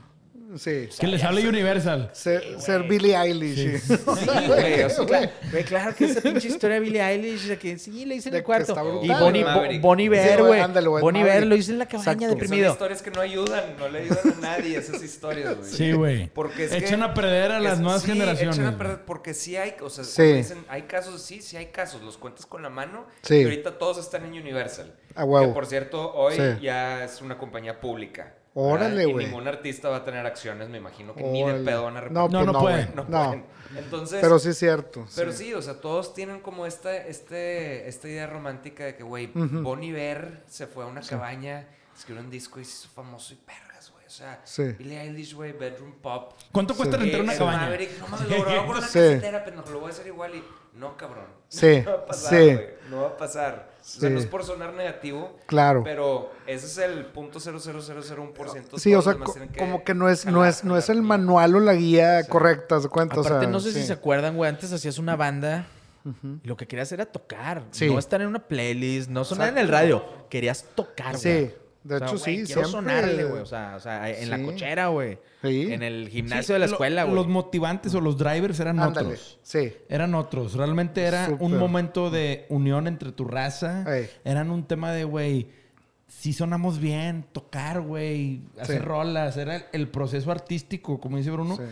sí. 0.58 0.90
Que 1.00 1.08
les 1.08 1.24
hable 1.24 1.48
Universal. 1.48 2.10
Ser, 2.14 2.60
ser 2.60 2.84
Billie 2.84 3.16
Eilish. 3.16 3.80
Sí. 3.80 3.80
sí. 3.98 3.98
Sí, 3.98 4.48
güey. 4.48 4.84
o 4.84 4.90
sea, 4.90 5.06
claro, 5.06 5.30
güey, 5.52 5.64
claro 5.64 5.96
que 5.96 6.06
esa 6.06 6.22
pinche 6.22 6.48
historia 6.48 6.76
de 6.76 6.80
Billie 6.82 7.02
Eilish, 7.02 7.48
de 7.48 7.58
que 7.58 7.78
sí, 7.78 8.06
le 8.06 8.16
hice 8.16 8.30
en 8.30 8.36
el 8.36 8.42
que 8.42 8.46
cuarto. 8.46 8.74
Y 9.04 9.08
Bonnie. 9.10 9.44
Bo-. 9.44 9.80
Bonnie 9.82 10.06
Sí, 10.06 10.10
Bear, 10.10 10.42
güey, 10.44 10.62
Bonnie 11.02 11.24
Bear 11.24 11.46
lo 11.46 11.56
hice 11.56 11.72
en 11.72 11.80
la 11.80 11.86
cabaña 11.88 12.12
Exacto. 12.14 12.30
Son 12.30 12.40
deprimido. 12.40 12.72
historias 12.72 13.02
que 13.02 13.12
no 13.12 13.22
ayudan, 13.22 13.64
no 13.78 13.90
le 13.90 14.00
ayudan 14.00 14.34
a 14.38 14.42
nadie 14.42 14.78
esas 14.78 15.02
historias, 15.04 15.58
güey. 15.58 15.70
Sí, 15.72 15.92
güey. 15.94 16.28
Porque 16.28 16.66
es 16.66 16.72
que- 16.72 16.78
Echan 16.78 17.04
a 17.04 17.14
perder 17.14 17.52
a 17.52 17.60
las 17.60 17.74
es- 17.74 17.80
nuevas 17.80 18.02
sí, 18.04 18.12
generaciones. 18.12 18.56
echan 18.58 18.74
a 18.74 18.78
perder 18.78 19.06
porque 19.06 19.34
sí 19.34 19.58
hay, 19.58 19.76
o 19.82 19.90
sea, 19.90 20.04
Sí. 20.04 20.24
dicen, 20.34 20.64
hay 20.70 20.84
casos, 20.84 21.22
sí, 21.22 21.42
sí 21.42 21.58
hay 21.58 21.68
casos, 21.68 22.02
los 22.02 22.18
cuentas 22.18 22.46
con 22.46 22.62
la 22.64 22.70
mano. 22.70 23.06
Sí. 23.24 23.36
Y 23.38 23.44
ahorita 23.44 23.78
todos 23.78 23.98
están 23.98 24.26
en 24.26 24.32
Universal. 24.34 24.94
A 25.16 25.24
huevo. 25.24 25.48
Que 25.48 25.54
por 25.54 25.66
cierto, 25.66 26.14
hoy 26.14 26.36
Sí. 26.36 26.42
ya 26.62 27.04
es 27.06 27.22
una 27.22 27.38
compañía 27.38 27.80
pública. 27.80 28.34
Órale, 28.58 29.06
güey. 29.06 29.26
Y 29.26 29.28
ningún 29.30 29.48
artista 29.50 29.90
va 29.90 29.98
a 29.98 30.06
tener 30.06 30.26
acciones, 30.26 30.70
me 30.70 30.78
imagino 30.78 31.14
que 31.14 31.22
ni 31.24 31.40
de 31.40 31.50
Órale. 31.50 31.66
pedo 31.66 31.84
van 31.84 31.98
a 31.98 32.02
No, 32.02 32.28
repartir. 32.28 32.32
No, 32.32 32.32
pues 32.32 32.46
no 32.46 32.54
no, 32.54 32.60
puede. 32.62 32.84
güey. 32.86 32.96
No 32.96 33.04
No. 33.04 33.26
pueden. 33.28 33.46
Entonces, 33.78 34.20
Pero 34.22 34.40
sí 34.40 34.50
es 34.50 34.58
cierto. 34.58 35.06
pero 35.16 35.32
sí. 35.34 35.38
sí, 35.46 35.54
o 35.54 35.62
sea, 35.62 35.82
todos 35.82 36.14
tienen 36.14 36.40
como 36.40 36.66
esta, 36.66 36.96
este, 36.96 37.88
esta 37.90 38.08
idea 38.08 38.28
romántica 38.28 38.86
de 38.86 38.96
que, 38.96 39.04
güey, 39.04 39.30
Ujú. 39.36 39.62
Bon 39.62 39.84
Iver 39.84 40.44
se 40.48 40.68
fue 40.68 40.86
a 40.86 40.88
una 40.88 41.02
cabaña, 41.02 41.68
escribió 41.98 42.24
un 42.24 42.30
disco 42.30 42.60
y 42.62 42.66
se 42.66 42.72
hizo 42.86 42.90
famoso 42.96 43.34
y 43.34 43.38
pergas, 43.38 43.92
güey. 43.92 44.06
O 44.06 44.10
sea, 44.10 44.40
Sí. 44.46 44.64
Billie 44.80 45.02
Eilish, 45.02 45.34
güey, 45.34 45.52
Bedroom 45.52 45.92
Pop. 46.02 46.34
¿Cuánto 46.54 46.76
cuesta 46.76 46.96
Sí. 46.98 47.04
rentar 47.04 47.22
una 47.22 47.38
cabaña? 47.38 47.58
Maverick, 47.62 48.00
no 48.00 48.08
mames, 48.08 48.30
lo 48.30 48.44
grabó 48.46 48.68
con 48.68 48.70
una 48.78 48.88
Sí. 48.88 48.94
casetera, 49.00 49.44
pendejo, 49.44 49.70
lo 49.72 49.80
voy 49.80 49.88
a 49.90 49.92
hacer 49.92 50.08
igual 50.08 50.36
y... 50.36 50.44
No, 50.76 50.98
cabrón. 50.98 51.26
Sí, 51.48 51.82
No 51.86 51.92
va 51.92 51.98
a 51.98 52.06
pasar, 52.06 52.30
sí. 52.40 52.54
güey. 52.54 52.68
No 52.90 53.02
va 53.02 53.08
a 53.08 53.18
pasar. 53.18 53.76
O 53.80 53.88
sea, 53.88 54.10
no 54.10 54.20
es 54.20 54.26
por 54.26 54.44
sonar 54.44 54.74
negativo, 54.74 55.38
Claro. 55.46 55.84
pero 55.84 56.32
ese 56.48 56.66
es 56.66 56.78
el 56.80 57.06
punto 57.06 57.40
00001%. 57.40 58.78
Sí, 58.80 58.96
o 58.96 59.02
sea, 59.02 59.16
tienen 59.32 59.50
como 59.58 59.84
que 59.84 59.94
no 59.94 60.10
es, 60.10 60.26
no 60.26 60.44
es, 60.46 60.64
no 60.64 60.76
es 60.78 60.90
el 60.90 61.02
manual 61.02 61.56
o 61.56 61.60
la 61.60 61.74
guía 61.76 62.24
correcta, 62.28 62.80
¿se 62.82 62.90
cuenta? 62.90 63.18
O 63.18 63.22
Aparte, 63.22 63.42
sea, 63.46 63.52
no 63.52 63.60
sé 63.60 63.72
si 63.74 63.84
se 63.86 63.94
acuerdan, 63.94 64.36
güey. 64.36 64.50
Antes 64.50 64.72
hacías 64.74 64.98
una 64.98 65.16
banda 65.16 65.68
y 66.44 66.48
lo 66.48 66.58
que 66.58 66.68
querías 66.68 66.92
era 66.92 67.06
tocar. 67.06 67.64
Sí. 67.72 67.88
No 67.90 68.00
estar 68.00 68.22
en 68.22 68.28
una 68.28 68.40
playlist, 68.40 69.10
no 69.10 69.24
sonar 69.24 69.50
en 69.50 69.58
el 69.60 69.68
radio. 69.68 70.04
Querías 70.30 70.66
tocar, 70.76 71.18
Sí. 71.18 71.52
De 71.86 71.96
O 71.96 72.00
sea, 72.00 72.08
hecho 72.08 72.18
güey, 72.18 72.38
sí, 72.40 72.46
quiero 72.46 72.68
siempre. 72.68 72.94
sonarle, 72.94 73.24
güey. 73.26 73.42
O 73.42 73.46
sea, 73.46 73.74
o 73.76 73.80
sea, 73.80 74.10
en 74.10 74.30
la 74.30 74.42
cochera, 74.42 74.88
güey. 74.88 75.20
Sí. 75.42 75.72
En 75.72 75.84
el 75.84 76.06
Sí, 76.06 76.12
gimnasio 76.12 76.54
de 76.54 76.60
la 76.60 76.66
lo- 76.66 76.72
escuela, 76.74 77.04
güey. 77.04 77.16
Los 77.16 77.28
motivantes 77.28 77.94
o 77.96 78.02
los 78.02 78.18
drivers 78.18 78.60
eran 78.60 78.80
Ándale, 78.80 79.10
otros. 79.10 79.40
sí. 79.44 79.72
Eran 79.88 80.16
otros. 80.16 80.56
Realmente 80.56 81.04
era 81.04 81.30
un 81.40 81.58
momento 81.58 82.10
de 82.10 82.48
unión 82.50 82.88
entre 82.88 83.12
tu 83.12 83.26
raza. 83.26 83.86
Ey. 83.98 84.10
Eran 84.24 84.50
un 84.50 84.66
tema 84.66 84.92
de, 84.92 85.04
güey, 85.04 85.48
si 86.08 86.34
sonamos 86.34 86.80
bien, 86.80 87.26
tocar, 87.32 87.82
güey, 87.82 88.42
hacer 88.60 88.80
Sí. 88.82 88.86
rolas. 88.86 89.38
Era 89.38 89.56
el, 89.58 89.66
el 89.72 89.88
proceso 89.88 90.32
artístico, 90.32 91.00
como 91.00 91.18
dice 91.18 91.30
Bruno. 91.32 91.56
Sí. 91.56 91.64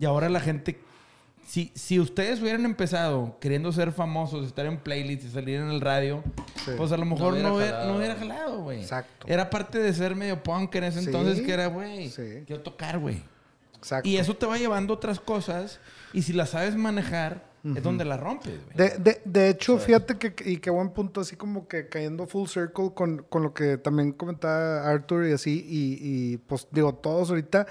Y 0.00 0.04
ahora 0.04 0.28
la 0.28 0.40
gente... 0.40 0.80
Si, 1.50 1.72
si 1.74 1.98
ustedes 1.98 2.40
hubieran 2.40 2.64
empezado 2.64 3.36
queriendo 3.40 3.72
ser 3.72 3.90
famosos, 3.90 4.46
estar 4.46 4.66
en 4.66 4.78
playlists 4.78 5.24
y 5.24 5.30
salir 5.30 5.56
en 5.58 5.68
el 5.68 5.80
radio, 5.80 6.22
Sí. 6.64 6.70
pues 6.76 6.92
a 6.92 6.96
lo 6.96 7.04
mejor 7.04 7.32
hubiera 7.32 7.48
no 7.48 7.56
hubiera, 7.56 7.72
jalado. 7.72 7.90
no 7.92 7.98
hubiera 7.98 8.14
jalado, 8.14 8.62
güey. 8.62 8.80
Exacto. 8.82 9.26
Era 9.28 9.50
parte 9.50 9.80
de 9.80 9.92
ser 9.92 10.14
medio 10.14 10.40
punk 10.44 10.72
en 10.76 10.84
ese 10.84 11.00
Sí. 11.00 11.06
entonces, 11.06 11.40
que 11.44 11.52
era, 11.52 11.66
güey, 11.66 12.08
Sí. 12.08 12.44
quiero 12.46 12.62
tocar, 12.62 13.00
güey. 13.00 13.20
Exacto. 13.76 14.08
Y 14.08 14.16
eso 14.18 14.36
te 14.36 14.46
va 14.46 14.58
llevando 14.58 14.94
a 14.94 14.96
otras 14.98 15.18
cosas. 15.18 15.80
Y 16.12 16.22
si 16.22 16.32
las 16.34 16.50
sabes 16.50 16.76
manejar, 16.76 17.42
es 17.64 17.82
donde 17.82 18.04
la 18.04 18.16
rompes, 18.16 18.54
güey. 18.66 18.76
De, 18.76 18.98
de, 18.98 19.20
de 19.24 19.48
hecho, 19.48 19.76
fíjate 19.78 20.18
que, 20.18 20.32
y 20.48 20.58
qué 20.58 20.70
buen 20.70 20.90
punto, 20.90 21.20
así 21.20 21.34
como 21.34 21.66
que 21.66 21.88
cayendo 21.88 22.28
full 22.28 22.46
circle 22.46 22.92
con, 22.94 23.24
con 23.28 23.42
lo 23.42 23.52
que 23.54 23.76
también 23.76 24.12
comentaba 24.12 24.88
Arthur 24.88 25.26
y 25.26 25.32
así, 25.32 25.66
y, 25.68 25.98
y, 26.00 26.36
pues 26.36 26.68
digo, 26.70 26.94
todos 26.94 27.30
ahorita, 27.30 27.66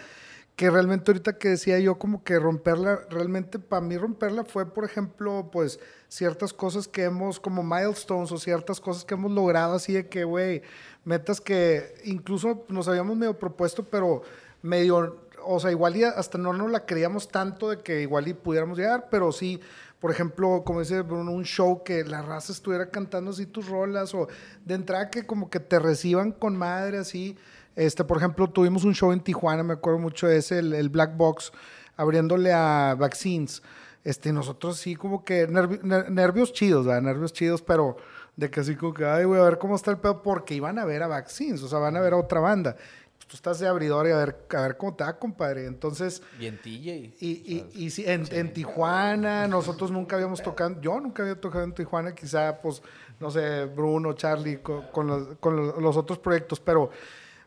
que 0.60 0.70
realmente 0.70 1.10
ahorita 1.10 1.38
que 1.38 1.48
decía 1.48 1.80
yo 1.80 1.98
como 1.98 2.22
que 2.22 2.38
romperla, 2.38 3.00
realmente 3.10 3.60
para 3.60 3.82
mí 3.82 3.96
romperla 3.98 4.44
fue, 4.44 4.66
por 4.66 4.84
ejemplo, 4.84 5.48
pues 5.54 5.80
ciertas 6.10 6.52
cosas 6.52 6.86
que 6.86 7.06
hemos, 7.06 7.40
como 7.40 7.64
milestones 7.64 8.30
o 8.34 8.38
ciertas 8.38 8.82
cosas 8.82 9.06
que 9.06 9.14
hemos 9.14 9.32
logrado 9.32 9.76
así 9.76 9.94
de 9.94 10.10
que, 10.10 10.26
güey, 10.26 10.62
metas 11.06 11.40
que 11.40 11.96
incluso 12.04 12.66
nos 12.68 12.90
habíamos 12.90 13.16
medio 13.16 13.40
propuesto, 13.40 13.86
pero 13.86 14.24
medio, 14.62 15.22
o 15.46 15.62
sea, 15.62 15.72
igual 15.72 15.96
hasta 16.04 16.38
no 16.38 16.52
nos 16.52 16.70
la 16.70 16.86
creíamos 16.86 17.30
tanto 17.30 17.70
de 17.70 17.78
que 17.78 18.02
igual 18.02 18.26
pudiéramos 18.36 18.78
llegar, 18.78 19.08
pero 19.10 19.32
sí, 19.32 19.62
por 20.02 20.12
ejemplo, 20.12 20.64
como 20.66 20.82
dice 20.82 21.04
Bruno, 21.04 21.32
un 21.32 21.46
show 21.46 21.86
que 21.86 22.04
la 22.04 22.22
raza 22.22 22.52
estuviera 22.52 22.90
cantando 22.90 23.32
así 23.32 23.46
tus 23.46 23.70
rolas 23.70 24.14
o 24.14 24.28
de 24.66 24.76
entrada 24.76 25.10
que 25.10 25.26
como 25.26 25.50
que 25.50 25.62
te 25.62 25.80
reciban 25.80 26.34
con 26.34 26.58
madre 26.58 26.98
así. 26.98 27.38
Este, 27.76 28.04
por 28.04 28.18
ejemplo, 28.18 28.50
tuvimos 28.50 28.84
un 28.84 28.94
show 28.94 29.12
en 29.12 29.22
Tijuana, 29.22 29.64
me 29.64 29.74
acuerdo 29.74 30.00
mucho 30.00 30.28
de 30.28 30.38
ese, 30.38 30.60
el, 30.60 30.74
el 30.74 30.90
Black 30.90 31.16
Box, 31.16 31.52
abriéndole 31.96 32.52
a 32.54 32.96
Vaccines. 33.00 33.62
Este, 34.04 34.32
nosotros 34.34 34.78
sí 34.78 34.96
como 34.96 35.24
que 35.24 35.48
nervi- 35.48 35.82
ner- 35.82 36.10
nervios 36.10 36.54
chidos, 36.54 36.86
¿verdad? 36.86 37.02
Nervios 37.02 37.34
chidos, 37.34 37.62
pero 37.62 37.98
de 38.36 38.50
que 38.50 38.62
así 38.62 38.76
como 38.76 38.94
que, 38.94 39.06
ay, 39.06 39.26
güey, 39.26 39.40
a 39.40 39.44
ver 39.44 39.58
cómo 39.58 39.76
está 39.76 39.92
el 39.92 39.98
pedo, 39.98 40.22
porque 40.24 40.56
iban 40.56 40.80
a 40.80 40.86
ver 40.86 41.04
a 41.04 41.08
Vaccines, 41.08 41.62
o 41.64 41.68
sea, 41.68 41.80
van 41.80 41.96
a 41.98 42.00
ver 42.02 42.14
a 42.14 42.18
otra 42.18 42.40
banda. 42.40 42.76
Pues 43.18 43.28
tú 43.28 43.36
estás 43.36 43.60
de 43.60 43.68
abridor 43.68 44.08
y 44.08 44.12
a 44.12 44.16
ver, 44.18 44.46
a 44.58 44.62
ver 44.62 44.78
cómo 44.78 44.96
te 44.96 45.04
va, 45.04 45.20
compadre. 45.20 45.66
Entonces, 45.66 46.22
Bien 46.38 46.58
TJ. 46.58 46.68
y, 46.70 47.16
y, 47.20 47.70
y 47.76 47.90
sí, 47.90 48.06
en, 48.08 48.26
en 48.32 48.54
Tijuana, 48.54 49.46
nosotros 49.48 49.92
nunca 49.92 50.16
habíamos 50.16 50.42
tocado, 50.42 50.80
yo 50.82 51.00
nunca 51.02 51.24
había 51.24 51.40
tocado 51.40 51.66
en 51.66 51.74
Tijuana, 51.74 52.16
quizá, 52.16 52.62
pues, 52.62 52.82
no 53.20 53.30
sé, 53.30 53.66
Bruno, 53.66 54.14
Charlie, 54.14 54.60
co- 54.62 54.86
con, 54.94 55.08
los, 55.08 55.38
con 55.40 55.82
los 55.84 55.98
otros 55.98 56.18
proyectos, 56.20 56.62
pero, 56.62 56.90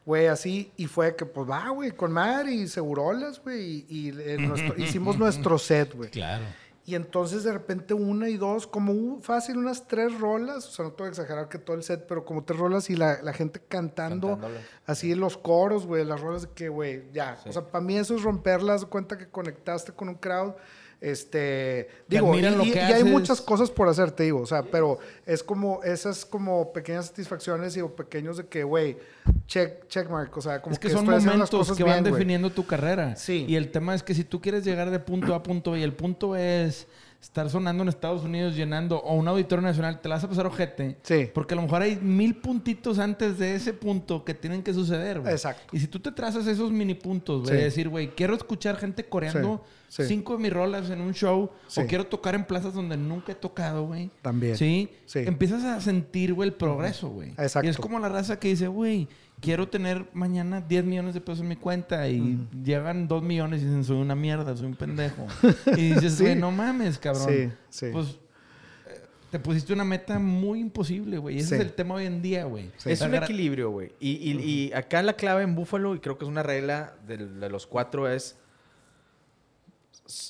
güey, 0.04 0.26
así, 0.26 0.72
y 0.76 0.86
fue 0.86 1.14
que, 1.16 1.26
pues, 1.26 1.48
va, 1.48 1.68
güey, 1.70 1.92
con 1.92 2.12
madre 2.12 2.52
y 2.52 2.66
segurolas, 2.68 3.40
güey, 3.42 3.84
y, 3.88 4.08
y, 4.08 4.12
nuestro- 4.38 4.76
hicimos 4.82 5.18
nuestro 5.18 5.58
set, 5.58 5.94
güey. 5.94 6.10
Claro. 6.10 6.44
Y 6.84 6.96
entonces 6.96 7.44
de 7.44 7.52
repente 7.52 7.94
una 7.94 8.28
y 8.28 8.36
dos, 8.36 8.66
como 8.66 9.20
fácil, 9.20 9.56
unas 9.56 9.86
tres 9.86 10.18
rolas, 10.18 10.66
o 10.66 10.70
sea, 10.72 10.84
no 10.86 10.90
te 10.90 11.04
voy 11.04 11.06
a 11.06 11.10
exagerar 11.10 11.48
que 11.48 11.58
todo 11.58 11.76
el 11.76 11.84
set, 11.84 12.06
pero 12.08 12.24
como 12.24 12.42
tres 12.42 12.58
rolas 12.58 12.90
y 12.90 12.96
la, 12.96 13.22
la 13.22 13.32
gente 13.32 13.60
cantando, 13.68 14.30
Cantándole. 14.30 14.60
así 14.86 15.14
los 15.14 15.36
coros, 15.38 15.86
güey, 15.86 16.04
las 16.04 16.20
rolas 16.20 16.42
de 16.42 16.48
que, 16.56 16.68
güey, 16.68 17.04
ya. 17.12 17.38
O 17.46 17.52
sea, 17.52 17.62
para 17.62 17.84
mí 17.84 17.96
eso 17.96 18.16
es 18.16 18.24
romperlas, 18.24 18.84
cuenta 18.84 19.16
que 19.16 19.28
conectaste 19.28 19.92
con 19.92 20.08
un 20.08 20.16
crowd. 20.16 20.54
Este, 21.02 21.88
Que 22.08 22.18
digo, 22.18 22.32
y, 22.36 22.42
lo 22.42 22.62
que 22.62 22.78
hay 22.80 23.02
muchas 23.02 23.40
cosas 23.40 23.72
por 23.72 23.88
hacer, 23.88 24.12
te 24.12 24.22
digo, 24.22 24.40
o 24.40 24.46
sea, 24.46 24.62
pero 24.62 25.00
es 25.26 25.42
como 25.42 25.82
esas 25.82 26.24
como 26.24 26.72
pequeñas 26.72 27.06
satisfacciones 27.06 27.76
y 27.76 27.80
o 27.80 27.96
pequeños 27.96 28.36
de 28.36 28.46
que, 28.46 28.62
güey, 28.62 28.96
check, 29.48 29.88
check 29.88 30.08
mark, 30.08 30.30
o 30.36 30.40
sea, 30.40 30.62
como 30.62 30.72
Es 30.72 30.78
que, 30.78 30.90
son 30.90 31.00
estoy 31.00 31.16
haciendo 31.16 31.38
las 31.38 31.50
momentos 31.50 31.50
cosas 31.50 31.76
que 31.76 31.82
van 31.82 32.04
bien, 32.04 32.14
definiendo 32.14 32.50
tu 32.50 32.64
carrera. 32.64 33.16
Sí. 33.16 33.44
Y 33.48 33.56
el 33.56 33.72
tema 33.72 33.96
es 33.96 34.04
que 34.04 34.14
si 34.14 34.22
tú 34.22 34.40
quieres 34.40 34.64
llegar 34.64 34.92
de 34.92 35.00
punto 35.00 35.34
A 35.34 35.42
punto 35.42 35.72
B 35.72 35.80
y 35.80 35.82
el 35.82 35.92
punto 35.92 36.36
es 36.36 36.86
estar 37.22 37.48
sonando 37.48 37.84
en 37.84 37.88
Estados 37.88 38.24
Unidos 38.24 38.56
llenando 38.56 38.98
o 38.98 39.14
un 39.14 39.28
auditorio 39.28 39.62
nacional, 39.62 40.00
te 40.00 40.08
la 40.08 40.16
vas 40.16 40.24
a 40.24 40.28
pasar 40.28 40.44
ojete. 40.46 40.98
Sí. 41.02 41.30
Porque 41.32 41.54
a 41.54 41.56
lo 41.56 41.62
mejor 41.62 41.80
hay 41.82 41.96
mil 41.96 42.34
puntitos 42.36 42.98
antes 42.98 43.38
de 43.38 43.54
ese 43.54 43.72
punto 43.72 44.24
que 44.24 44.34
tienen 44.34 44.62
que 44.62 44.74
suceder, 44.74 45.20
güey. 45.20 45.32
Exacto. 45.32 45.74
Y 45.74 45.78
si 45.78 45.86
tú 45.86 46.00
te 46.00 46.10
trazas 46.10 46.46
esos 46.48 46.72
mini 46.72 46.94
puntos, 46.94 47.42
güey, 47.42 47.52
Sí. 47.52 47.56
de 47.58 47.64
decir, 47.64 47.88
güey, 47.88 48.08
quiero 48.14 48.34
escuchar 48.34 48.76
gente 48.76 49.04
coreando 49.04 49.64
Sí, 49.88 50.02
sí. 50.02 50.08
cinco 50.08 50.36
de 50.36 50.42
mis 50.42 50.52
rolas 50.52 50.90
en 50.90 51.00
un 51.00 51.12
show 51.14 51.50
o 51.76 51.86
quiero 51.86 52.06
tocar 52.06 52.34
en 52.34 52.44
plazas 52.44 52.74
donde 52.74 52.96
nunca 52.96 53.32
he 53.32 53.34
tocado, 53.36 53.86
güey. 53.86 54.10
También. 54.20 54.56
Sí. 54.56 54.90
Sí. 55.06 55.20
Empiezas 55.20 55.62
a 55.64 55.80
sentir, 55.80 56.34
güey, 56.34 56.48
el 56.48 56.54
progreso, 56.54 57.08
güey. 57.08 57.30
Exacto. 57.32 57.66
Y 57.66 57.70
es 57.70 57.76
como 57.76 57.98
la 58.00 58.08
raza 58.08 58.40
que 58.40 58.48
dice, 58.48 58.66
güey, 58.66 59.06
quiero 59.42 59.68
tener 59.68 60.06
mañana 60.14 60.60
10 60.62 60.84
millones 60.84 61.12
de 61.12 61.20
pesos 61.20 61.40
en 61.40 61.48
mi 61.48 61.56
cuenta 61.56 62.08
y 62.08 62.38
llegan 62.64 63.06
2 63.08 63.22
millones 63.22 63.60
y 63.60 63.64
dicen, 63.66 63.84
soy 63.84 63.98
una 64.00 64.14
mierda, 64.14 64.56
soy 64.56 64.66
un 64.68 64.76
pendejo. 64.76 65.26
y 65.76 65.92
dices, 65.92 66.14
Sí. 66.14 66.22
güey, 66.22 66.36
no 66.36 66.50
mames, 66.50 66.98
cabrón. 66.98 67.28
Sí, 67.28 67.50
sí. 67.68 67.86
Pues 67.92 68.06
eh, 68.86 69.00
te 69.30 69.38
pusiste 69.40 69.72
una 69.72 69.84
meta 69.84 70.18
muy 70.18 70.60
imposible, 70.60 71.18
güey. 71.18 71.38
Ese 71.38 71.48
Sí. 71.48 71.54
es 71.56 71.60
el 71.60 71.72
tema 71.72 71.96
hoy 71.96 72.06
en 72.06 72.22
día, 72.22 72.44
güey. 72.44 72.70
Es 72.86 73.00
un 73.02 73.14
equilibrio, 73.14 73.70
güey. 73.70 73.92
Y, 74.00 74.10
y- 74.12 74.40
y 74.68 74.72
acá 74.72 75.02
la 75.02 75.12
clave 75.14 75.42
en 75.42 75.54
Buffalo, 75.54 75.94
y 75.94 75.98
creo 75.98 76.16
que 76.16 76.24
es 76.24 76.28
una 76.30 76.42
regla 76.44 76.94
de, 77.06 77.18
los 77.50 77.66
cuatro, 77.66 78.08
es. 78.08 78.38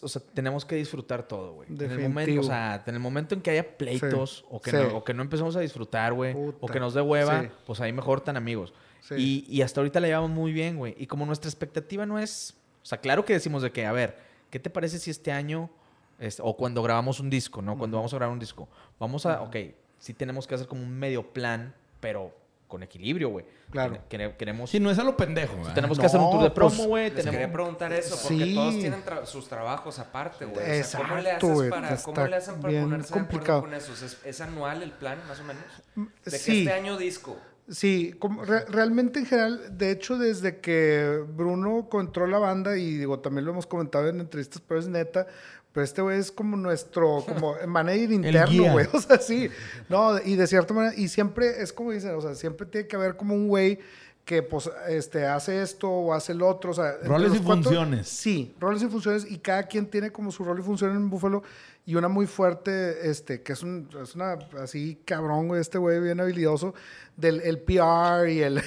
O 0.03 0.09
sea, 0.09 0.23
tenemos 0.35 0.65
que 0.65 0.77
disfrutar 0.77 1.27
todo, 1.27 1.55
güey. 1.55 1.69
En 1.71 1.81
el 1.91 1.99
momento, 2.01 2.41
o 2.41 2.45
sea, 2.45 2.83
en 2.87 2.95
el 2.95 3.01
momento 3.01 3.35
en 3.35 3.41
que 3.41 3.51
haya 3.51 3.77
pleitos 3.77 4.39
Sí. 4.39 4.45
o, 4.51 4.61
que 4.61 4.71
Sí. 4.71 4.77
no, 4.77 4.97
o 4.99 5.05
que 5.05 5.13
no 5.15 5.23
empezamos 5.23 5.57
a 5.57 5.61
disfrutar, 5.61 6.13
güey, 6.13 6.35
o 6.61 6.67
que 6.69 6.79
nos 6.79 6.95
dé 6.95 7.01
hueva, 7.01 7.43
Sí. 7.43 7.49
pues 7.67 7.81
ahí 7.81 7.93
mejor 7.93 8.21
tan 8.21 8.37
amigos. 8.37 8.73
Sí. 9.03 9.15
Y, 9.19 9.47
y 9.49 9.63
hasta 9.63 9.81
ahorita 9.81 10.01
la 10.01 10.07
llevamos 10.07 10.31
muy 10.31 10.53
bien, 10.53 10.79
güey. 10.79 10.95
Y 10.99 11.07
como 11.07 11.27
nuestra 11.27 11.49
expectativa 11.51 12.07
no 12.07 12.19
es. 12.19 12.55
O 12.83 12.87
sea, 12.87 12.99
claro 12.99 13.25
que 13.25 13.35
decimos 13.35 13.63
de 13.63 13.71
que, 13.71 13.85
a 13.85 13.93
ver, 13.93 14.17
¿qué 14.51 14.59
te 14.59 14.71
parece 14.71 14.99
si 14.99 15.11
este 15.11 15.31
año. 15.33 15.71
es- 16.19 16.39
o 16.41 16.57
cuando 16.57 16.83
grabamos 16.83 17.19
un 17.21 17.29
disco, 17.31 17.61
¿no? 17.63 17.77
Cuando 17.77 17.97
vamos 17.97 18.13
a 18.15 18.17
grabar 18.17 18.33
un 18.33 18.39
disco. 18.39 18.69
Vamos 19.01 19.27
a. 19.27 19.43
Ok, 19.43 19.57
sí 19.99 20.15
tenemos 20.15 20.47
que 20.47 20.55
hacer 20.55 20.67
como 20.69 20.83
un 20.83 20.91
medio 20.97 21.33
plan, 21.33 21.75
pero 22.01 22.33
con 22.69 22.83
equilibrio, 22.83 23.29
güey. 23.29 23.45
Claro. 23.71 23.99
Quere- 24.09 24.37
Queremos. 24.37 24.71
Si 24.71 24.79
no 24.81 24.91
es 24.91 24.99
a 24.99 25.05
lo 25.05 25.17
pendejo, 25.17 25.57
güey. 25.59 25.75
tenemos 25.75 25.99
que 25.99 26.03
No, 26.05 26.07
hacer 26.07 26.21
un 26.21 26.31
tour 26.31 26.43
de 26.45 26.51
pues, 26.51 26.73
promo, 26.75 26.89
güey. 26.89 27.05
Les 27.11 27.17
tenemos- 27.17 27.33
quería 27.41 27.53
preguntar 27.53 27.93
eso, 27.93 28.17
porque 28.23 28.45
Sí. 28.45 28.55
todos 28.55 28.79
tienen 28.79 29.05
tra- 29.05 29.27
sus 29.27 29.49
trabajos 29.49 29.99
aparte, 29.99 30.45
güey. 30.47 30.81
O 30.81 30.85
sea, 30.85 31.01
¿cómo 31.01 31.15
le 31.17 31.21
Exacto, 31.23 31.47
haces 31.47 31.57
güey, 31.59 31.71
para, 31.71 31.91
está 31.93 32.05
cómo 32.05 32.27
le 32.27 32.37
hacen 32.37 32.55
para 32.61 32.69
bien 32.71 32.85
ponerse 32.85 33.13
de 33.15 33.21
complicado. 33.21 33.59
acuerdo 33.59 33.77
con 33.79 33.95
eso? 33.95 34.05
¿Es, 34.07 34.19
es 34.25 34.41
anual 34.41 34.83
el 34.83 34.93
plan, 34.93 35.19
más 35.29 35.41
o 35.41 35.45
menos? 35.45 35.65
De 35.97 36.31
que 36.31 36.39
Sí. 36.39 36.59
este 36.61 36.73
año 36.73 36.97
disco. 36.97 37.37
Sí, 37.73 38.15
como 38.19 38.45
re- 38.45 38.67
realmente 38.67 39.19
en 39.19 39.25
general, 39.27 39.79
de 39.79 39.91
hecho, 39.91 40.19
desde 40.19 40.59
que 40.61 41.25
Bruno 41.35 41.89
entró 41.95 42.27
la 42.27 42.39
banda, 42.39 42.77
y 42.77 42.99
digo, 42.99 43.19
también 43.21 43.47
lo 43.47 43.53
hemos 43.53 43.67
comentado 43.67 44.09
en 44.09 44.21
entrevistas, 44.21 44.61
pero 44.67 44.79
es 44.79 44.89
neta, 44.89 45.27
pero 45.73 45.83
este 45.83 46.03
güey 46.03 46.19
es 46.19 46.31
como 46.31 46.57
nuestro, 46.59 47.25
como 47.27 47.55
manager 47.67 48.13
interno, 48.13 48.73
güey, 48.73 48.87
o 48.93 49.01
sea, 49.01 49.19
sí, 49.19 49.49
no, 49.89 50.19
y 50.23 50.37
de 50.37 50.47
cierta 50.47 50.75
manera, 50.75 50.95
y 50.97 51.09
siempre 51.09 51.63
es 51.63 51.73
como 51.73 51.93
dicen, 51.93 52.15
o 52.15 52.21
sea, 52.21 52.35
siempre 52.35 52.67
tiene 52.67 52.87
que 52.87 52.95
haber 52.97 53.17
como 53.17 53.35
un 53.35 53.49
güey 53.49 53.79
que, 54.25 54.43
pues, 54.43 54.71
este, 54.89 55.27
hace 55.27 55.63
esto 55.63 55.91
o 55.91 56.15
hace 56.15 56.33
el 56.33 56.43
otro, 56.43 56.71
o 56.71 56.75
sea. 56.75 56.97
Roles 57.03 57.35
y 57.35 57.39
funciones. 57.39 58.09
Sí, 58.09 58.55
roles 58.61 58.83
y 58.83 58.87
funciones, 58.87 59.29
y 59.29 59.39
cada 59.39 59.65
quien 59.65 59.87
tiene 59.87 60.13
como 60.13 60.31
su 60.31 60.45
rol 60.45 60.59
y 60.61 60.63
función 60.63 60.93
en 60.93 61.11
Búfalo, 61.11 61.43
y 61.85 61.97
una 61.97 62.07
muy 62.07 62.29
fuerte, 62.29 63.11
este, 63.11 63.43
que 63.43 63.55
es, 63.55 63.63
un, 63.65 63.89
es 64.01 64.15
una, 64.15 64.39
así, 64.61 65.01
cabrón, 65.05 65.49
güey, 65.49 65.61
este 65.61 65.79
güey 65.79 65.99
bien 66.01 66.21
habilidoso, 66.21 66.75
del 67.17 67.41
el 67.41 67.59
PR 67.59 68.29
y 68.31 68.41
el... 68.43 68.63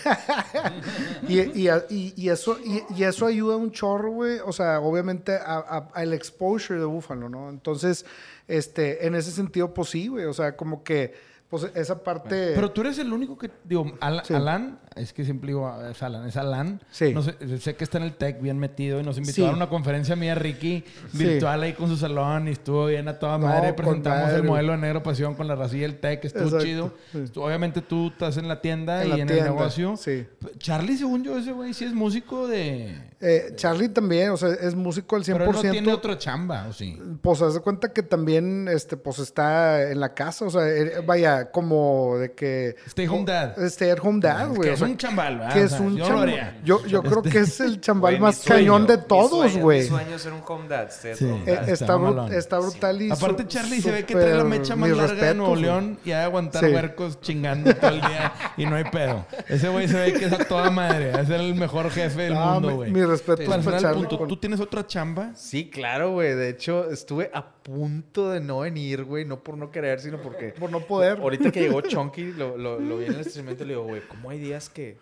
y, 1.28 1.40
y, 1.40 1.70
y- 1.90 2.14
y 2.18 2.30
eso, 2.30 2.58
y, 2.62 3.04
eso 3.04 3.26
ayuda 3.26 3.56
un 3.56 3.72
chorro, 3.72 4.12
güey, 4.12 4.40
o 4.46 4.52
sea, 4.52 4.82
obviamente 4.82 5.38
al 5.38 6.14
exposure 6.14 6.78
de 6.80 6.86
Búfalo, 6.86 7.30
¿no? 7.30 7.50
Entonces, 7.50 8.06
este, 8.50 9.08
en 9.08 9.16
ese 9.16 9.32
sentido, 9.32 9.74
pues 9.74 9.90
sí, 9.90 10.10
güey, 10.10 10.26
o 10.26 10.34
sea, 10.34 10.58
como 10.58 10.84
que... 10.84 11.34
Pues 11.60 11.72
esa 11.76 12.04
parte... 12.04 12.52
Pero 12.56 12.72
tú 12.72 12.82
eres 12.82 12.98
el 13.00 13.12
único 13.14 13.38
que, 13.38 13.50
digo, 13.64 13.92
Al- 14.00 14.22
Sí. 14.26 14.34
Alan, 14.34 14.80
es 14.96 15.14
que 15.14 15.24
siempre 15.26 15.48
digo, 15.48 15.72
es 15.90 16.02
Alan, 16.04 16.28
es 16.28 16.38
Alan. 16.38 16.82
Sí. 16.90 17.14
No 17.14 17.22
sé, 17.22 17.36
sé 17.60 17.76
que 17.76 17.84
está 17.84 17.98
en 17.98 18.06
el 18.06 18.14
tech 18.16 18.42
bien 18.42 18.58
metido 18.60 19.00
y 19.00 19.04
nos 19.04 19.18
invitó 19.18 19.36
Sí. 19.36 19.46
a 19.46 19.52
una 19.52 19.70
conferencia 19.70 20.16
mía, 20.16 20.36
Ricky, 20.36 20.84
virtual 21.14 21.64
ahí 21.64 21.74
con 21.74 21.88
su 21.90 21.98
salón 21.98 22.48
y 22.48 22.52
estuvo 22.52 22.86
bien 22.88 23.08
a 23.08 23.20
toda 23.20 23.38
madre. 23.38 23.74
Presentamos 23.74 24.24
madre. 24.24 24.38
el 24.38 24.44
modelo 24.44 24.72
de 24.74 24.78
Negro 24.80 25.04
Pasión 25.04 25.36
con 25.36 25.48
la 25.48 25.56
racilla 25.56 25.84
del 25.84 26.00
tech, 26.00 26.24
estuvo 26.26 26.44
Exacto, 26.46 26.66
chido. 26.66 26.94
Obviamente 27.44 27.82
tú 27.82 28.08
estás 28.08 28.38
en 28.38 28.48
la 28.48 28.62
tienda 28.62 29.02
En 29.02 29.08
y 29.08 29.10
la 29.12 29.18
en 29.20 29.28
tienda, 29.28 29.46
el 29.48 29.52
negocio. 29.56 29.96
sí. 29.98 30.26
Charlie, 30.58 30.98
según 30.98 31.24
yo, 31.24 31.38
ese 31.38 31.52
güey 31.52 31.74
sí 31.74 31.86
es 31.86 31.94
músico 31.94 32.48
de... 32.48 33.14
Eh, 33.22 33.54
Charlie 33.56 33.90
también, 33.90 34.30
o 34.30 34.38
sea, 34.38 34.50
es 34.50 34.76
músico 34.76 35.16
al 35.16 35.24
100%. 35.24 35.34
Pero 35.38 35.46
él 35.50 35.56
no 35.66 35.72
tiene 35.72 35.94
otra 35.94 36.18
chamba, 36.18 36.68
¿o 36.70 36.74
sí? 36.74 37.00
Pues 37.22 37.42
haz 37.42 37.56
de 37.56 37.60
cuenta 37.62 37.92
que 37.92 38.04
también, 38.04 38.68
este, 38.68 38.98
pues 38.98 39.20
está 39.20 39.90
en 39.90 40.00
la 40.00 40.14
casa, 40.14 40.46
o 40.46 40.50
sea, 40.50 40.62
vaya, 41.06 41.45
como 41.52 42.18
de 42.18 42.34
que... 42.34 42.76
Stay 42.88 43.08
home 43.08 43.26
dad. 43.26 43.58
Stay 43.66 43.90
at 43.90 44.00
home 44.02 44.20
dad, 44.22 44.50
Es 44.52 44.56
güey. 44.58 44.70
que 44.70 44.74
es 44.76 44.82
un 44.82 44.98
chambal, 44.98 45.38
¿verdad? 45.40 45.54
que 45.54 45.62
es 45.64 45.72
un 45.80 45.98
yo 45.98 46.08
chambal. 46.08 46.60
Yo, 46.64 46.86
yo 46.86 47.02
creo 47.04 47.22
que 47.22 47.40
es 47.40 47.60
el 47.60 47.82
chambal 47.82 48.14
mi 48.16 48.20
más 48.20 48.38
sueño, 48.38 48.60
cañón 48.74 48.88
de 48.88 48.98
mi 48.98 49.04
todos, 49.04 49.58
güey. 49.58 49.82
Mi 49.82 49.88
sueño 49.88 50.16
es 50.16 50.22
ser 50.22 50.34
un 50.34 50.42
home 50.48 50.68
dad. 50.68 50.88
stay 50.90 51.12
at 51.12 51.18
Sí. 51.18 51.26
home 51.26 51.44
Eh, 51.46 51.56
dad. 51.56 51.70
Está 51.70 51.72
está, 51.86 51.98
mamalón. 51.98 52.34
está 52.34 52.60
brutal 52.60 53.02
y 53.02 53.12
Aparte, 53.12 53.48
Charlie 53.48 53.82
se 53.82 53.92
ve 53.92 54.06
que 54.06 54.14
trae 54.14 54.34
la 54.34 54.44
mecha 54.44 54.76
más 54.76 54.90
larga 54.90 55.28
de 55.28 55.34
Nuevo. 55.36 55.56
León 55.56 56.00
y 56.06 56.12
ha 56.12 56.20
de 56.20 56.24
aguantar 56.26 56.64
Sí. 56.66 56.72
huercos 56.74 57.22
chingando 57.22 57.74
todo 57.76 57.92
el 57.92 58.02
día 58.02 58.34
y 58.58 58.66
no 58.66 58.76
hay 58.76 58.84
pedo. 58.86 59.26
Ese 59.48 59.70
güey 59.70 59.88
se 59.88 60.00
ve 60.00 60.14
que 60.14 60.26
es 60.26 60.34
a 60.34 60.40
toda 60.46 60.70
madre. 60.70 61.12
Es 61.20 61.30
el 61.30 61.56
mejor 61.56 61.90
jefe 61.92 62.24
del 62.24 62.36
Ah, 62.38 62.54
mundo, 62.54 62.70
mi- 62.70 62.76
güey. 62.76 62.92
mis 62.92 63.06
respetos 63.08 63.46
Para 63.48 63.62
para 63.62 63.80
Charlie. 63.80 64.02
punto, 64.02 64.18
con- 64.18 64.28
¿tú 64.28 64.38
tienes 64.38 64.60
otra 64.60 64.86
chamba? 64.86 65.32
Sí, 65.36 65.70
claro, 65.70 66.12
güey. 66.12 66.34
De 66.36 66.50
hecho, 66.50 66.90
estuve 66.92 67.30
a 67.34 67.46
punto 67.64 68.30
de 68.32 68.40
no 68.42 68.60
venir, 68.60 69.04
güey. 69.06 69.26
No 69.26 69.42
por 69.44 69.58
no 69.58 69.72
querer, 69.72 70.00
sino 70.00 70.22
porque... 70.22 70.50
Por 70.60 70.72
no 70.72 70.80
poder. 70.82 71.20
Ahorita 71.26 71.52
que 71.52 71.60
llegó 71.62 71.82
Chonky, 71.82 72.32
lo, 72.34 72.58
lo, 72.58 72.80
lo 72.80 72.98
vi 72.98 73.06
en 73.06 73.14
el 73.14 73.20
estacionamiento 73.20 73.64
y 73.64 73.68
le 73.68 73.74
digo, 73.74 73.84
güey, 73.86 74.02
¿cómo 74.08 74.30
hay 74.30 74.40
días 74.40 74.70
que 74.70 74.98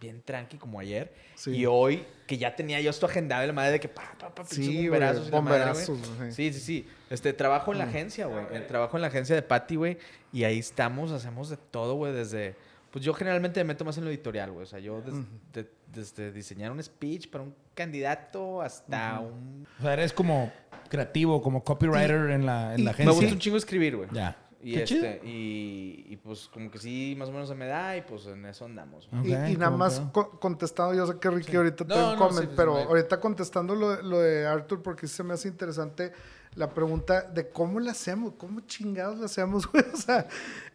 bien 0.00 0.22
tranqui 0.24 0.56
como 0.56 0.80
ayer? 0.80 1.12
Sí. 1.34 1.50
Y 1.52 1.66
hoy, 1.66 2.04
que 2.26 2.38
ya 2.38 2.56
tenía 2.56 2.80
yo 2.80 2.90
esto 2.90 3.06
agendado, 3.06 3.46
la 3.46 3.52
madre 3.52 3.72
de 3.72 3.80
que 3.80 3.88
pa, 3.88 4.14
pa, 4.18 4.34
pa, 4.34 4.44
Sí, 4.46 4.88
bomberazos. 4.88 5.28
y 5.28 5.30
la 5.30 5.40
madre, 5.40 5.58
bomberazos, 5.64 6.16
güey. 6.16 6.32
Sí, 6.32 6.52
sí, 6.52 6.60
sí. 6.60 6.88
Este, 7.10 7.32
trabajo 7.32 7.72
en 7.72 7.78
la 7.78 7.84
agencia, 7.84 8.26
güey. 8.26 8.44
Eh, 8.52 8.60
Trabajo 8.60 8.96
en 8.96 9.02
la 9.02 9.08
agencia 9.08 9.34
de 9.34 9.42
Patty, 9.42 9.76
güey. 9.76 9.98
Y 10.32 10.44
ahí 10.44 10.58
estamos, 10.58 11.12
hacemos 11.12 11.48
de 11.50 11.56
todo, 11.56 11.94
güey, 11.94 12.12
desde... 12.12 12.56
Pues 12.90 13.04
yo 13.04 13.14
generalmente 13.14 13.60
me 13.60 13.64
meto 13.68 13.84
más 13.84 13.96
en 13.98 14.04
lo 14.04 14.10
editorial, 14.10 14.50
güey. 14.50 14.64
O 14.64 14.66
sea, 14.66 14.78
yo 14.80 15.00
des- 15.00 15.14
de- 15.52 15.70
desde 15.92 16.32
diseñar 16.32 16.72
un 16.72 16.82
speech 16.82 17.28
para 17.30 17.44
un 17.44 17.54
candidato 17.74 18.62
hasta 18.62 19.20
un... 19.20 19.66
O 19.78 19.82
sea, 19.82 19.92
eres 19.92 20.12
como 20.12 20.50
creativo, 20.88 21.40
como 21.42 21.62
copywriter 21.62 22.30
en 22.30 22.46
la, 22.46 22.74
en 22.74 22.84
la 22.84 22.90
y- 22.90 22.94
agencia. 22.94 23.04
Me 23.06 23.12
gusta 23.12 23.32
un 23.32 23.38
chingo 23.38 23.56
escribir, 23.56 23.96
güey. 23.96 24.08
Ya. 24.12 24.36
Y, 24.62 24.74
Qué 24.74 24.82
este, 24.82 25.20
y, 25.24 26.04
y 26.10 26.16
pues 26.16 26.48
como 26.52 26.70
que 26.70 26.78
sí, 26.78 27.14
más 27.18 27.30
o 27.30 27.32
menos 27.32 27.48
se 27.48 27.54
me 27.54 27.66
da 27.66 27.96
y 27.96 28.02
pues 28.02 28.26
en 28.26 28.44
eso 28.44 28.66
andamos. 28.66 29.06
Ok, 29.06 29.24
Y, 29.24 29.28
y 29.32 29.56
nada 29.56 29.66
¿cómo 29.66 29.78
más 29.78 30.02
co- 30.12 30.38
contestando, 30.38 30.94
yo 30.94 31.06
sé 31.06 31.18
que 31.18 31.30
Ricky 31.30 31.56
ahorita 31.56 31.84
No, 31.84 31.94
te 31.94 32.02
un 32.02 32.10
no, 32.12 32.16
comment, 32.18 32.48
sí, 32.50 32.54
pero 32.56 32.74
me- 32.74 32.82
ahorita 32.82 33.20
contestando 33.20 33.74
lo, 33.74 33.96
de- 33.96 34.02
lo 34.02 34.18
de 34.20 34.46
Arthur, 34.46 34.82
porque 34.82 35.06
sí 35.06 35.14
se 35.16 35.22
me 35.22 35.32
hace 35.32 35.48
interesante 35.48 36.12
la 36.56 36.68
pregunta 36.74 37.22
de 37.22 37.48
cómo 37.48 37.80
la 37.80 37.92
hacemos, 37.92 38.34
cómo 38.36 38.60
chingados 38.60 39.18
la 39.18 39.26
hacemos, 39.26 39.66
güey. 39.72 39.84
O 39.94 39.96
sea, 39.96 40.26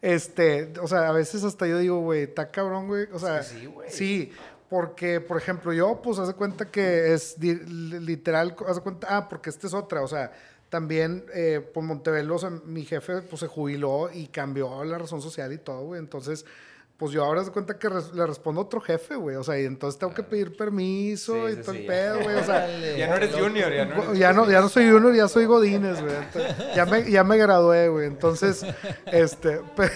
este, 0.02 0.72
o 0.82 0.88
sea, 0.88 1.08
a 1.08 1.12
veces 1.12 1.44
hasta 1.44 1.66
yo 1.68 1.78
digo, 1.78 2.00
güey, 2.00 2.22
está 2.24 2.50
cabrón, 2.50 2.88
güey. 2.88 3.06
O 3.12 3.18
sea, 3.20 3.42
sí, 3.44 3.66
güey. 3.66 3.88
sí, 3.90 4.32
porque, 4.68 5.20
por 5.20 5.36
ejemplo, 5.38 5.72
yo, 5.72 6.00
pues, 6.02 6.18
hace 6.18 6.32
cuenta 6.34 6.70
que 6.72 7.14
es 7.14 7.36
literal, 7.38 8.56
hace 8.68 8.80
cuenta, 8.80 9.06
ah, 9.16 9.28
porque 9.28 9.50
esta 9.50 9.66
es 9.68 9.74
otra, 9.74 10.02
o 10.02 10.08
sea, 10.08 10.32
también, 10.68 11.24
eh, 11.34 11.60
pues, 11.72 11.86
Montevelo, 11.86 12.34
o 12.36 12.38
sea, 12.38 12.50
mi 12.50 12.84
jefe, 12.84 13.22
pues, 13.22 13.40
se 13.40 13.46
jubiló 13.46 14.10
y 14.12 14.26
cambió 14.28 14.84
la 14.84 14.98
razón 14.98 15.22
social 15.22 15.52
y 15.52 15.58
todo, 15.58 15.82
güey. 15.84 16.00
Entonces, 16.00 16.44
pues, 16.96 17.12
yo 17.12 17.22
ahora 17.24 17.44
se 17.44 17.50
cuenta 17.52 17.78
que 17.78 17.88
res- 17.90 18.12
le 18.14 18.26
respondo 18.26 18.60
a 18.60 18.64
otro 18.64 18.80
jefe, 18.80 19.16
güey. 19.16 19.36
O 19.36 19.44
sea, 19.44 19.60
y 19.60 19.64
entonces 19.66 19.98
tengo 19.98 20.14
que 20.14 20.22
pedir 20.22 20.56
permiso 20.56 21.46
Sí, 21.46 21.52
y 21.52 21.56
todo 21.62 21.72
sí, 21.72 21.78
el 21.78 21.82
ya. 21.84 21.88
pedo, 21.88 22.22
güey. 22.22 22.36
O 22.36 22.44
sea, 22.44 22.96
Ya 22.96 23.06
no 23.08 23.14
eres 23.16 23.34
junior, 23.34 23.72
ya 23.72 23.84
no 23.84 24.02
eres 24.02 24.18
ya 24.18 24.32
no, 24.32 24.50
ya 24.50 24.60
no 24.62 24.68
soy 24.70 24.90
junior, 24.90 25.14
ya 25.14 25.28
soy 25.28 25.44
Godínez, 25.44 26.00
güey. 26.00 26.14
Entonces, 26.16 26.56
Ya 26.74 26.86
me, 26.86 27.10
ya 27.10 27.22
me 27.22 27.36
gradué, 27.36 27.88
güey. 27.88 28.06
Entonces, 28.06 28.64
este. 29.12 29.60
pe- 29.76 29.90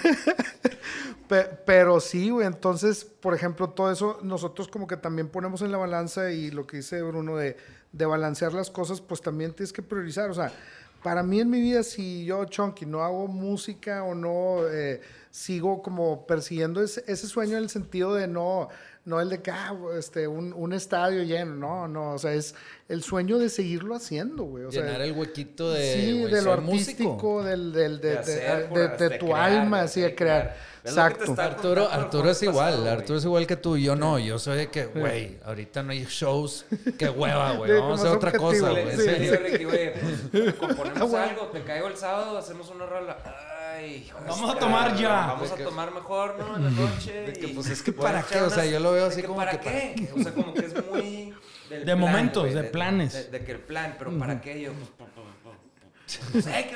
pe- 1.29 1.49
pero 1.65 2.01
sí, 2.01 2.31
güey. 2.31 2.47
Entonces, 2.47 3.05
por 3.05 3.35
ejemplo, 3.35 3.71
todo 3.71 3.91
eso 3.91 4.19
nosotros 4.23 4.69
como 4.69 4.87
que 4.87 4.97
también 4.97 5.29
ponemos 5.29 5.63
en 5.63 5.73
la 5.73 5.79
balanza 5.79 6.31
y 6.33 6.51
lo 6.51 6.67
que 6.67 6.79
dice 6.79 7.03
Bruno 7.03 7.37
de, 7.37 7.57
de 7.93 8.07
balancear 8.07 8.53
las 8.53 8.71
cosas, 8.71 9.01
pues 9.01 9.21
también 9.21 9.53
tienes 9.53 9.73
que 9.73 9.83
priorizar. 9.83 10.31
O 10.31 10.35
sea, 10.35 10.53
para 11.03 11.23
mí 11.23 11.41
en 11.41 11.51
mi 11.51 11.61
vida, 11.61 11.83
si 11.83 12.25
yo, 12.25 12.45
Chunky, 12.45 12.87
no 12.87 13.03
hago 13.03 13.27
música 13.27 14.05
o 14.05 14.15
no 14.15 14.67
eh, 14.69 15.01
sigo 15.31 15.83
como 15.83 16.27
persiguiendo 16.27 16.83
ese, 16.83 17.05
ese 17.07 17.27
sueño 17.27 17.57
en 17.57 17.65
el 17.65 17.71
sentido 17.71 18.15
de 18.15 18.29
no, 18.29 18.69
no 19.05 19.21
el 19.21 19.31
de 19.31 19.41
que, 19.43 19.51
ah, 19.51 19.75
este, 19.99 20.29
un, 20.29 20.53
un 20.53 20.73
estadio 20.73 21.23
lleno, 21.23 21.55
no, 21.57 21.89
no, 21.89 22.13
o 22.15 22.19
sea, 22.19 22.33
es 22.35 22.55
el 22.89 23.03
sueño 23.03 23.39
de 23.39 23.49
seguirlo 23.49 23.95
haciendo, 23.95 24.45
güey. 24.45 24.65
O 24.65 24.71
sea, 24.73 24.83
Llenar 24.83 25.01
el 25.01 25.13
huequito 25.13 25.73
de, 25.73 25.95
sí, 25.95 26.21
güey, 26.21 26.33
de 26.33 26.43
lo 26.43 26.57
músico. 26.61 26.91
artístico, 27.15 27.43
del, 27.43 27.73
del, 27.73 28.01
de, 28.01 28.09
De 28.09 28.15
de- 28.15 28.19
hacer, 28.21 28.59
de- 28.63 28.65
por- 28.69 28.99
de 28.99 29.09
de 29.09 29.19
tu 29.19 29.27
crear, 29.27 29.51
alma, 29.53 29.79
de 29.79 29.85
así 29.85 30.01
de 30.03 30.15
crear. 30.15 30.57
Exacto. 30.85 31.35
Arturo, 31.39 31.89
Arturo 31.91 32.31
es 32.31 32.43
igual, 32.43 32.73
pasado, 32.75 32.91
Arturo 32.91 33.19
es 33.19 33.25
igual 33.25 33.47
que 33.47 33.57
tú, 33.57 33.77
yo 33.77 33.97
no, 33.97 34.19
yo 34.19 34.39
soy 34.39 34.57
de 34.59 34.69
que, 34.71 34.87
güey, 34.87 35.39
ahorita 35.45 35.83
no 35.83 35.93
hay 35.93 36.05
shows, 36.07 36.65
qué 36.99 37.09
hueva, 37.11 37.53
güey, 37.53 37.71
Sí, 37.71 37.77
vamos 37.79 38.01
a 38.01 38.03
hacer 38.05 38.17
otra 38.17 38.33
cosa, 38.33 38.71
güey, 38.71 38.87
sí, 38.97 39.65
güey, 39.65 39.93
pues, 40.31 40.55
componemos 40.55 41.13
algo, 41.15 41.47
te 41.49 41.63
caigo 41.65 41.87
el 41.89 41.97
sábado, 41.97 42.39
hacemos 42.39 42.71
una 42.71 42.87
rola. 42.87 43.17
Ay, 43.77 44.11
Vamos 44.27 44.51
a 44.55 44.59
tomar 44.59 44.89
madre, 44.91 45.03
ya. 45.03 45.27
Vamos 45.27 45.53
a 45.53 45.57
tomar 45.57 45.93
mejor, 45.95 46.37
¿no? 46.39 46.57
En 46.57 46.65
la 46.65 46.71
noche. 46.71 47.13
De 47.23 47.33
que, 47.33 47.47
y 47.47 47.53
pues, 47.55 47.69
es 47.71 47.83
que 47.83 47.93
¿para 48.07 48.23
qué? 48.23 48.41
O 48.41 48.51
sea, 48.51 48.65
yo 48.67 48.81
lo 48.81 48.93
veo 48.93 49.07
así 49.07 49.23
como 49.23 49.37
¿para 49.37 49.53
que 49.61 49.95
qué? 49.97 50.11
O 50.17 50.23
sea, 50.23 50.33
como 50.33 50.53
que 50.55 50.67
es 50.67 50.75
muy... 50.91 51.35
del 51.69 51.85
De 51.85 51.95
momentos, 51.95 52.53
de 52.55 52.65
planes. 52.65 53.13
De, 53.31 53.39
de 53.39 53.45
que 53.45 53.53
el 53.53 53.61
plan, 53.61 53.95
pero 53.99 54.17
¿para 54.19 54.41
qué? 54.41 54.61
Yo, 54.61 54.73
pues, 54.73 54.91
no 56.35 56.43
sé, 56.43 56.67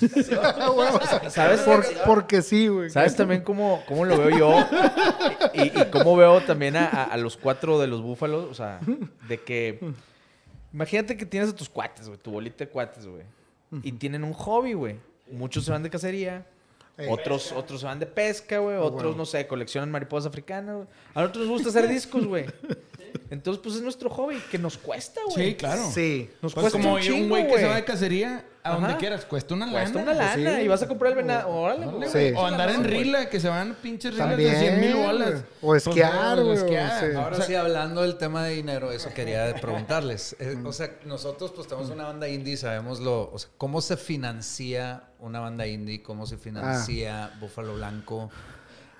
es 0.00 0.28
una 0.28 1.30
¿Sabes? 1.30 1.60
por- 1.62 1.84
porque 2.06 2.42
sí, 2.42 2.68
güey. 2.68 2.90
¿Sabes 2.90 3.16
también 3.16 3.42
cómo, 3.42 3.82
cómo 3.86 4.04
lo 4.04 4.16
veo 4.18 4.30
yo? 4.30 4.68
Y, 5.54 5.62
y 5.80 5.84
cómo 5.90 6.16
veo 6.16 6.40
también 6.42 6.76
a, 6.76 6.86
a- 6.88 7.04
a 7.04 7.16
los 7.16 7.36
cuatro 7.36 7.80
de 7.80 7.86
los 7.88 8.02
búfalos. 8.02 8.44
O 8.50 8.54
sea, 8.54 8.80
de 9.28 9.40
que... 9.42 9.80
Imagínate 10.72 11.16
que 11.16 11.24
tienes 11.26 11.50
a 11.50 11.54
tus 11.54 11.68
cuates, 11.68 12.06
güey. 12.08 12.18
Tu 12.20 12.30
bolita 12.30 12.64
de 12.64 12.70
cuates, 12.70 13.06
güey. 13.06 13.22
Y 13.82 13.92
tienen 13.92 14.22
un 14.24 14.32
hobby, 14.32 14.72
güey. 14.74 14.96
Muchos 15.34 15.64
se 15.64 15.70
van 15.72 15.82
de 15.82 15.90
cacería. 15.90 16.46
Ey. 16.96 17.08
Otros, 17.10 17.50
otros 17.52 17.80
se 17.80 17.86
van 17.86 17.98
de 17.98 18.06
pesca, 18.06 18.58
güey. 18.58 18.76
Otros, 18.76 19.02
bueno. 19.02 19.16
no 19.16 19.26
sé, 19.26 19.46
coleccionan 19.46 19.90
mariposas 19.90 20.28
africanas, 20.28 20.76
güey. 20.76 20.86
A 21.14 21.20
nosotros 21.22 21.46
nos 21.46 21.52
gusta 21.54 21.68
hacer 21.70 21.88
discos, 21.88 22.24
güey. 22.24 22.46
Entonces, 23.30 23.60
pues 23.62 23.74
es 23.76 23.82
nuestro 23.82 24.10
hobby, 24.10 24.38
que 24.50 24.58
nos 24.58 24.78
cuesta, 24.78 25.20
güey. 25.28 25.50
Sí, 25.50 25.54
claro. 25.56 25.90
Sí. 25.92 26.30
Nos 26.40 26.54
Pues 26.54 26.70
cuesta 26.70 26.78
como 26.78 26.94
un 26.94 27.28
güey 27.28 27.48
que 27.48 27.58
se 27.58 27.66
va 27.66 27.76
de 27.76 27.84
cacería 27.84 28.44
a 28.66 28.72
donde 28.72 28.96
quieras, 28.96 29.24
cuesta 29.26 29.52
una 29.54 29.66
lana. 29.66 29.78
Cuesta 29.80 29.98
una 29.98 30.06
pues 30.14 30.18
lana 30.38 30.56
sí. 30.56 30.62
y 30.64 30.68
vas 30.68 30.82
a 30.82 30.88
comprar 30.88 31.12
el 31.12 31.18
venado. 31.18 31.48
Órale, 31.50 31.86
güey. 31.86 32.08
Sí. 32.08 32.32
O 32.34 32.46
andar 32.46 32.70
en 32.70 32.82
rila, 32.82 33.28
que 33.28 33.38
se 33.38 33.48
van 33.50 33.74
pinches 33.82 34.14
rilas 34.14 34.36
de 34.38 34.58
100 34.58 34.80
mil 34.80 34.94
bolas. 34.94 35.42
O 35.60 35.66
Pues, 35.66 35.86
esquiar, 35.86 36.38
o 36.38 36.44
güey, 36.44 36.56
o 36.56 36.60
esquiar. 36.60 37.00
sí. 37.00 37.06
Ahora 37.16 37.32
O 37.32 37.34
sea, 37.36 37.44
sí, 37.46 37.54
hablando 37.54 38.00
del 38.02 38.16
tema 38.16 38.42
de 38.44 38.54
dinero, 38.54 38.90
eso 38.90 39.10
quería 39.14 39.54
preguntarles. 39.60 40.34
Eh, 40.40 40.56
o 40.64 40.72
sea, 40.72 40.90
nosotros 41.04 41.52
pues 41.54 41.68
tenemos 41.68 41.90
una 41.90 42.04
banda 42.04 42.26
indie, 42.26 42.56
sabemos 42.56 43.00
lo, 43.00 43.30
o 43.30 43.38
sea, 43.38 43.50
cómo 43.58 43.80
se 43.82 43.96
financia 43.98 45.02
una 45.20 45.40
banda 45.40 45.66
indie, 45.66 46.02
cómo 46.02 46.26
se 46.26 46.36
financia 46.38 47.32
Búfalo 47.40 47.74
Blanco. 47.74 48.30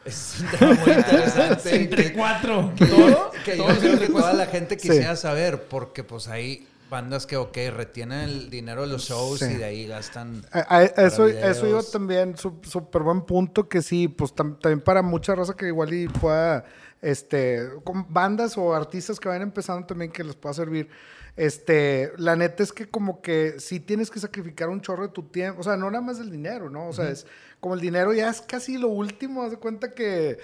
Es 0.05 0.37
un 0.41 0.47
tema 0.59 0.75
muy 0.75 0.93
interesante. 0.93 1.75
Entre 1.81 2.05
que- 2.05 2.13
cuatro. 2.13 2.71
que- 2.77 2.85
¿Todo? 2.85 3.31
Que 3.45 3.57
yo 3.57 3.65
¿Todo 3.65 3.77
creo 3.79 3.99
que 3.99 4.07
toda 4.09 4.35
la 4.35 4.45
gente 4.47 4.79
Sí. 4.79 4.89
quisiera 4.89 5.17
saber, 5.17 5.63
porque 5.63 6.05
pues 6.05 6.29
hay 6.29 6.69
bandas 6.95 7.27
que, 7.27 7.37
ok, 7.37 7.57
retienen 7.77 8.21
el 8.21 8.51
dinero 8.51 8.83
de 8.83 8.89
los 8.89 9.03
shows 9.03 9.41
Sí. 9.41 9.47
y 9.47 9.55
de 9.57 9.65
ahí 9.65 9.87
gastan... 9.87 10.43
A- 10.53 10.77
a- 10.77 10.83
eso, 10.85 11.27
eso 11.27 11.63
videos. 11.67 11.91
también, 11.91 12.37
su- 12.37 12.61
súper 12.63 13.03
buen 13.03 13.23
punto 13.23 13.69
que 13.69 13.83
sí, 13.83 14.07
pues 14.09 14.33
tam- 14.35 14.59
también 14.61 14.81
para 14.81 15.03
mucha 15.03 15.35
raza 15.35 15.55
que 15.57 15.67
igual 15.67 15.93
y 15.93 16.07
pueda, 16.09 16.65
este, 17.03 17.69
con 17.83 18.07
bandas 18.13 18.57
o 18.57 18.75
artistas 18.75 19.19
que 19.19 19.29
vayan 19.29 19.43
empezando 19.43 19.87
también 19.87 20.13
que 20.13 20.23
les 20.23 20.37
pueda 20.37 20.55
servir. 20.55 20.89
Este, 21.37 22.13
la 22.17 22.37
neta 22.37 22.63
es 22.63 22.73
que 22.73 22.89
como 22.89 23.21
que 23.21 23.57
sí 23.59 23.81
tienes 23.81 24.09
que 24.09 24.21
sacrificar 24.21 24.69
un 24.69 24.81
chorro 24.81 25.03
de 25.03 25.13
tu 25.13 25.25
tiempo, 25.25 25.61
o 25.61 25.65
sea, 25.65 25.77
no 25.77 25.91
nada 25.91 26.01
más 26.05 26.19
del 26.19 26.31
dinero, 26.31 26.71
¿no? 26.71 26.87
O 26.89 26.93
sea, 26.93 27.11
es 27.11 27.27
como 27.59 27.75
el 27.75 27.81
dinero 27.81 28.13
ya 28.13 28.31
es 28.31 28.41
casi 28.41 28.79
lo 28.79 28.87
último, 28.89 29.43
haz 29.43 29.51
de 29.51 29.57
cuenta 29.57 29.91
que, 29.91 30.31
eh, 30.31 30.39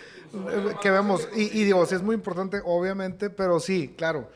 que 0.82 0.90
vemos, 0.90 1.28
y, 1.36 1.42
y 1.60 1.64
digo, 1.64 1.86
sí 1.86 1.94
es 1.94 2.02
muy 2.02 2.16
importante, 2.16 2.60
obviamente, 2.64 3.30
pero 3.30 3.60
sí, 3.60 3.94
claro. 3.96 4.30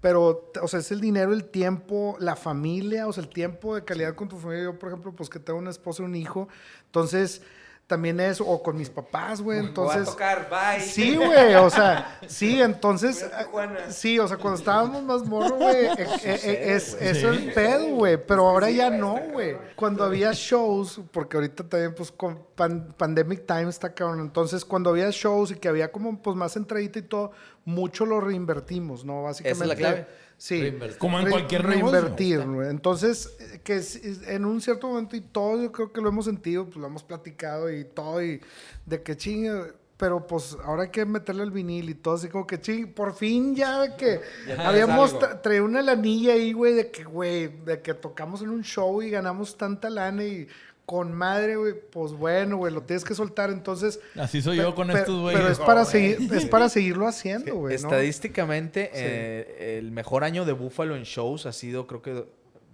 Pero, 0.00 0.50
o 0.62 0.68
sea, 0.68 0.80
es 0.80 0.90
el 0.92 1.00
dinero, 1.00 1.32
el 1.32 1.44
tiempo, 1.44 2.16
la 2.20 2.36
familia, 2.36 3.06
o 3.06 3.12
sea, 3.12 3.22
el 3.22 3.28
tiempo 3.28 3.74
de 3.74 3.84
calidad 3.84 4.14
con 4.14 4.28
tu 4.28 4.36
familia. 4.38 4.64
Yo, 4.64 4.78
por 4.78 4.88
ejemplo, 4.88 5.12
pues 5.12 5.28
que 5.28 5.38
tengo 5.38 5.58
una 5.58 5.70
esposa 5.70 6.02
y 6.02 6.06
un 6.06 6.14
hijo. 6.14 6.48
Entonces, 6.86 7.42
también 7.90 8.20
eso, 8.20 8.46
o 8.46 8.62
con 8.62 8.76
mis 8.78 8.88
papás, 8.88 9.42
güey, 9.42 9.58
Voy 9.58 9.66
a 9.66 9.68
entonces... 9.68 10.04
tocar, 10.08 10.48
bye. 10.48 10.80
Sí, 10.80 11.16
güey, 11.16 11.56
o 11.56 11.68
sea, 11.68 12.20
sí, 12.28 12.62
entonces, 12.62 13.20
Voy 13.22 13.32
a 13.32 13.38
Tijuana. 13.44 13.90
sí, 13.90 14.16
o 14.20 14.28
sea, 14.28 14.36
cuando 14.36 14.58
estábamos 14.60 15.02
más 15.02 15.24
morros, 15.24 15.58
güey, 15.58 15.86
eh, 15.86 15.94
eh, 15.98 16.40
eh, 16.44 16.74
es, 16.76 16.94
eso 17.00 17.32
es 17.32 17.52
pedo, 17.52 17.96
güey, 17.96 18.16
pero 18.24 18.48
ahora 18.48 18.70
ya 18.70 18.90
no, 18.90 19.18
güey. 19.32 19.56
Cuando 19.74 20.04
había 20.04 20.30
shows, 20.32 21.00
porque 21.10 21.36
ahorita 21.36 21.64
también, 21.68 21.92
pues, 21.96 22.12
con 22.12 22.40
pan- 22.54 22.94
Pandemic 22.96 23.44
Time 23.44 23.68
está 23.68 23.92
cabrón, 23.92 24.20
entonces, 24.20 24.64
cuando 24.64 24.90
había 24.90 25.10
shows 25.10 25.50
y 25.50 25.56
que 25.56 25.68
había 25.68 25.90
como, 25.90 26.22
pues, 26.22 26.36
más 26.36 26.54
entradita 26.54 27.00
y 27.00 27.02
todo, 27.02 27.32
mucho 27.64 28.06
lo 28.06 28.20
reinvertimos, 28.20 29.04
¿no? 29.04 29.24
Básicamente. 29.24 29.66
la 29.66 29.74
clave. 29.74 30.06
Sí. 30.42 30.58
Reinvertir. 30.58 30.96
Como 30.96 31.18
en 31.18 31.26
Re- 31.26 31.30
cualquier 31.32 31.68
negocio. 31.68 31.90
reinvertir, 32.00 32.40
güey. 32.48 32.70
Entonces, 32.70 33.36
eh, 33.40 33.60
que 33.62 33.78
en 34.26 34.46
un 34.46 34.62
cierto 34.62 34.88
momento 34.88 35.14
y 35.14 35.20
todo, 35.20 35.60
yo 35.62 35.70
creo 35.70 35.92
que 35.92 36.00
lo 36.00 36.08
hemos 36.08 36.24
sentido, 36.24 36.64
pues 36.64 36.76
lo 36.78 36.86
hemos 36.86 37.02
platicado 37.04 37.70
y 37.70 37.84
todo, 37.84 38.22
y 38.24 38.40
de 38.86 39.02
que 39.02 39.18
chingue, 39.18 39.74
pero 39.98 40.26
pues 40.26 40.56
ahora 40.64 40.84
hay 40.84 40.88
que 40.88 41.04
meterle 41.04 41.42
el 41.42 41.50
vinil 41.50 41.90
y 41.90 41.94
todo, 41.94 42.14
así 42.14 42.28
como 42.28 42.46
que 42.46 42.58
chingue, 42.58 42.86
por 42.86 43.12
fin 43.14 43.54
ya 43.54 43.82
de 43.82 43.96
que 43.96 44.20
Ya 44.48 44.66
habíamos 44.66 45.14
tra- 45.14 45.42
traído 45.42 45.66
una 45.66 45.82
lanilla 45.82 46.32
ahí, 46.32 46.54
güey, 46.54 46.72
de 46.72 46.90
que, 46.90 47.04
güey, 47.04 47.48
de 47.66 47.82
que 47.82 47.92
tocamos 47.92 48.40
en 48.40 48.48
un 48.48 48.62
show 48.64 49.02
y 49.02 49.10
ganamos 49.10 49.58
tanta 49.58 49.90
lana 49.90 50.24
y 50.24 50.48
con 50.90 51.12
madre, 51.14 51.54
güey, 51.54 51.72
pues 51.72 52.10
bueno, 52.14 52.56
güey, 52.56 52.74
lo 52.74 52.82
tienes 52.82 53.04
que 53.04 53.14
soltar, 53.14 53.48
entonces... 53.50 54.00
Así 54.16 54.42
soy 54.42 54.56
yo 54.56 54.74
con 54.74 54.90
estos 54.90 55.20
güeyes. 55.20 55.40
Pero 55.40 55.52
es 55.52 55.60
para, 55.60 55.84
seguir, 55.84 56.18
es 56.34 56.46
para 56.46 56.68
seguirlo 56.68 57.06
haciendo, 57.06 57.54
güey, 57.54 57.76
¿no? 57.76 57.82
Estadísticamente, 57.88 58.90
eh, 58.92 59.78
el 59.78 59.92
mejor 59.92 60.24
año 60.24 60.44
de 60.44 60.52
Buffalo 60.52 60.96
en 60.96 61.04
shows 61.04 61.46
ha 61.46 61.52
sido, 61.52 61.86
creo 61.86 62.02
que 62.02 62.24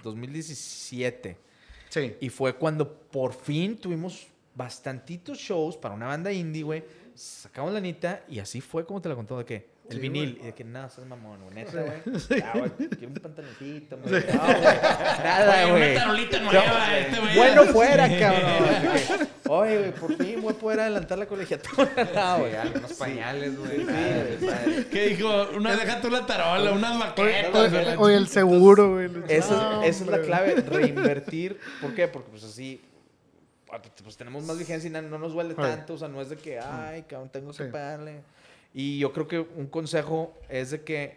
2017. 0.03 1.37
Sí. 1.91 2.17
Y 2.19 2.31
fue 2.31 2.55
cuando 2.57 2.91
por 2.91 3.35
fin 3.35 3.77
tuvimos 3.77 4.29
bastantitos 4.55 5.37
shows 5.37 5.77
para 5.77 5.95
una 5.95 6.07
banda 6.07 6.33
indie, 6.33 6.63
güey. 6.63 6.85
Sacamos 7.15 7.71
la 7.75 7.81
nita 7.81 8.25
y 8.31 8.39
así 8.39 8.63
fue 8.63 8.87
como 8.87 9.03
te 9.03 9.11
la 9.11 9.15
contó 9.15 9.37
de 9.37 9.45
que 9.45 9.69
el 9.89 9.97
Sí, 9.97 10.01
vinil. 10.01 10.39
Y 10.43 10.47
de 10.47 10.53
que 10.55 10.65
nada, 10.65 10.87
estás 10.89 11.05
mamón, 11.07 11.41
güey. 11.43 11.55
Neta, 11.55 11.81
güey. 11.83 12.01
Ya, 12.41 12.53
güey, 12.55 12.71
quiero 12.91 13.09
un 13.09 13.15
pantaloncito, 13.15 13.97
güey. 13.99 14.25
No, 14.35 14.43
güey. 14.47 14.63
Nada, 15.25 15.71
güey. 15.71 15.93
una 15.93 16.01
tarolita 16.01 16.41
nueva, 16.41 16.99
este 16.99 17.21
güey. 17.21 17.37
Bueno 17.37 17.65
fuera, 17.67 18.19
cabrón. 18.19 19.29
Oye, 19.49 19.79
güey, 19.79 19.93
por 19.93 20.17
fin 20.17 20.43
voy 20.43 20.53
a 20.53 20.57
poder 20.59 20.81
adelantar 20.81 21.19
la 21.19 21.27
colegiatura. 21.27 21.89
No, 22.15 22.39
güey. 22.41 22.53
Unos 22.75 22.93
pañales, 22.95 23.57
güey. 23.59 23.85
desmadre. 23.85 24.87
¿Qué 24.91 25.09
dijo? 25.11 25.49
Una, 25.57 25.77
deja 25.77 26.01
tú 26.01 26.11
la 26.11 26.27
tarola, 26.27 26.73
unas 26.73 26.93
Oye, 27.19 27.45
baquetas. 27.53 27.97
oye, 27.99 28.17
el 28.17 28.29
seguro, 28.29 28.95
güey. 28.95 29.11
Esa, 29.29 29.55
No, 29.55 29.83
es- 29.83 29.97
esa 29.97 30.05
es 30.05 30.11
la 30.11 30.21
clave, 30.23 30.55
reinvertir. 30.57 31.59
¿Por 31.81 31.95
qué? 31.95 32.09
Porque 32.09 32.31
pues 32.31 32.43
así 32.45 32.83
pues 34.03 34.17
tenemos 34.17 34.45
más 34.45 34.57
vigencia 34.59 34.89
y 34.89 34.91
no, 34.93 35.03
no 35.03 35.19
nos 35.19 35.33
duele 35.33 35.55
tanto. 35.55 35.95
O 35.95 35.99
sea, 35.99 36.09
no 36.09 36.21
es 36.23 36.31
de 36.31 36.37
que, 36.37 36.59
ay, 36.59 37.03
cabrón, 37.03 37.29
tengo 37.29 37.51
que 37.53 37.65
Sí. 37.65 37.71
pagarle. 37.71 38.21
Y 38.79 38.99
yo 38.99 39.11
creo 39.15 39.27
que 39.27 39.39
un 39.39 39.69
consejo 39.69 40.35
es 40.51 40.71
de 40.71 40.83
que, 40.83 41.17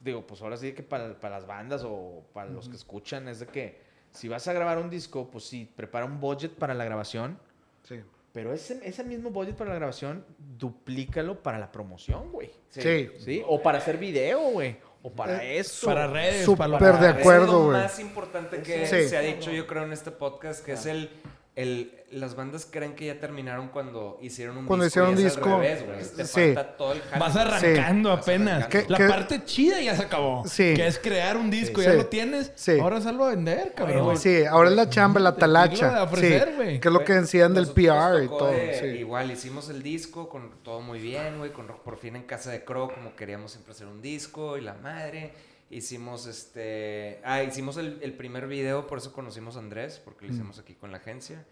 digo, 0.00 0.26
pues 0.26 0.42
ahora 0.42 0.56
sí 0.56 0.72
que 0.72 0.82
para, 0.82 1.14
para 1.20 1.36
las 1.38 1.46
bandas 1.46 1.82
o 1.84 2.24
para 2.32 2.50
los 2.50 2.68
que 2.68 2.74
escuchan, 2.74 3.28
es 3.28 3.38
de 3.38 3.46
que 3.46 3.80
si 4.10 4.26
vas 4.26 4.48
a 4.48 4.52
grabar 4.52 4.78
un 4.78 4.90
disco, 4.90 5.28
pues 5.30 5.44
sí, 5.44 5.70
prepara 5.76 6.04
un 6.04 6.18
budget 6.20 6.50
para 6.50 6.74
la 6.74 6.84
grabación. 6.84 7.38
Sí. 7.84 8.00
Pero 8.32 8.52
ese, 8.52 8.80
ese 8.82 9.04
mismo 9.04 9.30
budget 9.30 9.54
para 9.54 9.70
la 9.70 9.76
grabación, 9.76 10.24
duplícalo 10.58 11.40
para 11.44 11.58
la 11.60 11.70
promoción, 11.70 12.32
güey. 12.32 12.50
Sí. 12.70 13.08
¿Sí? 13.20 13.42
O 13.46 13.62
para 13.62 13.78
hacer 13.78 13.98
video, 13.98 14.40
güey. 14.50 14.76
O 15.04 15.12
para 15.12 15.44
Eh, 15.44 15.58
eso. 15.58 15.86
Para 15.86 16.08
redes, 16.08 16.44
Súper 16.44 16.70
para 16.70 16.98
de 16.98 17.10
Eso 17.10 17.18
acuerdo, 17.20 17.44
es 17.44 17.50
lo 17.52 17.64
güey. 17.66 17.76
más 17.82 18.00
importante 18.00 18.62
que 18.62 18.86
Sí. 18.86 19.08
se 19.08 19.16
ha 19.16 19.20
dicho, 19.20 19.52
yo 19.52 19.66
creo, 19.68 19.84
en 19.84 19.92
este 19.92 20.10
podcast, 20.10 20.64
que 20.64 20.72
es 20.72 20.86
el, 20.86 21.08
el... 21.56 21.98
Las 22.12 22.36
bandas 22.36 22.68
creen 22.70 22.94
que 22.94 23.06
ya 23.06 23.18
terminaron 23.18 23.68
cuando 23.68 24.18
hicieron 24.20 24.58
un 24.58 24.66
Cuando 24.66 24.84
disco. 24.84 25.00
hicieron 25.00 25.18
y 25.18 25.22
un 25.22 25.28
disco. 25.30 25.48
revés, 25.58 25.86
güey. 25.86 25.98
Te 26.14 26.24
Sí. 26.26 26.52
falta 26.54 26.76
todo 26.76 26.92
el. 26.92 27.00
Vas 27.18 27.36
arrancando 27.36 28.12
apenas. 28.12 28.56
arrancando. 28.64 28.88
La 28.90 28.98
¿Qué- 28.98 29.08
parte 29.08 29.44
chida 29.46 29.80
ya 29.80 29.96
se 29.96 30.02
acabó. 30.02 30.42
Sí. 30.46 30.74
Que 30.74 30.86
es 30.88 30.98
crear 30.98 31.38
un 31.38 31.50
disco, 31.50 31.80
Sí. 31.80 31.86
ya 31.86 31.92
Sí. 31.92 31.96
lo 31.96 32.06
tienes. 32.08 32.52
Sí. 32.54 32.78
Ahora 32.78 33.00
salvo 33.00 33.24
a 33.24 33.30
vender, 33.30 33.72
cabrón. 33.74 34.18
Sí, 34.18 34.44
ahora 34.44 34.68
es 34.68 34.76
la 34.76 34.90
chamba, 34.90 35.20
la 35.20 35.34
talacha. 35.36 36.02
ofrecer, 36.02 36.48
sí, 36.50 36.54
güey. 36.56 36.80
que 36.80 36.88
es 36.88 36.92
lo 36.92 37.02
que 37.02 37.14
decían 37.14 37.54
del 37.54 37.68
PR 37.68 38.24
y 38.24 38.28
todo. 38.28 38.48
de- 38.48 38.78
sí. 38.78 38.86
Igual 38.98 39.30
hicimos 39.30 39.70
el 39.70 39.82
disco 39.82 40.28
con 40.28 40.50
todo 40.62 40.82
muy 40.82 40.98
bien, 40.98 41.38
güey, 41.38 41.50
con 41.50 41.66
por 41.82 41.96
fin 41.96 42.14
en 42.16 42.24
casa 42.24 42.50
de 42.50 42.62
Crow 42.62 42.90
como 42.92 43.16
queríamos 43.16 43.52
siempre 43.52 43.72
hacer 43.72 43.86
un 43.86 44.02
disco 44.02 44.58
y 44.58 44.60
la 44.60 44.74
madre. 44.74 45.32
Hicimos 45.72 46.26
este, 46.26 47.20
ah, 47.24 47.42
hicimos 47.42 47.76
el, 47.78 47.98
el 48.02 48.12
primer 48.14 48.46
video, 48.46 48.86
por 48.86 48.98
eso 48.98 49.12
conocimos 49.12 49.56
a 49.56 49.60
Andrés, 49.60 50.00
porque 50.04 50.26
lo 50.26 50.32
hicimos 50.32 50.58
aquí 50.58 50.74
con 50.74 50.90
la 50.92 50.98
agencia. 50.98 51.44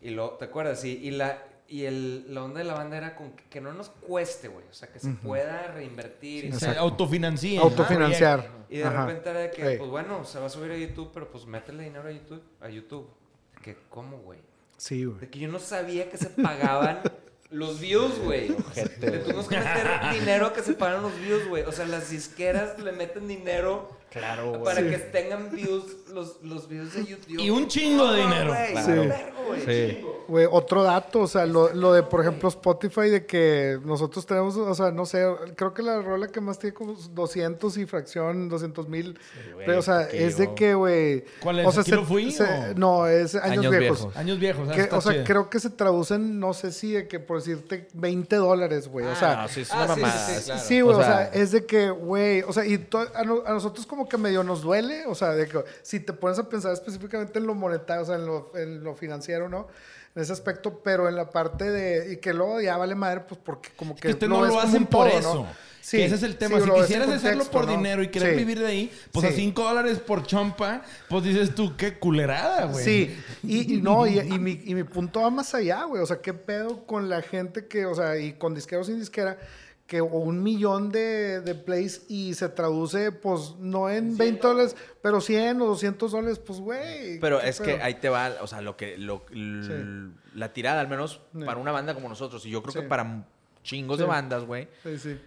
Y 0.00 0.10
lo, 0.10 0.32
¿te 0.32 0.44
acuerdas? 0.44 0.84
Y, 0.84 0.90
y 0.92 1.10
la 1.10 1.42
y 1.68 1.86
el, 1.86 2.34
la 2.34 2.44
onda 2.44 2.58
de 2.58 2.64
la 2.64 2.74
banda 2.74 2.98
era 2.98 3.16
con 3.16 3.32
que, 3.32 3.44
que 3.44 3.60
no 3.62 3.72
nos 3.72 3.88
cueste, 3.88 4.48
güey, 4.48 4.66
o 4.70 4.74
sea, 4.74 4.92
que 4.92 4.98
se 4.98 5.10
pueda 5.12 5.68
reinvertir. 5.68 6.44
y 6.44 6.48
Se 6.50 6.56
Exacto. 6.56 6.80
autofinancia. 6.80 7.60
Autofinanciar. 7.62 8.46
y 8.68 8.76
de 8.78 8.84
Ajá. 8.84 9.06
repente 9.06 9.30
era 9.30 9.40
de 9.40 9.50
que, 9.50 9.78
pues 9.78 9.88
bueno, 9.88 10.22
se 10.26 10.38
va 10.38 10.46
a 10.46 10.50
subir 10.50 10.70
a 10.70 10.76
YouTube, 10.76 11.10
pero 11.14 11.30
pues 11.30 11.46
métele 11.46 11.84
dinero 11.84 12.06
a 12.06 12.12
YouTube. 12.12 12.42
A 12.60 12.68
YouTube. 12.68 13.08
Que, 13.62 13.76
¿cómo, 13.88 14.18
güey? 14.18 14.40
Sí, 14.76 15.04
güey. 15.06 15.20
De 15.20 15.30
que 15.30 15.38
yo 15.38 15.48
no 15.48 15.58
sabía 15.58 16.10
que 16.10 16.18
se 16.18 16.28
pagaban 16.28 17.00
los 17.52 17.78
views, 17.80 18.18
güey. 18.18 18.48
Le 19.00 19.18
tuvimos 19.18 19.46
que 19.46 19.58
meter 19.58 19.88
dinero 20.12 20.46
a 20.46 20.52
que 20.52 20.62
se 20.62 20.72
pagaran 20.74 21.02
los 21.02 21.18
views, 21.20 21.46
güey. 21.46 21.62
O 21.64 21.72
sea, 21.72 21.86
las 21.86 22.10
disqueras 22.10 22.78
le 22.78 22.92
meten 22.92 23.28
dinero 23.28 23.90
Claro, 24.12 24.62
para 24.62 24.82
que 24.82 24.98
tengan 24.98 25.50
views, 25.50 25.84
los, 26.12 26.42
los 26.42 26.68
views 26.68 26.92
de 26.94 27.04
YouTube. 27.06 27.40
Y 27.40 27.50
un 27.50 27.66
chingo 27.68 28.12
de 28.12 28.22
Ah, 28.22 28.24
dinero. 28.24 28.48
güey, 28.50 28.72
Claro. 28.72 29.02
güey. 29.48 29.60
Sí. 29.64 30.04
Güey, 30.28 30.46
otro 30.50 30.82
dato, 30.82 31.20
o 31.20 31.26
sea, 31.26 31.44
lo, 31.46 31.74
lo 31.74 31.92
de, 31.92 32.02
por 32.04 32.20
ejemplo, 32.20 32.48
Spotify, 32.48 33.10
de 33.10 33.26
que 33.26 33.78
nosotros 33.84 34.24
tenemos, 34.24 34.56
o 34.56 34.74
sea, 34.74 34.90
no 34.90 35.04
sé, 35.04 35.26
creo 35.56 35.74
que 35.74 35.82
la 35.82 36.00
rola 36.00 36.28
que 36.28 36.40
más 36.40 36.58
tiene 36.58 36.72
como 36.72 36.92
200 36.94 37.76
y 37.76 37.86
fracción, 37.86 38.48
200 38.48 38.88
mil. 38.88 39.18
güey, 39.54 39.66
pero, 39.66 39.80
o 39.80 39.82
sea, 39.82 40.02
es 40.02 40.38
de 40.38 40.54
que, 40.54 40.74
güey. 40.74 41.24
¿Cuál 41.42 41.58
es? 41.60 41.66
O 41.66 41.72
sea, 41.72 41.80
¿Aquí 41.82 41.90
se- 41.90 41.96
lo 41.96 42.04
fui 42.04 42.30
se- 42.32 42.44
o? 42.44 42.74
No, 42.76 43.06
es 43.08 43.34
años, 43.34 43.58
Años 43.58 43.70
viejos. 43.70 43.98
viejos. 44.00 44.16
Años 44.16 44.38
viejos. 44.38 44.68
ah, 44.70 44.74
Que, 44.74 44.82
o 44.94 45.00
sea, 45.00 45.12
chido. 45.12 45.24
creo 45.24 45.50
que 45.50 45.60
se 45.60 45.70
traducen, 45.70 46.38
no 46.38 46.54
sé 46.54 46.70
si 46.72 46.92
de 46.92 47.08
que 47.08 47.18
por 47.18 47.38
decirte 47.38 47.88
20 47.94 48.36
dólares, 48.36 48.88
güey. 48.88 49.06
o 49.06 49.16
sea, 49.16 49.42
no, 49.42 49.48
sí, 49.48 49.62
es 49.62 49.72
ah, 49.72 49.84
una 49.84 49.94
sí, 49.96 50.00
mamada. 50.00 50.26
sí, 50.28 50.34
sí, 50.38 50.44
claro. 50.44 50.60
Sí, 50.62 50.80
güey, 50.80 50.96
O 50.96 50.98
o, 51.00 51.02
sea, 51.02 51.24
es 51.32 51.50
de 51.52 51.66
que, 51.66 51.90
güey, 51.90 52.42
o 52.42 52.52
sea, 52.52 52.64
y 52.64 52.78
to- 52.78 53.08
a 53.14 53.24
nosotros 53.52 53.84
como 53.86 54.01
que 54.08 54.16
medio 54.18 54.42
nos 54.44 54.62
duele, 54.62 55.06
o 55.06 55.14
sea, 55.14 55.30
de 55.30 55.46
que 55.48 55.64
si 55.82 56.00
te 56.00 56.12
pones 56.12 56.38
a 56.38 56.48
pensar 56.48 56.72
específicamente 56.72 57.38
en 57.38 57.46
lo 57.46 57.54
monetario, 57.54 58.02
o 58.02 58.06
sea, 58.06 58.16
en 58.16 58.26
lo, 58.26 58.52
en 58.56 58.82
lo 58.84 58.94
financiero, 58.94 59.48
¿no? 59.48 59.68
En 60.14 60.22
ese 60.22 60.32
aspecto, 60.32 60.80
pero 60.84 61.08
en 61.08 61.16
la 61.16 61.30
parte 61.30 61.70
de, 61.70 62.12
y 62.12 62.16
que 62.18 62.34
luego 62.34 62.60
ya 62.60 62.76
vale 62.76 62.94
madre, 62.94 63.20
pues 63.26 63.40
porque 63.42 63.70
como 63.76 63.94
que, 63.94 64.02
que 64.02 64.08
ustedes 64.10 64.28
lo 64.30 64.40
no 64.40 64.46
lo 64.46 64.60
hacen 64.60 64.84
por 64.86 65.08
todo, 65.08 65.18
eso. 65.18 65.34
¿no? 65.34 65.72
Que 65.90 66.04
ese 66.04 66.14
es 66.14 66.22
el 66.22 66.36
tema. 66.36 66.60
sí, 66.60 66.64
si 66.64 66.80
quisieras 66.80 67.08
hacerlo 67.08 67.44
por 67.46 67.66
¿no? 67.66 67.72
dinero 67.72 68.04
y 68.04 68.08
querer 68.08 68.32
Sí. 68.34 68.36
vivir 68.36 68.60
de 68.60 68.66
ahí, 68.66 68.92
pues 69.10 69.26
a 69.26 69.30
Sí. 69.30 69.36
5 69.36 69.64
dólares 69.64 69.98
por 69.98 70.24
chompa, 70.24 70.82
pues 71.08 71.24
dices 71.24 71.54
tú, 71.56 71.76
qué 71.76 71.98
culerada, 71.98 72.66
güey. 72.66 72.84
Sí, 72.84 73.16
y, 73.42 73.74
y 73.74 73.80
no, 73.82 74.06
y, 74.06 74.20
y 74.20 74.38
mi, 74.38 74.60
y 74.64 74.74
mi 74.76 74.84
punto 74.84 75.22
va 75.22 75.30
más 75.30 75.54
allá, 75.56 75.82
güey. 75.84 76.00
O 76.00 76.06
sea, 76.06 76.20
¿qué 76.20 76.34
pedo 76.34 76.86
con 76.86 77.08
la 77.08 77.20
gente 77.20 77.66
que, 77.66 77.84
o 77.86 77.94
sea, 77.96 78.16
y 78.16 78.34
con 78.34 78.54
disquero 78.54 78.82
o 78.82 78.84
sin 78.84 79.00
disquera, 79.00 79.38
que 79.92 80.00
o 80.00 80.06
un 80.06 80.42
millón 80.42 80.90
de, 80.90 81.42
de 81.42 81.54
plays 81.54 82.06
y 82.08 82.32
se 82.32 82.48
traduce, 82.48 83.12
pues, 83.12 83.56
no 83.58 83.90
en 83.90 84.16
20 84.16 84.46
dólares, 84.46 84.74
pero 85.02 85.20
100 85.20 85.60
o 85.60 85.66
200 85.66 86.10
dólares, 86.12 86.38
pues, 86.38 86.60
güey. 86.60 87.20
Pero 87.20 87.38
¿qué 87.40 87.48
es 87.50 87.60
que 87.60 87.74
pedo? 87.74 87.84
ahí 87.84 87.94
te 87.96 88.08
va, 88.08 88.30
o 88.40 88.46
sea, 88.46 88.62
lo 88.62 88.74
que, 88.74 88.96
lo, 88.96 89.26
l- 89.30 90.12
la 90.34 90.50
tirada, 90.54 90.80
al 90.80 90.88
menos 90.88 91.20
Sí. 91.34 91.44
para 91.44 91.58
una 91.60 91.72
banda 91.72 91.92
como 91.92 92.08
nosotros, 92.08 92.46
y 92.46 92.50
yo 92.50 92.62
creo 92.62 92.72
Sí. 92.72 92.80
que 92.80 92.86
para 92.86 93.26
chingos 93.62 93.98
Sí. 93.98 94.04
de 94.04 94.08
bandas, 94.08 94.44
güey, 94.46 94.66
Sí, 94.82 94.98
sí. 94.98 95.20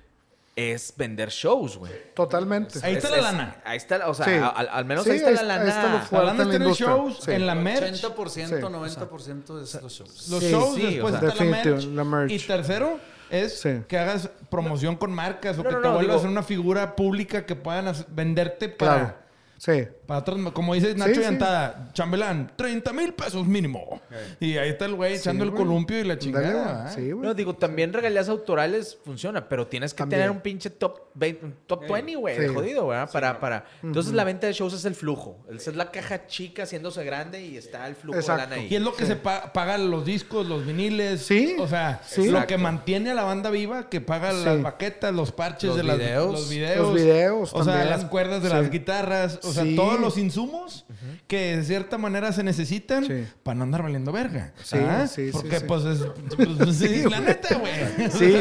es 0.55 0.93
vender 0.97 1.29
shows, 1.29 1.77
güey. 1.77 1.91
Totalmente. 2.15 2.79
Ahí 2.81 2.95
está 2.95 3.09
Es- 3.09 3.11
la 3.11 3.17
es- 3.19 3.23
lana. 3.23 3.61
Ahí 3.65 3.77
está, 3.77 4.09
o 4.09 4.13
sea, 4.15 4.25
Sí. 4.25 4.31
al, 4.55 4.67
al 4.69 4.85
menos 4.85 5.03
Sí, 5.03 5.11
ahí 5.11 5.17
está 5.17 5.31
la 5.31 5.43
lana. 5.43 5.61
ahí 5.63 5.69
está 5.69 5.83
lo 5.89 5.97
La 5.97 6.01
fuerte 6.01 6.27
lana 6.27 6.45
la 6.45 6.55
industria. 6.55 6.87
shows, 6.89 7.19
Sí. 7.23 7.31
en 7.33 7.45
la 7.45 7.53
merch. 7.53 7.83
80%, 7.83 8.55
Sí. 8.67 8.73
90% 8.73 9.61
es 9.61 9.79
los 9.79 9.93
shows. 9.93 10.27
Los 10.29 10.39
Sí, 10.43 10.49
shows, 10.49 10.75
sí, 10.75 10.81
después 10.81 11.13
o 11.13 11.19
sea. 11.19 11.29
está 11.29 11.43
la 11.43 11.51
merch. 11.51 11.83
la 11.85 12.03
merch. 12.03 12.31
Y 12.31 12.39
tercero 12.39 12.99
es 13.29 13.59
Sí. 13.61 13.81
que 13.87 13.97
hagas 13.97 14.29
promoción 14.49 14.95
con 14.95 15.11
marcas 15.11 15.57
o 15.57 15.63
No, 15.63 15.69
que 15.69 15.75
no, 15.75 15.81
te 15.81 15.87
no, 15.87 15.93
vuelvas 15.95 16.21
digo- 16.21 16.31
una 16.31 16.43
figura 16.43 16.95
pública 16.95 17.45
que 17.45 17.55
puedan 17.55 17.87
hacer- 17.87 18.05
venderte 18.09 18.69
para, 18.69 18.93
Claro. 18.95 19.15
Sí. 19.57 19.87
Para 20.05 20.19
otras- 20.21 20.37
Como 20.53 20.73
dice 20.73 20.93
Nacho 20.95 21.15
sí. 21.15 21.21
Yantada, 21.21 21.89
chambelán, 21.93 22.51
30 22.55 22.93
mil 22.93 23.13
pesos 23.13 23.45
mínimo. 23.47 24.01
Y 24.39 24.57
ahí 24.57 24.69
está 24.69 24.85
el 24.85 24.95
güey 24.95 25.15
echando 25.15 25.43
Sí, 25.43 25.49
el 25.49 25.55
columpio 25.55 25.99
y 25.99 26.03
la 26.03 26.09
Dale, 26.15 26.19
chingada. 26.19 26.91
Sí, 26.91 27.11
güey. 27.11 27.27
No, 27.27 27.33
digo, 27.33 27.55
también 27.55 27.91
regalías 27.93 28.29
autorales 28.29 28.97
funciona, 29.03 29.47
pero 29.49 29.67
tienes 29.67 29.93
que 29.93 29.99
También. 29.99 30.21
tener 30.21 30.31
un 30.31 30.41
pinche 30.41 30.69
top 30.69 30.99
20, 31.15 31.45
un 31.45 31.55
top 31.67 31.87
20, 31.91 32.15
güey, 32.15 32.37
Sí. 32.37 32.53
jodido, 32.53 32.87
¿verdad? 32.87 33.09
para, 33.11 33.39
para... 33.39 33.65
Entonces 33.83 34.13
la 34.13 34.23
venta 34.23 34.47
de 34.47 34.53
shows 34.53 34.73
es 34.73 34.85
el 34.85 34.95
flujo. 34.95 35.37
Esa 35.49 35.71
es 35.71 35.75
la 35.75 35.91
caja 35.91 36.27
chica 36.27 36.63
haciéndose 36.63 37.03
grande 37.03 37.41
y 37.45 37.57
está 37.57 37.87
el 37.87 37.95
flujo 37.95 38.19
Exacto. 38.19 38.41
de 38.43 38.49
lana 38.49 38.61
ahí. 38.61 38.67
Y 38.71 38.75
es 38.75 38.81
lo 38.81 38.93
que 38.95 39.05
se 39.05 39.15
pa- 39.15 39.51
paga 39.53 39.77
los 39.77 40.05
discos, 40.05 40.45
los 40.47 40.65
viniles. 40.65 41.25
Sí, 41.25 41.55
O 41.59 41.67
sea, 41.67 42.01
sí. 42.05 42.29
lo 42.29 42.45
que 42.47 42.57
mantiene 42.57 43.11
a 43.11 43.13
la 43.13 43.23
banda 43.23 43.49
viva, 43.49 43.89
que 43.89 44.01
paga 44.01 44.31
Sí. 44.31 44.43
las 44.45 44.61
baquetas, 44.61 45.13
los 45.13 45.31
parches 45.31 45.69
Los 45.69 45.77
de 45.77 45.83
las- 45.83 45.97
los 45.97 46.49
videos. 46.49 46.77
Los 46.79 46.93
videos 46.93 47.53
O 47.53 47.63
sea, 47.63 47.85
las 47.85 48.05
cuerdas 48.05 48.43
de 48.43 48.49
Sí. 48.49 48.55
las 48.55 48.69
guitarras. 48.69 49.39
O 49.43 49.51
sea, 49.53 49.63
Sí, 49.63 49.75
todo 49.75 49.94
todos 49.97 50.01
los 50.15 50.17
insumos 50.17 50.85
que 51.27 51.57
de 51.57 51.63
cierta 51.63 51.97
manera 51.97 52.31
se 52.33 52.43
necesitan 52.43 53.05
Sí. 53.05 53.25
para 53.43 53.55
no 53.55 53.63
andar 53.63 53.83
valiendo 53.83 54.11
verga. 54.11 54.53
Sí, 54.63 54.77
¿Ah? 54.79 55.07
sí, 55.07 55.27
sí, 55.27 55.31
Porque 55.31 55.59
sí. 55.59 55.65
pues 55.67 55.85
es 55.85 55.99
pues, 56.35 56.75
sí, 56.77 57.03
la 57.09 57.19
neta, 57.19 57.57
güey. 57.57 58.09
Sí, 58.11 58.33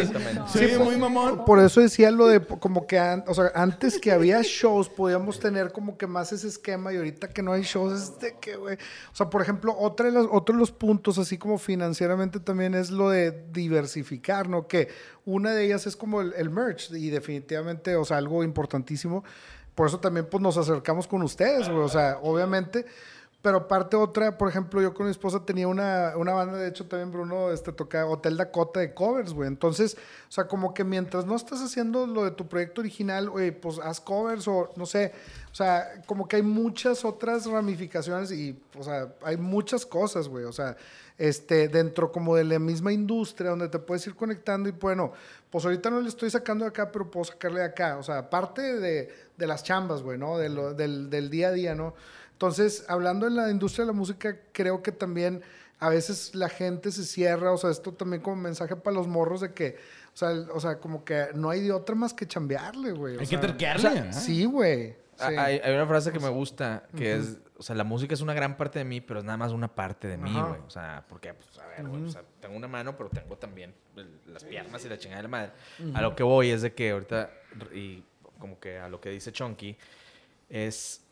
Sí, 0.52 0.78
muy 0.78 0.96
mamón. 0.96 1.44
Por 1.44 1.58
eso 1.60 1.80
decía 1.80 2.10
lo 2.10 2.26
de 2.26 2.40
como 2.44 2.86
que 2.86 2.98
an- 2.98 3.24
o 3.26 3.34
sea, 3.34 3.50
antes 3.54 3.98
que 3.98 4.12
había 4.12 4.40
shows 4.42 4.88
podíamos 4.88 5.38
tener 5.40 5.72
como 5.72 5.96
que 5.96 6.06
más 6.06 6.32
ese 6.32 6.48
esquema 6.48 6.92
y 6.92 6.96
ahorita 6.96 7.28
que 7.28 7.42
no 7.42 7.52
hay 7.52 7.62
shows 7.62 7.92
es 8.02 8.18
de 8.20 8.36
que, 8.40 8.56
güey. 8.56 8.76
O 9.12 9.16
sea, 9.16 9.30
por 9.30 9.42
ejemplo, 9.42 9.74
otra 9.78 10.06
de 10.06 10.12
los, 10.12 10.28
otro 10.30 10.54
de 10.54 10.58
los 10.60 10.72
puntos, 10.72 11.18
así 11.18 11.38
como 11.38 11.58
financieramente 11.58 12.40
también 12.40 12.74
es 12.74 12.90
lo 12.90 13.10
de 13.10 13.44
diversificar, 13.52 14.48
¿no? 14.48 14.66
Que 14.66 14.88
una 15.24 15.52
de 15.52 15.64
ellas 15.66 15.86
es 15.86 15.96
como 15.96 16.20
el, 16.20 16.34
el 16.36 16.50
merch 16.50 16.90
y 16.92 17.10
definitivamente, 17.10 17.96
o 17.96 18.04
sea, 18.04 18.18
algo 18.18 18.44
importantísimo. 18.44 19.24
Por 19.74 19.88
eso 19.88 19.98
también 19.98 20.26
pues 20.30 20.42
nos 20.42 20.56
acercamos 20.56 21.06
con 21.06 21.22
ustedes, 21.22 21.68
güey. 21.68 21.82
O 21.82 21.88
sea, 21.88 22.18
obviamente. 22.22 22.86
Pero 23.44 23.58
aparte 23.58 23.94
otra, 23.94 24.38
por 24.38 24.48
ejemplo, 24.48 24.80
yo 24.80 24.94
con 24.94 25.04
mi 25.04 25.10
esposa 25.12 25.44
tenía 25.44 25.68
una, 25.68 26.14
una 26.16 26.32
banda, 26.32 26.56
de 26.56 26.66
hecho 26.66 26.86
también 26.86 27.12
Bruno 27.12 27.52
este, 27.52 27.72
toca 27.72 28.06
Hotel 28.06 28.38
Dakota 28.38 28.80
de 28.80 28.94
covers, 28.94 29.34
güey. 29.34 29.48
Entonces, 29.48 29.98
o 30.30 30.32
sea, 30.32 30.48
como 30.48 30.72
que 30.72 30.82
mientras 30.82 31.26
no 31.26 31.36
estás 31.36 31.60
haciendo 31.60 32.06
lo 32.06 32.24
de 32.24 32.30
tu 32.30 32.48
proyecto 32.48 32.80
original, 32.80 33.28
güey, 33.28 33.50
pues 33.50 33.78
haz 33.80 34.00
covers 34.00 34.48
o 34.48 34.72
no 34.76 34.86
sé. 34.86 35.12
O 35.52 35.54
sea, 35.54 36.02
como 36.06 36.26
que 36.26 36.36
hay 36.36 36.42
muchas 36.42 37.04
otras 37.04 37.44
ramificaciones 37.44 38.32
y, 38.32 38.58
o 38.78 38.82
sea, 38.82 39.12
hay 39.22 39.36
muchas 39.36 39.84
cosas, 39.84 40.26
güey. 40.26 40.46
O 40.46 40.52
sea, 40.52 40.78
este, 41.18 41.68
dentro 41.68 42.10
como 42.10 42.36
de 42.36 42.44
la 42.44 42.58
misma 42.58 42.94
industria 42.94 43.50
donde 43.50 43.68
te 43.68 43.78
puedes 43.78 44.06
ir 44.06 44.14
conectando 44.14 44.70
y 44.70 44.72
bueno, 44.72 45.12
pues 45.50 45.64
ahorita 45.64 45.90
no 45.90 46.00
le 46.00 46.08
estoy 46.08 46.30
sacando 46.30 46.64
de 46.64 46.70
acá, 46.70 46.90
pero 46.90 47.10
puedo 47.10 47.24
sacarle 47.24 47.60
de 47.60 47.66
acá. 47.66 47.98
O 47.98 48.02
sea, 48.02 48.18
aparte 48.18 48.80
de, 48.80 49.12
de 49.36 49.46
las 49.46 49.64
chambas, 49.64 50.02
güey, 50.02 50.18
¿no? 50.18 50.38
De 50.38 50.48
lo- 50.48 50.74
del, 50.74 51.10
del 51.10 51.30
día 51.30 51.48
a 51.48 51.52
día, 51.52 51.74
¿no? 51.74 51.94
Entonces, 52.32 52.84
hablando 52.88 53.26
en 53.26 53.36
la 53.36 53.50
industria 53.50 53.84
de 53.84 53.92
la 53.92 53.96
música, 53.98 54.36
creo 54.52 54.82
que 54.82 54.92
también 54.92 55.42
a 55.78 55.88
veces 55.88 56.34
la 56.34 56.48
gente 56.48 56.90
se 56.92 57.04
cierra, 57.04 57.52
o 57.52 57.56
sea, 57.58 57.70
esto 57.70 57.92
también 57.92 58.22
como 58.22 58.36
mensaje 58.36 58.76
para 58.76 58.94
los 58.94 59.06
morros 59.06 59.40
de 59.40 59.52
que, 59.52 59.76
o 60.12 60.16
sea, 60.16 60.30
el- 60.30 60.48
o 60.50 60.60
sea 60.60 60.78
como 60.78 61.04
que 61.04 61.26
no 61.34 61.50
hay 61.50 61.60
de 61.62 61.72
otra 61.72 61.94
más 61.94 62.12
que 62.14 62.26
chambearle, 62.26 62.92
güey. 62.92 63.18
Hay 63.18 63.26
que 63.26 63.38
terquearle, 63.38 63.88
o 63.88 63.92
sea. 63.92 64.12
Sí, 64.12 64.44
güey. 64.44 64.96
Ah, 65.18 65.28
Sí. 65.30 65.36
Hay, 65.36 65.58
hay 65.62 65.74
una 65.74 65.86
frase 65.86 66.10
que 66.10 66.18
me 66.18 66.28
gusta, 66.28 66.88
que 66.96 67.14
es, 67.14 67.38
o 67.56 67.62
sea, 67.62 67.76
la 67.76 67.84
música 67.84 68.14
es 68.14 68.20
una 68.20 68.34
gran 68.34 68.56
parte 68.56 68.80
de 68.80 68.84
mí, 68.84 69.00
pero 69.00 69.20
es 69.20 69.24
nada 69.24 69.36
más 69.36 69.52
una 69.52 69.72
parte 69.72 70.08
de 70.08 70.16
mí, 70.16 70.32
güey. 70.32 70.60
O 70.66 70.70
sea, 70.70 71.04
porque, 71.08 71.32
pues, 71.34 71.56
a 71.58 71.66
ver, 71.68 71.86
güey, 71.86 72.02
o 72.02 72.10
sea, 72.10 72.22
tengo 72.40 72.56
una 72.56 72.66
mano, 72.66 72.96
pero 72.96 73.10
tengo 73.10 73.36
también 73.36 73.72
el- 73.96 74.20
las 74.26 74.42
piernas 74.42 74.84
y 74.84 74.88
la 74.88 74.98
chingada 74.98 75.18
de 75.18 75.22
la 75.22 75.28
madre. 75.28 75.52
A 75.94 76.02
lo 76.02 76.16
que 76.16 76.24
voy 76.24 76.50
es 76.50 76.62
de 76.62 76.72
que 76.74 76.90
ahorita, 76.90 77.30
y 77.72 78.02
como 78.44 78.60
que 78.60 78.76
a 78.78 78.88
lo 78.90 79.00
que 79.00 79.08
dice 79.08 79.32
Chonky, 79.32 79.74
es 80.50 81.02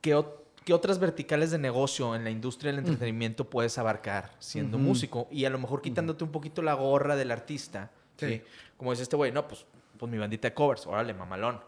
¿qué, 0.00 0.16
ot- 0.16 0.38
qué 0.64 0.72
otras 0.72 0.98
verticales 0.98 1.50
de 1.50 1.58
negocio 1.58 2.14
en 2.16 2.24
la 2.24 2.30
industria 2.30 2.72
del 2.72 2.78
entretenimiento 2.78 3.44
puedes 3.50 3.76
abarcar 3.76 4.30
siendo 4.38 4.78
músico? 4.78 5.28
Y 5.30 5.44
a 5.44 5.50
lo 5.50 5.58
mejor 5.58 5.82
quitándote 5.82 6.24
un 6.24 6.32
poquito 6.32 6.62
la 6.62 6.72
gorra 6.72 7.14
del 7.14 7.30
artista, 7.30 7.90
¿sí? 8.16 8.26
Sí. 8.26 8.42
Como 8.78 8.90
dice 8.92 9.02
este 9.02 9.16
güey, 9.16 9.32
no, 9.32 9.46
pues, 9.46 9.66
pues 9.98 10.10
mi 10.10 10.16
bandita 10.16 10.48
de 10.48 10.54
covers, 10.54 10.86
órale, 10.86 11.12
mamalón. 11.12 11.60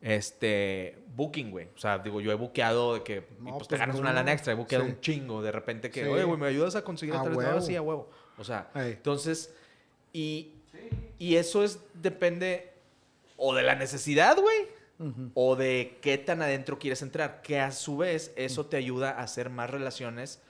Este, 0.00 0.98
booking, 1.16 1.50
güey. 1.50 1.66
O 1.74 1.78
sea, 1.78 1.98
digo, 1.98 2.20
yo 2.20 2.30
he 2.30 2.36
buqueado 2.36 2.94
de 2.94 3.02
que, 3.02 3.26
y 3.40 3.42
No, 3.44 3.56
pues, 3.56 3.66
te 3.66 3.70
pues, 3.70 3.80
ganas 3.80 3.96
no, 3.96 4.02
una 4.02 4.12
lana 4.12 4.32
extra, 4.32 4.52
he 4.52 4.56
buqueado 4.56 4.84
sí. 4.84 4.90
un 4.92 5.00
chingo, 5.00 5.42
de 5.42 5.50
repente 5.50 5.90
que, 5.90 6.02
Sí. 6.04 6.08
oye, 6.08 6.22
güey, 6.22 6.38
¿me 6.38 6.46
ayudas 6.46 6.76
a 6.76 6.82
conseguir 6.84 7.16
A 7.16 7.22
otra 7.22 7.34
vez? 7.36 7.48
No, 7.48 7.60
sí, 7.60 7.74
a 7.74 7.82
huevo. 7.82 8.08
O 8.38 8.44
sea, 8.44 8.70
entonces, 8.76 9.52
y, 10.12 10.52
y 11.18 11.34
eso 11.36 11.64
es, 11.64 11.80
depende 11.94 12.73
o 13.36 13.54
de 13.54 13.62
la 13.62 13.74
necesidad, 13.74 14.36
güey, 14.38 14.68
o 15.34 15.56
de 15.56 15.98
qué 16.00 16.18
tan 16.18 16.40
adentro 16.40 16.78
quieres 16.78 17.02
entrar, 17.02 17.42
que 17.42 17.58
a 17.60 17.72
su 17.72 17.96
vez 17.96 18.32
eso 18.36 18.66
te 18.66 18.76
ayuda 18.76 19.10
a 19.10 19.22
hacer 19.22 19.50
más 19.50 19.68
relaciones 19.70 20.40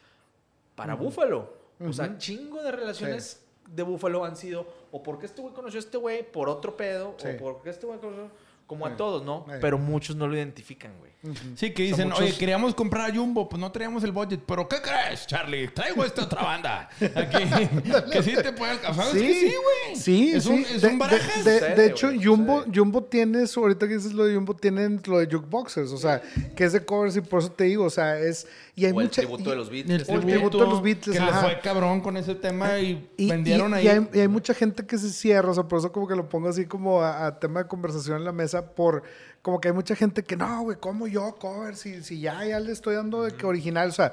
para 0.75 0.95
Búfalo. 0.95 1.53
O 1.81 1.93
sea, 1.93 2.17
chingo 2.19 2.63
de 2.63 2.71
relaciones 2.71 3.41
de 3.69 3.83
Búfalo 3.83 4.25
han 4.25 4.37
sido, 4.37 4.67
o 4.93 5.03
porque 5.03 5.27
este 5.27 5.41
güey 5.41 5.55
conoció 5.55 5.79
a 5.79 5.81
este 5.83 5.97
güey 5.97 6.31
por 6.31 6.49
otro 6.49 6.77
pedo, 6.77 7.15
Sí. 7.19 7.29
o 7.29 7.37
porque 7.39 7.71
este 7.71 7.87
güey 7.87 7.99
conoció, 7.99 8.31
como 8.67 8.87
a 8.87 8.97
todos, 8.97 9.25
¿no? 9.25 9.45
Ey. 9.53 9.59
Pero 9.61 9.79
muchos 9.79 10.17
no 10.17 10.27
lo 10.27 10.37
identifican, 10.37 10.93
güey. 10.99 11.13
Sí, 11.57 11.73
que 11.73 11.85
dicen, 11.85 12.09
muchos- 12.09 12.23
oye, 12.23 12.37
queríamos 12.37 12.75
comprar 12.75 13.11
a 13.11 13.15
Jumbo, 13.15 13.49
pues 13.49 13.59
no 13.59 13.73
traíamos 13.73 14.05
el 14.05 14.13
budget. 14.13 14.41
¿Pero 14.47 14.69
qué 14.69 14.77
crees, 14.83 15.27
Charlie? 15.27 15.69
Traigo 15.69 16.05
esta 16.05 16.25
otra 16.25 16.43
banda. 16.43 16.91
Aquí. 17.01 17.39
que 18.13 18.23
sí 18.23 18.35
te 18.35 18.53
puede 18.53 18.73
alcanzar. 18.73 19.07
¿Sabes 19.07 19.23
que 19.23 19.35
sí, 19.41 19.47
güey? 19.55 19.97
Sí, 19.97 20.33
es 20.35 20.45
sí. 20.45 20.51
Un, 20.51 20.59
es 20.61 20.83
de, 20.83 20.89
un 20.89 20.93
de- 20.95 20.99
barajas. 20.99 21.45
de- 21.45 21.51
de 21.53 21.59
Sucede, 21.61 21.87
hecho, 21.87 22.07
güey, 22.09 22.23
Jumbo. 22.25 22.65
Jumbo 22.75 23.05
tiene, 23.05 23.47
su- 23.47 23.61
ahorita 23.61 23.89
que 23.89 23.95
dices 23.95 24.13
lo 24.13 24.25
de 24.27 24.35
Jumbo, 24.35 24.55
tienen 24.55 25.01
lo 25.07 25.19
de 25.19 25.25
jukeboxers, 25.35 25.93
o 25.93 25.97
sea, 25.97 26.21
que 26.55 26.65
es 26.65 26.75
de 26.75 26.85
covers 26.85 27.17
y 27.17 27.23
por 27.23 27.39
eso 27.41 27.51
te 27.53 27.65
digo, 27.65 27.85
o 27.87 27.91
sea, 27.91 28.19
es... 28.19 28.47
Y 28.77 28.85
hay 28.85 28.93
o 28.93 29.01
el 29.01 29.07
mucha, 29.07 29.23
tributo 29.23 29.45
y- 29.45 29.51
de 29.51 29.57
los 29.57 29.71
Beatles. 29.71 30.09
El 30.09 30.15
O 30.15 30.19
el 30.19 30.27
tributo 30.27 30.59
de 30.59 30.67
los 30.67 30.83
Beatles, 30.83 31.17
Que 31.17 31.23
ajá. 31.23 31.47
le 31.47 31.55
fue 31.55 31.61
cabrón 31.63 32.01
con 32.03 32.17
ese 32.19 32.35
tema 32.35 32.79
y, 32.81 33.09
Y, 33.17 33.31
vendieron 33.31 33.71
y- 33.73 33.75
ahí. 33.77 33.85
y 33.87 33.89
hay, 33.89 34.09
y 34.13 34.21
hay 34.21 34.29
mucha 34.29 34.53
gente 34.53 34.85
que 34.85 34.99
se 34.99 35.09
cierra, 35.11 35.53
o 35.53 35.55
sea, 35.55 35.63
por 35.65 35.79
eso 35.79 35.91
como 35.91 36.07
que 36.07 36.17
lo 36.17 36.29
pongo 36.29 36.49
así 36.51 36.67
como 36.67 37.01
a, 37.01 37.25
a 37.27 37.39
tema 37.39 37.63
de 37.63 37.69
conversación 37.69 38.19
en 38.19 38.25
la 38.25 38.33
mesa, 38.33 38.54
por 38.63 39.03
como 39.43 39.61
que 39.61 39.69
hay 39.69 39.75
mucha 39.75 39.95
gente 39.95 40.23
que 40.23 40.37
no, 40.37 40.63
güey, 40.63 40.79
¿cómo 40.79 41.07
yo 41.07 41.35
cover? 41.37 41.77
Si, 41.77 42.03
si 42.03 42.21
ya, 42.21 42.45
ya 42.45 42.59
le 42.61 42.73
estoy 42.73 42.95
dando 42.97 43.23
de 43.23 43.33
que 43.33 43.45
original, 43.47 43.89
o 43.91 43.93
sea, 43.93 44.13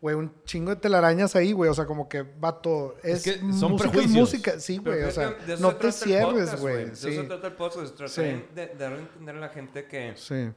güey, 0.00 0.14
un 0.14 0.32
chingo 0.44 0.70
de 0.70 0.76
telarañas 0.80 1.34
ahí, 1.34 1.50
güey, 1.52 1.68
o 1.68 1.74
sea, 1.74 1.84
como 1.86 2.08
que 2.08 2.22
vato, 2.22 2.94
es, 3.02 3.26
Es 3.26 3.34
que 3.34 3.52
son 3.52 3.72
música, 3.72 3.98
es 4.00 4.08
música, 4.08 4.60
sí, 4.60 4.78
güey, 4.78 5.02
o 5.02 5.10
sea, 5.10 5.30
fíjate, 5.30 5.46
de 5.46 5.54
eso 5.54 5.62
no 5.62 5.68
se 5.70 5.74
te 5.74 5.80
trata 5.80 5.92
cierres, 5.96 6.60
güey, 6.60 6.84
De 6.90 6.96
sí, 6.96 7.08
eso 7.08 7.22
se 7.22 7.26
trata 7.28 7.46
el 7.48 7.52
podcast, 7.54 7.96
tratar 7.96 8.08
Sí. 8.08 8.22
de, 8.54 8.66
de 8.68 8.74
darle 8.76 8.98
a 8.98 9.00
entender 9.00 9.36
a 9.36 9.40
la 9.40 9.48
gente 9.48 9.86
que 9.86 10.12
sí, 10.16 10.50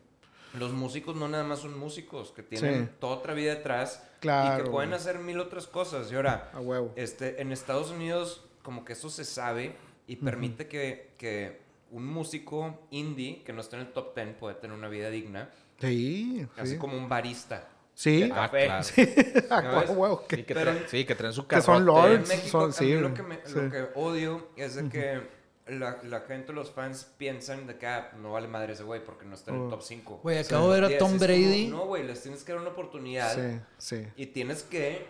los 0.60 0.74
músicos 0.74 1.16
no 1.16 1.28
nada 1.28 1.44
más 1.46 1.60
son 1.60 1.80
músicos, 1.80 2.32
que 2.34 2.44
tienen 2.44 2.92
toda 3.00 3.16
otra 3.16 3.34
vida 3.34 3.56
detrás 3.56 4.04
y 4.18 4.22
Claro, 4.22 4.66
que 4.66 4.70
pueden 4.70 4.90
güey. 4.92 5.00
hacer 5.02 5.18
mil 5.18 5.40
otras 5.40 5.66
cosas. 5.66 6.12
Y 6.12 6.16
ahora, 6.16 6.52
a 6.54 6.60
huevo. 6.60 6.92
este, 6.98 7.42
en 7.42 7.52
Estados 7.54 7.90
Unidos, 7.90 8.44
como 8.62 8.84
que 8.86 8.94
eso 8.94 9.10
se 9.10 9.24
sabe 9.26 9.76
y 10.08 10.18
permite 10.18 10.68
que, 10.68 11.14
que 11.18 11.61
un 11.92 12.06
músico 12.06 12.88
indie 12.92 13.44
que 13.44 13.54
no 13.54 13.62
está 13.62 13.76
en 13.78 13.84
el 13.88 13.94
top 13.94 14.16
10 14.16 14.36
puede 14.40 14.56
tener 14.56 14.76
una 14.78 14.88
vida 14.90 15.10
digna, 15.10 15.50
Sí, 15.80 16.46
así 16.58 16.74
sí. 16.74 16.78
como 16.78 16.98
un 16.98 17.10
barista. 17.10 17.68
Sí, 17.94 18.30
café. 18.30 18.66
claro. 18.68 18.80
a 18.80 18.84
¿sabes? 18.84 19.90
huevo, 19.90 19.94
huevo, 20.02 20.28
que- 20.28 20.38
Sí, 20.38 20.44
que, 20.44 20.54
Pero- 20.54 20.72
traen, 20.72 20.86
sí, 20.90 21.06
que 21.06 21.16
traen 21.16 21.34
su 21.34 21.46
que 21.48 21.62
son 21.62 21.86
lords. 21.86 22.16
En 22.16 22.22
México, 22.38 22.50
son- 22.62 22.70
a 22.70 22.74
sí, 22.74 22.86
mí 22.86 22.94
lo 22.96 23.14
que, 23.14 23.24
me- 23.24 23.40
Sí. 23.46 23.54
lo 23.56 23.70
que 23.70 23.88
odio 23.96 24.48
es 24.56 24.76
de 24.76 24.90
que 24.90 25.22
la, 25.68 26.00
la 26.04 26.22
gente, 26.22 26.54
los 26.54 26.72
fans, 26.72 27.06
piensan 27.18 27.68
de 27.68 27.78
que 27.78 27.86
ah, 27.88 28.12
no 28.20 28.32
vale 28.32 28.48
madre 28.48 28.74
ese 28.74 28.84
güey 28.84 29.04
porque 29.04 29.26
no 29.26 29.36
está 29.36 29.52
en 29.52 29.58
el 29.58 29.64
Oh. 29.64 29.70
top 29.70 29.82
5. 29.84 30.20
Güey, 30.24 30.38
acabo 30.40 30.72
de 30.74 30.82
ver 30.82 30.94
a 30.96 30.98
Tom 30.98 31.18
Brady. 31.20 31.68
no, 31.68 31.86
güey, 31.86 32.04
les 32.08 32.22
tienes 32.22 32.44
que 32.44 32.54
dar 32.54 32.62
una 32.62 32.72
oportunidad 32.72 33.36
Sí, 33.36 33.60
sí, 33.78 34.08
y 34.16 34.28
tienes 34.28 34.64
que, 34.64 35.06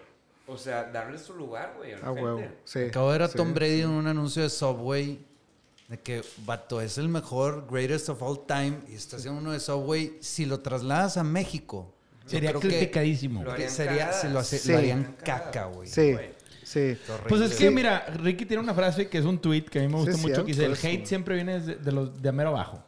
o 0.48 0.58
sea, 0.58 0.84
darle 0.86 1.18
su 1.20 1.34
lugar, 1.36 1.76
güey, 1.78 1.94
a 1.94 1.98
la 2.00 2.04
a 2.04 2.08
gente. 2.08 2.22
huevo, 2.24 2.44
sí. 2.66 2.80
Acabo 2.80 3.08
de 3.12 3.20
ver 3.20 3.22
a 3.24 3.28
sí, 3.30 3.38
Tom 3.38 3.54
Brady 3.54 3.76
sí. 3.78 3.82
en 3.82 3.90
un 3.90 4.08
anuncio 4.08 4.42
de 4.44 4.50
Subway 4.50 5.26
de 5.92 6.00
que, 6.00 6.24
vato, 6.46 6.80
es 6.82 6.98
el 6.98 7.10
mejor, 7.10 7.68
greatest 7.70 8.10
of 8.10 8.24
all 8.24 8.39
time 8.48 8.80
y 8.89 8.96
está 8.96 9.18
haciendo 9.18 9.39
uno 9.42 9.52
de 9.52 9.60
Subway. 9.60 10.18
Si 10.22 10.46
lo 10.46 10.62
trasladas 10.62 11.18
a 11.18 11.24
México, 11.24 11.94
Sería 12.26 12.54
que, 12.54 12.60
criticadísimo. 12.60 13.44
Lo 13.44 13.50
que 13.50 13.64
harían 13.66 13.70
sería, 13.72 14.14
se 14.14 14.30
lo, 14.30 14.39
hace- 14.39 14.58
Sí. 14.58 14.72
lo 14.72 14.78
harían 14.78 15.16
caca, 15.24 15.66
güey. 15.66 15.89
Sí, 15.89 16.16
sí. 16.64 16.98
Pues 17.28 17.42
es 17.42 17.56
que, 17.58 17.68
Sí. 17.68 17.74
mira, 17.74 18.06
Ricky 18.16 18.46
tiene 18.46 18.64
una 18.64 18.74
frase 18.74 19.10
que 19.10 19.18
es 19.18 19.26
un 19.26 19.38
tweet 19.39 19.64
que 19.66 19.80
a 19.80 19.82
mí 19.82 19.89
me 19.89 19.96
gusta 19.96 20.16
mucho, 20.18 20.46
que 20.46 20.54
dice, 20.54 20.66
el 20.66 20.74
hate 20.82 21.06
siempre 21.06 21.36
viene 21.36 21.60
de, 21.60 21.76
de 21.76 21.92
los 21.92 22.22
de 22.22 22.30
a 22.30 22.32
mero 22.32 22.50
abajo. 22.50 22.82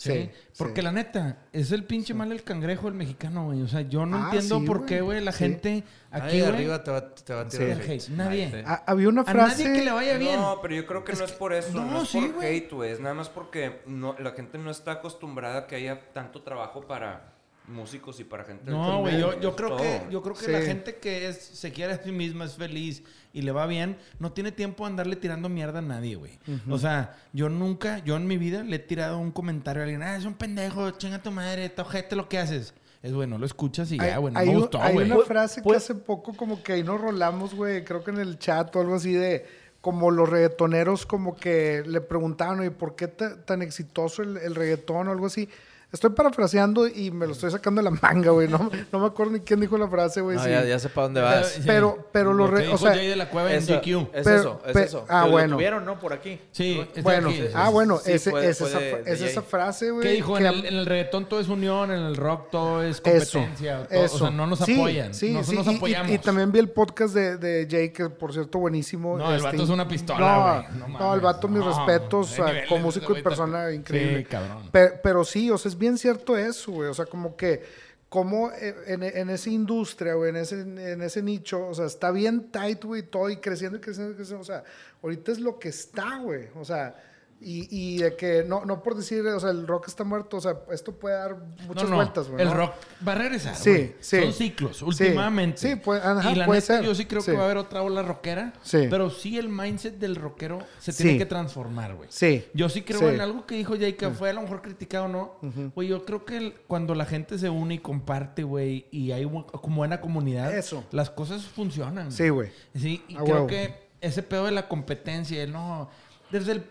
¿Sí? 0.00 0.12
Sí, 0.12 0.30
Porque 0.56 0.80
sí. 0.80 0.82
la 0.82 0.92
neta, 0.92 1.38
es 1.52 1.72
el 1.72 1.84
pinche 1.84 2.14
mal 2.14 2.32
el 2.32 2.42
cangrejo 2.42 2.86
del 2.86 2.94
mexicano, 2.94 3.44
güey. 3.46 3.60
O 3.62 3.68
sea, 3.68 3.82
yo 3.82 4.06
no 4.06 4.16
Ah, 4.16 4.24
entiendo 4.26 4.58
sí, 4.60 4.66
por 4.66 4.78
güey. 4.78 4.88
qué, 4.88 5.00
güey, 5.02 5.20
la 5.22 5.32
Sí. 5.32 5.38
gente 5.38 5.84
Nadie 6.10 6.24
aquí, 6.28 6.40
güey, 6.40 6.52
arriba 6.54 6.82
te 6.82 6.90
va, 6.90 7.14
te 7.14 7.34
va 7.34 7.40
a 7.42 7.48
tirar 7.48 7.68
el 7.68 7.80
hate. 7.90 8.08
Nadie. 8.08 8.50
Sí. 8.50 8.72
Había 8.86 9.08
una 9.10 9.20
A 9.20 9.24
frase. 9.24 9.64
nadie 9.64 9.78
que 9.78 9.84
le 9.84 9.92
vaya 9.92 10.16
bien. 10.16 10.40
No, 10.40 10.58
pero 10.62 10.74
yo 10.74 10.86
creo 10.86 11.04
que 11.04 11.12
no 11.12 11.24
es 11.24 11.32
por 11.32 11.52
eso, 11.52 11.72
no, 11.74 11.84
no, 11.84 12.02
es 12.02 12.08
sí, 12.08 12.18
por 12.20 12.34
güey. 12.36 12.56
hate, 12.56 12.72
güey, 12.72 12.92
es 12.92 13.00
nada 13.00 13.14
más 13.14 13.28
porque 13.28 13.82
no, 13.86 14.16
la 14.18 14.30
gente 14.32 14.56
no 14.58 14.70
está 14.70 14.92
acostumbrada 14.92 15.58
a 15.60 15.66
que 15.66 15.76
haya 15.76 16.00
tanto 16.12 16.42
trabajo 16.42 16.80
para 16.86 17.34
músicos 17.68 18.18
y 18.18 18.24
para 18.24 18.42
gente 18.44 18.64
del 18.64 18.74
No, 18.74 19.00
güey, 19.00 19.18
yo, 19.20 19.54
creo 19.54 19.76
que, 19.76 20.02
yo 20.10 20.22
creo 20.22 20.34
que 20.34 20.44
Sí. 20.46 20.50
la 20.50 20.60
gente 20.62 20.96
que 20.96 21.28
es, 21.28 21.36
se 21.40 21.70
quiere 21.70 21.92
a 21.92 22.02
sí 22.02 22.10
misma, 22.10 22.46
es 22.46 22.56
feliz 22.56 23.04
y 23.32 23.42
le 23.42 23.52
va 23.52 23.66
bien, 23.66 23.96
no 24.18 24.32
tiene 24.32 24.52
tiempo 24.52 24.84
de 24.84 24.90
andarle 24.90 25.16
tirando 25.16 25.48
mierda 25.48 25.78
a 25.78 25.82
nadie, 25.82 26.16
güey. 26.16 26.38
O 26.68 26.78
sea, 26.78 27.16
yo 27.32 27.48
nunca, 27.48 27.98
yo 28.04 28.16
en 28.16 28.26
mi 28.26 28.38
vida 28.38 28.62
le 28.64 28.76
he 28.76 28.80
tirado 28.80 29.18
un 29.18 29.30
comentario 29.30 29.82
a 29.82 29.84
alguien, 29.84 30.02
ah, 30.02 30.16
es 30.16 30.24
un 30.24 30.34
pendejo, 30.34 30.90
chinga 30.92 31.22
tu 31.22 31.30
madre, 31.30 31.64
está 31.64 31.82
ojete 31.82 32.16
lo 32.16 32.28
que 32.28 32.38
haces. 32.38 32.74
Es 33.02 33.12
bueno, 33.14 33.38
lo 33.38 33.46
escuchas 33.46 33.90
y 33.92 33.98
ya, 33.98 34.18
güey, 34.18 34.34
no 34.34 34.40
hay 34.40 34.48
me 34.48 34.56
gustó, 34.56 34.82
hay 34.82 34.92
güey. 34.92 35.10
una 35.10 35.24
frase 35.24 35.62
que 35.62 35.74
hace 35.74 35.94
poco 35.94 36.34
como 36.34 36.62
que 36.62 36.74
ahí 36.74 36.82
nos 36.82 37.00
rolamos, 37.00 37.54
güey, 37.54 37.82
creo 37.84 38.04
que 38.04 38.10
en 38.10 38.18
el 38.18 38.38
chat 38.38 38.74
o 38.76 38.80
algo 38.80 38.96
así 38.96 39.12
de 39.14 39.46
como 39.80 40.10
los 40.10 40.28
reggaetoneros 40.28 41.06
como 41.06 41.34
que 41.34 41.82
le 41.86 42.02
preguntaban, 42.02 42.62
¿y 42.62 42.68
por 42.68 42.96
qué 42.96 43.08
ta- 43.08 43.42
tan 43.42 43.62
exitoso 43.62 44.22
el, 44.22 44.36
el 44.36 44.54
reggaetón 44.54 45.08
o 45.08 45.12
algo 45.12 45.24
así? 45.26 45.48
Estoy 45.92 46.10
parafraseando 46.10 46.86
y 46.86 47.10
me 47.10 47.26
lo 47.26 47.32
estoy 47.32 47.50
sacando 47.50 47.82
de 47.82 47.90
la 47.90 47.98
manga, 48.00 48.30
güey. 48.30 48.46
No, 48.46 48.70
no 48.92 48.98
me 49.00 49.06
acuerdo 49.06 49.32
ni 49.32 49.40
quién 49.40 49.58
dijo 49.60 49.76
la 49.76 49.88
frase, 49.88 50.20
güey. 50.20 50.36
No, 50.36 50.44
sí. 50.44 50.50
ya, 50.50 50.64
ya 50.64 50.78
sé 50.78 50.88
para 50.88 51.06
dónde 51.08 51.20
vas. 51.20 51.58
Pero, 51.66 52.08
pero 52.12 52.32
lo, 52.32 52.46
re- 52.46 52.68
o 52.68 52.78
sea, 52.78 52.92
Jay 52.94 53.08
de 53.08 53.16
la 53.16 53.28
cueva 53.28 53.52
en 53.52 53.60
GQ. 53.66 54.08
Es 54.14 54.24
Pero- 54.24 54.36
eso, 54.40 54.62
es 54.66 54.72
pe- 54.72 54.82
eso. 54.84 55.04
ah, 55.08 55.24
lo 55.24 55.32
bueno. 55.32 55.56
tuvieron, 55.56 55.84
¿no? 55.84 55.98
Por 55.98 56.12
aquí. 56.12 56.40
Sí, 56.52 56.80
bueno, 57.02 57.30
aquí. 57.30 57.42
ah, 57.54 57.70
bueno, 57.70 57.98
Sí, 57.98 58.12
ese, 58.12 58.30
fue 58.30 58.46
esa, 58.48 58.66
de- 58.66 58.70
fra- 58.90 59.02
de 59.02 59.12
es 59.12 59.20
esa 59.20 59.42
frase, 59.42 59.90
güey. 59.90 60.02
¿Qué 60.06 60.12
dijo? 60.14 60.34
que 60.34 60.40
En 60.40 60.46
el, 60.46 60.64
en 60.66 60.74
el 60.76 60.86
reggaetón 60.86 61.26
todo 61.28 61.40
es 61.40 61.48
unión, 61.48 61.90
en 61.90 61.98
el 62.02 62.14
rock 62.16 62.50
todo 62.50 62.84
es 62.84 63.02
Eso, 63.04 63.38
competencia. 63.40 63.86
todo- 63.88 64.04
eso. 64.04 64.14
O 64.14 64.18
sea, 64.18 64.30
no 64.30 64.46
nos 64.46 64.60
Sí, 64.60 64.74
apoyan. 64.74 65.12
Sí, 65.12 65.32
no 65.32 65.42
sí, 65.42 65.56
nos 65.56 65.66
y- 65.66 65.70
y- 65.72 65.76
apoyamos. 65.76 66.12
Y, 66.12 66.18
también 66.18 66.52
vi 66.52 66.60
el 66.60 66.70
podcast 66.70 67.14
de, 67.14 67.36
de 67.36 67.66
Jay, 67.68 67.90
que 67.90 68.08
por 68.10 68.32
cierto, 68.32 68.60
buenísimo. 68.60 69.18
No, 69.18 69.28
el 69.30 69.36
Este, 69.38 69.50
vato 69.50 69.62
es 69.64 69.68
una 69.70 69.88
pistola, 69.88 70.64
No, 70.72 70.84
güey. 70.86 70.98
No 71.00 71.14
el 71.14 71.20
vato, 71.20 71.48
mis 71.48 71.64
respetos 71.64 72.36
como 72.68 72.80
músico 72.84 73.16
y 73.18 73.22
persona 73.22 73.72
increíble. 73.72 74.18
Sí, 74.18 74.24
cabrón. 74.26 74.68
Pe- 74.70 74.90
Pero, 75.02 75.24
sí, 75.24 75.50
o 75.50 75.58
sea, 75.58 75.68
es 75.68 75.79
bien 75.80 75.98
cierto 75.98 76.36
eso, 76.36 76.70
güey. 76.70 76.88
O 76.88 76.94
sea, 76.94 77.06
como 77.06 77.36
que, 77.36 77.62
como 78.08 78.50
eh, 78.52 78.76
en, 78.86 79.02
en 79.02 79.30
esa 79.30 79.50
industria, 79.50 80.14
güey, 80.14 80.30
en 80.30 80.36
ese, 80.36 80.60
en 80.60 81.02
ese 81.02 81.22
nicho, 81.22 81.66
o 81.66 81.74
sea, 81.74 81.86
está 81.86 82.12
bien 82.12 82.50
tight, 82.52 82.84
güey, 82.84 83.02
todo 83.02 83.28
y 83.30 83.38
creciendo 83.38 83.78
y 83.78 83.80
creciendo 83.80 84.12
y 84.12 84.16
creciendo. 84.16 84.42
O 84.42 84.44
sea, 84.44 84.62
ahorita 85.02 85.32
es 85.32 85.40
lo 85.40 85.58
que 85.58 85.70
está, 85.70 86.18
güey. 86.18 86.48
O 86.54 86.64
sea, 86.64 86.94
y, 87.42 87.68
y 87.70 87.98
de 87.98 88.16
que, 88.16 88.44
no, 88.46 88.64
no 88.66 88.82
por 88.82 88.94
decir, 88.94 89.26
o 89.26 89.40
sea, 89.40 89.50
el 89.50 89.66
rock 89.66 89.88
está 89.88 90.04
muerto, 90.04 90.36
o 90.36 90.40
sea, 90.40 90.58
esto 90.72 90.92
puede 90.92 91.16
dar 91.16 91.36
muchas 91.66 91.84
no, 91.84 91.90
no, 91.90 91.96
vueltas, 91.96 92.28
güey. 92.28 92.42
El 92.42 92.50
rock 92.52 92.72
va 93.06 93.12
a 93.12 93.14
regresar. 93.14 93.56
Sí, 93.56 93.94
sí. 94.00 94.20
Son 94.20 94.32
ciclos, 94.32 94.82
últimamente. 94.82 95.56
Sí, 95.58 95.76
puede- 95.76 96.00
ajá, 96.02 96.30
y 96.32 96.34
la 96.34 96.44
puede 96.46 96.60
neta, 96.60 96.76
ser. 96.76 96.84
yo 96.84 96.94
sí 96.94 97.06
creo 97.06 97.22
Sí. 97.22 97.30
que 97.30 97.36
va 97.36 97.42
a 97.42 97.46
haber 97.46 97.56
otra 97.56 97.82
ola 97.82 98.02
rockera. 98.02 98.52
Sí. 98.62 98.86
Pero 98.90 99.08
sí, 99.10 99.38
el 99.38 99.48
mindset 99.48 99.94
del 99.98 100.16
rockero 100.16 100.58
se 100.78 100.92
tiene 100.92 101.16
que 101.18 101.26
transformar, 101.26 101.94
güey. 101.94 102.08
Sí. 102.12 102.44
Yo 102.52 102.68
sí 102.68 102.82
creo 102.82 103.08
en 103.08 103.20
algo 103.20 103.46
que 103.46 103.54
dijo 103.56 103.74
Jay, 103.78 103.94
que 103.94 104.10
fue 104.10 104.30
a 104.30 104.32
lo 104.34 104.42
mejor 104.42 104.60
criticado 104.60 105.06
o 105.06 105.08
no. 105.08 105.36
Güey, 105.74 105.88
yo 105.88 106.04
creo 106.04 106.24
que 106.24 106.36
el- 106.36 106.54
cuando 106.66 106.94
la 106.94 107.06
gente 107.06 107.38
se 107.38 107.48
une 107.48 107.74
y 107.74 107.78
comparte, 107.78 108.42
güey, 108.42 108.86
y 108.90 109.12
hay 109.12 109.24
como 109.24 109.76
buena 109.76 110.00
comunidad, 110.00 110.54
Eso. 110.56 110.84
las 110.92 111.08
cosas 111.10 111.44
funcionan. 111.44 112.12
Sí, 112.12 112.28
güey. 112.28 112.50
Sí, 112.74 113.02
y 113.08 113.14
creo 113.16 113.46
que 113.46 113.88
ese 114.02 114.22
pedo 114.22 114.44
de 114.44 114.52
la 114.52 114.68
competencia, 114.68 115.46
no, 115.46 115.88
desde 116.30 116.52
el 116.52 116.64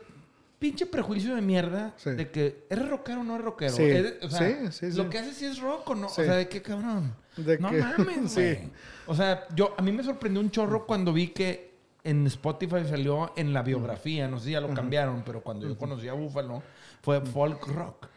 pinche 0.60 0.86
prejuicio 0.86 1.36
de 1.36 1.42
mierda 1.42 1.94
Sí. 1.98 2.12
de 2.12 2.30
que 2.30 2.66
eres 2.70 2.90
rockero 2.90 3.22
o 3.22 3.24
no 3.24 3.34
eres 3.36 3.46
rockero. 3.46 3.72
Sí. 3.74 3.84
Eres- 3.84 4.16
o 4.22 4.30
sea, 4.30 4.72
Sí, 4.72 4.92
sí, 4.92 4.98
lo 4.98 5.10
que 5.10 5.20
haces 5.20 5.38
sí 5.38 5.46
es 5.46 5.60
rock 5.60 5.90
o 5.90 5.96
no. 5.96 6.08
O 6.08 6.10
sea, 6.10 6.36
de 6.36 6.48
qué 6.50 6.62
cabrón. 6.62 7.16
De 7.38 7.58
no 7.58 7.70
que- 7.72 7.78
mames, 7.78 8.34
güey. 8.36 8.70
O 9.08 9.16
sea, 9.16 9.48
yo, 9.56 9.74
a 9.78 9.82
mí 9.82 9.92
me 9.94 10.04
sorprendió 10.04 10.42
un 10.42 10.52
chorro 10.52 10.86
cuando 10.86 11.14
vi 11.14 11.30
que 11.30 11.70
en 12.04 12.28
Spotify 12.28 12.86
salió 12.88 13.32
en 13.38 13.54
la 13.54 13.62
biografía, 13.64 14.28
no 14.28 14.38
sé 14.40 14.46
si 14.48 14.52
ya 14.52 14.62
lo 14.62 14.74
cambiaron, 14.74 15.24
pero 15.26 15.42
cuando 15.42 15.68
yo 15.68 15.78
conocí 15.78 16.08
a 16.08 16.14
Búfalo 16.14 16.62
fue 17.02 17.22
folk 17.22 17.66
rock. 17.68 18.08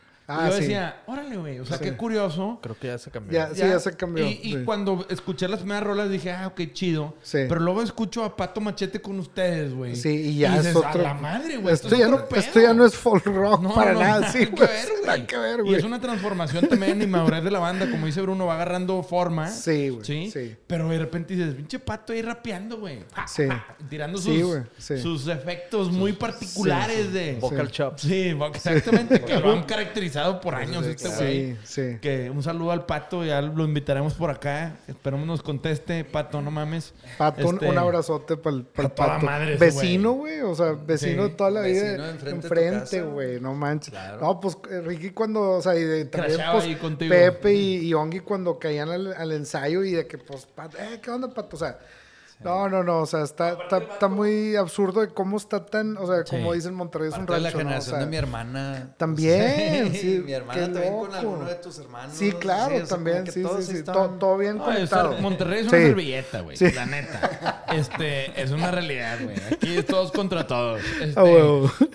Ah, 0.40 0.46
y 0.46 0.50
yo 0.50 0.54
sí. 0.56 0.60
decía, 0.62 1.02
órale, 1.06 1.36
güey, 1.36 1.58
o 1.60 1.66
sea, 1.66 1.78
Sí. 1.78 1.84
qué 1.84 1.96
curioso. 1.96 2.58
Creo 2.62 2.76
que 2.78 2.86
ya 2.88 2.98
se 2.98 3.10
cambió. 3.10 3.32
Ya, 3.32 3.54
sí, 3.54 3.60
ya 3.60 3.78
se 3.78 3.96
cambió. 3.96 4.26
Y, 4.26 4.40
y 4.42 4.52
sí. 4.52 4.62
cuando 4.64 5.06
escuché 5.10 5.48
las 5.48 5.60
primeras 5.60 5.84
rolas 5.84 6.10
dije, 6.10 6.30
ah, 6.32 6.46
ok, 6.48 6.60
chido. 6.72 7.14
Sí. 7.22 7.38
Pero 7.48 7.60
luego 7.60 7.82
escucho 7.82 8.24
a 8.24 8.36
Pato 8.36 8.60
Machete 8.60 9.00
con 9.00 9.18
ustedes, 9.18 9.72
güey. 9.74 9.96
Sí, 9.96 10.08
y 10.10 10.38
ya 10.38 10.50
dices, 10.52 10.66
es 10.66 10.76
otro. 10.76 10.90
A 10.90 10.96
la 10.96 11.14
madre, 11.14 11.56
güey. 11.56 11.74
Esto, 11.74 11.94
ya 11.96 12.08
no, 12.08 12.24
esto 12.34 12.60
ya 12.60 12.72
no 12.74 12.84
es 12.86 12.94
folk 12.94 13.24
rock 13.26 13.62
No, 13.62 13.74
para 13.74 13.92
no, 13.94 14.00
nada, 14.00 14.32
sí, 14.32 14.40
que 14.40 14.46
güey. 14.46 14.60
ver, 14.68 14.86
güey. 14.90 15.06
Nada 15.06 15.26
que 15.26 15.36
ver, 15.38 15.60
Y 15.60 15.62
güey. 15.62 15.74
es 15.76 15.84
una 15.84 16.00
transformación 16.00 16.68
también 16.68 17.00
y 17.02 17.06
madurez 17.06 17.42
de 17.44 17.50
la 17.50 17.58
banda. 17.58 17.90
Como 17.90 18.06
dice 18.06 18.20
Bruno, 18.22 18.46
va 18.46 18.54
agarrando 18.54 19.02
forma. 19.02 19.48
Sí, 19.48 19.88
güey, 19.88 20.04
¿sí? 20.04 20.30
sí. 20.32 20.56
Pero 20.66 20.88
de 20.88 20.98
repente 20.98 21.34
dices, 21.34 21.54
pinche 21.54 21.78
pato 21.78 22.12
ahí 22.12 22.22
rapeando, 22.22 22.78
güey. 22.78 23.00
Sí. 23.26 23.44
Tirando 23.88 24.18
sus, 24.18 24.32
Sí, 24.34 24.42
güey, 24.42 24.62
sí. 24.78 24.98
sus 24.98 25.26
efectos 25.28 25.90
muy 25.90 26.12
particulares 26.12 27.12
de... 27.12 27.38
Vocal 27.40 27.70
chops. 27.70 28.02
Sí, 28.02 28.36
exactamente. 28.54 29.20
que 29.22 29.38
lo 29.40 29.52
han 29.52 29.64
caracterizado 29.64 30.21
por 30.40 30.54
años 30.54 30.86
este 30.86 31.08
güey. 31.08 31.56
Sí, 31.56 31.58
sí. 31.64 31.98
Que 32.00 32.30
un 32.30 32.42
saludo 32.42 32.72
al 32.72 32.86
pato, 32.86 33.24
ya 33.24 33.40
lo 33.42 33.64
invitaremos 33.64 34.14
por 34.14 34.30
acá. 34.30 34.76
Esperemos 34.88 35.26
nos 35.26 35.42
conteste, 35.42 36.04
pato, 36.04 36.40
no 36.42 36.50
mames. 36.50 36.94
Pato, 37.18 37.46
un- 37.48 37.54
Este, 37.56 37.68
un 37.68 37.78
abrazote 37.78 38.36
para 38.36 38.56
el 38.56 38.62
a 38.62 38.88
toda 38.88 39.14
pato. 39.14 39.26
madre 39.26 39.56
vecino, 39.56 40.12
güey. 40.12 40.40
O 40.40 40.54
sea, 40.54 40.72
vecino 40.72 41.24
Sí. 41.24 41.28
de 41.30 41.34
toda 41.34 41.50
la 41.50 41.60
vida. 41.62 41.82
Vecino 41.96 42.12
tu 42.18 42.28
enfrente, 42.28 43.02
güey. 43.02 43.40
No 43.40 43.54
manches. 43.54 43.90
Claro. 43.90 44.20
No, 44.20 44.40
pues 44.40 44.56
eh, 44.70 44.80
Ricky 44.80 45.10
cuando, 45.10 45.52
o 45.52 45.62
sea, 45.62 45.76
y 45.76 45.82
de, 45.84 46.04
también 46.06 46.40
pues, 46.52 46.64
ahí 46.64 46.76
contigo. 46.76 47.10
Pepe 47.14 47.52
y, 47.54 47.88
y 47.88 47.94
Ongi 47.94 48.20
cuando 48.20 48.58
caían 48.58 48.88
al, 48.90 49.12
al 49.14 49.32
ensayo 49.32 49.82
y 49.84 49.92
de 49.92 50.06
que, 50.06 50.18
pues, 50.18 50.46
Pato, 50.46 50.78
eh, 50.78 51.00
¿qué 51.02 51.10
onda, 51.10 51.28
Pato? 51.32 51.56
O 51.56 51.58
sea, 51.58 51.78
no, 52.44 52.68
no, 52.68 52.82
no. 52.84 52.98
O 53.00 53.06
sea, 53.06 53.22
está, 53.22 53.50
está, 53.52 53.78
está 53.78 54.08
muy 54.08 54.56
absurdo 54.56 55.00
de 55.00 55.08
cómo 55.08 55.36
está 55.36 55.64
tan, 55.66 55.96
o 55.96 56.06
sea, 56.06 56.24
como 56.24 56.50
Sí. 56.52 56.56
dicen 56.58 56.74
Monterrey 56.74 57.08
es 57.08 57.14
un 57.14 57.26
Parte 57.26 57.34
de 57.34 57.40
la 57.40 57.48
rancho, 57.50 57.58
¿no? 57.58 57.62
O 57.62 57.68
generación 57.68 57.96
sea, 57.96 58.04
de 58.04 58.10
mi 58.10 58.16
hermana. 58.16 58.94
También, 58.96 59.94
sí, 59.94 60.20
mi 60.24 60.32
hermana 60.32 60.60
qué 60.60 60.66
también 60.72 60.94
con 60.98 61.14
alguno 61.14 61.44
de 61.44 61.54
tus 61.56 61.78
hermanos. 61.78 62.14
Sí, 62.16 62.32
claro, 62.32 62.74
o 62.74 62.78
sea, 62.78 62.86
como 62.86 62.88
también. 62.88 63.26
Sí, 63.30 63.42
sí, 63.44 63.62
sí. 63.62 63.76
están- 63.78 63.94
Todo, 63.94 64.08
todo 64.18 64.38
bien 64.38 64.58
No, 64.58 64.64
conectado. 64.64 65.18
Monterrey 65.20 65.60
es 65.60 65.66
Sí. 65.70 65.76
una 65.76 65.86
servilleta, 65.86 66.40
güey. 66.40 66.56
Sí. 66.56 66.70
La 66.72 66.86
neta. 66.86 67.64
Este, 67.72 68.40
es 68.42 68.50
una 68.50 68.70
realidad, 68.70 69.18
güey. 69.22 69.36
Aquí 69.52 69.76
es 69.76 69.86
todos 69.86 70.12
contra 70.12 70.46
todos. 70.46 70.80
Este. 71.00 71.20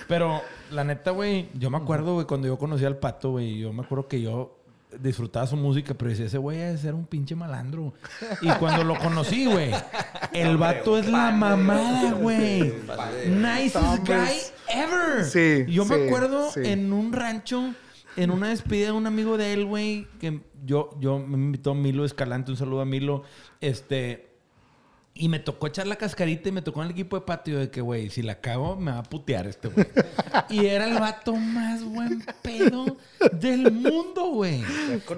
Pero, 0.08 0.42
la 0.72 0.84
neta, 0.84 1.12
güey, 1.12 1.50
yo 1.54 1.70
me 1.70 1.78
acuerdo, 1.78 2.14
güey, 2.16 2.26
cuando 2.26 2.48
yo 2.48 2.58
conocí 2.58 2.84
al 2.86 2.98
pato, 2.98 3.32
güey, 3.32 3.60
yo 3.60 3.72
me 3.74 3.84
acuerdo 3.84 4.08
que 4.08 4.22
yo 4.22 4.57
disfrutaba 5.00 5.46
su 5.48 5.58
música, 5.58 5.94
pero 5.94 6.10
decía, 6.10 6.26
ese 6.26 6.38
güey 6.38 6.58
debe 6.58 6.78
ser 6.78 6.94
un 6.94 7.06
pinche 7.06 7.36
malandro. 7.36 7.94
Y 8.42 8.50
cuando 8.52 8.84
lo 8.84 8.98
conocí, 8.98 9.46
güey, 9.46 9.72
el 10.34 10.58
vato 10.58 10.98
es 10.98 11.08
la 11.08 11.32
mamada, 11.32 12.14
güey. 12.14 12.74
Nicest 13.28 14.08
guy 14.08 14.38
ever. 14.70 15.26
Sí, 15.26 15.66
Yo 15.72 15.86
me 15.86 16.06
acuerdo 16.06 16.52
sí. 16.52 16.62
en 16.64 16.94
un 16.94 17.12
rancho, 17.14 17.74
en 18.16 18.32
una 18.32 18.50
despedida 18.50 18.88
de 18.88 18.92
un 18.94 19.08
amigo 19.08 19.38
de 19.38 19.54
él, 19.54 19.66
güey, 19.66 20.08
que 20.20 20.42
yo, 20.66 20.92
yo 21.00 21.20
me 21.20 21.38
invitó 21.38 21.74
Milo 21.74 22.06
Escalante, 22.06 22.52
un 22.52 22.58
saludo 22.58 22.82
a 22.82 22.86
Milo, 22.86 23.24
este... 23.62 24.27
Y 25.20 25.30
me 25.30 25.40
tocó 25.40 25.68
echar 25.68 25.88
la 25.88 25.96
cascarita 25.96 26.50
y 26.50 26.52
me 26.52 26.62
tocó 26.62 26.82
en 26.82 26.86
el 26.88 26.92
equipo 26.92 27.18
de 27.20 27.26
patio 27.26 27.60
de 27.60 27.70
que, 27.70 27.82
güey, 27.82 28.10
si 28.10 28.22
la 28.22 28.40
cago, 28.40 28.76
me 28.76 28.92
va 28.92 29.00
a 29.00 29.04
putear 29.04 29.48
este 29.48 29.68
güey. 29.70 29.88
y 30.50 30.66
era 30.68 30.86
el 30.88 31.00
vato 31.00 31.36
más 31.36 31.84
buen 31.84 32.24
pedo 32.42 32.98
del 33.32 33.72
mundo, 33.72 34.28
güey. 34.34 34.62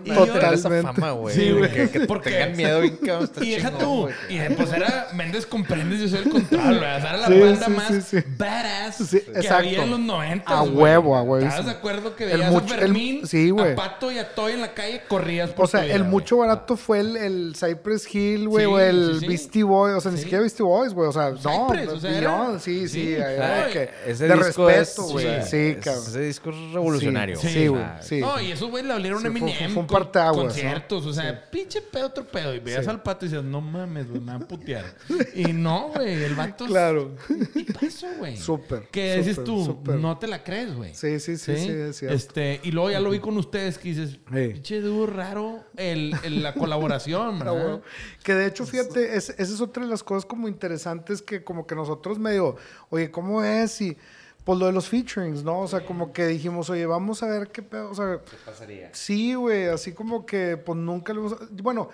Tener 0.04 0.18
esa 0.54 0.70
Totalmente. 0.70 0.82
fama, 0.94 1.12
güey. 1.12 1.36
Sí, 1.36 1.52
güey. 1.52 1.72
Que, 1.72 1.90
que 1.90 2.00
Porque- 2.02 2.30
tengan 2.32 2.56
miedo 2.58 2.82
bien 2.82 2.98
cabrón, 2.98 3.30
Y 3.42 3.50
deja 3.52 3.72
tú. 3.78 4.02
güey. 4.04 4.14
Y 4.30 4.54
pues 4.56 4.72
era 4.74 5.08
Méndez 5.14 5.46
comprendes, 5.46 6.00
yo 6.02 6.08
soy 6.08 6.20
el 6.26 6.30
contrario, 6.32 6.80
güey. 6.80 6.90
Era 6.90 7.18
la 7.18 7.28
Sí, 7.28 7.40
banda 7.40 7.66
sí, 7.66 7.72
más 7.72 7.88
sí, 7.88 8.02
sí. 8.02 8.18
badass 8.38 8.96
Sí, 8.96 9.20
que 9.22 9.32
exacto. 9.32 9.56
había 9.56 9.84
en 9.84 9.90
los 9.92 10.00
90. 10.00 10.52
A 10.52 10.64
huevo, 10.64 11.16
a 11.18 11.24
huevo. 11.24 11.46
¿Estás 11.46 11.66
de 11.66 11.72
acuerdo 11.72 12.16
que 12.16 12.24
El 12.26 12.38
veías 12.40 12.52
mucho- 12.52 12.74
a 12.74 12.78
el- 12.78 12.82
Fermín, 12.84 13.28
sí, 13.28 13.50
güey. 13.50 13.74
a 13.74 13.76
Pato 13.76 14.12
y 14.12 14.18
a 14.18 14.34
Toy 14.34 14.54
en 14.54 14.62
la 14.62 14.74
calle, 14.74 15.02
corrías 15.08 15.50
por 15.52 15.66
O 15.66 15.68
sea, 15.68 15.86
el 15.86 16.04
mucho 16.06 16.38
barato 16.38 16.78
fue 16.78 17.00
el, 17.02 17.18
el 17.18 17.56
Cypress 17.56 18.14
Hill, 18.14 18.48
güey, 18.48 18.66
Sí, 18.66 18.72
o 18.72 18.80
el 18.80 19.14
sí, 19.16 19.20
sí. 19.22 19.28
Beastie 19.28 19.64
Boy, 19.64 19.89
o 19.96 20.02
sea, 20.02 20.12
ni 20.12 20.18
Sí. 20.18 20.24
siquiera 20.24 20.42
Beastie 20.42 20.64
Boys, 20.64 20.94
güey, 20.94 21.08
o 21.10 21.12
sea, 21.12 21.32
no, 21.32 21.38
Cypress, 21.68 21.90
o 21.90 22.00
sea, 22.00 22.12
Beyond, 22.12 22.50
era- 22.52 22.60
sí, 22.60 22.88
sí, 22.88 22.90
sí. 22.90 23.14
era 23.14 23.66
de, 23.68 23.72
que- 23.74 23.90
Ese 24.08 24.28
de 24.28 24.36
disco 24.36 24.68
respeto, 24.68 25.06
es- 25.08 25.12
güey, 25.12 25.26
o 25.26 25.30
sea, 25.30 25.42
sí, 25.44 25.76
cabrón. 25.84 26.04
Ese 26.08 26.22
disco 26.22 26.50
es 26.50 26.74
revolucionario. 26.74 27.36
Sí, 27.38 27.68
güey, 27.68 27.84
sí. 28.02 28.20
No, 28.22 28.40
y 28.42 28.52
esos 28.52 28.70
güey 28.70 28.84
le 28.84 28.94
abrieron 28.94 29.22
Sí, 29.22 29.28
a 29.28 29.32
fue- 29.32 29.40
Eminem. 29.40 29.72
fue 29.72 29.82
un 29.82 29.88
con- 29.88 29.98
parteaguas, 30.04 30.38
¿no? 30.38 30.44
Conciertos, 30.44 31.06
o 31.06 31.14
sea, 31.14 31.50
pinche 31.50 31.82
pedo, 31.82 32.08
otro 32.08 32.26
pedo. 32.26 32.54
Y 32.56 32.60
veías 32.60 32.88
al 32.88 33.02
pato 33.04 33.26
y 33.26 33.30
decías, 33.30 33.44
no 33.46 33.62
mames, 33.62 34.08
güey, 34.10 34.20
me 34.22 34.34
van 34.34 34.44
a 34.44 34.48
putear. 34.48 34.86
y 35.36 35.54
no, 35.54 35.90
güey, 35.96 36.24
el 36.24 36.36
vato 36.36 36.66
es 36.66 36.70
Claro. 36.72 37.16
un 37.30 37.46
tipazo, 37.48 38.08
güey. 38.18 38.38
Súper, 38.38 38.88
Que 38.90 39.18
dices 39.18 39.44
tú, 39.44 39.80
no 39.86 40.18
te 40.18 40.28
la 40.28 40.44
crees, 40.44 40.74
güey. 40.76 40.94
Sí, 40.96 41.20
sí, 41.20 41.38
sí, 41.38 41.56
sí, 41.58 41.70
es 41.70 41.98
cierto. 41.98 42.16
Este, 42.16 42.60
y 42.64 42.72
luego 42.72 42.92
ya 42.92 43.00
lo 43.00 43.10
vi 43.10 43.20
con 43.20 43.38
ustedes 43.38 43.78
que 43.78 43.90
dices, 43.90 44.18
pinche 44.30 44.82
dúo 44.82 45.06
raro 45.06 45.64
el, 45.78 46.12
la 46.42 46.54
colaboración. 46.54 47.40
Que 48.24 48.34
de 48.36 48.48
hecho, 48.48 48.66
fíjate, 48.66 49.16
es- 49.16 49.30
esa 49.30 49.54
es 49.54 49.62
otra 49.62 49.79
de 49.82 49.88
las 49.88 50.04
cosas 50.04 50.26
como 50.26 50.48
interesantes 50.48 51.22
que 51.22 51.44
como 51.44 51.66
que 51.66 51.76
nosotros 51.76 52.20
medio, 52.20 52.56
oye, 52.90 53.12
¿cómo 53.12 53.44
es? 53.44 53.82
Y 53.82 53.98
pues 54.44 54.58
lo 54.58 54.66
de 54.66 54.72
los 54.72 54.88
featurings, 54.88 55.44
¿no? 55.44 55.60
O 55.60 55.68
sea, 55.68 55.86
como 55.86 56.12
que 56.12 56.28
dijimos, 56.28 56.70
oye, 56.70 56.86
vamos 56.86 57.22
a 57.24 57.28
ver 57.28 57.50
qué 57.50 57.62
pedo, 57.62 57.92
o 57.92 57.96
sea, 57.96 58.20
¿Qué 58.30 58.38
pasaría? 58.46 58.90
sí, 58.94 59.36
güey, 59.36 59.68
así 59.68 59.94
como 59.94 60.26
que 60.26 60.58
pues 60.58 60.78
nunca 60.78 61.14
lo 61.14 61.28
hemos... 61.28 61.62
Bueno, 61.62 61.90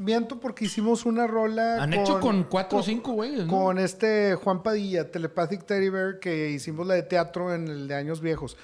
miento 0.00 0.40
porque 0.40 0.64
hicimos 0.64 1.04
una 1.04 1.26
rola 1.26 1.82
Han 1.82 1.92
hecho 1.92 2.20
con 2.20 2.44
cuatro 2.44 2.78
o 2.78 2.82
cinco 2.82 3.12
güeyes, 3.12 3.46
¿no? 3.46 3.52
Con 3.52 3.78
este 3.78 4.34
Juan 4.34 4.62
Padilla, 4.62 5.10
Telepathic 5.10 5.64
Teddy 5.66 5.90
Bear, 5.90 6.18
que 6.18 6.50
hicimos 6.50 6.86
la 6.86 6.94
de 6.94 7.02
teatro 7.02 7.54
en 7.54 7.68
el 7.68 7.86
de 7.86 7.94
Años 7.94 8.20
Viejos. 8.20 8.56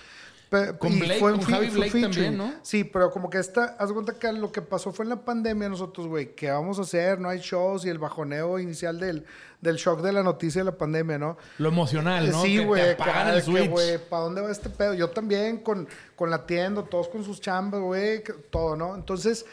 Pe- 0.49 0.79
Con 0.79 0.97
Blake, 0.99 1.19
fue 1.19 1.33
con 1.33 1.41
Javi 1.43 1.69
Blake 1.71 2.01
también, 2.01 2.37
¿no? 2.39 2.53
Sí, 2.63 2.85
pero 2.85 3.11
como 3.11 3.29
que 3.29 3.39
esta, 3.39 3.77
haz 3.79 3.93
cuenta 3.93 4.15
que 4.17 4.33
lo 4.33 4.53
que 4.53 4.63
pasó 4.63 4.93
fue 4.93 5.05
en 5.05 5.09
la 5.09 5.17
pandemia 5.25 5.69
nosotros, 5.69 6.07
güey, 6.07 6.35
¿qué 6.37 6.51
vamos 6.51 6.79
a 6.79 6.83
hacer? 6.83 7.19
No 7.19 7.29
hay 7.29 7.41
shows 7.41 7.85
y 7.85 7.89
el 7.89 7.99
bajoneo 7.99 8.59
inicial 8.61 9.01
del, 9.01 9.25
del 9.61 9.77
shock 9.77 10.03
de 10.03 10.13
la 10.13 10.23
noticia 10.23 10.61
de 10.61 10.67
la 10.67 10.77
pandemia, 10.79 11.19
¿no? 11.19 11.37
Lo 11.59 11.69
emocional, 11.69 12.31
¿no? 12.31 12.43
Sí, 12.43 12.59
güey, 12.59 13.99
¿para 14.09 14.23
dónde 14.25 14.41
va 14.41 14.53
este 14.53 14.71
pedo? 14.71 14.95
Yo 14.95 15.11
también 15.11 15.59
con, 15.59 15.89
con 16.15 16.31
la 16.31 16.47
tienda, 16.47 16.85
todos 16.85 17.09
con 17.09 17.25
sus 17.25 17.41
chambas, 17.41 17.81
güey, 17.81 18.23
todo, 18.51 18.77
¿no? 18.77 18.95
Entonces, 18.95 19.45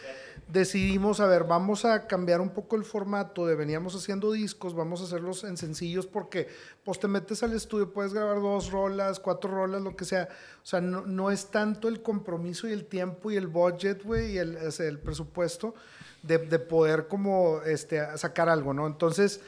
decidimos, 0.48 1.20
a 1.20 1.28
ver, 1.28 1.46
vamos 1.46 1.86
a 1.86 2.08
cambiar 2.08 2.42
un 2.42 2.50
poco 2.50 2.76
el 2.76 2.84
formato 2.84 3.46
de 3.46 3.56
veníamos 3.56 3.96
haciendo 3.96 4.32
discos, 4.32 4.76
vamos 4.76 5.02
a 5.02 5.06
hacerlos 5.06 5.44
en 5.44 5.58
sencillos 5.58 6.06
porque 6.08 6.48
pues 6.84 7.00
te 7.00 7.08
metes 7.08 7.44
al 7.44 7.54
estudio, 7.54 7.92
puedes 7.92 8.14
grabar 8.14 8.42
dos 8.42 8.72
rolas, 8.72 9.20
cuatro 9.20 9.52
rolas, 9.52 9.82
lo 9.82 9.96
que 9.96 10.06
sea. 10.06 10.30
O 10.62 10.66
sea, 10.66 10.82
no, 10.82 11.02
no 11.06 11.32
es 11.32 11.48
tanto 11.48 11.88
el 11.88 12.02
compromiso 12.02 12.68
y 12.68 12.72
el 12.72 12.86
tiempo 12.86 13.32
y 13.32 13.36
el 13.36 13.48
budget, 13.48 14.04
güey, 14.04 14.34
y 14.34 14.38
el, 14.38 15.00
presupuesto 15.00 15.76
de, 16.22 16.38
de 16.38 16.60
poder 16.60 17.08
como 17.08 17.62
este, 17.66 18.18
sacar 18.18 18.50
algo, 18.50 18.74
¿no? 18.74 18.88
Entonces, 18.88 19.42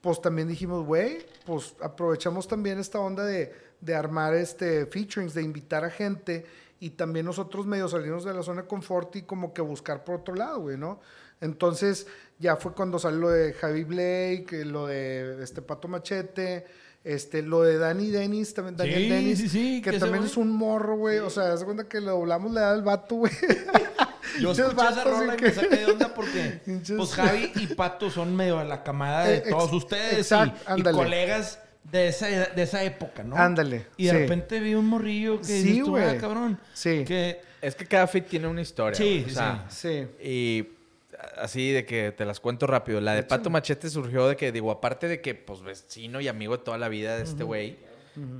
pues 0.00 0.20
también 0.20 0.48
dijimos, 0.48 0.84
güey, 0.84 1.26
pues 1.44 1.74
aprovechamos 1.80 2.46
también 2.46 2.78
esta 2.78 3.00
onda 3.00 3.24
de, 3.24 3.52
de 3.80 3.94
armar 3.94 4.34
este 4.34 4.86
featurings, 4.86 5.34
de 5.34 5.42
invitar 5.42 5.84
a 5.84 5.90
gente 5.90 6.46
y 6.80 6.90
también 6.90 7.26
nosotros 7.26 7.66
medio 7.66 7.88
salirnos 7.88 8.24
de 8.24 8.32
la 8.34 8.42
zona 8.42 8.62
de 8.62 8.68
confort 8.68 9.14
y 9.16 9.22
como 9.22 9.52
que 9.52 9.62
buscar 9.62 10.04
por 10.04 10.16
otro 10.20 10.34
lado, 10.34 10.60
güey, 10.60 10.76
¿no? 10.76 11.00
Entonces 11.40 12.06
ya 12.38 12.56
fue 12.56 12.72
cuando 12.72 12.98
salió 12.98 13.18
lo 13.20 13.30
de 13.30 13.52
Javi 13.52 13.84
Blake, 13.84 14.64
lo 14.64 14.86
de 14.86 15.42
este 15.42 15.62
Pato 15.62 15.88
Machete, 15.88 16.66
este, 17.04 17.42
lo 17.42 17.62
de 17.62 17.78
Danny 17.78 18.10
Dennis, 18.10 18.54
también 18.54 18.76
Daniel 18.76 19.02
Sí, 19.02 19.08
Dennis, 19.08 19.38
sí, 19.38 19.48
sí, 19.48 19.82
que 19.82 19.92
que 19.92 19.98
también 19.98 20.24
es 20.24 20.36
un 20.36 20.50
morro, 20.52 20.96
güey, 20.96 21.18
o 21.18 21.30
sea, 21.30 21.54
de 21.56 21.64
cuenta 21.64 21.84
que 21.88 22.00
le 22.00 22.10
doblamos 22.10 22.52
la 22.52 22.60
edad 22.60 22.72
al 22.72 22.82
vato, 22.82 23.14
güey. 23.16 23.32
Yo 24.40 24.52
escuché 24.52 24.88
esa 24.90 25.04
rola 25.04 25.24
y 25.24 25.36
así 25.36 25.42
me 25.42 25.48
que- 25.48 25.52
saqué 25.52 25.76
de 25.76 25.86
onda 25.86 26.14
porque 26.14 26.60
pues 26.96 27.14
Javi 27.14 27.52
y 27.56 27.66
Pato 27.68 28.10
son 28.10 28.36
medio 28.36 28.58
de 28.58 28.66
la 28.66 28.82
camada 28.82 29.24
de 29.26 29.36
Eh, 29.38 29.44
todos 29.48 29.72
ustedes 29.72 30.12
y- 30.14 30.16
exacto, 30.20 30.60
y, 30.68 30.72
ándale. 30.72 30.96
colegas 30.96 31.58
de 31.84 32.08
esa, 32.08 32.28
edad- 32.28 32.52
de 32.54 32.62
esa 32.62 32.82
época, 32.84 33.22
¿no? 33.22 33.36
Ándale, 33.36 33.86
Y 33.96 34.06
de 34.06 34.10
sí. 34.12 34.16
repente 34.18 34.60
vi 34.60 34.74
un 34.74 34.86
morrillo 34.86 35.38
que 35.38 35.44
Sí, 35.44 35.62
dices 35.62 35.84
tú, 35.84 35.90
güey. 35.90 36.04
"Ah, 36.04 36.18
cabrón. 36.18 36.58
Sí. 36.74 37.04
Que 37.06 37.40
Es 37.60 37.74
que 37.74 37.86
cada 37.86 38.06
fit 38.06 38.26
tiene 38.26 38.46
una 38.46 38.60
historia. 38.60 38.94
Sí, 38.96 39.22
o 39.26 39.28
sí, 39.28 39.34
sea, 39.34 39.66
Sí. 39.68 40.06
Y 40.22 40.68
así 41.38 41.72
de 41.72 41.84
que 41.84 42.12
te 42.12 42.24
las 42.24 42.38
cuento 42.38 42.66
rápido. 42.68 43.00
La 43.00 43.14
de 43.14 43.24
Pato 43.24 43.50
Machete 43.50 43.90
surgió 43.90 44.28
de 44.28 44.36
que, 44.36 44.52
digo, 44.52 44.70
aparte 44.70 45.08
de 45.08 45.20
que, 45.20 45.34
pues, 45.34 45.62
vecino 45.62 46.20
y 46.20 46.28
amigo 46.28 46.56
de 46.56 46.62
toda 46.62 46.78
la 46.78 46.88
vida 46.88 47.16
de 47.16 47.24
este 47.24 47.42
güey. 47.44 47.76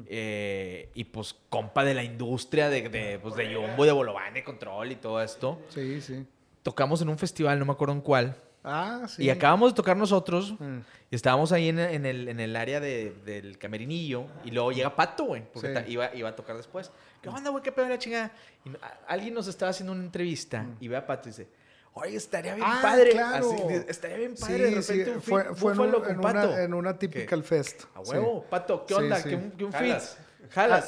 eh, 0.09 0.89
y 0.95 1.05
pues 1.05 1.37
compa 1.49 1.85
de 1.85 1.95
la 1.95 2.03
industria 2.03 2.69
de, 2.69 2.89
de, 2.89 3.19
pues, 3.21 3.37
de 3.37 3.55
Jumbo, 3.55 3.85
de 3.85 3.93
Bolobán, 3.93 4.35
de 4.35 4.43
Control 4.43 4.91
y 4.91 4.97
todo 4.97 5.23
esto. 5.23 5.61
Sí, 5.69 6.01
sí. 6.01 6.27
Tocamos 6.65 7.01
en 7.03 7.09
un 7.09 7.17
festival, 7.19 7.59
no 7.59 7.65
me 7.65 7.73
acuerdo 7.73 7.95
en 7.95 8.01
cuál. 8.01 8.37
Ah, 8.69 9.07
sí. 9.09 9.25
Y 9.25 9.31
acabamos 9.31 9.73
de 9.73 9.77
tocar 9.77 9.97
nosotros. 9.97 10.55
Mm. 10.59 10.79
Y 11.11 11.17
estábamos 11.17 11.53
ahí 11.53 11.69
en, 11.71 11.79
en 11.79 12.05
el, 12.07 12.29
en 12.29 12.39
el 12.41 12.55
área 12.55 12.81
de- 12.81 13.15
del 13.25 13.57
camerinillo. 13.59 14.27
Y 14.45 14.51
luego 14.51 14.73
llega 14.73 14.95
Pato, 14.95 15.25
güey. 15.25 15.43
Porque 15.53 15.75
Sí. 15.87 15.93
iba, 15.93 16.15
iba 16.15 16.29
a 16.29 16.37
tocar 16.37 16.57
después. 16.57 16.91
¿Qué 17.23 17.29
onda, 17.29 17.51
güey? 17.51 17.63
¿Qué 17.63 17.73
pedo 17.73 17.89
la 17.89 17.99
chingada? 17.99 18.31
Y 18.65 18.71
a- 18.71 18.99
alguien 19.09 19.33
nos 19.35 19.47
estaba 19.49 19.71
haciendo 19.71 19.93
una 19.93 20.03
entrevista. 20.05 20.67
Y 20.81 20.89
ve 20.89 20.97
a 20.97 21.07
Pato 21.07 21.29
y 21.29 21.33
dice... 21.33 21.49
Oye, 21.95 22.15
estaría 22.17 22.55
bien 22.55 22.67
Mm. 22.67 22.71
Ah, 22.71 22.79
padre. 22.83 23.11
claro. 23.11 23.51
Así, 23.53 23.63
estaría 23.89 24.17
bien 24.19 24.37
Sí, 24.37 24.43
padre. 24.43 24.71
de 24.71 24.83
sí, 24.83 24.93
repente 24.93 25.11
un 25.17 25.23
fue, 25.23 25.45
fue 25.55 25.73
en, 25.73 25.81
un- 25.81 25.91
con 25.93 26.11
en 26.11 26.21
Pato. 26.21 26.49
una, 26.51 26.63
en 26.63 26.75
una 26.75 26.99
typical 26.99 27.43
fest. 27.43 27.85
A 27.97 28.05
sí. 28.05 28.11
huevo. 28.13 28.45
Pato, 28.49 28.87
¿qué 28.87 28.95
Sí, 28.95 29.01
onda? 29.01 29.17
sí. 29.17 29.29
¿Qué, 29.31 29.35
un- 29.37 29.51
qué 29.53 29.65
un 29.65 29.73
Jalas. 29.73 30.19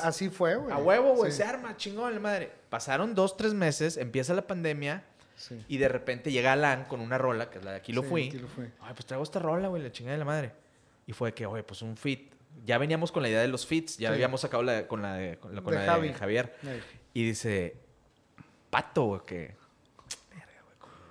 A- 0.05 0.09
así 0.09 0.29
fue, 0.29 0.55
güey. 0.57 0.73
A 0.73 0.79
huevo, 0.79 1.15
güey. 1.17 1.33
Sí. 1.33 1.39
Se 1.39 1.45
arma, 1.45 1.77
chingón, 1.77 2.15
la 2.15 2.21
madre. 2.21 2.53
Pasaron 2.69 3.15
dos, 3.15 3.37
tres 3.37 3.55
meses. 3.55 3.97
Empieza 3.97 4.35
la 4.35 4.47
pandemia. 4.47 5.03
Sí. 5.41 5.65
Y 5.69 5.79
de 5.79 5.89
repente 5.89 6.31
llega 6.31 6.53
Alan 6.53 6.85
con 6.85 7.01
una 7.01 7.17
rola, 7.17 7.49
que 7.49 7.59
es 7.59 7.65
la 7.65 7.71
de 7.71 7.79
Aquí 7.79 7.93
lo 7.95 8.03
Sí, 8.03 8.09
fui. 8.09 8.29
Aquí 8.29 8.39
lo 8.39 8.47
fui. 8.49 8.65
Ay, 8.81 8.93
pues 8.95 9.07
traigo 9.07 9.23
esta 9.25 9.39
rola, 9.39 9.69
güey, 9.69 9.83
la 9.83 9.91
chingada 9.91 10.13
de 10.13 10.19
la 10.19 10.25
madre. 10.27 10.53
Y 11.07 11.13
fue 11.15 11.33
que, 11.33 11.47
oye, 11.47 11.63
pues 11.63 11.81
un 11.81 11.97
fit. 11.97 12.35
Ya 12.67 12.77
veníamos 12.77 13.11
con 13.11 13.23
la 13.23 13.29
idea 13.31 13.41
de 13.41 13.49
los 13.49 13.67
fits, 13.67 13.97
ya 13.97 14.09
Sí. 14.11 14.15
habíamos 14.15 14.43
sacado 14.43 14.63
la, 14.63 14.87
con 14.87 15.01
la 15.01 15.15
de, 15.15 15.39
con 15.39 15.55
la, 15.55 15.63
con 15.63 15.73
De 15.73 15.79
la 15.81 15.87
Javi. 15.87 16.09
de 16.09 16.15
Javier. 16.15 16.57
Y 17.15 17.25
dice, 17.25 17.77
pato, 18.69 19.05
güey, 19.05 19.21
que. 19.27 19.57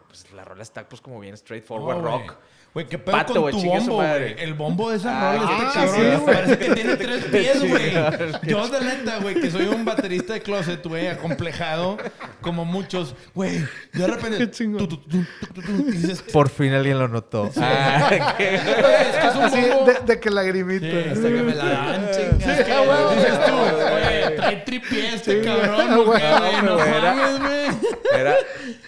Pues 0.07 0.31
la 0.31 0.43
rola 0.43 0.63
está, 0.63 0.87
pues, 0.87 1.01
como 1.01 1.19
bien 1.19 1.35
straightforward 1.37 2.01
rock. 2.03 2.35
Güey, 2.71 2.85
qué 2.85 2.99
pedo 2.99 3.17
Pato, 3.17 3.33
con 3.33 3.41
güey, 3.41 3.53
tu 3.55 3.63
bombo, 3.67 3.95
güey. 3.95 4.35
El 4.37 4.53
bombo 4.53 4.91
de 4.91 4.97
esa 4.97 5.33
rola, 5.33 5.47
ah, 5.49 5.67
este 5.67 5.87
sí, 5.87 5.95
cabrón, 5.97 6.21
güey. 6.21 6.35
parece 6.35 6.57
que 6.59 6.69
tiene 6.75 6.95
tres 6.97 7.23
pies, 7.31 7.67
güey. 7.67 7.93
Yo, 8.43 8.67
de 8.67 8.81
neta, 8.81 9.17
güey, 9.17 9.35
que 9.41 9.49
soy 9.49 9.65
un 9.67 9.83
baterista 9.85 10.33
de 10.33 10.41
closet, 10.41 10.85
güey, 10.85 11.07
acomplejado, 11.07 11.97
como 12.41 12.65
muchos. 12.65 13.15
Güey, 13.33 13.65
de 13.93 14.07
repente... 14.07 14.45
Tu, 14.47 14.87
tu, 14.87 15.01
dices, 15.87 16.21
Por 16.21 16.49
fin 16.49 16.71
alguien 16.73 16.99
lo 16.99 17.07
notó. 17.07 17.49
Ah, 17.57 18.09
es 18.39 19.15
que 19.17 19.27
es 19.27 19.35
un 19.35 19.41
Así, 19.41 19.61
bombo... 19.61 19.85
de, 19.85 19.99
de 20.05 20.19
que 20.19 20.29
lagrimita. 20.29 20.85
Sí, 20.85 21.09
Hasta 21.11 21.27
que 21.27 21.41
me 21.41 21.55
la 21.55 21.65
dan, 21.65 22.07
Sí, 22.13 22.21
chinga. 22.39 22.53
es 22.59 22.65
que, 22.65 22.73
güey. 22.77 23.15
dices 23.15 23.45
tú, 23.45 23.51
güey, 23.57 24.35
trae 24.35 24.55
tripié 24.57 25.15
este 25.15 25.39
Sí, 25.39 25.45
cabrón, 25.47 26.05
güey, 26.05 26.21
no 26.63 26.77
mames, 26.77 27.39
güey. 27.39 28.19
Era, 28.19 28.35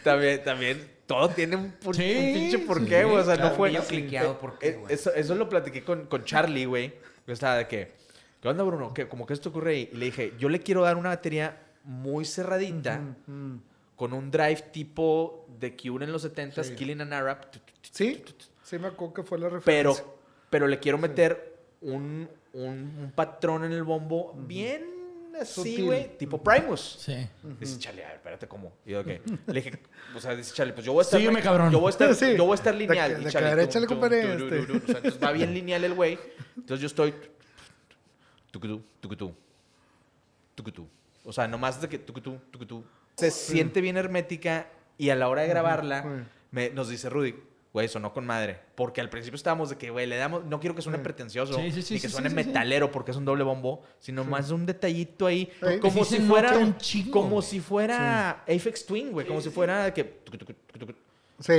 también, 0.03 0.43
también, 0.43 0.90
todo 1.12 1.30
tiene 1.30 1.55
un, 1.55 1.74
Sí, 1.93 2.32
pinche 2.34 2.57
sí, 2.57 2.64
porqué, 2.66 3.03
güey. 3.03 3.18
O 3.18 3.24
sea, 3.24 3.36
claro, 3.36 3.49
no 3.51 3.55
fue. 3.55 3.70
niño 3.70 3.82
cliqueado, 3.84 4.38
¿por 4.39 4.57
qué, 4.59 4.70
Eh, 4.70 4.74
güey? 4.74 4.93
Eso, 4.93 5.14
eso 5.14 5.36
lo 5.36 5.47
platiqué 5.49 5.84
con, 5.84 6.05
con 6.07 6.24
Charlie, 6.24 6.66
güey. 6.66 6.93
Yo 7.28 7.34
estaba 7.34 7.55
de 7.57 7.68
que, 7.68 7.91
¿qué 8.41 8.47
onda, 8.47 8.64
Bruno? 8.64 8.93
¿Qué, 8.93 9.07
como 9.07 9.26
que 9.26 9.34
esto 9.34 9.49
ocurre 9.49 9.72
ahí. 9.72 9.89
Y 9.93 9.97
le 9.97 10.05
dije, 10.05 10.34
yo 10.39 10.49
le 10.49 10.59
quiero 10.59 10.82
dar 10.82 10.97
una 10.97 11.09
batería 11.09 11.57
muy 11.84 12.26
cerradita, 12.26 12.99
Mm. 13.28 13.55
con 13.95 14.14
un 14.14 14.32
drive 14.32 14.64
tipo 14.72 15.45
de 15.59 15.76
Cure 15.76 16.05
en 16.05 16.12
los 16.12 16.24
70s, 16.24 16.64
Sí. 16.70 16.76
Killing 16.76 17.01
an 17.01 17.14
Arab. 17.14 17.38
Sí, 17.91 18.24
sí 18.64 18.80
me 18.80 18.88
acuerdo 18.88 19.14
que 19.14 19.24
fue 19.24 19.38
la 19.39 19.47
Pero, 19.47 19.57
referencia. 19.91 20.03
pero 20.49 20.68
le 20.68 20.80
quiero 20.80 20.97
meter 20.97 21.55
un, 21.82 22.28
un, 22.53 22.68
un 22.99 23.12
patrón 23.16 23.64
en 23.64 23.72
el 23.72 23.84
bombo 23.84 24.34
bien 24.47 24.84
así, 25.39 25.82
güey, 25.82 26.17
tipo 26.17 26.41
Primus. 26.41 26.97
Sí. 26.99 27.27
Dice, 27.59 27.79
chale, 27.79 28.03
a 28.03 28.07
ver, 28.07 28.15
espérate, 28.17 28.47
¿cómo? 28.47 28.73
Y 28.86 28.91
yo, 28.91 29.03
¿qué? 29.03 29.21
Le 29.47 29.61
dije, 29.61 29.79
o 30.15 30.19
sea, 30.19 30.36
dice, 30.36 30.53
chale, 30.53 30.73
pues 30.73 30.86
yo 30.86 30.93
voy 30.93 31.01
a 31.01 31.03
estar... 31.03 31.19
Sígueme, 31.19 31.41
cabrón. 31.41 31.71
Yo 31.71 31.79
voy 31.79 31.88
a 31.88 31.91
estar, 31.91 32.13
Sí. 32.15 32.36
yo 32.36 32.45
voy 32.45 32.53
a 32.53 32.55
estar 32.55 32.73
De 32.73 32.79
lineal. 32.79 33.11
y 33.21 33.23
de 33.25 33.32
chale, 33.32 33.49
que 33.49 33.55
derecha 33.55 33.73
tum, 33.73 33.82
le 33.82 33.88
tum, 33.88 33.95
comparé 33.95 34.38
tu, 34.38 34.49
tu, 34.49 34.55
este. 34.55 34.71
O 34.71 34.86
sea, 34.88 34.97
entonces 34.97 35.23
va 35.23 35.32
bien 35.32 35.53
lineal 35.53 35.84
el 35.84 35.93
güey. 35.93 36.19
Entonces 36.55 36.79
yo 36.82 36.88
estoy... 36.88 37.13
Tucutú, 38.51 38.82
tucutú, 38.99 39.34
tucutú. 40.55 40.88
O 41.23 41.32
sea, 41.32 41.47
nomás 41.47 41.82
de 41.82 41.88
que 41.88 41.97
tucutú, 41.99 42.38
tucutú. 42.51 42.84
Se 43.15 43.32
siente 43.32 43.79
bien 43.79 43.95
hermética 43.97 44.67
y 44.97 45.09
a 45.09 45.15
la 45.15 45.29
hora 45.29 45.43
de 45.43 45.47
grabarla 45.47 46.25
me, 46.51 46.69
nos 46.71 46.89
dice 46.89 47.09
Rudy, 47.09 47.36
güey, 47.74 47.88
sonó 47.88 48.13
con 48.13 48.26
madre. 48.26 48.59
Porque 48.76 48.99
al 49.01 49.09
principio 49.09 49.36
estábamos 49.36 49.69
de 49.69 49.78
que, 49.78 49.89
güey, 49.89 50.05
le 50.07 50.17
damos... 50.17 50.43
No 50.45 50.59
quiero 50.59 50.76
que 50.76 50.82
suene 50.82 50.97
Sí. 50.97 51.03
pretencioso 51.03 51.53
Sí, 51.53 51.72
sí, 51.72 51.82
sí, 51.82 51.93
ni 51.95 51.99
que 51.99 52.09
suene 52.09 52.30
sí, 52.30 52.36
sí, 52.36 52.41
sí. 52.41 52.47
metalero 52.47 52.91
porque 52.91 53.11
es 53.11 53.17
un 53.17 53.26
doble 53.26 53.43
bombo, 53.43 53.82
sino 53.99 54.24
más 54.24 54.51
un 54.51 54.65
detallito 54.65 55.26
ahí. 55.26 55.49
Sí. 55.61 55.80
Como 55.80 56.03
Sí 56.03 56.17
si 56.17 56.22
fuera 56.22 56.51
nota 56.51 56.65
un 56.65 56.78
chingo. 56.78 57.11
como 57.11 57.41
si 57.41 57.59
fuera 57.59 58.43
Aphex 58.47 58.86
Twin, 58.86 59.11
güey. 59.11 59.26
Como 59.28 59.41
si 59.41 59.49
fuera 59.49 59.86
de 59.86 59.93
que. 59.93 60.22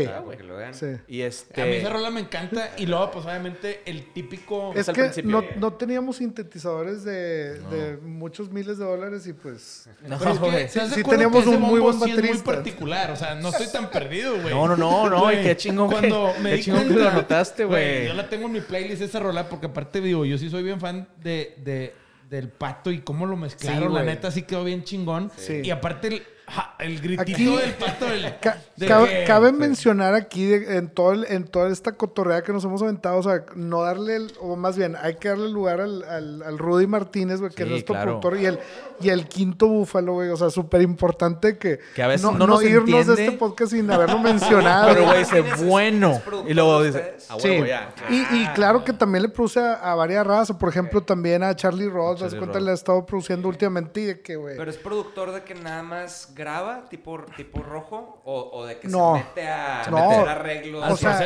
Ah, 0.09 0.22
porque 0.24 0.43
lo 0.43 0.57
vean. 0.57 0.74
sí. 0.74 0.87
Y 1.09 1.22
este. 1.22 1.61
A 1.61 1.66
mí 1.66 1.72
esa 1.72 1.91
rola 1.91 2.11
me 2.11 2.20
encanta 2.20 2.70
y 2.78 2.87
luego, 2.87 3.11
pues, 3.11 3.24
obviamente, 3.26 3.80
el 3.87 4.12
típico... 4.12 4.72
Es 4.74 4.89
al 4.89 4.95
que 4.95 5.03
principio. 5.03 5.30
no, 5.30 5.45
no 5.59 5.72
teníamos 5.74 6.16
sintetizadores 6.16 7.05
de, 7.05 7.59
de 7.61 7.97
muchos 7.99 8.51
miles 8.51 8.78
de 8.78 8.85
dólares 8.85 9.26
y 9.26 9.33
pues... 9.33 9.89
No, 10.07 10.18
Pero 10.18 10.30
es 10.33 10.39
que, 10.39 10.51
güey. 10.51 10.62
¿estás 10.64 10.91
de 10.91 10.97
Sí 10.97 11.03
teníamos 11.05 11.45
que 11.45 11.51
un 11.51 11.61
muy 11.61 11.80
buen 11.80 11.95
sí 11.95 12.01
es 12.03 12.07
muy 12.09 12.16
baterista. 12.16 12.45
particular. 12.53 13.11
O 13.11 13.16
sea, 13.16 13.35
no 13.35 13.49
estoy 13.49 13.66
tan 13.68 13.91
perdido, 13.91 14.33
güey. 14.41 14.51
No, 14.55 14.68
no, 14.68 14.76
no, 14.76 15.09
no, 15.11 15.20
Güey, 15.22 15.41
y 15.41 15.43
qué 15.45 15.57
chingón 15.57 15.89
que- 15.89 15.95
Cuando 15.97 16.33
me 16.43 16.51
qué 16.51 16.57
di 16.57 16.62
chingón 16.62 16.89
que 16.89 16.95
lo 16.95 17.11
notaste, 17.12 17.64
güey. 17.64 18.07
Yo 18.09 18.14
la 18.14 18.28
tengo 18.28 18.47
en 18.47 18.53
mi 18.53 18.61
playlist 18.61 19.03
esa 19.03 19.20
rola 19.20 19.49
porque 19.49 19.66
aparte 19.66 20.01
digo, 20.01 20.24
yo 20.24 20.39
sí 20.39 20.49
soy 20.51 20.62
bien 20.62 20.80
fan 20.80 21.09
de, 21.22 21.55
de- 21.64 21.95
del 22.30 22.49
pato 22.49 22.91
y 22.91 23.01
cómo 23.01 23.26
lo 23.26 23.37
mezclaron. 23.37 23.89
Sí, 23.91 23.95
la 23.95 24.03
neta 24.05 24.30
sí 24.30 24.43
quedó 24.43 24.64
bien 24.64 24.85
chingón. 24.85 25.30
Sí. 25.37 25.61
Y 25.64 25.70
aparte 25.70 26.09
el, 26.09 26.22
ja, 26.47 26.74
el 26.80 27.01
gritito 27.01 27.22
Aquí- 27.22 27.57
del 27.57 27.74
pato 27.74 28.07
del... 28.07 28.38
Ca- 28.40 28.59
de 28.76 28.86
cabe 28.86 29.09
que- 29.09 29.24
cabe 29.24 29.53
mencionar 29.53 30.14
aquí 30.14 30.45
de- 30.47 30.76
en, 30.76 30.88
todo 30.88 31.12
el- 31.12 31.24
en 31.28 31.45
toda 31.45 31.68
esta 31.70 31.93
cotorrea 31.93 32.43
que 32.43 32.53
nos 32.53 32.64
hemos 32.64 32.82
aventado, 32.82 33.18
o 33.18 33.22
sea, 33.22 33.45
no 33.55 33.82
darle, 33.82 34.16
el- 34.16 34.32
o 34.40 34.57
más 34.57 34.76
bien, 34.76 34.97
hay 35.01 35.16
que 35.16 35.28
darle 35.28 35.49
lugar 35.51 35.80
al, 35.80 36.03
al, 36.05 36.43
al 36.43 36.59
Rudy 36.59 36.86
Martínez, 36.86 37.40
güey, 37.40 37.53
que 37.53 37.62
es 37.62 37.68
nuestro 37.68 37.95
claro. 37.95 38.20
productor, 38.20 38.40
y 38.40 38.47
el, 38.47 38.59
y 39.01 39.09
el 39.11 39.26
quinto 39.28 39.66
búfalo, 39.68 40.14
güey, 40.14 40.30
o 40.30 40.36
sea, 40.36 40.51
súper 40.51 40.82
importante 40.82 41.59
que, 41.59 41.78
Que 41.95 42.03
a 42.03 42.07
veces 42.09 42.22
no 42.30 42.47
nos 42.47 42.62
irnos 42.62 43.07
de 43.07 43.24
este 43.26 43.32
podcast 43.38 43.72
sin 43.72 43.90
haberlo 43.90 44.18
mencionado. 44.18 44.88
Pero, 44.93 45.07
güey, 45.07 45.18
dice 45.20 45.43
¿Quién 45.43 45.55
es- 45.55 45.64
bueno. 45.64 46.20
Y 46.49 46.55
luego 46.55 46.82
dice, 46.82 46.99
ustedes? 46.99 47.30
a 47.30 47.38
Sí. 47.40 47.49
huevo 47.49 47.66
ya. 47.66 47.95
Y, 48.11 48.16
y 48.43 48.47
claro 48.55 48.84
que 48.84 48.93
también 48.93 49.22
le 49.22 49.28
produce 49.28 49.61
a, 49.61 49.74
a 49.74 49.95
varias 49.95 50.26
razas, 50.26 50.57
por 50.57 50.68
ejemplo, 50.68 51.03
también 51.03 51.43
a 51.43 51.55
Charlie 51.57 51.88
Ross, 51.88 52.20
das 52.20 52.34
cuenta, 52.34 52.59
le 52.61 52.70
ha 52.70 52.74
estado 52.74 53.05
produciendo 53.07 53.49
últimamente 53.49 54.01
y 54.01 54.05
de 54.07 54.20
que, 54.20 54.36
güey. 54.36 54.57
Pero 54.57 54.70
es 54.70 54.76
productor 54.76 55.32
de 55.32 55.43
que 55.43 55.55
nada 55.55 55.82
más 55.82 56.30
graba, 56.43 56.84
tipo, 56.88 57.20
tipo 57.36 57.62
rojo, 57.62 58.20
o, 58.24 58.51
o 58.53 58.66
de 58.66 58.78
que 58.78 58.88
No. 58.88 59.14
se 59.16 59.24
mete 59.24 59.49
a 59.49 59.86
No. 59.90 60.11
hacer 60.11 60.28
arreglos. 60.28 60.82
Al 60.84 60.93
O 60.93 60.97
sea, 60.97 61.18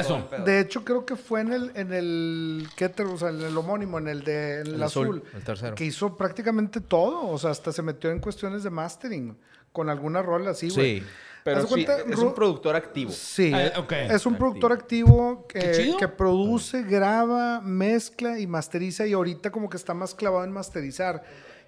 de 0.45 0.61
hecho 0.61 0.85
creo 0.85 1.05
que 1.07 1.17
fue 1.17 1.41
en 1.41 1.53
el, 1.53 1.73
en 1.75 1.93
el, 1.93 2.69
¿qué 2.77 2.89
te- 2.89 3.03
o 3.05 3.17
sea, 3.17 3.31
en 3.31 3.41
el 3.41 3.57
homónimo, 3.57 3.99
en 3.99 4.09
el 4.09 4.23
de 4.25 4.61
en 4.61 4.67
el, 4.69 4.75
El 4.75 4.83
azul, 4.83 5.07
azul, 5.07 5.23
el 5.35 5.43
tercero. 5.45 5.75
que 5.75 5.85
hizo 5.85 6.17
prácticamente 6.17 6.81
todo, 6.81 7.29
o 7.29 7.39
sea, 7.39 7.51
hasta 7.51 7.73
se 7.73 7.83
metió 7.83 8.11
en 8.11 8.21
cuestiones 8.21 8.63
de 8.63 8.71
mastering 8.71 9.37
con 9.73 9.89
alguna 9.91 10.23
rola 10.23 10.51
así, 10.51 10.69
güey. 10.71 11.01
Sí. 11.01 11.07
Pero 11.45 11.63
sí, 11.63 11.69
cuenta, 11.69 11.99
es 11.99 12.19
un 12.19 12.35
productor 12.35 12.75
activo. 12.75 13.13
Sí, 13.13 13.53
Ah, 13.55 13.71
es 14.11 14.27
un 14.27 14.35
productor 14.37 14.73
activo 14.73 15.47
que, 15.47 15.95
que 15.97 16.09
produce, 16.09 16.83
graba, 16.83 17.61
mezcla 17.61 18.41
y 18.41 18.49
masteriza 18.49 19.07
y 19.07 19.13
ahorita 19.13 19.53
como 19.53 19.71
que 19.71 19.77
está 19.77 19.95
más 19.95 20.13
clavado 20.13 20.43
en 20.45 20.51
masterizar. 20.51 21.23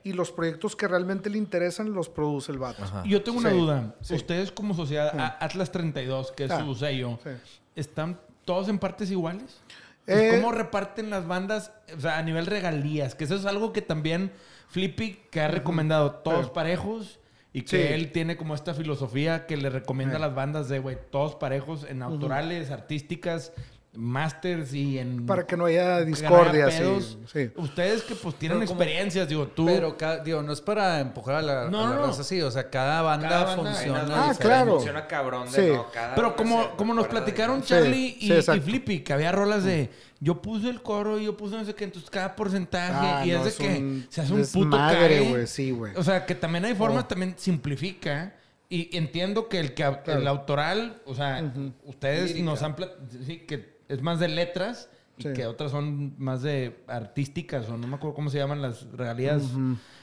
Y 0.04 0.12
los 0.12 0.30
proyectos 0.32 0.74
que 0.76 0.86
realmente 0.88 1.30
le 1.30 1.38
interesan 1.38 1.92
los 1.92 2.08
produce 2.08 2.52
el 2.52 2.58
vato. 2.58 2.82
Ajá. 2.84 3.02
Yo 3.06 3.22
tengo 3.22 3.38
una 3.38 3.50
Sí, 3.50 3.56
duda. 3.56 3.94
sí. 4.00 4.14
Ustedes 4.14 4.50
como 4.52 4.74
sociedad, 4.74 5.18
a- 5.18 5.36
Atlas 5.44 5.70
32, 5.72 6.32
que 6.32 6.44
es 6.44 6.50
Ah, 6.50 6.64
su 6.64 6.74
sello, 6.74 7.18
sí. 7.22 7.30
¿están 7.76 8.18
todos 8.44 8.68
en 8.68 8.78
partes 8.78 9.10
iguales? 9.10 9.60
Eh, 10.06 10.30
¿Cómo 10.34 10.52
reparten 10.52 11.10
las 11.10 11.26
bandas 11.26 11.70
o 11.96 12.00
sea, 12.00 12.18
a 12.18 12.22
nivel 12.22 12.46
regalías? 12.46 13.14
Que 13.14 13.24
eso 13.24 13.34
es 13.34 13.44
algo 13.44 13.72
que 13.72 13.82
también 13.82 14.32
Flippy, 14.68 15.18
que 15.30 15.40
ha 15.40 15.48
recomendado 15.48 16.12
todos 16.16 16.46
Sí. 16.46 16.52
parejos 16.54 17.18
y 17.52 17.62
que 17.62 17.88
Sí. 17.88 17.92
él 17.94 18.12
tiene 18.12 18.36
como 18.36 18.54
esta 18.54 18.72
filosofía 18.74 19.46
que 19.46 19.56
le 19.56 19.68
recomienda 19.70 20.14
a 20.16 20.18
Sí. 20.18 20.22
las 20.22 20.34
bandas 20.34 20.68
de, 20.68 20.78
güey, 20.78 20.96
todos 21.10 21.34
parejos 21.34 21.84
en 21.84 22.02
autorales, 22.02 22.70
artísticas, 22.70 23.52
masters 23.98 24.72
y 24.72 24.98
en... 24.98 25.26
Para 25.26 25.44
que 25.46 25.56
no 25.56 25.64
haya 25.66 26.00
discordia. 26.02 26.70
sí. 26.70 27.50
Ustedes 27.56 28.02
que 28.02 28.14
pues 28.14 28.36
tienen 28.36 28.58
Pero 28.60 28.68
como- 28.68 28.80
experiencias, 28.82 29.28
digo, 29.28 29.48
tú... 29.48 29.66
Pero, 29.66 29.96
ca- 29.96 30.18
digo, 30.18 30.40
no 30.42 30.52
es 30.52 30.60
para 30.60 31.00
empujar 31.00 31.34
a 31.36 31.42
la, 31.42 31.68
No, 31.68 31.80
a 31.80 31.82
la 31.90 31.94
no, 31.96 32.00
no. 32.02 32.06
raza 32.06 32.20
así. 32.20 32.40
O 32.40 32.50
sea, 32.50 32.70
cada 32.70 33.02
banda 33.02 33.28
Cada 33.28 33.56
funciona. 33.56 34.06
Ah, 34.10 34.32
claro. 34.38 34.74
Funciona 34.76 35.06
cabrón 35.08 35.50
de 35.50 35.60
Sí. 35.68 35.72
no, 35.74 35.90
cada 35.90 36.14
Pero 36.14 36.36
como, 36.36 36.70
como 36.76 36.94
nos 36.94 37.08
platicaron 37.08 37.60
Charlie 37.62 38.10
Sí, 38.12 38.16
y, 38.20 38.26
sí, 38.28 38.32
exacto. 38.34 38.56
y 38.62 38.70
Flippy, 38.70 39.00
que 39.00 39.12
había 39.12 39.32
rolas 39.32 39.64
de 39.64 39.90
yo 40.20 40.40
puse 40.42 40.68
el 40.68 40.80
coro 40.82 41.18
y 41.18 41.24
yo 41.24 41.36
puse 41.36 41.56
no 41.56 41.64
sé 41.64 41.74
qué, 41.74 41.84
entonces 41.84 42.08
cada 42.10 42.34
porcentaje 42.36 42.92
Ah, 42.94 43.26
y 43.26 43.30
no, 43.32 43.38
es 43.38 43.42
de 43.44 43.48
es 43.50 43.56
que 43.56 43.78
un 43.78 44.06
se 44.08 44.20
hace 44.20 44.32
un 44.32 44.46
puto 44.46 44.76
cague. 44.76 45.20
güey, 45.28 45.46
sí, 45.46 45.70
güey. 45.72 45.92
O 45.96 46.02
sea, 46.02 46.24
que 46.26 46.34
también 46.34 46.64
hay 46.64 46.74
formas, 46.74 47.04
Oh. 47.04 47.06
también 47.08 47.34
simplifica. 47.36 48.34
Y 48.70 48.94
entiendo 48.96 49.48
que 49.48 49.60
el, 49.60 49.72
que, 49.74 49.82
el 50.06 50.26
autoral, 50.28 51.00
o 51.06 51.14
sea, 51.14 51.42
ustedes 51.84 52.30
Lírica. 52.32 52.44
nos 52.44 52.62
han 52.62 52.76
sí, 53.24 53.38
que 53.46 53.77
es 53.88 54.02
más 54.02 54.20
de 54.20 54.28
letras 54.28 54.88
y 55.16 55.22
Sí. 55.24 55.32
que 55.34 55.46
otras 55.46 55.70
son 55.72 56.14
más 56.18 56.42
de 56.42 56.84
artísticas 56.86 57.68
o 57.68 57.76
no 57.76 57.86
me 57.88 57.96
acuerdo 57.96 58.14
cómo 58.14 58.30
se 58.30 58.38
llaman 58.38 58.62
las 58.62 58.84
regalías. 58.92 59.42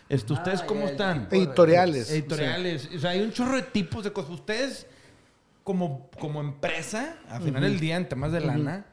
Esto, 0.10 0.34
¿Ustedes 0.34 0.62
Ah, 0.62 0.66
cómo 0.68 0.86
están? 0.88 1.28
Editoriales. 1.32 2.12
editoriales. 2.12 2.90
O 2.96 3.00
sea, 3.00 3.12
hay 3.12 3.22
un 3.22 3.32
chorro 3.32 3.56
de 3.56 3.62
tipos 3.64 4.04
de 4.04 4.12
cosas. 4.12 4.32
Ustedes, 4.32 4.88
como, 5.64 6.10
como 6.20 6.42
empresa, 6.42 7.18
al 7.30 7.42
final 7.42 7.62
del 7.64 7.80
día, 7.80 7.96
en 7.98 8.08
temas 8.10 8.32
de 8.32 8.42
lana, 8.42 8.86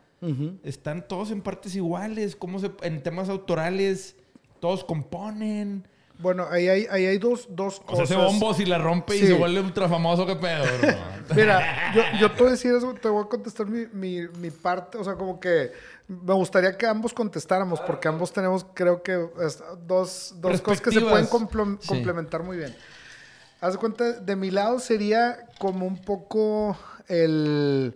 están 0.63 1.07
todos 1.09 1.31
en 1.33 1.43
partes 1.43 1.75
iguales. 1.75 2.37
¿Cómo 2.37 2.61
se, 2.61 2.71
en 2.83 3.03
temas 3.03 3.29
autorales, 3.29 4.17
todos 4.61 4.85
componen. 4.85 5.87
Bueno, 6.23 6.47
ahí 6.51 6.69
hay, 6.69 6.87
ahí 6.91 7.05
hay 7.07 7.19
dos, 7.19 7.47
dos 7.51 7.75
O 7.75 7.79
sea, 7.79 7.87
cosas. 7.87 8.11
ese 8.11 8.17
bombo 8.17 8.55
si 8.55 8.65
la 8.65 8.79
rompe 8.79 9.17
y 9.17 9.21
se 9.27 9.33
vuelve 9.33 9.61
ultra 9.61 9.89
famoso, 9.89 10.25
¿qué 10.25 10.37
pedo? 10.37 10.63
bro? 10.63 10.89
Mira, 11.37 11.93
yo, 11.95 12.03
yo 12.21 12.31
te 12.31 12.39
voy 12.39 12.49
a 12.49 12.51
decir 12.53 12.73
eso, 12.75 12.95
te 12.95 13.09
voy 13.09 13.25
a 13.25 13.29
contestar 13.29 13.67
mi, 13.67 13.87
mi, 13.93 14.29
mi 14.39 14.51
parte, 14.51 14.99
o 14.99 15.05
sea, 15.05 15.15
como 15.15 15.41
que 15.41 15.73
me 16.07 16.33
gustaría 16.35 16.77
que 16.79 16.87
ambos 16.87 17.13
contestáramos, 17.13 17.81
porque 17.81 18.07
ambos 18.09 18.33
tenemos, 18.33 18.65
creo 18.73 19.03
que, 19.03 19.27
es- 19.45 19.63
dos, 19.87 20.35
dos 20.37 20.61
cosas 20.61 20.81
que 20.81 20.93
se 20.93 21.01
pueden 21.01 21.27
Sí. 21.27 21.89
complementar 21.89 22.43
muy 22.45 22.57
bien. 22.57 22.75
Haz 23.61 23.73
de 23.73 23.79
cuenta, 23.79 24.13
de 24.13 24.37
mi 24.37 24.51
lado 24.51 24.79
sería 24.81 25.47
como 25.59 25.87
un 25.87 25.99
poco 25.99 26.77
el... 27.09 27.95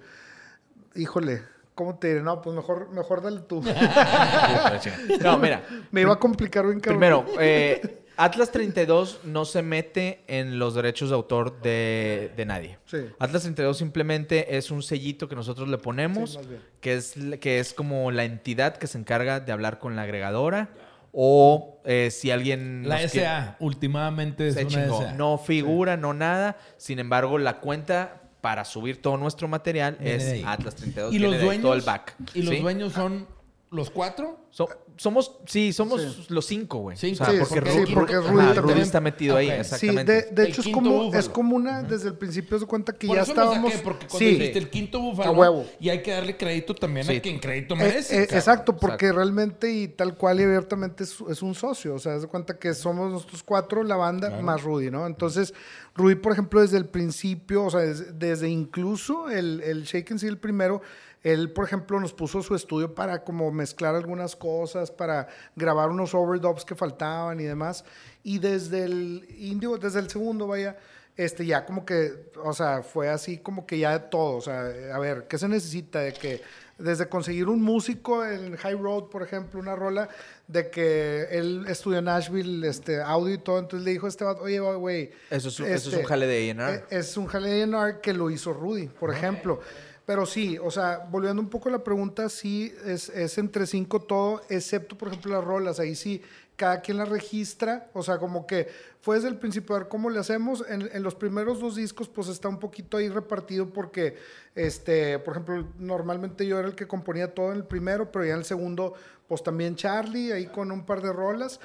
Híjole, 0.95 1.43
¿cómo 1.75 1.97
te 1.97 2.09
diré? 2.09 2.23
No, 2.23 2.41
pues 2.41 2.57
mejor, 2.57 2.91
mejor 2.91 3.23
dale 3.23 3.41
tú. 3.41 3.63
No, 5.21 5.39
mira. 5.39 5.63
me 5.91 6.01
iba 6.03 6.13
a 6.15 6.19
complicar 6.19 6.65
bien 6.67 6.81
cabrón. 6.81 6.99
Primero, 7.01 7.27
eh, 7.41 8.05
Atlas 8.17 8.51
32 8.51 9.21
no 9.25 9.45
se 9.45 9.63
mete 9.63 10.23
en 10.27 10.59
los 10.59 10.75
derechos 10.75 11.11
de 11.11 11.15
autor 11.15 11.61
de, 11.61 12.33
de 12.37 12.45
nadie. 12.47 12.79
Sí. 12.87 12.99
Atlas 13.19 13.43
32 13.43 13.77
simplemente 13.77 14.57
es 14.57 14.71
un 14.71 14.83
sellito 14.83 15.29
que 15.29 15.35
nosotros 15.37 15.69
le 15.69 15.79
ponemos, 15.79 16.33
Sí, 16.41 16.49
que, 16.81 16.95
es, 16.95 17.15
que 17.41 17.59
es 17.61 17.75
como 17.75 18.11
la 18.11 18.25
entidad 18.25 18.77
que 18.77 18.87
se 18.87 18.99
encarga 18.99 19.41
de 19.41 19.53
hablar 19.53 19.79
con 19.79 19.97
la 19.97 20.03
agregadora 20.03 20.71
o 21.13 21.81
eh, 21.85 22.11
si 22.11 22.31
alguien... 22.31 22.89
La 22.89 23.07
SA, 23.09 23.57
últimamente 23.61 24.49
es 24.49 24.55
se 24.55 24.65
una 24.65 24.71
chingó. 24.71 25.03
SA. 25.03 25.13
No 25.13 25.39
figura, 25.39 25.97
no 25.97 26.13
nada. 26.15 26.59
Sin 26.77 26.99
embargo, 26.99 27.39
la 27.39 27.61
cuenta 27.61 28.23
para 28.41 28.65
subir 28.65 29.01
todo 29.03 29.17
nuestro 29.17 29.49
material 29.49 29.97
Viene 30.01 30.39
es 30.41 30.45
Atlas 30.47 30.75
32. 30.77 31.15
¿Y 31.15 31.19
los 31.19 31.41
dueños? 31.41 31.63
todo 31.63 31.75
el 31.75 31.81
back. 31.81 32.15
¿Y 32.35 32.43
los 32.43 32.61
dueños 32.61 32.93
son 32.93 33.27
los 33.71 33.91
cuatro? 33.91 34.47
So- 34.51 34.69
somos, 34.97 35.37
sí, 35.47 35.73
somos 35.73 36.01
Sí. 36.03 36.27
los 36.29 36.47
cinco, 36.47 36.79
güey. 36.79 36.97
Cinco. 36.97 37.23
O 37.23 37.27
sea, 37.27 37.35
Sí, 37.35 37.41
porque, 37.41 37.61
porque- 37.61 38.17
Rudy, 38.21 38.55
porque 38.61 38.81
está 38.81 39.01
metido 39.01 39.37
ahí, 39.37 39.47
Ok. 39.49 39.53
Sí, 39.55 39.61
exactamente. 39.61 40.13
de, 40.13 40.23
de 40.33 40.43
El 40.45 40.49
hecho 40.49 40.61
es 40.63 40.69
como, 40.69 40.91
búfalo. 40.91 41.19
es 41.21 41.29
como 41.29 41.57
una, 41.57 41.83
desde 41.83 42.09
el 42.09 42.15
principio 42.15 42.59
se 42.59 42.67
cuenta 42.67 42.93
que 42.93 43.07
Por 43.07 43.17
ya 43.17 43.23
eso 43.23 43.33
estábamos... 43.33 43.73
saqué, 43.73 43.85
porque 43.85 44.07
cuando 44.07 44.19
sí, 44.19 44.35
dijiste 44.35 44.59
el 44.59 44.71
quinto 44.71 45.01
búfalo, 45.01 45.31
A 45.31 45.33
huevo. 45.33 45.67
y 45.81 45.89
hay 45.91 46.03
que 46.03 46.11
darle 46.13 46.37
crédito 46.37 46.75
también 46.75 47.07
Sí. 47.07 47.17
a 47.17 47.23
quien 47.23 47.39
crédito 47.39 47.75
Eh, 47.75 47.79
merece. 47.79 48.21
eh, 48.21 48.23
exacto, 48.23 48.77
porque 48.77 49.13
realmente 49.13 49.71
y 49.73 49.89
tal 49.89 50.15
cual 50.17 50.41
y 50.41 50.45
abiertamente 50.45 51.05
es, 51.05 51.17
es 51.31 51.43
un 51.43 51.55
socio. 51.55 51.95
O 51.95 51.99
sea, 51.99 52.19
de 52.19 52.27
cuenta 52.27 52.59
que 52.59 52.73
somos 52.75 53.11
nosotros 53.13 53.43
cuatro, 53.43 53.83
la 53.85 53.97
banda, 53.97 54.31
más 54.41 54.63
Rudy, 54.63 54.91
¿no? 54.91 55.07
Entonces, 55.07 55.53
Rudy, 55.95 56.15
por 56.17 56.33
ejemplo, 56.33 56.61
desde 56.61 56.77
el 56.79 56.87
principio, 56.87 57.65
o 57.65 57.71
sea, 57.71 57.81
desde, 57.81 58.13
desde 58.13 58.49
incluso 58.49 59.31
el, 59.31 59.61
el 59.63 59.85
Shake 59.85 60.11
and 60.13 60.21
Seal 60.21 60.39
primero, 60.39 60.83
él, 61.23 61.51
por 61.51 61.65
ejemplo, 61.65 61.99
nos 61.99 62.13
puso 62.13 62.43
su 62.43 62.55
estudio 62.55 62.95
para 62.95 63.25
como 63.25 63.51
mezclar 63.51 63.95
algunas 63.95 64.37
cosas, 64.37 64.91
para 64.91 65.27
grabar 65.57 65.91
unos 65.91 66.15
overdubs 66.15 66.65
que 66.65 66.75
faltaban 66.75 67.41
y 67.41 67.45
demás. 67.45 67.85
Y 68.23 68.39
desde 68.39 68.85
el 68.85 69.27
indio, 69.39 69.77
desde 69.77 69.99
el 70.01 70.09
segundo, 70.11 70.47
vaya, 70.47 70.77
este 71.17 71.47
ya 71.47 71.65
como 71.65 71.85
que, 71.87 72.31
o 72.45 72.53
sea, 72.53 72.83
fue 72.83 73.09
así 73.09 73.39
como 73.39 73.67
que 73.67 73.79
ya 73.79 74.11
todo, 74.11 74.37
o 74.37 74.41
sea, 74.41 74.61
a 74.93 74.99
ver, 74.99 75.27
¿qué 75.29 75.39
se 75.39 75.49
necesita? 75.49 76.01
De 76.01 76.13
que 76.13 76.43
desde 76.79 77.09
conseguir 77.09 77.49
un 77.49 77.63
músico 77.63 78.23
en 78.23 78.55
High 78.55 78.75
Road, 78.77 79.05
por 79.05 79.23
ejemplo, 79.23 79.59
una 79.59 79.75
rola 79.75 80.11
de 80.47 80.69
que 80.71 81.23
él 81.31 81.65
estudió 81.69 82.01
en 82.01 82.05
Nashville, 82.05 82.69
este, 82.69 83.01
audio 83.01 83.33
y 83.33 83.39
todo, 83.39 83.59
entonces 83.59 83.83
le 83.87 83.93
dijo 83.93 84.05
a 84.05 84.11
este 84.11 84.25
vato, 84.25 84.43
oye, 84.43 84.59
güey, 84.61 85.11
Eso 85.31 85.49
es 85.49 85.59
un- 85.59 85.67
eso 85.67 85.75
es 85.75 85.87
este, 85.87 85.97
un 86.01 86.05
jale 86.05 86.27
de 86.27 86.51
A&R. 86.51 86.75
eh, 86.75 86.85
Es 86.91 87.17
un 87.17 87.27
jale 87.27 87.49
de 87.49 87.63
A&R 87.63 88.01
que 88.03 88.13
lo 88.13 88.31
hizo 88.31 88.53
Rudy, 88.53 88.89
por 88.89 89.11
ejemplo. 89.11 89.61
Pero 90.07 90.25
sí, 90.25 90.57
o 90.57 90.71
sea, 90.71 91.07
volviendo 91.11 91.43
un 91.43 91.51
poco 91.51 91.69
a 91.69 91.73
la 91.73 91.83
pregunta, 91.83 92.29
sí, 92.29 92.73
es, 92.85 93.09
es 93.09 93.39
entre 93.39 93.67
cinco 93.67 94.01
todo, 94.01 94.41
excepto, 94.49 94.97
por 94.97 95.09
ejemplo, 95.09 95.33
las 95.33 95.43
rolas. 95.45 95.81
Ahí 95.81 95.97
sí, 95.97 96.23
cada 96.55 96.81
quien 96.81 96.97
las 96.97 97.09
registra. 97.09 97.91
O 97.93 98.05
sea, 98.05 98.19
como 98.19 98.47
que 98.47 98.69
fue 99.01 99.17
desde 99.17 99.29
el 99.29 99.37
principio 99.37 99.75
a 99.75 99.81
ver 99.81 99.89
cómo 99.89 100.09
le 100.09 100.21
hacemos. 100.21 100.65
En, 100.69 100.89
en 100.93 101.03
los 101.03 101.17
primeros 101.17 101.59
dos 101.59 101.75
discos, 101.75 102.09
pues 102.09 102.29
está 102.29 102.49
un 102.49 102.61
poquito 102.61 102.99
ahí 102.99 103.09
repartido 103.09 103.69
porque, 103.71 104.17
este, 104.55 105.19
por 105.19 105.35
ejemplo, 105.35 105.67
normalmente 105.81 106.47
yo 106.47 106.61
era 106.61 106.69
el 106.69 106.77
que 106.77 106.87
componía 106.87 107.35
todo 107.35 107.51
en 107.51 107.57
el 107.57 107.65
primero, 107.65 108.13
pero 108.13 108.25
ya 108.25 108.35
en 108.35 108.39
el 108.39 108.45
segundo, 108.45 108.95
pues 109.27 109.43
también 109.43 109.75
Charlie, 109.75 110.31
ahí 110.31 110.47
con 110.47 110.71
un 110.71 110.87
par 110.87 111.03
de 111.03 111.13
rolas. 111.13 111.59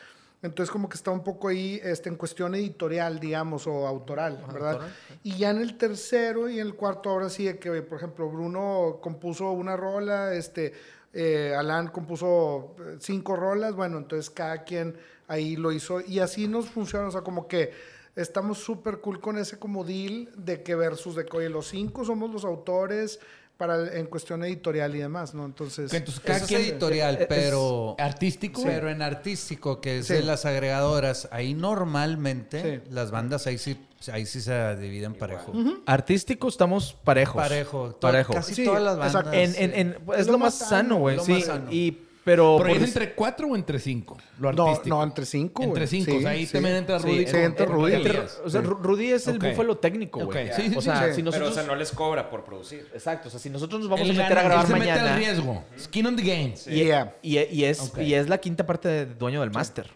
Entonces 0.43 0.71
como 0.71 0.89
que 0.89 0.95
está 0.95 1.11
un 1.11 1.23
poco 1.23 1.49
ahí 1.49 1.79
este, 1.83 2.09
en 2.09 2.15
cuestión 2.15 2.55
editorial, 2.55 3.19
digamos, 3.19 3.67
o 3.67 3.85
autoral, 3.85 4.43
¿verdad? 4.51 4.81
Y 5.21 5.37
ya 5.37 5.51
en 5.51 5.57
el 5.59 5.77
tercero 5.77 6.49
y 6.49 6.59
en 6.59 6.67
el 6.67 6.75
cuarto, 6.75 7.11
ahora 7.11 7.29
sí, 7.29 7.53
que, 7.59 7.81
por 7.83 7.97
ejemplo, 7.99 8.27
Bruno 8.27 8.99
compuso 9.01 9.51
una 9.51 9.77
rola, 9.77 10.33
este, 10.33 10.73
eh, 11.13 11.53
Alan 11.55 11.89
compuso 11.89 12.75
eh, 12.79 12.97
cinco 12.99 13.35
rolas, 13.35 13.75
bueno, 13.75 13.99
entonces 13.99 14.31
cada 14.31 14.63
quien 14.63 14.97
ahí 15.27 15.57
lo 15.57 15.71
hizo 15.71 16.01
y 16.01 16.19
así 16.19 16.47
nos 16.47 16.69
funciona, 16.69 17.07
o 17.07 17.11
sea, 17.11 17.21
como 17.21 17.47
que 17.47 17.71
estamos 18.15 18.57
súper 18.57 18.99
cool 18.99 19.19
con 19.19 19.37
ese 19.37 19.59
como 19.59 19.83
deal 19.83 20.29
de 20.35 20.63
que 20.63 20.73
versus 20.73 21.15
de 21.15 21.25
que, 21.25 21.37
oye, 21.37 21.49
los 21.49 21.67
cinco 21.67 22.03
somos 22.03 22.31
los 22.31 22.45
autores 22.45 23.19
para 23.61 23.95
en 23.95 24.07
cuestión 24.07 24.43
editorial 24.43 24.95
y 24.95 24.97
demás, 24.99 25.35
¿no? 25.35 25.45
Entonces... 25.45 25.93
Entonces 25.93 26.23
cada 26.25 26.39
es 26.39 26.51
editorial, 26.51 27.27
pero... 27.29 27.95
artístico. 27.99 28.63
Pero 28.63 28.89
en 28.89 29.03
artístico, 29.03 29.79
que 29.79 29.99
es 29.99 30.07
Sí. 30.07 30.13
de 30.15 30.23
las 30.23 30.45
agregadoras, 30.45 31.27
ahí 31.31 31.53
normalmente 31.53 32.81
Sí. 32.83 32.89
las 32.91 33.11
bandas 33.11 33.45
ahí 33.45 33.59
sí, 33.59 33.77
ahí 34.11 34.25
sí 34.25 34.41
se 34.41 34.75
dividen 34.77 35.13
parejo. 35.13 35.53
Artístico 35.85 36.47
estamos 36.47 36.93
parejos. 37.03 37.35
Parejo. 37.39 37.97
Parejo. 38.01 38.33
Casi 38.33 38.55
Sí, 38.55 38.65
todas 38.65 38.81
las 38.81 38.97
bandas. 38.97 39.31
En, 39.31 39.53
en, 39.55 39.75
en- 39.79 39.97
es 40.17 40.25
lo, 40.25 40.39
más 40.39 40.55
sano, 40.55 40.97
güey. 40.97 41.17
lo 41.17 41.23
Sí. 41.23 41.33
más 41.33 41.43
sano. 41.45 41.71
Y, 41.71 41.99
pero 42.23 42.57
¿Pero 42.57 42.57
por 42.57 42.69
es 42.69 42.83
entre 42.83 43.13
cuatro 43.13 43.47
o 43.47 43.55
entre 43.55 43.79
cinco? 43.79 44.17
Lo 44.39 44.51
No, 44.53 44.67
artístico. 44.67 44.95
no, 44.95 45.03
entre 45.03 45.25
cinco. 45.25 45.63
Entre 45.63 45.87
cinco. 45.87 46.11
Sí, 46.11 46.17
o 46.17 46.21
sea, 46.21 46.29
ahí 46.31 46.45
sí. 46.45 46.53
también 46.53 46.75
entra 46.75 46.97
Rudy. 46.99 47.25
Sí, 47.27 47.35
entra 47.37 47.65
Rudy. 47.65 47.93
entre- 47.93 48.19
o 48.19 48.49
sea, 48.49 48.61
Ru- 48.61 48.79
Rudy 48.81 49.11
es 49.11 49.27
el 49.27 49.37
Ok. 49.37 49.43
búfalo 49.45 49.77
técnico, 49.77 50.25
güey. 50.25 50.49
Ok, 50.49 50.55
sí, 50.55 50.69
sí, 50.69 50.75
o 50.77 50.81
sea, 50.81 50.95
sí. 51.07 51.15
si 51.15 51.23
Pero, 51.23 51.25
nosotros... 51.25 51.49
o 51.49 51.53
sea, 51.53 51.63
no 51.63 51.75
les 51.75 51.91
cobra 51.91 52.29
por 52.29 52.43
producir. 52.43 52.87
Exacto, 52.93 53.27
o 53.27 53.31
sea, 53.31 53.39
si 53.39 53.49
nosotros 53.49 53.81
nos 53.81 53.89
vamos 53.89 54.05
a 54.07 54.13
meter 54.13 54.29
gana, 54.29 54.39
a 54.41 54.43
grabar 54.43 54.65
él 54.65 54.67
se 54.71 54.73
mete 54.79 54.91
mañana... 54.91 55.13
al 55.13 55.17
riesgo. 55.19 55.63
Skin 55.79 56.05
on 56.05 56.15
the 56.15 56.21
game. 56.23 56.53
Yeah. 56.67 57.15
Y, 57.23 57.39
y 57.39 57.63
es, 57.65 57.91
y 57.97 58.13
es 58.13 58.29
la 58.29 58.37
quinta 58.39 58.65
parte 58.65 58.87
de 58.87 59.05
dueño 59.07 59.41
del 59.41 59.51
máster. 59.51 59.87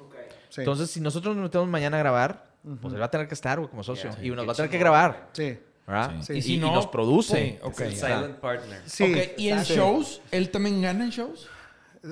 Sí. 0.49 0.61
Entonces, 0.61 0.89
si 0.89 1.01
nosotros 1.01 1.35
nos 1.35 1.43
metemos 1.43 1.67
mañana 1.67 1.97
a 1.97 1.99
grabar, 1.99 2.47
pues 2.81 2.93
él 2.93 3.01
va 3.01 3.05
a 3.05 3.11
tener 3.11 3.27
que 3.27 3.33
estar, 3.35 3.59
güey, 3.59 3.69
como 3.69 3.83
socio. 3.83 4.09
Yeah. 4.11 4.25
y 4.25 4.29
nos 4.31 4.47
va 4.47 4.53
a 4.53 4.55
tener 4.55 4.71
que 4.71 4.77
grabar. 4.79 5.29
Sí. 5.33 5.57
¿verdad? 5.85 6.15
Sí. 6.21 6.33
Y, 6.33 6.37
Y 6.37 6.41
si 6.41 6.53
y 6.55 6.57
no, 6.57 6.73
nos 6.73 6.87
produce. 6.87 7.35
sí, 7.37 7.57
ok. 7.61 7.79
Es 7.81 7.81
el 7.81 7.95
silent 7.95 8.35
partner. 8.37 8.81
Sí. 8.87 9.03
Ok, 9.13 9.19
¿y 9.37 9.49
en 9.49 9.61
shows? 9.61 10.21
¿Él 10.31 10.49
también 10.49 10.81
gana 10.81 11.03
en 11.03 11.11
shows? 11.11 11.47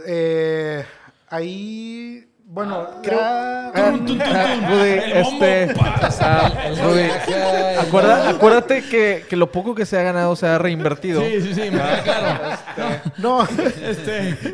Eh, 0.06 0.84
ahí 1.30 2.28
Bueno, 2.46 2.88
creo-. 3.02 3.54
Rudy, 3.74 4.20
este-. 5.14 5.74
Ah, 6.22 6.52
Rudy, 6.84 7.10
acuerda- 7.80 8.30
acuérdate 8.30 8.84
que, 8.84 9.26
que 9.28 9.36
lo 9.36 9.52
poco 9.52 9.74
que 9.74 9.86
se 9.86 9.98
ha 9.98 10.04
ganado 10.04 10.36
se 10.36 10.46
ha 10.46 10.60
reinvertido. 10.60 11.22
Sí, 11.22 11.42
sí, 11.42 11.54
sí, 11.56 11.62
me 11.72 11.80
queda 11.80 12.04
claro. 12.04 13.02
no, 13.18 13.44
Este. 13.44 14.38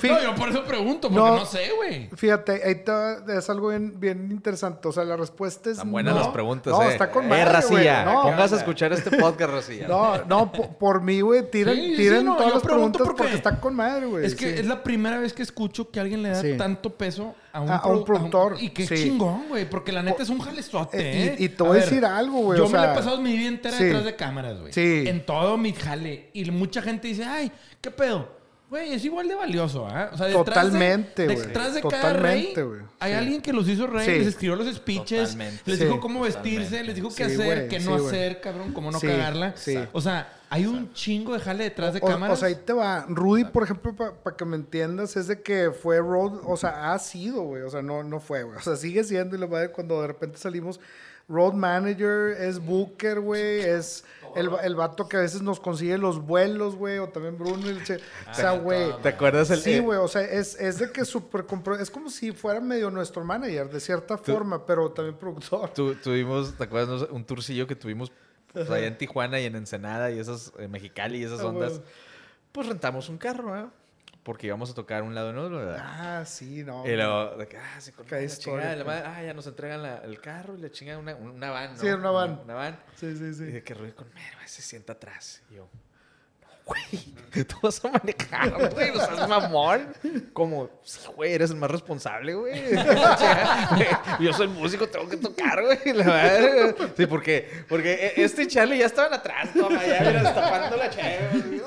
No, 0.00 0.22
yo 0.22 0.34
por 0.36 0.48
eso 0.48 0.64
pregunto, 0.64 1.08
porque 1.10 1.28
No. 1.30 1.36
no, 1.38 1.44
sé, 1.44 1.70
güey. 1.76 2.08
fíjate, 2.14 2.62
ahí 2.64 2.76
te- 2.84 3.36
es 3.38 3.50
algo 3.50 3.68
bien, 3.68 3.98
bien 3.98 4.30
interesante. 4.30 4.86
O 4.86 4.92
sea, 4.92 5.02
la 5.04 5.16
respuesta 5.16 5.70
es 5.70 5.78
Están 5.78 5.90
buenas 5.90 6.14
no. 6.14 6.20
las 6.20 6.28
preguntas, 6.28 6.72
No, 6.72 6.82
eh. 6.82 6.92
está 6.92 7.10
con 7.10 7.24
Eh, 7.24 7.28
madre, 7.28 7.44
Racilla, 7.46 8.04
güey. 8.04 8.14
No, 8.14 8.22
pongas 8.22 8.52
a 8.52 8.56
escuchar 8.56 8.92
este 8.92 9.10
podcast, 9.18 9.50
Racilla. 9.52 9.88
No, 9.88 10.24
no, 10.24 10.52
po- 10.52 10.68
por, 10.78 11.02
mí, 11.02 11.20
güey, 11.20 11.50
tiren, 11.50 11.74
Sí, 11.74 11.90
sí, 11.90 11.96
tiren 11.96 12.24
no, 12.26 12.34
todas 12.36 12.48
yo 12.48 12.54
las 12.54 12.62
pregunto 12.62 12.98
preguntas 12.98 13.06
porque- 13.06 13.22
porque, 13.24 13.34
está 13.36 13.58
con 13.60 13.74
madre, 13.74 14.06
güey. 14.06 14.24
Es 14.24 14.36
que 14.36 14.52
sí. 14.54 14.60
es 14.60 14.66
la 14.66 14.82
primera 14.84 15.18
vez 15.18 15.32
que 15.32 15.42
escucho 15.42 15.90
que 15.90 15.98
alguien 15.98 16.22
le 16.22 16.28
da 16.30 16.40
Sí. 16.42 16.56
tanto 16.56 16.96
peso 16.98 17.34
a 17.52 17.60
un, 17.62 17.70
A- 17.70 17.76
a 17.76 17.86
un 17.88 18.00
produ- 18.00 18.04
productor, 18.04 18.56
y 18.60 18.70
qué 18.70 18.86
sí. 18.86 18.94
chingón, 18.96 19.48
güey. 19.48 19.70
Porque 19.70 19.92
la 19.92 20.02
neta 20.02 20.22
es 20.22 20.28
un 20.28 20.40
jalezote, 20.40 20.98
Eh, 21.00 21.24
¿eh? 21.28 21.36
y- 21.38 21.44
y 21.44 21.48
te 21.48 21.62
voy 21.62 21.78
a 21.78 21.80
decir 21.80 22.04
algo, 22.04 22.40
güey, 22.40 22.58
Yo 22.58 22.66
o 22.66 22.68
me 22.68 22.78
sea, 22.78 22.92
he 22.92 22.94
pasado 22.94 23.18
mi 23.20 23.34
vida 23.36 23.48
entera 23.48 23.78
sí. 23.78 23.84
detrás 23.84 24.04
de 24.04 24.16
cámaras, 24.16 24.60
güey. 24.60 24.72
Sí. 24.72 25.04
En 25.06 25.24
todo 25.24 25.56
mi 25.56 25.72
jale. 25.72 26.28
Y 26.34 26.50
mucha 26.50 26.82
gente 26.82 27.08
dice, 27.08 27.24
ay, 27.24 27.50
¿qué 27.80 27.90
pedo? 27.90 28.36
Güey, 28.70 28.92
es 28.92 29.02
igual 29.04 29.26
de 29.28 29.34
valioso, 29.34 29.86
¿ah? 29.86 30.10
O 30.12 30.16
sea, 30.18 30.26
detrás 30.26 30.44
Totalmente, 30.44 31.26
de, 31.26 31.34
güey. 31.34 31.46
Detrás 31.46 31.72
de 31.74 31.80
cada 31.80 32.12
rey, 32.12 32.48
Totalmente, 32.48 32.62
güey. 32.64 32.80
hay 33.00 33.12
Sí. 33.12 33.18
alguien 33.18 33.40
que 33.40 33.52
los 33.54 33.66
hizo 33.66 33.86
rey, 33.86 34.04
Sí. 34.04 34.10
les 34.18 34.26
escribió 34.26 34.56
los 34.56 34.74
speeches, 34.74 35.30
Totalmente. 35.30 35.62
les 35.64 35.78
Sí. 35.78 35.84
dijo 35.86 36.00
cómo 36.00 36.20
vestirse, 36.20 36.84
les 36.84 36.94
dijo 36.94 37.08
qué 37.08 37.30
Sí, 37.30 37.34
hacer, 37.34 37.68
qué 37.68 37.80
no 37.80 37.94
hacer, 37.94 38.40
cabrón, 38.42 38.72
cómo 38.74 38.90
no 38.90 39.00
Sí, 39.00 39.06
cagarla. 39.06 39.54
sí. 39.56 39.78
O 39.92 40.02
sea, 40.02 40.34
hay 40.50 40.66
un 40.66 40.92
chingo 40.92 41.32
de 41.32 41.40
jale 41.40 41.64
detrás 41.64 41.94
de 41.94 42.00
O, 42.02 42.06
cámaras. 42.06 42.36
o 42.36 42.40
sea, 42.40 42.48
ahí 42.48 42.56
te 42.62 42.74
va. 42.74 43.06
Rudy, 43.08 43.44
por 43.44 43.62
ejemplo, 43.62 43.94
para 43.96 44.36
que 44.36 44.44
me 44.44 44.56
entiendas, 44.56 45.16
es 45.16 45.28
de 45.28 45.40
que 45.40 45.70
fue 45.70 45.98
road, 46.00 46.40
o 46.44 46.56
sea, 46.58 46.92
ha 46.92 46.98
sido, 46.98 47.42
güey. 47.44 47.62
O 47.62 47.70
sea, 47.70 47.80
no, 47.80 48.02
no 48.02 48.20
fue, 48.20 48.42
güey. 48.42 48.58
O 48.58 48.60
sea, 48.60 48.76
sigue 48.76 49.02
siendo, 49.02 49.34
y 49.34 49.38
la 49.38 49.46
madre, 49.46 49.70
cuando 49.72 50.00
de 50.02 50.08
repente 50.08 50.36
salimos, 50.36 50.78
road 51.28 51.52
manager, 51.52 52.30
es 52.40 52.58
booker, 52.58 53.20
güey, 53.20 53.60
es 53.60 54.04
el, 54.34 54.50
el 54.62 54.74
vato 54.74 55.08
que 55.08 55.16
a 55.18 55.20
veces 55.20 55.42
nos 55.42 55.60
consigue 55.60 55.98
los 55.98 56.24
vuelos, 56.24 56.74
güey, 56.76 56.98
o 56.98 57.08
también 57.10 57.36
Bruno. 57.38 57.68
el 57.68 57.82
che- 57.84 57.98
o 58.30 58.34
sea, 58.34 58.52
güey. 58.52 58.90
¿Te 59.02 59.10
acuerdas 59.10 59.50
el 59.50 59.60
Sí, 59.60 59.72
eh, 59.74 59.80
güey, 59.80 59.98
o 59.98 60.08
sea, 60.08 60.22
es, 60.22 60.54
es 60.60 60.78
de 60.78 60.90
que 60.90 61.04
súper. 61.04 61.44
Es 61.80 61.90
como 61.90 62.08
si 62.10 62.32
fuera 62.32 62.60
medio 62.60 62.90
nuestro 62.90 63.24
manager, 63.24 63.68
de 63.68 63.80
cierta 63.80 64.16
forma, 64.18 64.64
pero 64.64 64.90
también 64.90 65.16
productor. 65.16 65.70
tu- 65.74 65.94
tuvimos, 65.96 66.54
¿te 66.56 66.64
acuerdas? 66.64 67.06
Un 67.10 67.24
turcillo 67.24 67.66
que 67.66 67.76
tuvimos 67.76 68.10
pues, 68.52 68.70
allá 68.70 68.86
en 68.86 68.96
Tijuana 68.96 69.38
y 69.40 69.44
en 69.44 69.56
Ensenada 69.56 70.10
y 70.10 70.18
esas, 70.18 70.52
en 70.58 70.70
Mexicali 70.70 71.18
y 71.18 71.24
esas 71.24 71.40
Ah, 71.40 71.46
ondas. 71.46 71.72
bueno. 71.72 71.84
Pues 72.52 72.66
rentamos 72.68 73.08
un 73.10 73.18
carro, 73.18 73.54
¿eh? 73.58 73.66
Porque 74.28 74.46
íbamos 74.46 74.70
a 74.70 74.74
tocar 74.74 75.02
un 75.04 75.14
lado 75.14 75.30
en 75.30 75.38
otro, 75.38 75.56
¿verdad? 75.56 75.78
Ah, 75.80 76.22
sí, 76.26 76.62
no. 76.62 76.86
Y 76.86 76.94
luego, 76.94 77.34
de 77.38 77.48
que, 77.48 77.56
ah, 77.56 77.80
se 77.80 77.94
Qué 77.94 78.02
la 78.16 78.20
historia, 78.22 78.60
chingada, 78.74 78.76
la 78.76 78.84
madre, 78.84 79.02
ah, 79.06 79.22
ya 79.22 79.32
nos 79.32 79.46
entregan 79.46 79.82
la- 79.82 79.96
el 80.04 80.20
carro 80.20 80.54
y 80.54 80.60
le 80.60 80.70
chingan 80.70 80.98
una, 80.98 81.14
una 81.16 81.50
van, 81.50 81.72
¿no? 81.72 81.78
Sí, 81.80 81.86
una 81.86 82.10
van. 82.10 82.40
Una, 82.44 82.52
van. 82.52 82.78
Sí, 82.94 83.16
sí, 83.16 83.24
Y 83.24 83.32
sí. 83.32 83.44
de 83.44 83.62
que 83.64 83.72
Rudy 83.72 83.92
con 83.92 84.06
mero, 84.12 84.36
se 84.44 84.60
sienta 84.60 84.92
atrás. 84.92 85.40
Y 85.50 85.54
yo, 85.54 85.62
no, 85.62 85.70
güey, 86.68 87.44
tú 87.46 87.56
vas 87.62 87.84
a 87.84 87.88
manejar, 87.88 88.70
güey, 88.72 88.92
no 88.92 89.00
seas 89.04 89.28
mamón. 89.28 89.88
Como, 90.32 90.68
sí, 90.82 91.00
güey, 91.16 91.32
eres 91.32 91.50
el 91.50 91.56
más 91.56 91.70
responsable, 91.70 92.34
güey. 92.34 92.62
Güey, 92.68 93.86
yo 94.20 94.32
soy 94.32 94.48
músico, 94.48 94.86
tengo 94.88 95.08
que 95.08 95.16
tocar, 95.16 95.62
güey. 95.62 95.78
La 95.94 96.38
güey. 96.38 96.74
Sí, 96.96 97.06
porque, 97.06 97.48
porque 97.68 98.12
e- 98.16 98.22
este 98.24 98.42
y 98.42 98.46
Charlie 98.46 98.78
ya 98.78 98.86
estaban 98.86 99.12
atrás, 99.14 99.48
toma, 99.52 99.84
ya, 99.84 100.00
mira, 100.00 100.22
destapando 100.22 100.76
la 100.76 100.90
chévere. 100.90 101.62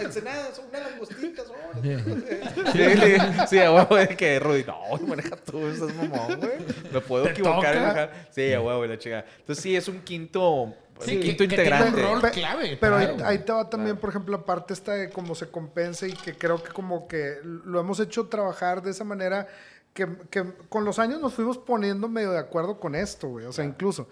Ensenada, 0.00 0.54
son 0.54 0.66
unas 0.68 0.90
langostitas, 0.90 1.46
oh. 1.48 3.46
Sí, 3.46 3.58
a 3.58 3.72
huevo, 3.72 3.96
de 3.96 4.08
que 4.08 4.38
Rudy, 4.38 4.64
no, 4.64 4.78
güey, 4.90 5.02
maneja 5.04 5.36
tú, 5.36 5.66
estás 5.68 5.94
mamón, 5.94 6.40
güey. 6.40 6.58
Me 6.92 7.00
puedo 7.00 7.24
¿Te 7.24 7.30
equivocar. 7.30 8.10
Sí, 8.30 8.52
a 8.52 8.60
huevo, 8.60 8.84
la 8.86 8.98
chica. 8.98 9.24
Entonces 9.38 9.62
sí, 9.62 9.76
es 9.76 9.88
un 9.88 10.00
quinto, 10.00 10.74
Sí, 11.00 11.16
un 11.16 11.20
que- 11.20 11.26
quinto 11.28 11.44
que 11.44 11.48
tiene 11.48 11.62
un 11.62 11.88
integrante. 11.88 12.02
rol 12.02 12.30
clave. 12.32 12.78
Pero 12.80 12.96
ahí, 12.96 13.06
claro. 13.08 13.26
ahí 13.26 13.38
te 13.38 13.52
va 13.52 13.68
también, 13.70 13.96
por 13.96 14.10
ejemplo, 14.10 14.36
la 14.36 14.44
parte 14.44 14.74
esta 14.74 14.92
de 14.94 15.10
cómo 15.10 15.34
se 15.34 15.48
compensa 15.48 16.06
y 16.06 16.12
que 16.12 16.36
creo 16.36 16.62
que 16.62 16.72
como 16.72 17.06
que 17.08 17.38
lo 17.42 17.80
hemos 17.80 18.00
hecho 18.00 18.26
trabajar 18.28 18.82
de 18.82 18.90
esa 18.90 19.04
manera 19.04 19.46
que, 19.94 20.06
que 20.30 20.44
con 20.68 20.84
los 20.84 20.98
años 20.98 21.20
nos 21.20 21.34
fuimos 21.34 21.58
poniendo 21.58 22.08
medio 22.08 22.30
de 22.32 22.38
acuerdo 22.38 22.78
con 22.78 22.94
esto, 22.94 23.28
güey. 23.28 23.46
O 23.46 23.52
sea, 23.52 23.64
incluso 23.64 24.08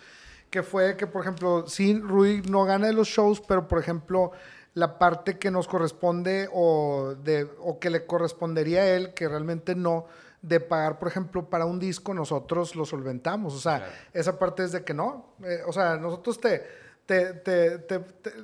que 0.50 0.62
fue 0.62 0.96
que, 0.96 1.06
por 1.06 1.22
ejemplo, 1.22 1.66
sí, 1.68 1.98
Rudy 1.98 2.42
no 2.42 2.64
gana 2.64 2.86
de 2.86 2.92
los 2.92 3.08
shows, 3.08 3.40
pero, 3.46 3.66
por 3.68 3.78
ejemplo, 3.80 4.30
la 4.74 4.98
parte 4.98 5.38
que 5.38 5.50
nos 5.50 5.66
corresponde 5.68 6.48
o, 6.52 7.14
de, 7.22 7.48
o 7.60 7.78
que 7.78 7.90
le 7.90 8.06
correspondería 8.06 8.82
a 8.82 8.86
él, 8.88 9.12
que 9.14 9.28
realmente 9.28 9.74
no, 9.74 10.06
de 10.46 10.60
pagar, 10.60 10.98
por 10.98 11.08
ejemplo, 11.08 11.48
para 11.50 11.66
un 11.66 11.78
disco, 11.80 12.14
nosotros 12.14 12.76
lo 12.76 12.84
solventamos. 12.84 13.54
O 13.54 13.58
sea, 13.58 14.08
esa 14.12 14.38
parte 14.38 14.64
es 14.64 14.72
de 14.72 14.84
que 14.84 14.94
no. 14.94 15.34
eh, 15.42 15.60
o 15.66 15.72
sea, 15.72 15.96
nosotros 15.96 16.40
te, 16.40 16.62
te, 17.04 17.32
te, 17.34 17.78
te, 17.80 17.98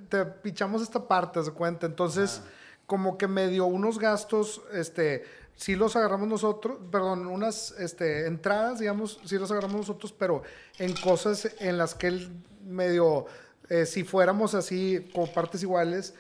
te- 0.09 0.25
pichamos 0.25 0.83
esta 0.83 1.07
parte, 1.07 1.43
¿se 1.43 1.53
cuenta? 1.53 1.87
Entonces, 1.87 2.43
como 2.87 3.17
que 3.17 3.29
me 3.29 3.47
dio 3.49 3.67
unos 3.67 3.99
gastos, 3.99 4.63
este, 4.73 5.25
sí 5.57 5.77
los 5.77 5.95
agarramos 5.95 6.27
nosotros, 6.29 6.79
perdón, 6.91 7.27
unas 7.27 7.71
este, 7.79 8.27
entradas, 8.27 8.81
digamos, 8.81 9.21
sí 9.25 9.39
los 9.39 9.51
agarramos 9.53 9.77
nosotros, 9.77 10.13
pero 10.13 10.43
en 10.79 10.95
cosas 10.95 11.49
en 11.61 11.79
las 11.79 11.95
que 11.95 12.09
él 12.09 12.31
medio, 12.65 13.27
eh, 13.69 13.87
si 13.87 14.03
fuéramos 14.03 14.55
así, 14.55 15.09
como 15.15 15.33
partes 15.33 15.63
iguales, 15.63 16.15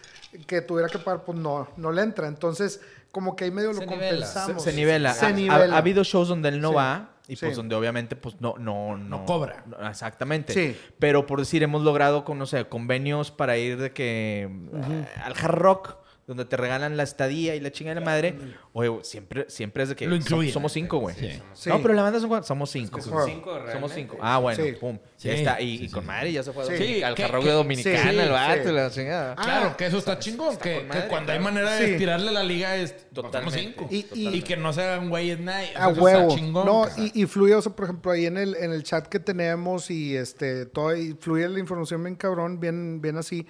que 0.46 0.60
tuviera 0.62 0.88
que 0.88 0.98
pagar, 0.98 1.24
pues 1.24 1.36
no, 1.38 1.68
no 1.76 1.90
le 1.92 2.02
entra. 2.02 2.26
Entonces, 2.28 2.80
como 3.12 3.36
que 3.36 3.44
ahí 3.44 3.50
medio 3.50 3.72
Se 3.74 3.80
lo 3.84 3.86
nivela. 3.92 4.08
compensamos. 4.10 4.62
Se, 4.64 4.70
se 4.70 4.76
nivela. 4.76 5.12
Se 5.14 5.26
Ha- 5.26 5.28
ha- 5.28 5.32
nivela. 5.32 5.74
Ha, 5.74 5.78
habido 5.78 6.02
shows 6.02 6.28
donde 6.28 6.48
él 6.48 6.60
no 6.60 6.70
Sí. 6.70 6.74
va 6.74 7.10
y 7.28 7.36
Sí. 7.36 7.44
pues 7.46 7.56
donde 7.56 7.74
obviamente 7.76 8.16
pues 8.16 8.40
no 8.40 8.54
no 8.58 8.96
no, 8.96 9.18
No 9.20 9.24
cobra. 9.26 9.62
no, 9.66 9.86
exactamente. 9.88 10.52
Sí. 10.52 10.76
Pero 10.98 11.26
por 11.26 11.38
decir 11.38 11.62
hemos 11.62 11.82
logrado 11.82 12.24
con 12.24 12.38
no 12.38 12.46
sé, 12.46 12.64
convenios 12.64 13.30
para 13.30 13.56
ir 13.58 13.78
de 13.78 13.92
que 13.92 14.48
eh, 14.74 15.06
al 15.24 15.32
hard 15.34 15.54
rock 15.54 15.96
donde 16.26 16.44
te 16.44 16.56
regalan 16.56 16.96
la 16.96 17.02
estadía 17.02 17.54
y 17.56 17.60
la 17.60 17.72
chinga 17.72 17.90
de 17.92 18.00
la 18.00 18.06
madre. 18.06 18.36
Oye, 18.72 18.90
siempre 19.02 19.46
siempre 19.48 19.82
es 19.82 19.88
de 19.88 19.96
que 19.96 20.06
Lo 20.06 20.14
incluyen. 20.14 20.52
somos 20.52 20.72
cinco, 20.72 20.98
güey. 20.98 21.16
Sí. 21.16 21.68
No, 21.68 21.82
pero 21.82 21.94
la 21.94 22.02
banda 22.02 22.20
son 22.20 22.28
cuatro. 22.28 22.46
Somos 22.46 22.70
cinco. 22.70 22.96
que 22.96 23.02
son 23.02 23.12
Wow. 23.14 23.26
cinco 23.26 23.50
Somos 23.50 23.62
realmente. 23.66 23.94
cinco. 23.96 24.18
Ah, 24.20 24.38
bueno, 24.38 24.62
Sí. 24.64 24.72
pum. 24.72 24.98
Sí, 25.16 25.28
ya 25.28 25.34
está. 25.34 25.60
Y, 25.60 25.78
sí, 25.78 25.84
y 25.84 25.88
sí. 25.88 25.94
con 25.94 26.06
madre 26.06 26.32
ya 26.32 26.42
se 26.44 26.52
fue 26.52 26.62
a 26.62 26.66
Sí. 26.66 26.72
Dominica- 26.74 27.06
al 27.08 27.14
que- 27.16 27.22
de 27.22 27.50
Dominicana, 27.52 28.10
sí, 28.12 28.18
el 28.18 28.30
vato 28.30 28.62
sí. 28.68 28.72
la 28.72 28.90
chingada. 28.90 29.34
Claro, 29.36 29.76
que 29.76 29.86
eso 29.86 29.98
está 29.98 30.18
chingón. 30.18 30.56
que, 30.58 30.76
con 30.76 30.88
madre, 30.88 31.02
que 31.02 31.08
cuando 31.08 31.32
hay 31.32 31.38
claro. 31.38 31.54
manera 31.54 31.72
de 31.74 31.86
Sí. 31.86 31.92
estirarle 31.92 32.32
la 32.32 32.42
liga 32.44 32.76
es 32.76 33.08
Totalmente. 33.12 33.58
cinco. 33.60 33.88
Y- 33.90 34.06
y- 34.14 34.28
Y, 34.36 34.42
que 34.42 34.56
no 34.56 34.72
se 34.72 34.82
hagan 34.82 35.08
güeyes 35.10 35.40
nadie. 35.40 35.70
A 35.76 35.90
Eso 35.90 36.00
huevo. 36.02 36.22
Está 36.28 36.34
chingón. 36.36 36.66
no, 36.66 36.86
y 36.96 37.26
fluye, 37.26 37.54
o 37.56 37.62
sea, 37.62 37.72
por 37.72 37.84
ejemplo, 37.86 38.12
ahí 38.12 38.26
en 38.26 38.36
el, 38.38 38.54
en 38.56 38.72
el 38.72 38.82
chat 38.84 39.06
que 39.08 39.18
tenemos 39.18 39.90
y 39.90 40.16
este, 40.16 40.66
todo, 40.66 40.94
y 40.96 41.14
fluye 41.14 41.48
la 41.48 41.58
información 41.58 42.02
bien 42.04 42.14
cabrón, 42.14 42.60
bien, 42.60 43.00
bien 43.00 43.16
así. 43.16 43.46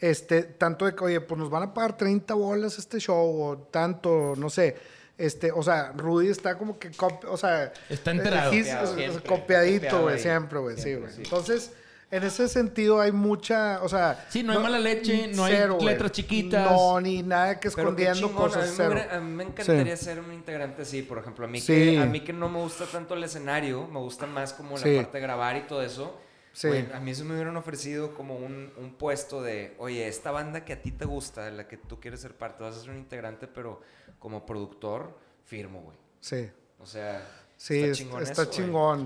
Este, 0.00 0.42
tanto 0.44 0.84
de 0.84 0.94
que, 0.94 1.04
oye, 1.04 1.20
pues 1.20 1.38
nos 1.38 1.50
van 1.50 1.62
a 1.64 1.74
pagar 1.74 1.96
30 1.96 2.34
bolas 2.34 2.78
este 2.78 2.98
show, 3.00 3.42
o 3.42 3.58
tanto, 3.58 4.34
no 4.36 4.48
sé. 4.50 4.76
Este, 5.16 5.50
o 5.50 5.62
sea, 5.62 5.92
Rudy 5.96 6.28
está 6.28 6.56
como 6.56 6.78
que, 6.78 6.90
o 7.28 7.36
sea, 7.36 7.72
Está 7.88 8.12
enterado. 8.12 8.52
eh, 8.52 8.56
he's- 8.60 8.66
Copiado, 8.66 8.84
o 8.84 8.86
sea, 8.86 8.96
siempre, 8.96 9.28
copiadito, 9.28 10.02
güey, 10.02 10.18
siempre, 10.20 10.58
güey, 10.60 10.76
sí, 10.78 10.94
güey. 10.94 11.10
sí. 11.12 11.22
Entonces, 11.24 11.72
en 12.12 12.22
ese 12.22 12.46
sentido 12.46 13.00
hay 13.00 13.10
mucha, 13.10 13.82
o 13.82 13.88
sea... 13.88 14.24
Sí, 14.30 14.44
no 14.44 14.52
hay 14.52 14.58
mala 14.60 14.78
leche, 14.78 15.26
no 15.34 15.44
hay 15.44 15.56
letras 15.80 16.12
chiquitas. 16.12 16.70
No, 16.70 17.00
ni 17.00 17.24
nada 17.24 17.58
que 17.58 17.68
Pero 17.70 17.96
qué 17.96 18.04
escondiendo 18.04 18.32
cosas, 18.32 18.78
a 18.78 18.88
mí, 18.88 18.94
me 18.94 19.00
cero. 19.00 19.10
a 19.16 19.18
mí 19.20 19.32
me 19.34 19.42
encantaría 19.44 19.96
ser 19.96 20.20
un 20.20 20.32
integrante 20.32 20.82
así, 20.82 21.02
por 21.02 21.18
ejemplo. 21.18 21.44
A 21.44 21.48
mí, 21.48 21.60
Sí. 21.60 21.74
que, 21.74 21.98
a 21.98 22.06
mí 22.06 22.20
que 22.20 22.32
no 22.32 22.48
me 22.48 22.60
gusta 22.60 22.84
tanto 22.86 23.14
el 23.14 23.24
escenario, 23.24 23.88
me 23.88 23.98
gusta 23.98 24.26
más 24.26 24.52
como 24.52 24.76
la 24.78 24.82
Sí. 24.84 24.94
parte 24.96 25.18
de 25.18 25.22
grabar 25.22 25.56
y 25.56 25.62
todo 25.62 25.82
eso. 25.82 26.16
Sí. 26.60 26.66
güey, 26.68 26.86
a 26.92 26.98
mí 26.98 27.14
se 27.14 27.22
me 27.22 27.34
hubieran 27.34 27.56
ofrecido 27.56 28.14
como 28.14 28.34
un, 28.36 28.72
un 28.78 28.94
puesto 28.94 29.42
de, 29.42 29.76
oye, 29.78 30.08
esta 30.08 30.32
banda 30.32 30.64
que 30.64 30.72
a 30.72 30.82
ti 30.82 30.90
te 30.90 31.04
gusta, 31.04 31.44
de 31.44 31.52
la 31.52 31.68
que 31.68 31.76
tú 31.76 32.00
quieres 32.00 32.20
ser 32.20 32.34
parte, 32.34 32.64
vas 32.64 32.76
a 32.76 32.80
ser 32.80 32.90
un 32.90 32.96
integrante, 32.96 33.46
pero 33.46 33.80
como 34.18 34.44
productor, 34.44 35.16
firmo, 35.44 35.82
güey. 35.82 35.96
Sí, 36.20 36.50
O 36.80 36.86
sea, 36.86 37.22
sí, 37.56 37.76
está 37.78 37.86
es- 37.92 37.98
chingón 37.98 38.22
está 38.24 38.42
eso, 38.42 38.50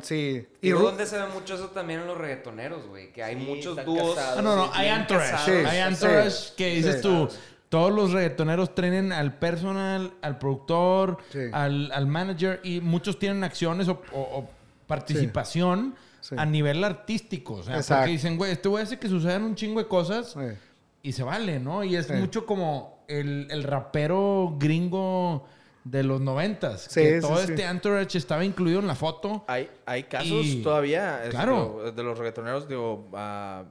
sí. 0.02 0.46
Y 0.62 0.70
Ru- 0.70 0.78
donde 0.80 1.04
se 1.04 1.18
ve 1.18 1.26
mucho 1.28 1.54
eso 1.56 1.68
también 1.68 2.00
en 2.00 2.06
los 2.06 2.16
reggaetoneros, 2.16 2.86
güey. 2.86 3.12
Que 3.12 3.22
hay 3.22 3.36
Sí, 3.36 3.42
muchos 3.46 3.84
dúos. 3.84 4.14
casados. 4.14 4.38
Ah, 4.38 4.42
no, 4.42 4.56
no, 4.56 4.70
hay 4.72 4.88
casados. 5.30 5.44
Sí, 5.44 5.50
hay 5.66 5.78
entourage 5.92 6.54
que 6.56 6.66
dices 6.74 6.96
sí. 6.96 7.02
tú. 7.02 7.28
Todos 7.68 7.92
los 7.92 8.12
reggaetoneros 8.12 8.74
tienen 8.74 9.12
al 9.12 9.38
personal, 9.38 10.12
al 10.22 10.38
productor, 10.38 11.18
Sí. 11.30 11.40
al, 11.52 11.92
al 11.92 12.06
manager 12.06 12.60
y 12.62 12.80
muchos 12.80 13.18
tienen 13.18 13.44
acciones 13.44 13.88
o, 13.88 14.00
o- 14.12 14.20
o 14.38 14.50
participación 14.86 15.94
Sí. 16.22 16.34
a 16.38 16.46
nivel 16.46 16.82
artístico. 16.82 17.54
O 17.56 17.62
sea, 17.62 17.76
Exacto. 17.76 18.02
porque 18.02 18.12
dicen, 18.12 18.38
güey, 18.38 18.52
este 18.52 18.68
güey 18.68 18.82
hace 18.84 18.98
que 18.98 19.08
sucedan 19.08 19.42
un 19.44 19.54
chingo 19.54 19.78
de 19.80 19.88
cosas 19.88 20.30
Sí. 20.32 20.56
y 21.02 21.12
se 21.12 21.22
vale, 21.22 21.60
¿no? 21.60 21.84
Y 21.84 21.96
es 21.96 22.06
Sí. 22.06 22.14
mucho 22.14 22.46
como 22.46 23.04
el, 23.08 23.48
el 23.50 23.62
rapero 23.64 24.54
gringo 24.58 25.44
de 25.84 26.04
los 26.04 26.20
noventas. 26.20 26.82
Sí, 26.82 27.00
que 27.00 27.20
sí, 27.20 27.26
todo 27.26 27.36
sí. 27.38 27.50
este 27.50 27.64
entourage 27.64 28.16
estaba 28.16 28.44
incluido 28.44 28.78
en 28.80 28.86
la 28.86 28.94
foto. 28.94 29.44
Hay, 29.48 29.68
hay 29.84 30.04
casos 30.04 30.46
Y- 30.46 30.62
todavía 30.62 31.18
este, 31.24 31.30
Claro. 31.30 31.92
de 31.94 32.02
los 32.04 32.16
reggaetoneros, 32.16 32.68
digo, 32.68 33.08
ah, 33.14 33.64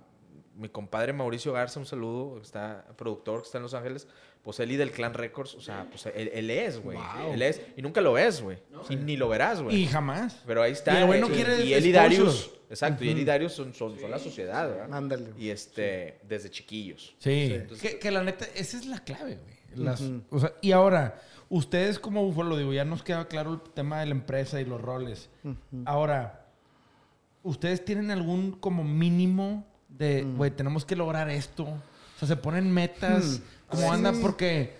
mi 0.58 0.68
compadre 0.68 1.14
Mauricio 1.14 1.54
Garza, 1.54 1.80
un 1.80 1.86
saludo, 1.86 2.40
está 2.42 2.86
productor 2.98 3.40
que 3.42 3.46
está 3.46 3.58
en 3.60 3.64
Los 3.64 3.74
Ángeles, 3.74 4.08
pues 4.44 4.60
él 4.60 4.72
y 4.72 4.76
del 4.76 4.92
Clan 4.92 5.14
Records, 5.14 5.54
o 5.56 5.62
sea, 5.62 5.86
pues 5.90 6.06
él, 6.08 6.32
él 6.34 6.50
es, 6.50 6.82
güey. 6.82 6.98
Él 7.32 7.42
es, 7.42 7.62
y 7.78 7.82
nunca 7.82 8.02
lo 8.02 8.14
ves, 8.14 8.42
güey. 8.42 8.58
y 8.90 8.96
ni 8.96 9.16
lo 9.18 9.30
verás, 9.30 9.62
güey. 9.62 9.76
Y 9.84 9.86
jamás. 9.88 10.42
Pero 10.48 10.64
ahí 10.64 10.72
está. 10.72 10.94
Y 10.94 10.98
el 11.02 11.06
güey 11.06 11.22
no 11.22 11.28
eh, 11.28 11.32
quiere 11.32 11.64
y 11.66 11.74
él 11.74 11.86
y 11.86 11.90
exposure. 11.90 12.18
Darius, 12.24 12.52
exacto, 12.70 13.04
y 13.06 13.10
él 13.10 13.20
y 13.20 13.26
Darius 13.26 13.54
son, 13.54 13.74
son, 13.74 14.00
son 14.00 14.10
la 14.10 14.18
sociedad, 14.20 14.68
¿verdad? 14.70 14.94
Ándale. 14.94 15.30
Y 15.38 15.50
este, 15.50 16.20
desde 16.28 16.50
chiquillos. 16.50 17.16
Sí. 17.20 17.50
Entonces, 17.54 17.92
que, 17.92 18.00
que 18.00 18.10
la 18.12 18.24
neta, 18.24 18.46
esa 18.56 18.78
es 18.78 18.86
la 18.88 19.00
clave, 19.04 19.38
güey. 19.38 19.86
Las- 19.86 20.04
o 20.30 20.40
sea, 20.40 20.54
y 20.62 20.72
ahora, 20.74 21.22
ustedes 21.50 22.00
como 22.00 22.26
Búfalo, 22.26 22.58
digo, 22.58 22.74
ya 22.74 22.84
nos 22.84 23.04
queda 23.04 23.28
claro 23.28 23.54
el 23.54 23.62
tema 23.74 24.00
de 24.00 24.08
la 24.08 24.12
empresa 24.14 24.60
y 24.60 24.66
los 24.66 24.82
roles. 24.82 25.30
Ahora, 25.86 26.48
¿ustedes 27.44 27.84
tienen 27.86 28.12
algún 28.12 28.52
como 28.54 28.84
mínimo 28.84 29.66
de, 29.90 30.24
güey, 30.24 30.52
tenemos 30.52 30.84
que 30.86 30.96
lograr 30.96 31.30
esto? 31.30 31.64
O 31.64 32.20
sea, 32.20 32.28
se 32.28 32.36
ponen 32.36 32.72
metas, 32.72 33.42
¿cómo 33.72 33.92
anda? 33.92 34.14
Porque, 34.22 34.76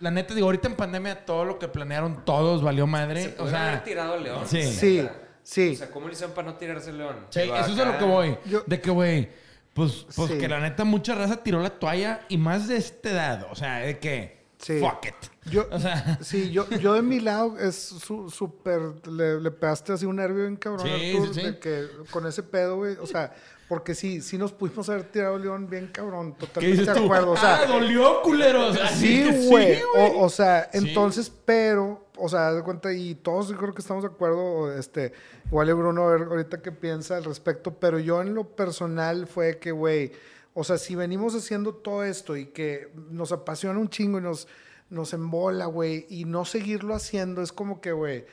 la 0.00 0.10
neta, 0.10 0.34
digo, 0.34 0.46
ahorita 0.46 0.68
en 0.68 0.74
pandemia 0.76 1.24
todo 1.24 1.44
lo 1.44 1.58
que 1.58 1.68
planearon 1.68 2.24
todos 2.24 2.62
valió 2.62 2.84
Se 2.84 2.90
madre. 2.90 3.26
O 3.28 3.30
pudieron 3.44 3.54
haber 3.54 3.74
sea, 3.76 3.84
tirado 3.84 4.12
a 4.14 4.16
León. 4.18 4.42
sí. 4.46 5.08
Sí, 5.42 5.74
O 5.74 5.76
sea, 5.76 5.90
¿cómo 5.92 6.08
le 6.08 6.14
hicieron 6.14 6.34
para 6.34 6.48
no 6.48 6.56
tirarse 6.56 6.90
el 6.90 6.98
León? 6.98 7.16
Sí, 7.30 7.40
eso 7.42 7.72
es 7.72 7.78
a 7.78 7.84
lo 7.84 7.96
que 7.98 8.04
voy. 8.04 8.36
Yo- 8.46 8.64
De 8.66 8.80
que, 8.80 8.90
güey, 8.90 9.30
pues, 9.74 10.04
pues 10.16 10.32
Sí. 10.32 10.38
que 10.38 10.48
la 10.48 10.58
neta 10.58 10.82
mucha 10.84 11.14
raza 11.14 11.36
tiró 11.42 11.60
la 11.62 11.70
toalla 11.70 12.22
y 12.28 12.36
más 12.36 12.66
de 12.66 12.76
esta 12.78 13.10
edad. 13.10 13.46
O 13.50 13.54
sea, 13.54 13.76
de 13.78 13.96
que, 14.00 14.44
Sí. 14.58 14.80
fuck 14.80 15.06
it. 15.06 15.14
Yo, 15.48 15.68
O 15.70 15.78
sea, 15.78 16.18
sí, 16.20 16.50
yo, 16.50 16.68
yo 16.70 16.94
de 16.94 17.02
mi 17.02 17.20
lado 17.20 17.56
es 17.60 17.76
su- 17.76 18.28
súper, 18.28 18.80
le, 19.08 19.40
le 19.40 19.50
pegaste 19.52 19.92
así 19.92 20.04
un 20.04 20.16
nervio 20.16 20.42
bien 20.42 20.56
cabrón, 20.56 20.84
Sí, 20.88 21.12
Artur, 21.14 21.28
sí, 21.32 21.40
sí. 21.40 21.46
de 21.46 21.58
que 21.60 21.86
con 22.10 22.26
ese 22.26 22.42
pedo, 22.42 22.74
güey, 22.78 22.96
o 22.96 23.06
sea, 23.06 23.32
porque 23.68 23.94
sí, 23.94 24.20
sí 24.20 24.38
nos 24.38 24.52
pudimos 24.52 24.88
haber 24.88 25.04
tirado 25.04 25.38
León 25.38 25.68
bien 25.68 25.88
cabrón, 25.92 26.34
¿qué 26.34 26.46
totalmente 26.46 26.84
de 26.84 26.90
acuerdo, 26.90 27.32
o 27.32 27.36
sea, 27.36 27.56
ah, 27.62 27.66
dolió, 27.66 28.22
que 28.22 28.88
Sí, 28.94 29.48
güey. 29.48 29.78
o, 29.96 30.24
o 30.24 30.28
sea, 30.28 30.68
Sí. 30.72 30.78
entonces, 30.78 31.32
pero, 31.44 32.06
o 32.16 32.28
sea, 32.28 32.52
de 32.52 32.62
cuenta, 32.62 32.92
y 32.92 33.14
todos 33.16 33.48
yo 33.48 33.56
creo 33.56 33.74
que 33.74 33.80
estamos 33.80 34.02
de 34.04 34.08
acuerdo, 34.10 34.72
este, 34.72 35.12
igual 35.46 35.68
y 35.68 35.72
Bruno, 35.72 36.04
a 36.08 36.12
ver 36.12 36.22
ahorita 36.28 36.62
qué 36.62 36.70
piensa 36.72 37.16
al 37.16 37.24
respecto, 37.24 37.74
pero 37.74 37.98
yo 37.98 38.20
en 38.22 38.34
lo 38.34 38.44
personal 38.44 39.26
fue 39.26 39.58
que, 39.58 39.72
güey, 39.72 40.12
o 40.54 40.64
sea, 40.64 40.78
si 40.78 40.94
venimos 40.94 41.34
haciendo 41.34 41.74
todo 41.74 42.04
esto 42.04 42.36
y 42.36 42.46
que 42.46 42.88
nos 43.10 43.32
apasiona 43.32 43.78
un 43.78 43.90
chingo 43.90 44.18
y 44.18 44.22
nos, 44.22 44.48
nos 44.88 45.12
embola, 45.12 45.66
güey, 45.66 46.06
y 46.08 46.24
no 46.24 46.44
seguirlo 46.44 46.94
haciendo, 46.94 47.42
es 47.42 47.52
como 47.52 47.80
que, 47.80 47.92
güey, 47.92 48.24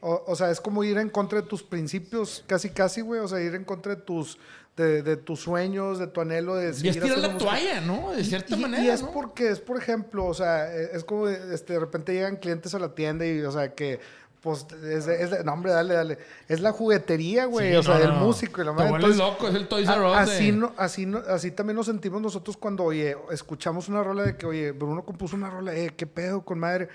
o, 0.00 0.24
o 0.26 0.34
sea, 0.36 0.50
es 0.50 0.60
como 0.60 0.82
ir 0.82 0.96
en 0.98 1.10
contra 1.10 1.40
de 1.42 1.46
tus 1.46 1.62
principios, 1.62 2.42
casi, 2.46 2.70
casi, 2.70 3.00
güey, 3.00 3.20
o 3.20 3.28
sea, 3.28 3.40
ir 3.40 3.54
en 3.54 3.64
contra 3.64 3.94
de 3.94 4.00
tus, 4.02 4.38
de, 4.82 5.02
de 5.02 5.16
tus 5.16 5.40
sueños, 5.40 5.98
de 5.98 6.06
tu 6.06 6.20
anhelo 6.20 6.54
de 6.56 6.66
Y 6.66 6.70
es 6.70 6.76
seguir 6.78 7.02
tirar 7.02 7.18
la 7.18 7.28
música. 7.28 7.50
toalla, 7.50 7.80
¿no? 7.82 8.12
De 8.12 8.24
cierta 8.24 8.56
Y- 8.56 8.60
manera. 8.60 8.82
Y 8.84 8.88
es 8.88 9.02
¿no? 9.02 9.10
porque, 9.10 9.50
es 9.50 9.60
por 9.60 9.76
ejemplo, 9.76 10.24
o 10.26 10.34
sea, 10.34 10.72
e- 10.74 10.90
es 10.94 11.04
como 11.04 11.26
de, 11.26 11.54
este, 11.54 11.74
de 11.74 11.80
repente 11.80 12.12
llegan 12.14 12.36
clientes 12.36 12.74
a 12.74 12.78
la 12.78 12.94
tienda 12.94 13.26
y, 13.26 13.40
o 13.42 13.50
sea, 13.52 13.74
que, 13.74 14.00
pues, 14.40 14.66
es, 14.84 15.06
de- 15.06 15.22
es 15.22 15.44
no, 15.44 15.52
hombre, 15.52 15.72
dale, 15.72 15.94
dale. 15.94 16.18
Es 16.46 16.60
la 16.60 16.70
juguetería, 16.70 17.46
güey, 17.46 17.70
Sí, 17.72 17.76
o 17.76 17.82
sea, 17.82 17.94
no, 17.94 18.00
del 18.00 18.08
no. 18.10 18.20
músico 18.20 18.62
y 18.62 18.64
la 18.64 18.72
madre. 18.72 18.94
Entonces, 18.94 19.16
loco, 19.18 19.48
es 19.48 19.54
el 19.56 19.66
Toys 19.66 19.88
R 19.88 19.98
a- 19.98 20.10
Us 20.10 20.16
así, 20.30 20.52
no, 20.52 20.72
así, 20.76 21.06
no, 21.06 21.18
así 21.28 21.50
también 21.50 21.76
nos 21.76 21.86
sentimos 21.86 22.22
nosotros 22.22 22.56
cuando, 22.56 22.84
oye, 22.84 23.16
escuchamos 23.32 23.88
una 23.88 24.02
rola 24.04 24.22
de 24.22 24.36
que, 24.36 24.46
oye, 24.46 24.70
Bruno 24.70 25.04
compuso 25.04 25.34
una 25.34 25.50
rola, 25.50 25.74
eh, 25.74 25.92
qué 25.96 26.06
pedo 26.06 26.42
con 26.44 26.58
madre. 26.60 26.88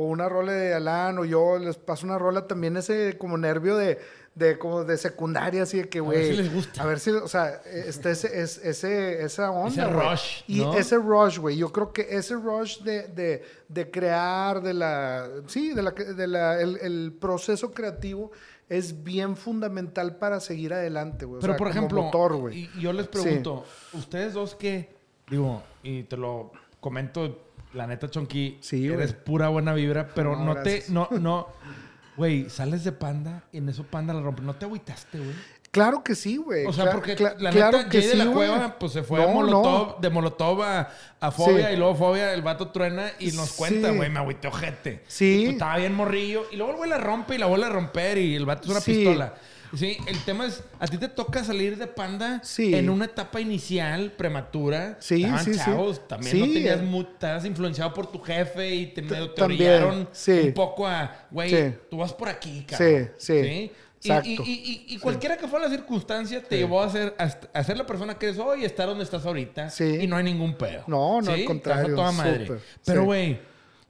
O 0.00 0.04
una 0.04 0.28
rola 0.28 0.52
de 0.52 0.74
Alan, 0.74 1.18
o 1.18 1.24
yo 1.24 1.58
les 1.58 1.76
paso 1.76 2.06
una 2.06 2.18
rola 2.18 2.46
también, 2.46 2.76
ese 2.76 3.18
como 3.18 3.36
nervio 3.36 3.76
de, 3.76 3.98
de 4.36 4.56
como 4.56 4.84
de 4.84 4.96
secundaria, 4.96 5.64
así 5.64 5.78
de 5.78 5.88
que, 5.88 5.98
A 5.98 6.02
ver 6.02 6.10
güey. 6.12 6.30
si 6.30 6.36
les 6.36 6.54
gusta. 6.54 6.82
A 6.82 6.86
ver 6.86 7.00
si, 7.00 7.10
o 7.10 7.26
sea, 7.26 7.60
este, 7.64 8.12
ese, 8.12 8.40
es- 8.40 8.58
ese, 8.58 9.22
esa 9.24 9.50
onda. 9.50 9.82
Ese 9.86 9.92
güey. 9.92 10.08
rush, 10.10 10.42
Y 10.46 10.60
¿no? 10.60 10.74
ese 10.74 10.96
rush, 10.98 11.38
güey. 11.38 11.56
Yo 11.56 11.72
creo 11.72 11.92
que 11.92 12.06
ese 12.10 12.34
rush 12.34 12.78
de, 12.82 13.08
de, 13.08 13.42
de 13.68 13.90
crear, 13.90 14.62
de 14.62 14.72
la. 14.74 15.28
Sí, 15.48 15.74
de 15.74 15.82
la, 15.82 15.90
de 15.90 16.26
la, 16.28 16.60
el, 16.60 16.76
el 16.76 17.12
proceso 17.20 17.72
creativo 17.72 18.30
es 18.68 19.02
bien 19.02 19.36
fundamental 19.36 20.14
para 20.18 20.38
seguir 20.38 20.74
adelante, 20.74 21.24
güey. 21.24 21.40
Pero, 21.40 21.54
sea, 21.54 21.58
por 21.58 21.66
ejemplo, 21.68 22.02
motor, 22.04 22.36
güey. 22.36 22.70
y 22.76 22.80
yo 22.80 22.92
les 22.92 23.08
pregunto, 23.08 23.64
ustedes 23.94 24.34
dos 24.34 24.54
que, 24.54 24.94
digo, 25.28 25.60
y 25.82 26.04
te 26.04 26.16
lo 26.16 26.52
comento, 26.78 27.47
la 27.74 27.86
neta, 27.86 28.08
Chonky, 28.10 28.58
Sí, 28.60 28.86
eres 28.88 29.12
pura 29.12 29.48
buena 29.48 29.72
vibra, 29.74 30.08
pero 30.14 30.36
No, 30.36 30.56
te, 30.62 30.84
no, 30.88 31.08
no, 31.12 31.48
güey, 32.16 32.48
sales 32.50 32.84
de 32.84 32.92
panda 32.92 33.42
y 33.52 33.58
en 33.58 33.68
eso 33.68 33.84
panda 33.84 34.12
la 34.14 34.20
rompe. 34.22 34.42
¿No 34.42 34.54
te 34.54 34.64
agüitaste, 34.64 35.18
güey? 35.18 35.32
Claro 35.70 36.02
que 36.02 36.14
sí, 36.14 36.38
güey. 36.38 36.64
O 36.64 36.72
sea, 36.72 36.90
porque 36.92 37.14
la 37.38 37.50
claro 37.50 37.76
neta, 37.78 37.90
que 37.90 38.00
Jay 38.00 38.08
de 38.08 38.24
la. 38.24 38.32
Cueva, 38.32 38.78
pues 38.78 38.90
se 38.92 39.02
fue 39.02 39.20
No, 39.20 39.28
a 39.28 39.32
Molotov, 39.34 39.88
no. 39.88 39.96
de 40.00 40.08
Molotov 40.10 40.62
a, 40.62 40.88
a 41.20 41.30
Fobia 41.30 41.68
Sí. 41.68 41.74
y 41.74 41.76
luego 41.76 41.94
Fobia, 41.94 42.32
el 42.32 42.40
vato 42.40 42.68
truena 42.70 43.12
y 43.18 43.32
nos 43.32 43.52
cuenta, 43.52 43.90
Sí. 43.90 43.96
güey, 43.96 44.08
me 44.08 44.18
agüité 44.18 44.48
ojete. 44.48 45.04
Sí. 45.06 45.40
Y, 45.40 45.44
pues, 45.44 45.52
estaba 45.52 45.76
bien 45.76 45.92
morrillo 45.94 46.46
y 46.50 46.56
luego 46.56 46.72
el 46.72 46.78
güey 46.78 46.88
la 46.90 46.96
rompe 46.96 47.34
y 47.34 47.38
la 47.38 47.44
vuelve 47.46 47.66
a 47.66 47.68
romper 47.68 48.16
y 48.16 48.34
el 48.34 48.46
vato 48.46 48.62
es 48.64 48.70
una 48.70 48.80
Sí. 48.80 48.92
pistola. 48.94 49.34
Sí, 49.76 49.98
el 50.06 50.18
tema 50.24 50.46
es, 50.46 50.62
a 50.80 50.86
ti 50.86 50.96
te 50.98 51.08
toca 51.08 51.44
salir 51.44 51.76
de 51.76 51.86
panda 51.86 52.40
Sí. 52.42 52.74
en 52.74 52.88
una 52.88 53.04
etapa 53.06 53.40
inicial, 53.40 54.12
prematura. 54.12 54.96
Sí, 55.00 55.24
Estaban 55.24 55.44
sí, 55.44 55.54
sí. 55.54 55.60
chavos, 55.64 56.08
también 56.08 56.32
Sí, 56.32 56.40
no 56.40 56.46
tenías 56.46 56.80
estabas 57.12 57.44
influenciado 57.44 57.92
por 57.92 58.10
tu 58.10 58.18
jefe 58.20 58.74
y 58.74 58.86
te, 58.86 59.02
medio 59.02 59.30
te 59.32 59.42
orillaron 59.42 60.08
sí. 60.12 60.40
un 60.46 60.54
poco 60.54 60.86
a, 60.86 61.26
güey, 61.30 61.50
Sí. 61.50 61.74
tú 61.90 61.98
vas 61.98 62.12
por 62.12 62.28
aquí, 62.28 62.64
cabrón. 62.66 63.10
Sí, 63.18 63.32
sí. 63.34 63.70
Y, 64.00 64.08
Exacto. 64.10 64.28
y- 64.30 64.32
y- 64.34 64.86
y- 64.90 64.94
y 64.94 64.98
cualquiera 64.98 65.36
que 65.36 65.48
fuera 65.48 65.66
la 65.66 65.70
circunstancia 65.74 66.40
te 66.42 66.56
llevó 66.56 66.80
a 66.80 66.88
ser, 66.88 67.14
a, 67.18 67.24
a 67.58 67.64
ser 67.64 67.76
la 67.76 67.84
persona 67.84 68.14
que 68.16 68.26
eres 68.26 68.38
hoy 68.38 68.62
y 68.62 68.64
estar 68.64 68.86
donde 68.86 69.02
estás 69.02 69.26
ahorita. 69.26 69.70
Sí. 69.70 69.98
Y 70.02 70.06
no 70.06 70.16
hay 70.16 70.22
ningún 70.24 70.54
pedo. 70.56 70.84
No, 70.86 71.20
no, 71.20 71.34
¿Sí? 71.34 71.40
al 71.40 71.44
contrario, 71.44 71.96
toda 71.96 72.12
madre. 72.12 72.46
súper, 72.46 72.60
Pero, 72.84 73.00
sí. 73.00 73.04
güey, 73.06 73.38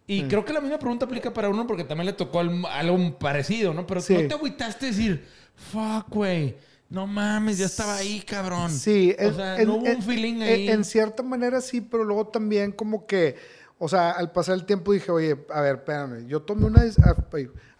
y 0.06 0.22
creo 0.22 0.42
que 0.46 0.55
la 0.55 0.62
misma 0.62 0.78
pregunta 0.78 1.05
aplica 1.05 1.32
para 1.34 1.50
uno 1.50 1.66
porque 1.66 1.84
también 1.84 2.06
le 2.06 2.14
tocó 2.14 2.40
al- 2.40 2.64
algo 2.64 3.18
parecido, 3.18 3.74
¿no? 3.74 3.86
Pero 3.86 4.00
Sí. 4.00 4.14
no 4.14 4.26
te 4.26 4.34
agüitaste 4.34 4.86
decir, 4.86 5.26
fuck, 5.72 6.09
güey. 6.10 6.56
No 6.90 7.06
mames, 7.06 7.59
ya 7.59 7.66
estaba 7.66 7.97
ahí, 7.97 8.20
cabrón. 8.20 8.70
Sí, 8.70 9.14
o 9.18 9.22
en- 9.22 9.35
sea, 9.35 9.60
en- 9.60 9.68
no 9.68 9.74
hubo 9.76 9.86
en- 9.86 9.97
un 9.97 10.02
feeling 10.02 10.40
ahí. 10.40 10.68
En 10.70 10.85
cierta 10.85 11.22
manera 11.22 11.60
sí, 11.60 11.80
pero 11.82 12.02
luego 12.05 12.28
también 12.28 12.72
como 12.72 13.06
que, 13.06 13.36
o 13.78 13.89
sea, 13.89 14.12
al 14.12 14.32
pasar 14.32 14.55
el 14.55 14.64
tiempo 14.64 14.93
dije, 14.93 15.10
oye, 15.10 15.36
a 15.51 15.60
ver, 15.60 15.76
espérame, 15.76 16.26
yo 16.26 16.40
tomé 16.40 16.64
una, 16.66 16.82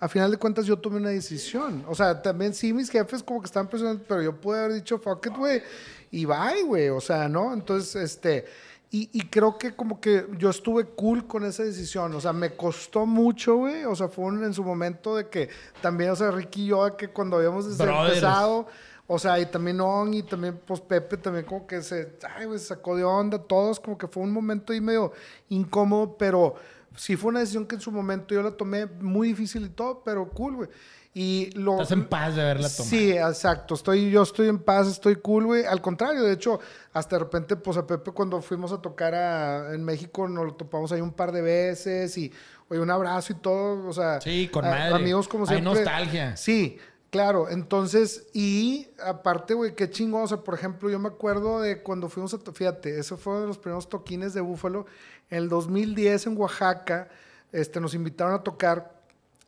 a 0.01 0.09
final 0.09 0.31
de 0.31 0.37
cuentas 0.37 0.67
yo 0.67 0.79
tomé 0.79 0.99
una 0.99 1.09
decisión. 1.09 1.85
O 1.89 1.95
sea, 1.95 2.21
también 2.21 2.53
sí, 2.53 2.73
mis 2.75 2.91
jefes 2.91 3.23
como 3.23 3.41
que 3.41 3.47
estaban 3.47 3.69
presionando, 3.69 4.05
pero 4.07 4.23
yo 4.23 4.39
pude 4.39 4.59
haber 4.59 4.75
dicho, 4.75 4.99
fuck 4.99 5.25
it, 5.27 5.33
güey, 5.37 5.63
y 6.11 6.27
bye, 6.27 6.63
güey, 6.67 6.89
o 6.91 7.01
sea, 7.01 7.29
¿no? 7.29 7.55
Entonces, 7.55 7.97
este, 7.97 8.45
y, 8.91 9.11
y 9.13 9.27
creo 9.29 9.59
que 9.59 9.75
como 9.77 10.01
que 10.01 10.27
yo 10.39 10.49
estuve 10.51 10.85
cool 10.87 11.27
con 11.27 11.45
esa 11.45 11.63
decisión, 11.63 12.15
o 12.15 12.21
sea, 12.21 12.33
me 12.33 12.55
costó 12.57 13.05
mucho, 13.07 13.57
güey, 13.57 13.85
o 13.85 13.95
sea, 13.95 14.09
fue 14.09 14.25
un- 14.27 14.43
en 14.45 14.55
su 14.55 14.65
momento 14.65 15.15
de 15.17 15.29
que 15.29 15.51
también, 15.83 16.11
o 16.11 16.17
sea, 16.17 16.31
Ricky 16.31 16.63
y 16.63 16.67
yo, 16.69 16.97
que 16.97 17.09
cuando 17.09 17.37
habíamos 17.37 17.67
empezado, 18.15 18.67
o 19.07 19.19
sea, 19.19 19.39
y 19.41 19.47
también 19.47 19.81
On 19.81 20.13
y 20.15 20.23
también 20.23 20.61
pues 20.67 20.81
Pepe 20.81 21.17
también 21.19 21.45
como 21.45 21.67
que 21.67 21.83
se, 21.83 22.17
ay, 22.37 22.47
güey, 22.47 22.59
se 22.59 22.67
sacó 22.67 22.97
de 22.97 23.05
onda, 23.05 23.39
todos 23.39 23.79
como 23.81 23.97
que 23.99 24.07
fue 24.09 24.23
un 24.23 24.33
momento 24.33 24.73
ahí 24.73 24.81
medio 24.81 25.13
incómodo, 25.49 26.17
pero 26.19 26.55
sí 26.97 27.17
fue 27.17 27.31
una 27.31 27.41
decisión 27.41 27.67
que 27.67 27.75
en 27.77 27.81
su 27.81 27.91
momento 27.93 28.35
yo 28.35 28.43
la 28.43 28.51
tomé 28.53 28.87
muy 28.87 29.29
difícil 29.29 29.65
y 29.67 29.69
todo, 29.71 30.03
pero 30.05 30.29
cool, 30.31 30.57
güey. 30.57 30.69
Y 31.15 31.51
lo 31.55 31.73
Estás 31.73 31.93
en 31.93 32.07
paz 32.09 32.37
de 32.37 32.43
haberla 32.43 32.69
tomado. 32.69 32.91
Sí, 32.91 33.11
exacto. 33.13 33.75
Estoy, 33.75 34.11
yo 34.11 34.23
estoy 34.23 34.49
en 34.49 34.59
paz, 34.59 34.87
estoy 34.87 35.17
cool, 35.17 35.47
güey. 35.47 35.65
Al 35.65 35.81
contrario, 35.81 36.23
de 36.23 36.33
hecho, 36.33 36.61
hasta 36.93 37.17
de 37.17 37.21
repente, 37.25 37.57
pues 37.57 37.77
a 37.77 37.87
Pepe 37.87 38.13
cuando 38.13 38.41
fuimos 38.41 38.73
a 38.73 38.81
tocar 38.81 39.15
a- 39.15 39.75
en 39.75 39.83
México 39.85 40.29
nos 40.29 40.45
lo 40.45 40.55
topamos 40.55 40.93
ahí 40.93 41.01
un 41.01 41.13
par 41.13 41.33
de 41.33 41.41
veces 41.43 42.17
y, 42.19 42.33
oye, 42.69 42.81
un 42.81 42.91
abrazo 42.91 43.33
y 43.33 43.37
todo, 43.37 43.89
o 43.89 43.93
sea. 43.93 44.21
Sí, 44.21 44.49
con 44.53 44.65
a- 44.65 44.71
madre. 44.71 44.95
Amigos 44.95 45.27
como 45.27 45.45
Hay 45.45 45.57
siempre. 45.57 45.75
nostalgia. 45.75 46.37
Sí, 46.37 46.79
claro. 47.11 47.49
Entonces, 47.49 48.29
y 48.33 48.89
aparte, 49.03 49.55
güey, 49.55 49.75
qué 49.75 49.91
chingón. 49.91 50.23
O 50.23 50.29
sea, 50.29 50.37
por 50.39 50.55
ejemplo, 50.55 50.89
yo 50.89 51.01
me 51.01 51.09
acuerdo 51.09 51.61
de 51.61 51.83
cuando 51.83 52.09
fuimos 52.09 52.33
a... 52.35 52.39
Fíjate, 52.53 52.97
ese 52.97 53.17
fue 53.17 53.33
uno 53.33 53.41
de 53.43 53.49
los 53.49 53.59
primeros 53.59 53.89
toquines 53.89 54.35
de 54.35 54.41
Búfalo. 54.43 54.87
En 55.31 55.39
el 55.39 55.49
2010 55.49 56.27
en 56.29 56.37
Oaxaca, 56.37 57.09
este, 57.51 57.81
nos 57.81 57.95
invitaron 57.95 58.35
a 58.35 58.43
tocar... 58.45 58.98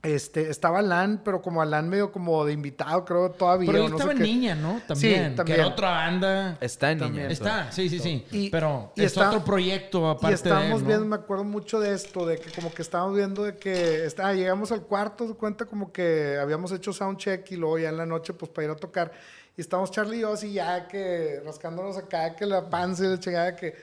Este, 0.02 0.48
estaba 0.48 0.78
Alan, 0.78 1.20
pero 1.22 1.42
como 1.42 1.60
Alan 1.60 1.86
medio 1.90 2.10
como 2.10 2.46
de 2.46 2.54
invitado, 2.54 3.04
creo, 3.04 3.30
todavía. 3.32 3.70
Pero 3.70 3.84
él 3.84 3.90
no 3.90 3.96
estaba 3.98 4.12
sé 4.12 4.16
en 4.16 4.24
qué. 4.24 4.32
niña, 4.32 4.54
¿no? 4.54 4.80
También. 4.88 5.36
también. 5.36 5.44
Que 5.56 5.60
era 5.60 5.66
otra 5.70 5.90
banda. 5.90 6.56
Está 6.62 6.90
en 6.92 7.00
También. 7.00 7.24
niña. 7.24 7.32
Está, 7.34 7.70
sí, 7.70 7.90
sí, 7.90 7.98
sí. 7.98 8.24
Y- 8.30 8.48
pero 8.48 8.92
y 8.96 9.00
es 9.02 9.08
está- 9.12 9.28
otro 9.28 9.44
proyecto 9.44 10.00
Y 10.00 10.10
aparte 10.10 10.28
de 10.28 10.34
estábamos 10.36 10.78
él, 10.78 10.82
¿no? 10.84 10.86
viendo, 10.88 11.04
me 11.04 11.16
acuerdo 11.16 11.44
mucho 11.44 11.80
de 11.80 11.92
esto, 11.92 12.24
de 12.24 12.38
que 12.38 12.50
como 12.50 12.72
que 12.72 12.80
estábamos 12.80 13.14
viendo 13.14 13.44
de 13.44 13.56
que 13.58 14.06
está, 14.06 14.32
llegamos 14.32 14.72
al 14.72 14.80
cuarto, 14.82 15.28
de 15.28 15.34
cuenta 15.34 15.66
como 15.66 15.92
que 15.92 16.38
habíamos 16.40 16.72
hecho 16.72 16.94
soundcheck 16.94 17.50
y 17.52 17.56
luego 17.56 17.78
ya 17.78 17.90
en 17.90 17.98
la 17.98 18.06
noche 18.06 18.32
pues 18.32 18.50
para 18.50 18.64
ir 18.64 18.70
a 18.70 18.76
tocar. 18.76 19.12
Y 19.54 19.60
estábamos 19.60 19.90
Charlie 19.90 20.16
y 20.16 20.20
yo 20.20 20.32
así 20.32 20.54
ya 20.54 20.88
que 20.88 21.42
rascándonos 21.44 21.98
acá, 21.98 22.34
que 22.36 22.46
la 22.46 22.70
panza 22.70 23.04
y 23.04 23.08
la 23.08 23.20
chingada 23.20 23.54
que... 23.54 23.74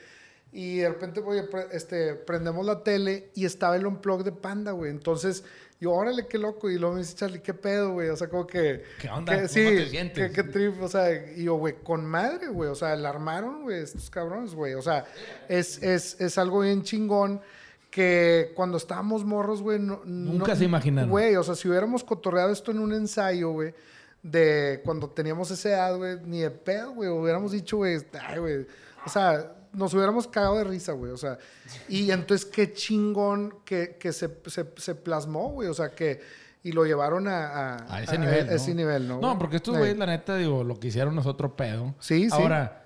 Y 0.51 0.77
de 0.77 0.87
repente, 0.89 1.19
oye, 1.19 1.43
pre- 1.43 1.67
este, 1.73 2.15
prendemos 2.15 2.65
la 2.65 2.81
tele 2.81 3.29
y 3.35 3.45
estaba 3.45 3.75
el 3.75 3.85
unplug 3.85 4.23
de 4.23 4.31
Panda, 4.31 4.71
güey. 4.71 4.89
Entonces 4.89 5.43
Y 5.79 5.83
yo, 5.83 5.91
órale, 5.93 6.27
qué 6.27 6.37
loco. 6.37 6.69
Y 6.69 6.77
luego 6.79 6.95
me 6.95 7.01
dice 7.01 7.15
Charlie, 7.15 7.39
¿qué 7.41 7.53
pedo, 7.53 7.93
güey? 7.93 8.09
O 8.09 8.15
sea, 8.15 8.27
como 8.29 8.47
que... 8.47 8.83
¿Qué 8.99 9.09
onda? 9.09 9.31
que- 9.33 9.37
¿Cómo 9.39 9.47
sí, 9.49 9.63
te 9.65 9.89
sientes? 9.89 10.31
que- 10.31 10.33
qué 10.35 10.43
trip. 10.49 10.81
O 10.81 10.87
sea, 10.87 11.11
y 11.35 11.43
yo, 11.43 11.55
güey, 11.55 11.75
con 11.83 12.05
madre, 12.05 12.47
güey. 12.47 12.69
O 12.69 12.75
sea, 12.75 12.95
la 12.95 13.09
armaron, 13.09 13.63
güey, 13.63 13.81
estos 13.83 14.09
cabrones, 14.09 14.55
güey. 14.55 14.73
O 14.73 14.81
sea, 14.81 15.05
es, 15.47 15.81
es, 15.83 16.19
es 16.19 16.37
algo 16.37 16.61
bien 16.61 16.81
chingón 16.83 17.41
que 17.91 18.51
cuando 18.55 18.77
estábamos 18.77 19.23
morros, 19.23 19.61
güey, 19.61 19.79
no, 19.79 20.01
Nunca 20.05 20.53
no- 20.53 20.55
se 20.55 20.65
imaginaron. 20.65 21.09
Güey, 21.09 21.35
o 21.35 21.43
sea, 21.43 21.55
si 21.55 21.67
hubiéramos 21.69 22.03
cotorreado 22.03 22.51
esto 22.51 22.71
en 22.71 22.79
un 22.79 22.93
ensayo, 22.93 23.51
güey, 23.51 23.73
de 24.23 24.81
cuando 24.83 25.09
teníamos 25.09 25.51
esa 25.51 25.69
edad, 25.69 25.95
güey, 25.97 26.17
ni 26.25 26.41
de 26.41 26.51
pedo, 26.51 26.91
güey, 26.93 27.09
hubiéramos 27.09 27.51
dicho, 27.51 27.77
güey, 27.77 27.97
ay, 28.27 28.39
güey. 28.39 28.67
O 29.05 29.09
sea, 29.09 29.53
nos 29.77 29.93
hubiéramos 29.93 30.27
cagado 30.27 30.57
de 30.57 30.63
risa, 30.65 30.91
güey. 30.91 31.11
O 31.11 31.17
sea, 31.17 31.37
y 31.87 32.11
entonces 32.11 32.45
qué 32.45 32.73
chingón 32.73 33.53
que, 33.63 33.95
que 33.99 34.11
se, 34.11 34.29
se, 34.47 34.65
se 34.75 34.95
plasmó, 34.95 35.49
güey. 35.51 35.69
O 35.69 35.73
sea, 35.73 35.89
que. 35.95 36.19
Y 36.63 36.71
lo 36.73 36.83
llevaron 36.85 37.27
a, 37.29 37.45
a, 37.77 37.95
A 37.95 38.01
ese 38.03 38.17
nivel. 38.17 38.49
a 38.49 38.53
ese 38.53 38.75
nivel, 38.75 39.07
¿no? 39.07 39.21
No, 39.21 39.37
porque 39.39 39.55
estos 39.57 39.77
güeyes, 39.77 39.97
la 39.97 40.05
neta, 40.07 40.35
digo, 40.35 40.63
lo 40.65 40.77
que 40.79 40.87
hicieron 40.87 41.17
es 41.17 41.25
otro 41.25 41.55
pedo. 41.55 41.95
Sí, 41.99 42.29
sí. 42.29 42.35
Ahora, 42.35 42.83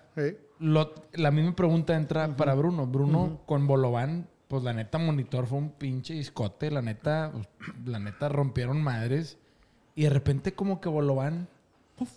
lo- 0.59 0.93
la 1.13 1.31
misma 1.31 1.55
pregunta 1.55 1.95
entra 1.95 2.35
para 2.35 2.53
Bruno. 2.53 2.85
Bruno 2.85 3.41
con 3.47 3.65
Bolobán, 3.65 4.27
pues 4.49 4.61
la 4.63 4.73
neta, 4.73 4.99
Monitor 4.99 5.47
fue 5.47 5.57
un 5.57 5.71
pinche 5.71 6.13
discote. 6.13 6.69
La 6.69 6.81
neta, 6.83 7.31
pues, 7.33 7.47
la 7.85 7.97
neta, 7.97 8.29
rompieron 8.29 8.83
madres. 8.83 9.37
Y 9.95 10.03
de 10.03 10.09
repente, 10.11 10.53
como 10.53 10.79
que 10.79 10.89
Bolobán. 10.89 11.47
¡puf! 11.95 12.09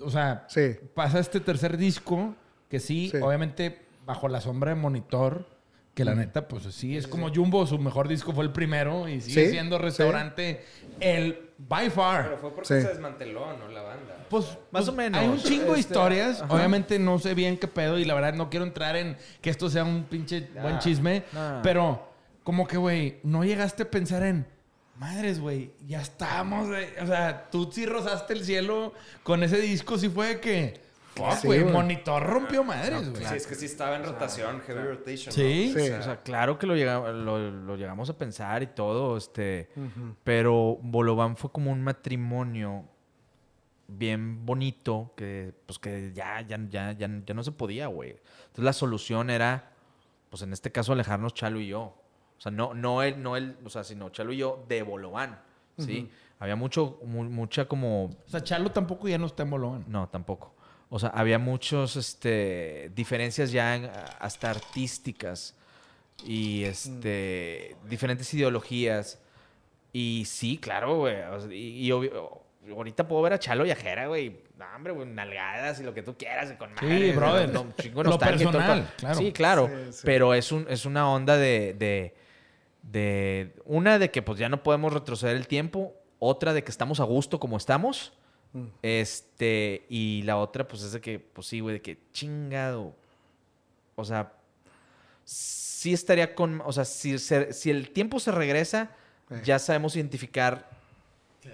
O 0.00 0.10
sea, 0.10 0.44
Sí. 0.48 0.76
pasa 0.94 1.18
este 1.18 1.40
tercer 1.40 1.76
disco 1.76 2.34
que 2.74 2.80
sí, 2.80 3.08
Sí. 3.10 3.18
obviamente, 3.18 3.78
bajo 4.04 4.26
la 4.28 4.40
sombra 4.40 4.70
de 4.70 4.80
Monitor. 4.80 5.46
Que 5.94 6.04
la 6.04 6.16
neta, 6.16 6.48
pues 6.48 6.64
sí, 6.74 6.96
es 6.96 7.06
como 7.06 7.32
Jumbo, 7.32 7.64
su 7.68 7.78
mejor 7.78 8.08
disco 8.08 8.32
fue 8.32 8.42
el 8.42 8.50
primero 8.50 9.08
y 9.08 9.20
sigue 9.20 9.44
Sí, 9.44 9.50
siendo 9.52 9.76
sí. 9.76 9.82
restaurante 9.84 10.64
el 10.98 11.50
by 11.56 11.88
far. 11.88 12.24
Pero 12.24 12.38
fue 12.38 12.50
porque 12.52 12.66
Sí. 12.66 12.82
se 12.82 12.88
desmanteló, 12.88 13.56
¿no? 13.56 13.68
La 13.68 13.82
banda. 13.82 14.26
Pues 14.28 14.46
Más 14.46 14.58
pues, 14.72 14.88
o 14.88 14.92
menos. 14.92 15.20
Hay 15.20 15.28
un 15.28 15.38
chingo 15.38 15.72
de 15.74 15.78
Este, 15.78 15.92
historias. 15.92 16.42
ajá. 16.42 16.52
Obviamente 16.52 16.98
no 16.98 17.20
sé 17.20 17.34
bien 17.34 17.56
qué 17.58 17.68
pedo 17.68 17.96
y 18.00 18.04
la 18.04 18.14
verdad 18.14 18.34
no 18.34 18.50
quiero 18.50 18.66
entrar 18.66 18.96
en 18.96 19.16
que 19.40 19.50
esto 19.50 19.70
sea 19.70 19.84
un 19.84 20.02
pinche 20.02 20.48
buen 20.60 20.80
chisme. 20.80 21.22
nah. 21.32 21.62
Pero 21.62 22.08
como 22.42 22.66
que, 22.66 22.76
güey, 22.76 23.20
no 23.22 23.44
llegaste 23.44 23.84
a 23.84 23.90
pensar 23.92 24.24
en... 24.24 24.46
Madres, 24.96 25.38
güey, 25.38 25.70
ya 25.86 26.00
estamos, 26.00 26.66
güey. 26.66 26.86
O 27.00 27.06
sea, 27.06 27.48
tú 27.52 27.70
sí 27.72 27.86
rozaste 27.86 28.32
el 28.32 28.44
cielo 28.44 28.94
con 29.22 29.44
ese 29.44 29.58
disco. 29.60 29.96
Sí 29.96 30.08
fue 30.08 30.40
que... 30.40 30.82
Fuck, 31.16 31.44
güey. 31.44 31.64
Monitor 31.64 32.22
rompió 32.22 32.64
madres, 32.64 33.10
güey. 33.10 33.24
Sí, 33.24 33.34
es 33.34 33.46
que 33.46 33.54
sí 33.54 33.66
estaba 33.66 33.96
en 33.96 34.04
rotación, 34.04 34.60
heavy 34.62 34.82
rotation. 34.82 35.32
Sí. 35.32 35.72
¿no? 35.74 35.80
Sí. 35.80 35.90
O 35.90 36.02
sea, 36.02 36.22
claro 36.22 36.58
que 36.58 36.66
lo, 36.66 36.74
llega- 36.76 37.12
lo, 37.12 37.50
lo 37.50 37.76
llegamos 37.76 38.10
a 38.10 38.18
pensar 38.18 38.62
y 38.62 38.66
todo, 38.68 39.16
este, 39.16 39.70
pero 40.24 40.78
Bolobán 40.82 41.36
fue 41.36 41.50
como 41.52 41.70
un 41.70 41.82
matrimonio 41.82 42.84
bien 43.86 44.44
bonito 44.46 45.12
que, 45.16 45.52
pues, 45.66 45.78
que 45.78 46.12
ya, 46.14 46.40
ya, 46.40 46.58
ya, 46.68 46.92
ya, 46.92 47.08
ya 47.24 47.34
no 47.34 47.42
se 47.42 47.52
podía, 47.52 47.86
güey. 47.86 48.10
Entonces 48.46 48.64
la 48.64 48.72
solución 48.72 49.30
era, 49.30 49.72
pues, 50.30 50.42
en 50.42 50.52
este 50.52 50.72
caso, 50.72 50.92
alejarnos 50.92 51.34
Chalo 51.34 51.60
y 51.60 51.68
yo. 51.68 51.80
O 52.36 52.40
sea, 52.40 52.50
no, 52.50 52.74
no 52.74 53.02
él, 53.02 53.22
no 53.22 53.36
él, 53.36 53.56
o 53.64 53.68
sea, 53.70 53.84
sino 53.84 54.08
Chalo 54.10 54.32
y 54.32 54.38
yo 54.38 54.64
de 54.68 54.82
Bolobán, 54.82 55.38
¿sí? 55.78 56.10
Había 56.40 56.56
mucho, 56.56 56.98
mu- 57.04 57.24
mucha 57.24 57.66
como 57.66 58.06
O 58.06 58.10
sea, 58.26 58.42
Chalo 58.42 58.70
tampoco 58.72 59.06
ya 59.08 59.18
no 59.18 59.26
está 59.26 59.44
en 59.44 59.50
Bolón. 59.50 59.84
no, 59.86 60.08
tampoco. 60.08 60.53
O 60.94 60.98
sea, 61.00 61.08
había 61.08 61.40
muchos, 61.40 61.96
este, 61.96 62.88
diferencias 62.94 63.50
ya 63.50 63.74
en- 63.74 63.90
hasta 64.20 64.50
artísticas 64.50 65.56
y, 66.24 66.62
este, 66.62 67.74
diferentes 67.88 68.32
ideologías. 68.32 69.18
Y 69.92 70.22
sí, 70.26 70.56
claro, 70.58 70.98
güey. 70.98 71.16
o 71.22 71.40
sea, 71.40 71.52
y, 71.52 71.84
y 71.84 71.90
obvio- 71.90 72.42
ahorita 72.70 73.08
puedo 73.08 73.22
ver 73.22 73.32
a 73.32 73.40
Chalo 73.40 73.66
y 73.66 73.72
a 73.72 73.76
Jera, 73.76 74.06
güey. 74.06 74.38
No, 74.56 74.64
hombre, 74.76 74.92
güey, 74.92 75.08
nalgadas 75.08 75.80
y 75.80 75.82
lo 75.82 75.92
que 75.94 76.04
tú 76.04 76.16
quieras 76.16 76.52
y 76.52 76.54
con 76.54 76.72
madres, 76.74 77.16
brother. 77.16 77.52
no, 77.52 77.66
chingo 77.80 78.04
Lo 78.04 78.16
personal, 78.16 78.88
claro. 78.96 79.18
Sí, 79.18 79.32
claro. 79.32 79.68
Sí, 79.68 79.92
sí. 79.94 80.02
Pero 80.04 80.32
es, 80.32 80.52
un, 80.52 80.64
es 80.70 80.86
una 80.86 81.10
onda 81.10 81.36
de, 81.36 81.74
de, 81.76 82.14
de... 82.82 83.52
Una, 83.64 83.98
de 83.98 84.12
que 84.12 84.22
pues 84.22 84.38
ya 84.38 84.48
no 84.48 84.62
podemos 84.62 84.92
retroceder 84.92 85.34
el 85.34 85.48
tiempo. 85.48 85.92
Otra, 86.20 86.52
de 86.52 86.62
que 86.62 86.70
estamos 86.70 87.00
a 87.00 87.04
gusto 87.04 87.40
como 87.40 87.56
estamos. 87.56 88.12
Mm. 88.54 88.64
Este, 88.82 89.84
y 89.90 90.22
la 90.22 90.38
otra, 90.38 90.66
pues 90.66 90.82
es 90.82 90.92
de 90.92 91.00
que, 91.02 91.18
pues 91.18 91.46
sí, 91.48 91.60
güey, 91.60 91.74
de 91.74 91.82
que 91.82 91.98
chingado. 92.12 92.94
O 93.96 94.04
sea, 94.04 94.32
sí 95.24 95.92
estaría 95.92 96.34
con. 96.34 96.62
O 96.64 96.72
sea, 96.72 96.84
si, 96.84 97.18
se- 97.18 97.52
si 97.52 97.70
el 97.70 97.90
tiempo 97.90 98.18
se 98.20 98.30
regresa, 98.32 98.90
Eh. 99.30 99.42
ya 99.44 99.58
sabemos 99.58 99.96
identificar 99.96 100.68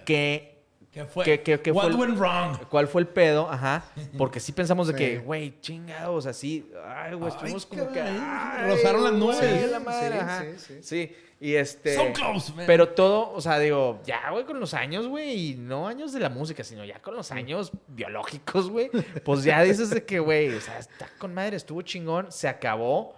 qué. 0.05 0.50
¿Qué 0.91 1.05
fue? 1.05 1.23
¿Qué- 1.23 1.41
qué- 1.41 1.61
qué 1.61 1.71
What 1.71 1.83
fue 1.83 1.91
el- 1.91 1.97
went 1.97 2.17
wrong? 2.19 2.57
¿Cuál 2.69 2.87
fue 2.87 3.01
el 3.01 3.07
pedo? 3.07 3.49
Ajá. 3.49 3.85
Porque 4.17 4.39
sí 4.41 4.51
pensamos 4.51 4.87
de 4.87 4.93
Sí. 4.93 4.99
que, 4.99 5.17
güey, 5.19 5.59
chingado, 5.61 6.13
o 6.15 6.21
sea, 6.21 6.33
sí. 6.33 6.69
Ay, 6.85 7.13
güey, 7.13 7.31
estuvimos 7.31 7.65
como 7.65 7.89
que. 7.91 8.01
ay, 8.01 8.69
rozaron 8.69 9.03
las 9.03 9.13
nubes. 9.13 9.71
la 9.71 9.79
madre, 9.79 10.11
Sí, 10.15 10.19
ajá. 10.19 10.41
sí, 10.41 10.57
sí. 10.57 10.79
Sí, 10.83 11.15
y 11.39 11.55
este. 11.55 11.95
So 11.95 12.11
close, 12.11 12.51
man. 12.53 12.65
Pero 12.67 12.89
todo, 12.89 13.31
o 13.31 13.39
sea, 13.39 13.57
digo, 13.57 14.01
ya, 14.05 14.31
güey, 14.31 14.43
con 14.43 14.59
los 14.59 14.73
años, 14.73 15.07
güey, 15.07 15.51
y 15.51 15.55
no 15.55 15.87
años 15.87 16.11
de 16.11 16.19
la 16.19 16.29
música, 16.29 16.61
sino 16.63 16.83
ya 16.83 17.01
con 17.01 17.15
los 17.15 17.31
años 17.31 17.71
biológicos, 17.87 18.69
güey, 18.69 18.89
pues 19.23 19.43
ya 19.45 19.61
dices 19.63 19.91
de 19.91 20.03
que, 20.03 20.19
güey, 20.19 20.49
o 20.53 20.59
sea, 20.59 20.77
está 20.77 21.07
con 21.17 21.33
madre, 21.33 21.55
estuvo 21.55 21.81
chingón, 21.83 22.33
se 22.33 22.49
acabó, 22.49 23.15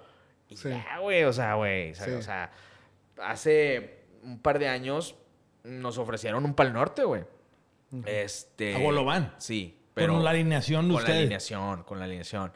y 0.47 0.57
Sí. 0.57 0.69
ya, 0.69 0.99
güey, 0.99 1.23
o 1.23 1.33
sea, 1.33 1.55
güey, 1.55 1.95
Sí. 1.95 2.11
o 2.11 2.21
sea, 2.21 2.51
hace 3.21 4.03
un 4.23 4.39
par 4.39 4.59
de 4.59 4.67
años 4.67 5.15
nos 5.63 5.97
ofrecieron 5.97 6.45
un 6.45 6.53
Pal 6.53 6.71
Norte, 6.73 7.03
güey. 7.03 7.23
Este. 8.05 8.75
A 8.75 8.79
Bolobán. 8.79 9.33
Sí, 9.37 9.77
pero. 9.93 10.13
Con 10.13 10.23
la 10.23 10.31
alineación 10.31 10.87
de 10.87 10.93
Con 10.93 11.03
la 11.03 11.07
ustedes. 11.07 11.19
alineación, 11.19 11.83
con 11.83 11.99
la 11.99 12.05
alineación. 12.05 12.51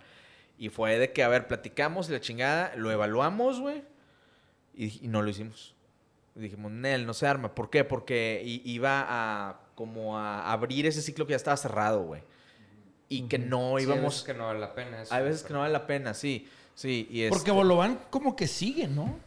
Y 0.57 0.69
fue 0.69 0.97
de 0.97 1.13
que, 1.13 1.23
a 1.23 1.27
ver, 1.27 1.47
platicamos 1.47 2.09
y 2.09 2.13
la 2.13 2.19
chingada, 2.19 2.73
lo 2.75 2.91
evaluamos, 2.91 3.59
güey, 3.61 3.83
y, 4.75 5.05
y 5.05 5.07
no 5.07 5.21
lo 5.21 5.29
hicimos. 5.29 5.75
Y 6.35 6.39
dijimos, 6.39 6.71
Nel, 6.71 7.05
no 7.05 7.13
se 7.13 7.27
arma. 7.27 7.53
¿Por 7.53 7.69
qué? 7.69 7.83
Porque 7.83 8.41
iba 8.45 9.05
a 9.07 9.61
como 9.75 10.17
a 10.17 10.51
abrir 10.51 10.87
ese 10.87 11.01
ciclo 11.03 11.27
que 11.27 11.31
ya 11.31 11.37
estaba 11.37 11.57
cerrado, 11.57 12.01
güey. 12.03 12.23
Y 13.09 13.21
que 13.23 13.37
no 13.37 13.71
Sí, 13.71 13.75
hay 13.77 13.83
íbamos... 13.83 14.03
veces 14.05 14.23
que 14.23 14.33
no 14.33 14.47
vale 14.47 14.59
la 14.59 14.73
pena 14.73 15.01
eso. 15.03 15.13
Hay 15.13 15.23
veces 15.23 15.43
que 15.43 15.53
no 15.53 15.59
vale 15.59 15.71
la 15.73 15.85
pena, 15.87 16.13
sí. 16.15 16.47
Sí, 16.75 17.07
y 17.11 17.27
Porque 17.29 17.37
este- 17.41 17.51
Bolobán 17.51 17.99
como 18.09 18.35
que 18.35 18.47
sigue, 18.47 18.87
¿no? 18.87 19.19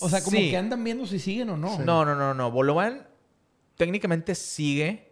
O 0.00 0.08
sea, 0.08 0.22
como 0.22 0.36
Sí. 0.36 0.50
que 0.50 0.56
andan 0.56 0.82
viendo 0.84 1.06
si 1.06 1.18
siguen 1.18 1.50
o 1.50 1.56
no. 1.56 1.78
No, 1.80 2.04
no, 2.04 2.14
no, 2.14 2.34
no. 2.34 2.50
Bolobán 2.50 3.06
técnicamente 3.76 4.34
sigue, 4.34 5.07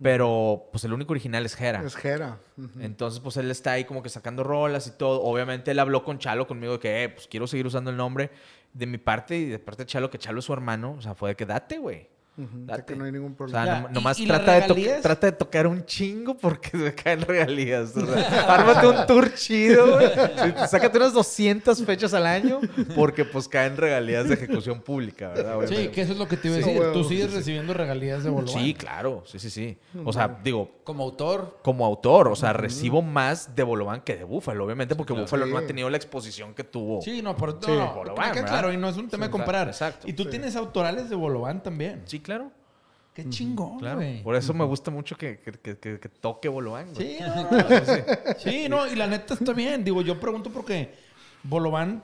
pero 0.00 0.68
pues 0.72 0.84
el 0.84 0.92
único 0.92 1.12
original 1.12 1.46
es 1.46 1.54
Jera. 1.54 1.82
Es 1.84 1.96
Jera. 1.96 2.38
Entonces, 2.80 3.20
pues 3.20 3.36
él 3.38 3.50
está 3.50 3.72
ahí 3.72 3.84
como 3.84 4.02
que 4.02 4.08
sacando 4.08 4.44
rolas 4.44 4.86
y 4.86 4.90
todo. 4.90 5.22
Obviamente 5.22 5.70
él 5.70 5.78
habló 5.78 6.04
con 6.04 6.18
Chalo 6.18 6.46
conmigo 6.46 6.74
de 6.74 6.78
que, 6.78 7.04
eh, 7.04 7.08
pues 7.08 7.28
quiero 7.28 7.46
seguir 7.46 7.66
usando 7.66 7.90
el 7.90 7.96
nombre 7.96 8.30
de 8.72 8.86
mi 8.86 8.98
parte 8.98 9.36
y 9.36 9.46
de 9.46 9.58
parte 9.58 9.84
de 9.84 9.86
Chalo, 9.86 10.10
que 10.10 10.18
Chalo 10.18 10.40
es 10.40 10.44
su 10.44 10.52
hermano. 10.52 10.96
O 10.98 11.02
sea, 11.02 11.14
fue 11.14 11.30
de 11.30 11.36
que 11.36 11.46
date, 11.46 11.78
güey. 11.78 12.08
Date. 12.36 12.84
que 12.84 12.96
no 12.96 13.04
hay 13.04 13.12
ningún 13.12 13.32
O 13.32 13.36
problema. 13.36 13.64
sea, 13.64 13.74
Ya, 13.74 13.82
nom- 13.86 13.90
¿y- 13.90 13.94
nomás 13.94 14.16
trata, 14.18 14.60
de 14.74 14.98
trata 15.00 15.32
tocar 15.36 15.66
un 15.66 15.84
chingo 15.86 16.36
porque 16.36 16.70
se 16.78 16.94
caen 16.94 17.22
regalías. 17.22 17.96
O 17.96 18.04
sea, 18.06 18.46
ármate 18.54 18.86
un 18.86 19.06
tour 19.06 19.32
chido, 19.34 19.94
güey. 19.94 20.08
Sácate 20.68 20.98
unas 20.98 21.12
200 21.14 21.82
fechas 21.84 22.12
al 22.14 22.26
año 22.26 22.60
porque 22.94 23.24
pues 23.24 23.48
caen 23.48 23.76
regalías 23.76 24.28
de 24.28 24.34
ejecución 24.34 24.80
pública, 24.82 25.28
¿verdad? 25.28 25.52
Sí, 25.60 25.66
Obviamente. 25.66 25.90
que 25.92 26.00
eso 26.02 26.12
es 26.12 26.18
lo 26.18 26.28
que 26.28 26.36
te 26.36 26.48
iba 26.48 26.56
a 26.56 26.60
Sí, 26.60 26.64
decir. 26.66 26.80
huevo, 26.80 26.92
Tú 26.92 27.04
sigues 27.04 27.30
sí. 27.30 27.36
recibiendo 27.36 27.72
regalías 27.74 28.22
de 28.24 28.30
Bolobán. 28.30 28.62
Sí, 28.62 28.74
claro. 28.74 29.22
Sí, 29.26 29.38
sí, 29.38 29.48
sí. 29.50 29.78
O 30.04 30.12
sea, 30.12 30.38
digo, 30.44 30.70
Como 30.84 31.02
autor, 31.04 31.58
como 31.62 31.84
autor, 31.86 32.28
o 32.28 32.36
sea, 32.36 32.52
recibo 32.52 33.02
más 33.02 33.54
de 33.56 33.62
Bolobán 33.62 34.02
que 34.02 34.14
de 34.16 34.24
Búfalo, 34.24 34.64
obviamente, 34.64 34.94
porque 34.94 35.12
Búfalo 35.12 35.46
no 35.46 35.58
ha 35.58 35.66
tenido 35.66 35.90
la 35.90 35.96
exposición 35.96 36.54
que 36.54 36.64
tuvo. 36.64 37.00
Sí, 37.02 37.22
no, 37.22 37.36
por 37.36 37.52
Sí. 37.60 37.70
no, 37.72 37.76
no, 37.86 37.94
Bolobán, 37.94 38.32
claro, 38.44 38.72
y 38.72 38.76
no 38.76 38.88
es 38.88 38.96
un 38.96 39.08
tema 39.08 39.24
de 39.26 39.30
comparar. 39.30 39.68
exacto. 39.68 40.06
Y 40.08 40.12
tú 40.12 40.26
tienes 40.26 40.54
autorales 40.54 41.08
de 41.10 41.16
Bolobán 41.16 41.62
también. 41.62 42.02
Sí, 42.04 42.20
claro. 42.26 42.50
Qué 43.14 43.26
chingón, 43.30 43.78
Claro. 43.78 43.96
güey. 43.96 44.22
Por 44.22 44.34
eso 44.36 44.52
me 44.52 44.64
gusta 44.64 44.90
mucho 44.90 45.16
que, 45.16 45.38
que- 45.38 45.52
que- 45.52 45.78
que- 45.78 45.98
que 46.00 46.08
toque 46.10 46.48
Bolobán. 46.50 46.92
güey. 46.92 47.16
Sí, 47.16 47.18
no, 47.50 48.34
sí, 48.38 48.68
no, 48.68 48.86
y 48.86 48.94
la 48.96 49.06
neta 49.06 49.34
está 49.34 49.52
bien. 49.54 49.82
Digo, 49.84 50.02
yo 50.02 50.20
pregunto 50.20 50.50
porque 50.50 50.92
Bolobán, 51.42 52.02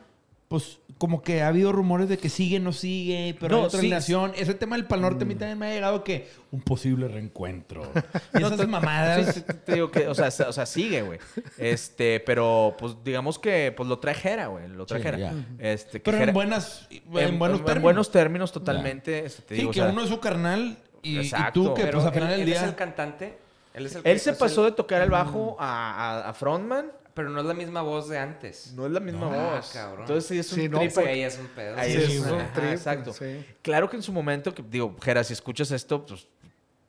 pues, 0.52 0.80
como 0.98 1.22
que 1.22 1.40
ha 1.40 1.48
habido 1.48 1.72
rumores 1.72 2.10
de 2.10 2.18
que 2.18 2.28
sigue, 2.28 2.60
no 2.60 2.74
sigue, 2.74 3.34
pero 3.40 3.52
No, 3.56 3.60
hay 3.62 3.66
otra 3.68 3.80
sí. 3.80 3.86
alineación. 3.86 4.32
Ese 4.36 4.52
tema 4.52 4.76
del 4.76 4.84
Pal 4.84 5.00
Norte 5.00 5.24
a 5.24 5.26
mí 5.26 5.34
también 5.34 5.58
me 5.58 5.68
ha 5.68 5.70
llegado 5.72 6.04
que 6.04 6.28
un 6.50 6.60
posible 6.60 7.08
reencuentro. 7.08 7.90
Y 8.38 8.42
esas 8.42 8.68
mamadas. 8.68 9.34
Sí, 9.34 9.42
te, 9.64 9.72
digo 9.72 9.90
que, 9.90 10.06
o 10.08 10.14
sea, 10.14 10.30
se- 10.30 10.42
o 10.44 10.52
sea, 10.52 10.66
sigue, 10.66 11.00
güey. 11.00 11.18
Este, 11.56 12.20
pero, 12.20 12.76
pues, 12.78 12.96
digamos 13.02 13.38
que, 13.38 13.72
pues, 13.74 13.88
lo 13.88 13.98
trae 13.98 14.14
Jera, 14.14 14.48
güey. 14.48 14.68
Lo 14.68 14.84
trae 14.84 15.00
Sí, 15.00 15.04
Jera. 15.06 15.18
ya. 15.18 15.34
Este, 15.58 16.02
que 16.02 16.10
Pero 16.12 16.22
en 16.22 16.34
buenas, 16.34 16.86
en, 16.90 17.38
buenos 17.38 17.60
en 17.60 17.64
términos. 17.64 17.82
buenos 17.82 18.10
términos, 18.12 18.52
totalmente. 18.52 19.24
este, 19.24 19.40
te 19.42 19.54
Sí, 19.54 19.60
digo, 19.62 19.72
que 19.72 19.80
o 19.80 19.84
sea, 19.84 19.92
uno 19.94 20.02
es 20.02 20.10
su 20.10 20.20
carnal 20.20 20.76
y, 21.02 21.30
tú 21.54 21.72
que, 21.72 21.82
Pero 21.84 21.98
pues, 21.98 22.06
al 22.06 22.12
final 22.12 22.28
del 22.28 22.40
él 22.42 22.48
es 22.52 22.60
día... 22.60 22.68
el 22.68 22.74
cantante. 22.74 23.38
Él 23.74 23.86
es 23.86 23.94
el 23.96 24.02
que 24.02 24.12
Él 24.12 24.20
se 24.20 24.34
pasó 24.34 24.64
el- 24.66 24.72
de 24.72 24.76
tocar 24.76 25.00
el 25.00 25.08
bajo 25.10 25.56
a, 25.58 26.20
a- 26.26 26.28
a 26.28 26.34
frontman. 26.34 26.92
Pero 27.14 27.28
no 27.30 27.40
es 27.40 27.46
la 27.46 27.54
misma 27.54 27.82
voz 27.82 28.08
de 28.08 28.18
antes. 28.18 28.72
No 28.74 28.86
es 28.86 28.92
la 28.92 29.00
misma 29.00 29.28
Ah, 29.32 29.56
voz. 29.56 29.70
cabrón. 29.72 30.00
Entonces 30.02 30.26
sí 30.26 30.38
es 30.38 30.50
un 30.52 30.58
Sí, 30.60 30.68
no, 30.68 30.78
trip 30.78 30.90
Sí, 30.90 30.94
porque- 30.94 31.10
ahí 31.10 31.20
es 31.22 31.38
un 31.38 31.46
pedo. 31.48 31.76
Ahí 31.78 31.92
Sí, 31.92 31.98
es 32.14 32.20
un 32.20 32.40
ajá, 32.40 32.52
trip, 32.54 32.70
exacto. 32.70 33.12
sí. 33.12 33.44
Claro 33.60 33.90
que 33.90 33.96
en 33.96 34.02
su 34.02 34.12
momento, 34.12 34.54
que 34.54 34.62
digo, 34.62 34.96
Jera, 35.02 35.22
si 35.24 35.32
escuchas 35.34 35.70
esto, 35.72 36.06
pues 36.06 36.26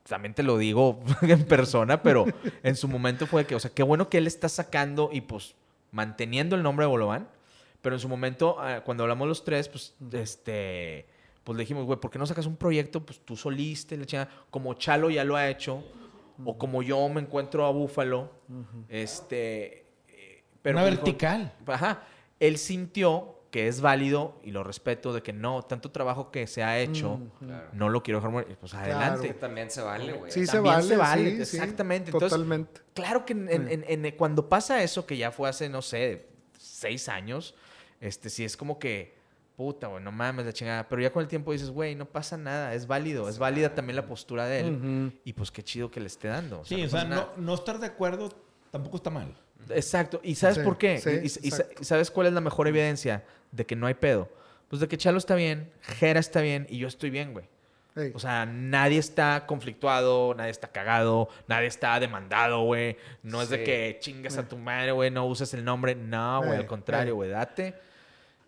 también 0.08 0.34
te 0.34 0.44
lo 0.44 0.58
digo 0.58 1.00
en 1.22 1.44
persona, 1.46 2.02
pero 2.02 2.26
en 2.64 2.76
su 2.76 2.88
momento 2.88 3.28
fue 3.28 3.46
que, 3.46 3.56
o 3.56 3.60
sea, 3.60 3.72
qué 3.72 3.84
bueno 3.84 4.10
que 4.10 4.18
él 4.18 4.28
está 4.28 4.48
sacando 4.50 5.10
y 5.12 5.22
pues 5.22 5.56
manteniendo 5.92 6.56
el 6.56 6.64
nombre 6.64 6.86
de 6.86 6.90
Bolobán, 6.90 7.28
pero 7.82 7.96
en 7.96 8.00
su 8.00 8.08
momento, 8.10 8.56
ah, 8.60 8.82
cuando 8.86 9.04
hablamos 9.04 9.28
los 9.28 9.44
tres, 9.44 9.68
pues, 9.68 9.94
este, 10.14 11.06
pues 11.44 11.58
le 11.58 11.64
dijimos, 11.64 11.86
güey, 11.86 12.00
¿por 12.00 12.10
qué 12.12 12.18
no 12.18 12.26
sacas 12.26 12.46
un 12.46 12.56
proyecto, 12.56 13.06
pues 13.06 13.20
tú 13.26 13.36
soliste, 13.36 13.98
la 13.98 14.06
chingada? 14.06 14.30
como 14.50 14.74
Chalo 14.76 15.10
ya 15.10 15.24
lo 15.26 15.36
ha 15.36 15.50
hecho, 15.50 15.84
o 16.46 16.58
como 16.58 16.82
yo 16.82 17.08
me 17.10 17.22
encuentro 17.22 17.66
a 17.66 17.72
Búfalo, 17.72 18.32
este, 18.90 19.83
pero 20.64 20.80
Una 20.80 20.88
dijo- 20.88 21.04
vertical. 21.04 21.54
Ajá. 21.68 22.02
Él 22.40 22.58
sintió 22.58 23.40
que 23.52 23.68
es 23.68 23.82
válido 23.82 24.40
y 24.44 24.50
lo 24.50 24.64
respeto 24.64 25.14
de 25.14 25.22
que 25.22 25.32
no, 25.32 25.62
tanto 25.62 25.92
trabajo 25.92 26.32
que 26.32 26.48
se 26.48 26.64
ha 26.64 26.80
hecho, 26.80 27.20
Claro. 27.38 27.68
no 27.74 27.90
lo 27.90 28.02
quiero 28.02 28.18
dejar 28.18 28.32
morir. 28.32 28.58
Pues 28.60 28.74
adelante. 28.74 29.28
Que 29.28 29.34
también 29.36 29.70
se 29.70 29.82
vale, 29.84 30.14
güey. 30.14 30.32
Sí, 30.32 30.48
se 30.48 30.54
También 30.54 30.74
vale. 30.76 30.88
se 30.88 30.98
vale, 30.98 31.30
sí, 31.38 31.46
sí, 31.46 31.58
exactamente. 31.58 32.08
Entonces, 32.10 32.32
Totalmente. 32.32 32.82
Claro 32.96 33.24
que 33.26 33.34
en- 33.34 33.50
en- 33.50 33.68
en- 33.88 34.06
en- 34.06 34.16
cuando 34.16 34.50
pasa 34.50 34.82
eso, 34.82 35.06
que 35.06 35.18
ya 35.18 35.32
fue 35.32 35.48
hace, 35.50 35.70
no 35.70 35.84
sé, 35.84 36.30
seis 36.58 37.08
años, 37.08 37.54
este 38.02 38.32
sí 38.32 38.44
es 38.44 38.58
como 38.58 38.80
que, 38.80 39.16
puta, 39.56 39.86
güey, 39.86 40.04
no 40.04 40.12
mames 40.12 40.48
la 40.48 40.54
chingada. 40.54 40.90
Pero 40.90 41.04
ya 41.04 41.12
con 41.14 41.22
el 41.22 41.28
tiempo 41.28 41.52
dices, 41.52 41.70
güey, 41.70 41.94
no 41.94 42.06
pasa 42.06 42.38
nada, 42.38 42.74
es 42.74 42.88
válido, 42.88 43.30
es 43.30 43.38
válida 43.38 43.76
también 43.76 43.98
la 43.98 44.08
postura 44.08 44.48
de 44.48 44.62
él. 44.62 45.22
Y 45.26 45.34
pues 45.34 45.52
qué 45.52 45.62
chido 45.64 45.92
que 45.92 46.00
le 46.00 46.08
esté 46.08 46.28
dando. 46.28 46.62
O 46.62 46.66
sea, 46.66 46.76
Sí, 46.76 46.82
no 46.82 46.88
o 46.88 46.90
sea, 46.90 47.34
no 47.38 47.54
estar 47.54 47.80
de 47.80 47.86
acuerdo 47.86 48.30
tampoco 48.72 48.98
está 48.98 49.12
mal. 49.12 49.38
Exacto. 49.70 50.20
¿Y 50.24 50.36
sabes 50.36 50.58
Sí, 50.58 50.64
por 50.64 50.78
qué? 50.78 51.00
sí, 51.00 51.40
y, 51.42 51.52
sabes 51.84 52.12
cuál 52.12 52.28
es 52.28 52.34
la 52.34 52.42
mejor 52.42 52.68
evidencia 52.68 53.24
de 53.52 53.66
que 53.66 53.76
no 53.76 53.88
hay 53.88 53.94
pedo? 53.94 54.30
Pues 54.70 54.80
de 54.80 54.88
que 54.88 54.98
Chalo 54.98 55.18
está 55.18 55.36
bien, 55.36 55.72
Jera 55.82 56.20
está 56.20 56.42
bien 56.42 56.66
y 56.70 56.78
yo 56.78 56.88
estoy 56.88 57.10
bien, 57.10 57.34
güey. 57.34 57.46
Ey. 57.96 58.12
O 58.16 58.20
sea, 58.20 58.48
nadie 58.48 58.98
está 58.98 59.46
conflictuado, 59.46 60.34
nadie 60.34 60.50
está 60.50 60.70
cagado, 60.70 61.30
nadie 61.48 61.68
está 61.68 62.00
demandado, 62.00 62.64
güey. 62.64 62.98
No 63.22 63.42
es 63.42 63.50
de 63.50 63.64
que 63.64 63.98
chingas 64.00 64.38
a 64.38 64.48
tu 64.48 64.58
madre, 64.58 64.92
güey, 64.92 65.12
no 65.12 65.28
uses 65.28 65.54
el 65.54 65.64
nombre. 65.64 65.94
No, 65.94 66.42
güey, 66.44 66.58
al 66.58 66.66
contrario, 66.66 67.16
güey, 67.16 67.30
date 67.30 67.76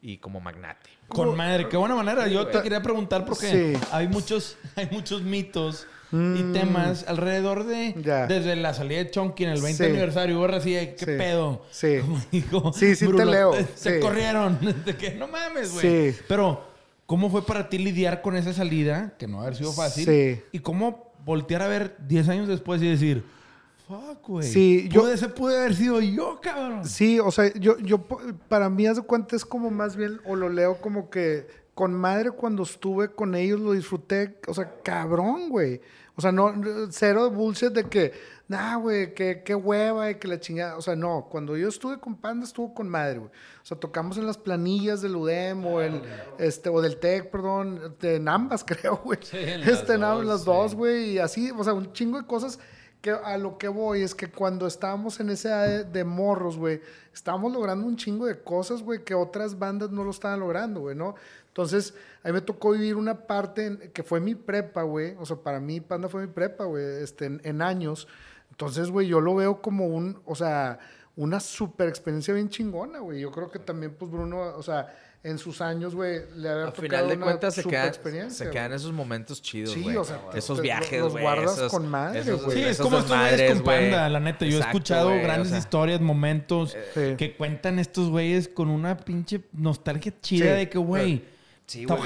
y 0.08 0.18
como 0.20 0.40
magnate. 0.40 0.90
Con 1.08 1.36
madre, 1.36 1.68
qué 1.68 1.78
buena 1.78 1.96
manera. 1.96 2.28
Yo 2.28 2.46
te 2.48 2.62
quería 2.62 2.82
preguntar 2.82 3.26
porque 3.26 3.74
Sí. 3.76 3.86
hay 3.92 4.08
muchos, 4.08 4.58
hay 4.76 4.88
muchos 4.92 5.24
mitos 5.24 5.88
y 6.12 6.16
Mm. 6.18 6.54
temas 6.54 7.06
alrededor 7.08 7.66
de 7.66 7.96
Ya. 8.04 8.28
desde 8.28 8.56
la 8.56 8.74
salida 8.76 9.00
de 9.00 9.10
Chonky 9.10 9.44
en 9.46 9.50
el 9.50 9.62
20 9.62 9.84
Sí. 9.84 9.90
aniversario. 9.90 10.38
Hubo 10.40 10.46
así 10.56 10.74
de, 10.74 10.94
¿qué 10.96 11.06
Sí. 11.06 11.12
pedo? 11.18 11.66
Sí. 11.72 11.98
Como 12.02 12.22
dijo 12.32 12.74
Sí, 12.74 12.96
sí 12.96 13.06
te 13.06 13.08
Bruno, 13.08 13.26
leo, 13.26 13.52
Te, 13.52 13.66
sí. 13.76 14.00
corrieron. 14.00 14.60
De 14.86 14.96
que 14.96 15.12
no 15.16 15.28
mames, 15.28 15.74
güey. 15.74 16.12
Sí. 16.14 16.20
Pero, 16.28 16.64
¿cómo 17.08 17.30
fue 17.32 17.44
para 17.46 17.68
ti 17.70 17.80
lidiar 17.80 18.22
con 18.22 18.36
esa 18.36 18.54
salida? 18.54 19.14
Que 19.18 19.28
no 19.28 19.42
haber 19.42 19.56
sido 19.56 19.74
fácil. 19.74 20.06
Sí. 20.06 20.42
Y 20.52 20.60
cómo 20.60 21.12
voltear 21.26 21.64
a 21.64 21.68
ver 21.68 21.96
10 22.08 22.30
años 22.30 22.48
después 22.48 22.80
y 22.84 22.88
decir, 22.88 23.24
fuck, 23.88 24.28
güey. 24.28 24.48
Sí, 24.48 24.88
yo- 24.90 25.08
Ese 25.10 25.30
pude 25.30 25.58
haber 25.58 25.76
sido 25.76 26.02
yo, 26.02 26.40
cabrón. 26.42 26.86
Sí, 26.86 27.20
o 27.20 27.32
sea, 27.32 27.52
yo, 27.54 27.78
yo, 27.80 28.02
para 28.48 28.70
mí, 28.70 28.86
haz 28.88 28.98
de 28.98 29.04
cuenta, 29.04 29.36
es 29.36 29.46
como 29.46 29.70
más 29.72 29.96
bien, 29.96 30.20
o 30.26 30.36
lo 30.36 30.50
leo 30.50 30.80
como 30.82 31.10
que 31.10 31.48
con 31.74 31.94
madre 31.94 32.32
cuando 32.32 32.64
estuve 32.64 33.10
con 33.14 33.36
ellos 33.36 33.60
lo 33.60 33.74
disfruté, 33.74 34.38
o 34.48 34.54
sea, 34.54 34.74
cabrón, 34.84 35.50
güey. 35.50 35.82
O 36.18 36.22
sea, 36.22 36.32
no, 36.32 36.54
cero 36.92 37.30
bullshit 37.30 37.74
de 37.74 37.84
que, 37.90 38.14
nah, 38.48 38.78
güey, 38.78 39.14
que, 39.14 39.44
qué 39.44 39.54
hueva 39.54 40.10
y 40.10 40.16
que 40.16 40.30
la 40.30 40.40
chingada. 40.40 40.78
O 40.78 40.82
sea, 40.82 40.96
no, 40.96 41.28
cuando 41.30 41.58
yo 41.58 41.68
estuve 41.68 42.00
con 42.00 42.16
Panda, 42.16 42.46
estuvo 42.46 42.74
con 42.74 42.88
madre, 42.88 43.20
güey. 43.20 43.30
O 43.30 43.66
sea, 43.66 43.78
tocamos 43.78 44.18
en 44.18 44.26
las 44.26 44.38
planillas 44.38 45.02
del 45.02 45.18
UDEM 45.18 45.66
o, 45.66 45.82
el, 45.82 46.02
este, 46.40 46.70
o 46.70 46.82
del 46.82 46.96
TEC, 47.02 47.30
perdón, 47.30 47.98
de- 48.00 48.16
en 48.16 48.30
ambas, 48.30 48.64
creo, 48.68 49.02
güey. 49.04 49.20
Sí, 49.22 49.36
en 49.38 49.60
las 49.60 49.70
este, 49.70 49.96
en 49.96 50.02
dos, 50.02 50.26
las 50.26 50.40
sí. 50.40 50.46
dos, 50.46 50.74
güey, 50.76 51.10
y 51.12 51.20
así, 51.20 51.52
o 51.52 51.62
sea, 51.66 51.74
un 51.74 51.92
chingo 51.92 52.18
de 52.18 52.26
cosas 52.26 52.58
a 53.12 53.38
lo 53.38 53.58
que 53.58 53.68
voy 53.68 54.02
es 54.02 54.16
que 54.16 54.30
cuando 54.30 54.68
estábamos 54.68 55.20
en 55.20 55.30
esa 55.30 55.66
edad 55.66 55.86
de, 55.86 56.04
morros, 56.04 56.58
güey, 56.58 56.82
estábamos 57.14 57.54
logrando 57.54 57.86
un 57.86 57.98
chingo 57.98 58.26
de 58.26 58.40
cosas, 58.42 58.82
güey, 58.82 59.04
que 59.04 59.14
otras 59.14 59.58
bandas 59.60 59.92
no 59.92 60.04
lo 60.04 60.12
estaban 60.12 60.40
logrando, 60.40 60.82
güey, 60.82 60.96
¿no? 60.96 61.16
Entonces, 61.48 61.94
a 62.24 62.28
mí 62.28 62.34
me 62.34 62.42
tocó 62.42 62.72
vivir 62.72 62.96
una 62.96 63.28
parte 63.28 63.92
que 63.94 64.04
fue 64.04 64.20
mi 64.20 64.36
prepa, 64.36 64.84
güey. 64.84 65.16
O 65.20 65.26
sea, 65.26 65.38
para 65.38 65.60
mí 65.60 65.80
Panda 65.80 66.10
fue 66.10 66.28
mi 66.28 66.34
prepa, 66.34 66.66
güey, 66.66 67.04
este, 67.04 67.26
en, 67.26 67.42
en 67.44 67.62
años. 67.62 68.08
Entonces, 68.52 68.90
güey, 68.90 69.08
yo 69.08 69.22
lo 69.22 69.36
veo 69.36 69.62
como 69.62 69.88
un, 69.88 70.22
o 70.26 70.36
sea, 70.36 70.80
una 71.16 71.40
super 71.40 71.88
experiencia 71.88 72.34
bien 72.34 72.50
chingona, 72.50 73.00
güey. 73.00 73.22
Yo 73.22 73.32
creo 73.32 73.50
que 73.50 73.60
también, 73.60 73.96
pues, 73.98 74.12
Bruno, 74.12 74.54
o 74.56 74.64
sea, 74.64 74.94
en 75.26 75.40
sus 75.40 75.60
años, 75.60 75.96
güey, 75.96 76.22
le 76.36 76.48
había 76.50 76.64
Al 76.66 76.70
tocado 76.70 76.82
final 76.84 77.08
de 77.10 77.16
una 77.16 77.26
cuentas 77.26 77.56
se, 77.56 77.62
super 77.64 77.76
quedan, 77.78 77.88
experiencia. 77.88 78.46
se 78.46 78.52
quedan 78.52 78.74
esos 78.74 78.92
momentos 78.94 79.42
chidos, 79.42 79.72
Sí, 79.74 79.96
o 79.98 80.04
sea, 80.04 80.20
te- 80.32 80.38
esos 80.38 80.58
te- 80.58 80.62
viajes, 80.64 81.00
los 81.02 81.12
güey. 81.14 81.24
guardas 81.24 81.58
esos- 81.58 81.72
con 81.72 81.88
madre, 81.90 82.22
güey. 82.22 82.58
Sí, 82.58 82.64
es 82.64 82.78
como 82.78 82.98
estos 83.00 83.10
desmadres, 83.10 83.52
con. 83.56 83.64
Panda, 83.64 84.08
la 84.10 84.20
neta. 84.20 84.46
Yo 84.46 84.58
he 84.58 84.62
escuchado 84.62 85.10
o 85.10 85.18
grandes 85.18 85.50
sea, 85.50 85.58
historias, 85.58 86.00
momentos 86.00 86.78
que 86.94 87.36
cuentan 87.38 87.80
estos 87.80 88.10
güeyes 88.10 88.48
con 88.48 88.70
una 88.70 88.98
pinche 88.98 89.42
nostalgia 89.52 90.14
chida 90.22 90.46
Sí. 90.46 90.52
de 90.52 90.70
que, 90.70 90.78
güey, 90.78 91.24
Sí, 91.68 91.84
güey. 91.86 91.98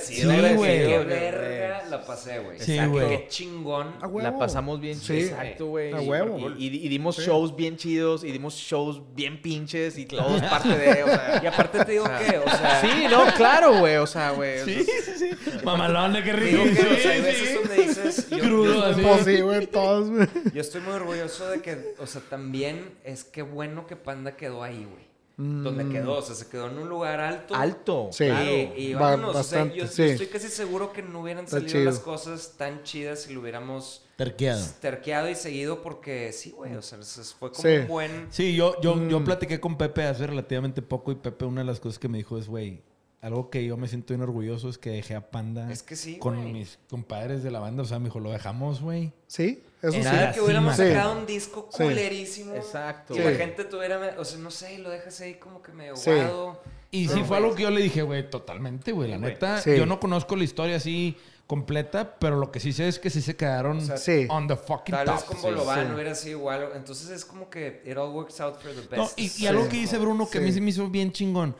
Sí, 0.00 0.24
güey. 0.24 0.54
güey. 0.54 0.86
Qué 0.86 0.98
verga 1.04 1.84
la 1.90 2.02
pasé, 2.02 2.38
güey. 2.38 2.58
Sí, 2.58 2.72
Exacto, 2.72 2.92
güey. 2.92 3.08
Qué 3.10 3.28
chingón. 3.28 3.94
A 4.00 4.06
huevo. 4.06 4.20
La 4.22 4.38
pasamos 4.38 4.80
bien 4.80 4.96
Sí. 4.98 5.06
chido. 5.06 5.18
Exacto, 5.38 5.66
güey. 5.66 5.92
A 5.92 6.02
Y- 6.02 6.08
huevo. 6.08 6.38
Y, 6.56 6.68
y- 6.68 6.86
y 6.86 6.88
dimos 6.88 7.16
Sí. 7.16 7.22
shows 7.26 7.54
bien 7.54 7.76
chidos 7.76 8.24
y 8.24 8.32
dimos 8.32 8.54
shows 8.54 9.02
bien 9.14 9.42
pinches 9.42 9.98
y 9.98 10.06
todo 10.06 10.34
es 10.36 10.42
parte 10.44 10.70
de, 10.70 11.02
o 11.02 11.06
sea. 11.08 11.40
Y 11.42 11.46
aparte 11.46 11.84
te 11.84 11.92
digo 11.92 12.04
que, 12.04 12.38
o 12.38 12.44
sea, 12.48 12.80
Sí, 12.80 12.88
no, 13.10 13.26
claro, 13.36 13.78
güey. 13.80 13.96
O 13.96 14.06
sea, 14.06 14.30
güey. 14.30 14.60
o 14.60 14.64
sea, 14.64 14.74
Sí, 14.74 14.84
sí, 15.04 15.12
sí. 15.18 15.30
Mamalón, 15.64 16.14
qué 16.24 16.32
rico. 16.32 16.62
digo 16.62 16.64
que, 16.64 16.70
o 16.70 16.94
Sí, 16.96 17.00
sea, 17.02 17.10
hay 17.12 17.18
sí. 17.20 17.24
veces 17.26 17.54
donde 17.54 17.82
dices, 17.82 18.30
yo, 18.30 18.38
Crudo, 18.38 18.74
yo 18.74 18.84
así. 18.86 19.02
Pues 19.02 19.24
sí, 19.26 19.40
güey, 19.42 19.66
todos, 19.66 20.10
güey. 20.10 20.26
yo 20.54 20.60
estoy 20.62 20.80
muy 20.80 20.94
orgulloso 20.94 21.50
de 21.50 21.60
que, 21.60 21.94
o 21.98 22.06
sea, 22.06 22.22
también 22.30 22.94
es 23.04 23.24
que 23.24 23.42
bueno 23.42 23.86
que 23.86 23.96
Panda 23.96 24.36
quedó 24.38 24.62
ahí, 24.62 24.86
güey. 24.90 25.11
Donde 25.36 25.88
quedó, 25.88 26.18
o 26.18 26.22
sea, 26.22 26.34
se 26.34 26.46
quedó 26.48 26.68
en 26.68 26.78
un 26.78 26.88
lugar 26.88 27.18
alto. 27.20 27.54
Alto. 27.54 28.08
Sí. 28.12 28.26
claro. 28.26 28.50
Y, 28.76 28.94
vámonos, 28.94 29.30
o 29.30 29.42
sea, 29.42 29.60
bastante, 29.60 29.76
yo, 29.76 29.86
sí. 29.86 29.96
yo 30.02 30.04
estoy 30.12 30.26
casi 30.28 30.48
seguro 30.48 30.92
que 30.92 31.02
no 31.02 31.20
hubieran 31.20 31.44
Está 31.44 31.56
salido 31.56 31.72
chido. 31.72 31.84
las 31.86 31.98
cosas 32.00 32.54
tan 32.58 32.82
chidas 32.84 33.22
si 33.22 33.32
lo 33.34 33.40
hubiéramos 33.40 34.04
Terqueado. 34.16 34.64
terqueado 34.80 35.28
y 35.30 35.34
seguido 35.34 35.82
porque 35.82 36.32
sí, 36.32 36.50
güey, 36.50 36.76
o 36.76 36.82
sea, 36.82 36.98
fue 37.38 37.50
como 37.50 37.62
Sí. 37.62 37.76
un 37.78 37.88
buen... 37.88 38.26
Sí, 38.30 38.54
yo, 38.54 38.80
yo, 38.82 38.94
Mm. 38.94 39.08
yo 39.08 39.24
platiqué 39.24 39.58
con 39.58 39.76
Pepe 39.78 40.04
hace 40.04 40.26
relativamente 40.26 40.82
poco 40.82 41.10
y 41.12 41.16
Pepe 41.16 41.44
una 41.46 41.62
de 41.62 41.66
las 41.66 41.80
cosas 41.80 41.98
que 41.98 42.08
me 42.08 42.18
dijo 42.18 42.36
es, 42.38 42.46
güey, 42.46 42.82
algo 43.22 43.50
que 43.50 43.64
yo 43.64 43.76
me 43.76 43.88
siento 43.88 44.12
bien 44.14 44.20
orgulloso 44.22 44.68
es 44.68 44.78
que 44.78 44.90
dejé 44.90 45.14
a 45.14 45.30
Panda 45.30 45.72
Es 45.72 45.82
que 45.82 45.96
sí, 45.96 46.18
con 46.18 46.52
mis 46.52 46.78
compadres 46.90 47.42
de 47.42 47.50
la 47.50 47.60
banda. 47.60 47.82
O 47.84 47.86
sea, 47.86 47.98
me 47.98 48.06
dijo, 48.06 48.20
lo 48.20 48.30
dejamos, 48.32 48.80
güey. 48.82 49.12
Sí, 49.28 49.62
eso 49.82 49.96
Era 49.96 50.10
sí. 50.10 50.16
la 50.16 50.32
que 50.32 50.40
hubiéramos 50.40 50.76
cima. 50.76 50.88
sacado 50.88 51.18
un 51.18 51.26
disco 51.26 51.68
Sí. 51.72 51.82
culerísimo. 51.82 52.54
Exacto, 52.54 53.14
Y 53.14 53.18
Sí. 53.18 53.22
la 53.24 53.32
gente 53.34 53.64
tuviera, 53.64 54.14
o 54.18 54.24
sea, 54.24 54.38
no 54.38 54.50
sé, 54.50 54.78
lo 54.78 54.90
dejas 54.90 55.20
ahí 55.20 55.34
como 55.34 55.60
que 55.62 55.72
medio 55.72 55.96
Sí. 55.96 56.10
guado. 56.10 56.62
Y 56.90 57.08
sí 57.08 57.22
fue 57.24 57.38
algo 57.38 57.54
que 57.54 57.62
yo 57.62 57.70
le 57.70 57.80
dije, 57.82 58.02
güey, 58.02 58.28
totalmente, 58.28 58.92
güey. 58.92 59.10
La 59.10 59.16
Sí, 59.16 59.22
neta, 59.22 59.58
Sí. 59.60 59.76
yo 59.76 59.86
no 59.86 59.98
conozco 59.98 60.36
la 60.36 60.44
historia 60.44 60.76
así 60.76 61.16
completa, 61.46 62.16
pero 62.18 62.36
lo 62.36 62.50
que 62.52 62.60
sí 62.60 62.72
sé 62.72 62.86
es 62.88 62.98
que 62.98 63.10
sí 63.10 63.20
se 63.20 63.34
quedaron 63.36 63.80
sea, 63.84 63.96
Sí. 63.96 64.26
on 64.30 64.46
the 64.46 64.56
fucking 64.56 64.94
Tal 64.94 65.06
top. 65.06 65.14
vez 65.16 65.24
con 65.24 65.36
Sí. 65.38 65.42
Bolobán 65.42 65.86
sí. 65.88 65.94
hubiera 65.94 66.14
sido 66.14 66.38
igual. 66.38 66.68
Entonces 66.76 67.10
es 67.10 67.24
como 67.24 67.50
que 67.50 67.82
it 67.84 67.96
all 67.96 68.10
works 68.14 68.40
out 68.40 68.56
for 68.60 68.70
the 68.72 68.80
best. 68.82 68.92
No, 68.96 69.10
y, 69.16 69.24
y 69.24 69.28
Sí. 69.28 69.46
algo 69.46 69.68
que 69.68 69.76
dice 69.78 69.98
Bruno 69.98 70.28
que 70.30 70.38
a 70.38 70.40
mí 70.42 70.48
Sí. 70.48 70.54
se 70.54 70.60
me 70.60 70.70
hizo 70.70 70.88
bien 70.88 71.12
chingón. 71.12 71.56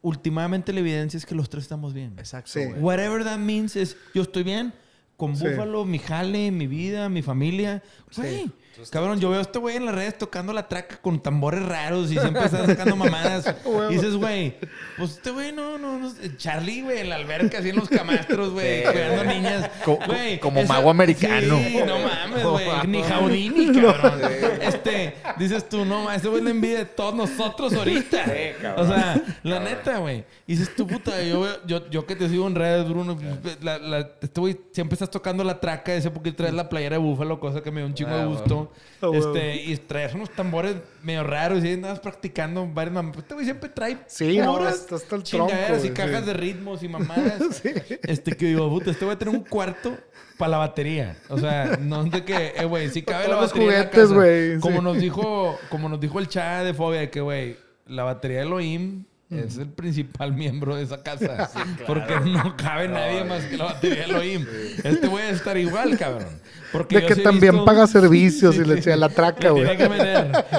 Últimamente 0.00 0.72
la 0.72 0.80
evidencia 0.80 1.16
es 1.18 1.26
que 1.26 1.34
los 1.34 1.48
tres 1.50 1.64
estamos 1.64 1.92
bien. 1.92 2.14
Exacto, 2.18 2.52
Sí. 2.52 2.60
Whatever 2.78 3.24
that 3.24 3.38
means 3.38 3.74
es, 3.74 3.96
yo 4.14 4.22
estoy 4.22 4.44
bien 4.44 4.72
con. 5.18 5.32
Búfalo, 5.38 5.84
mi 5.84 5.98
jale, 5.98 6.50
mi 6.50 6.66
vida, 6.66 7.10
mi 7.10 7.20
familia. 7.20 7.82
Güey, 8.16 8.50
cabrón, 8.90 9.20
yo 9.20 9.30
veo 9.30 9.38
a 9.38 9.42
este 9.42 9.58
güey 9.58 9.76
en 9.76 9.86
las 9.86 9.94
redes 9.94 10.16
tocando 10.18 10.52
la 10.52 10.68
traca 10.68 10.96
con 10.98 11.20
tambores 11.22 11.64
raros 11.64 12.10
y 12.10 12.18
siempre 12.18 12.44
está 12.44 12.64
sacando 12.66 12.96
mamadas. 12.96 13.54
y 13.90 13.94
dices, 13.94 14.14
güey, 14.16 14.54
pues 14.96 15.12
este 15.12 15.30
güey 15.30 15.52
no, 15.52 15.78
no, 15.78 15.98
no. 15.98 16.12
Charlie, 16.36 16.82
güey, 16.82 16.98
en 17.00 17.08
la 17.10 17.16
alberca, 17.16 17.58
así 17.58 17.70
en 17.70 17.76
los 17.76 17.88
camastros, 17.88 18.50
güey, 18.52 18.84
cuidando 18.84 19.24
niñas. 19.24 19.70
Co- 19.84 19.98
Güey, 20.06 20.38
como 20.40 20.60
esa- 20.60 20.72
mago 20.72 20.90
americano. 20.90 21.58
Sí, 21.58 21.78
no 21.86 21.98
mames, 21.98 22.44
güey. 22.44 22.86
Ni 22.86 23.02
Jaudini, 23.02 23.66
cabrón. 23.80 24.20
Este, 24.62 25.14
dices 25.38 25.68
tú, 25.68 25.84
no, 25.84 26.10
ese 26.10 26.28
güey 26.28 26.42
le 26.42 26.50
envidia 26.50 26.78
de 26.78 26.84
todos 26.86 27.14
nosotros 27.14 27.72
ahorita. 27.74 28.24
Sí, 28.24 28.30
cabrón. 28.62 28.86
O 28.86 28.88
sea, 28.94 29.22
la 29.42 29.60
neta, 29.60 29.98
güey. 29.98 30.24
Dices 30.46 30.74
tú, 30.76 30.86
puta, 30.86 31.22
yo, 31.22 31.46
yo, 31.66 31.88
yo 31.90 32.06
que 32.06 32.16
te 32.16 32.28
sigo 32.28 32.46
en 32.46 32.54
redes, 32.54 32.88
Bruno, 32.88 33.18
la, 33.60 33.78
la, 33.78 33.98
este 34.20 34.40
güey 34.40 34.58
siempre 34.72 34.94
estás 34.94 35.10
tocando 35.10 35.42
la 35.44 35.60
traca, 35.60 35.92
ese 35.94 36.10
poquito 36.10 36.36
traes 36.36 36.54
la 36.54 36.68
playera 36.68 36.96
de 36.96 37.02
búfalo, 37.02 37.38
cosa 37.40 37.62
que 37.62 37.70
me 37.70 37.80
dio 37.80 37.86
un 37.86 37.94
chingo 37.94 38.14
de 38.14 38.22
Ah, 38.22 38.26
gusto. 38.26 38.67
Huevo. 39.00 39.14
Este, 39.14 39.56
y 39.56 39.76
traes 39.76 40.14
unos 40.14 40.30
tambores 40.30 40.76
medio 41.02 41.24
raros 41.24 41.64
y 41.64 41.72
andas 41.72 42.00
practicando 42.00 42.66
varias 42.66 42.94
mamadas. 42.94 43.18
Este 43.18 43.34
güey 43.34 43.44
siempre 43.46 43.68
trae 43.68 43.98
Sí, 44.06 44.38
no, 44.38 44.56
hasta 44.56 44.96
el 44.96 45.02
tronco, 45.02 45.24
chingaderas 45.24 45.84
y 45.84 45.90
cajas 45.90 46.20
sí. 46.20 46.26
de 46.26 46.34
ritmos 46.34 46.82
y 46.82 46.88
mamadas. 46.88 47.62
Este 48.02 48.36
que 48.36 48.46
digo, 48.46 48.68
puta, 48.68 48.90
este 48.90 49.04
voy 49.04 49.14
a 49.14 49.18
tener 49.18 49.34
un 49.34 49.44
cuarto 49.44 49.96
para 50.36 50.50
la 50.52 50.58
batería. 50.58 51.16
O 51.28 51.38
sea, 51.38 51.78
no 51.80 52.04
es 52.04 52.10
de 52.10 52.24
que, 52.24 52.54
eh, 52.56 52.64
güey, 52.64 52.88
si 52.90 53.02
cabe 53.02 53.28
la 53.28 53.40
los 53.40 53.52
batería 53.52 53.66
la 53.66 53.78
juguetes, 53.84 54.12
güey, 54.12 54.58
Como 54.60 54.78
sí. 54.78 54.84
nos 54.84 54.98
dijo, 54.98 55.58
como 55.68 55.88
nos 55.88 56.00
dijo 56.00 56.18
el 56.18 56.28
chat 56.28 56.64
de 56.64 56.74
Fobia, 56.74 57.00
de 57.00 57.10
que, 57.10 57.20
güey, 57.20 57.56
la 57.86 58.04
batería 58.04 58.38
de 58.38 58.42
Elohim 58.44 59.04
es 59.30 59.58
el 59.58 59.68
principal 59.68 60.32
miembro 60.34 60.76
de 60.76 60.82
esa 60.84 61.02
casa. 61.02 61.50
Porque 61.86 62.18
no 62.20 62.56
cabe 62.56 62.88
nadie 62.88 63.24
más 63.24 63.44
que 63.44 63.56
la 63.56 63.64
batería 63.64 63.96
de 63.98 64.04
Elohim. 64.04 64.46
Este 64.84 65.06
güey 65.06 65.24
a 65.26 65.30
estar 65.30 65.56
igual, 65.56 65.96
cabrón. 65.98 66.28
Porque 66.72 66.96
De 66.96 67.02
yo 67.02 67.08
que 67.08 67.14
sí 67.14 67.22
también 67.22 67.52
visto- 67.52 67.64
paga 67.64 67.86
servicios 67.86 68.54
Sí, 68.54 68.60
y 68.60 68.64
le 68.64 68.74
sí. 68.74 68.80
echa 68.80 68.96
la 68.96 69.08
traca, 69.08 69.50
güey. 69.50 69.64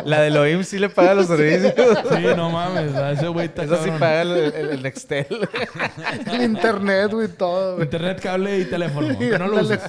La 0.06 0.22
de 0.22 0.28
Elohim 0.28 0.64
sí 0.64 0.80
le 0.80 0.90
paga 0.90 1.14
los 1.14 1.28
servicios. 1.28 1.74
Sí, 2.10 2.24
no 2.36 2.50
mames. 2.50 2.91
Ese 3.18 3.28
güey 3.28 3.46
está 3.48 3.64
Eso 3.64 3.76
sí 3.76 3.82
cabrón. 3.90 4.00
paga 4.00 4.22
el, 4.24 4.32
el- 4.54 4.70
el 4.72 4.84
Nextel. 4.84 5.28
El 6.32 6.41
internet, 6.44 7.12
güey, 7.12 7.28
todo, 7.28 7.74
güey. 7.76 7.86
Internet, 7.86 8.20
cable 8.22 8.60
y 8.60 8.66
teléfono. 8.66 9.18
Que 9.18 9.38
no 9.38 9.48
lo 9.48 9.62
uses. 9.62 9.80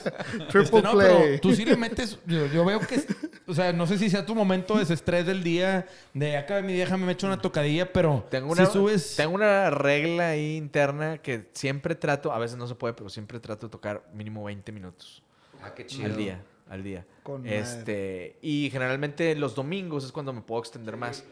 Triple 0.50 0.62
Este, 0.62 0.82
no, 0.82 0.92
play. 0.92 1.08
pero 1.08 1.40
tú 1.40 1.54
sí 1.54 1.64
le 1.64 1.76
metes. 1.76 2.18
Yo, 2.26 2.46
yo 2.46 2.64
veo 2.64 2.80
que. 2.80 3.02
O 3.46 3.54
sea, 3.54 3.72
no 3.72 3.86
sé 3.86 3.98
si 3.98 4.10
sea 4.10 4.24
tu 4.26 4.34
momento 4.34 4.76
de 4.76 4.82
ese 4.84 4.94
estrés 4.94 5.26
del 5.26 5.42
día. 5.42 5.86
De 6.14 6.36
acá 6.36 6.60
mi 6.60 6.72
vieja 6.74 6.96
me 6.96 7.12
echo 7.12 7.26
una 7.26 7.38
tocadilla, 7.40 7.90
pero. 7.92 8.26
Tengo 8.30 8.52
una, 8.52 8.62
subes. 8.72 9.16
tengo 9.16 9.34
una 9.34 9.70
regla 9.70 10.30
ahí 10.30 10.56
interna 10.56 11.18
que 11.18 11.48
siempre 11.52 11.94
trato, 11.94 12.32
a 12.32 12.38
veces 12.38 12.56
no 12.56 12.66
se 12.66 12.74
puede, 12.74 12.94
pero 12.94 13.08
siempre 13.10 13.38
trato 13.40 13.66
de 13.66 13.70
tocar 13.70 14.02
mínimo 14.12 14.44
20 14.44 14.72
minutos 14.72 15.22
Ah, 15.62 15.74
qué 15.74 15.86
chido. 15.86 16.06
al 16.06 16.16
día. 16.16 16.42
Al 16.68 16.82
día. 16.84 17.04
Con 17.24 17.46
este, 17.46 18.36
y 18.42 18.68
generalmente 18.70 19.34
los 19.34 19.54
domingos 19.54 20.04
es 20.04 20.12
cuando 20.12 20.32
me 20.32 20.40
puedo 20.40 20.60
extender 20.60 20.96
más. 20.96 21.24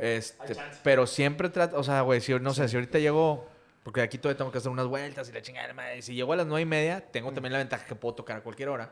Este, 0.00 0.56
pero 0.82 1.06
siempre 1.06 1.48
trato, 1.50 1.78
o 1.78 1.84
sea, 1.84 2.00
güey, 2.00 2.20
si, 2.20 2.32
no 2.40 2.52
sé, 2.54 2.68
si 2.68 2.76
ahorita 2.76 2.98
llego, 2.98 3.46
porque 3.84 4.00
aquí 4.00 4.18
todavía 4.18 4.38
tengo 4.38 4.50
que 4.50 4.58
hacer 4.58 4.72
unas 4.72 4.86
vueltas 4.86 5.28
y 5.28 5.32
la 5.32 5.42
chingada 5.42 5.68
de 5.68 5.74
madre. 5.74 6.02
Si 6.02 6.14
llego 6.14 6.32
a 6.32 6.36
las 6.36 6.46
nueve 6.46 6.62
y 6.62 6.66
media, 6.66 7.00
tengo 7.12 7.30
también 7.32 7.52
la 7.52 7.58
ventaja 7.58 7.84
que 7.86 7.94
puedo 7.94 8.14
tocar 8.16 8.38
a 8.38 8.42
cualquier 8.42 8.70
hora 8.70 8.90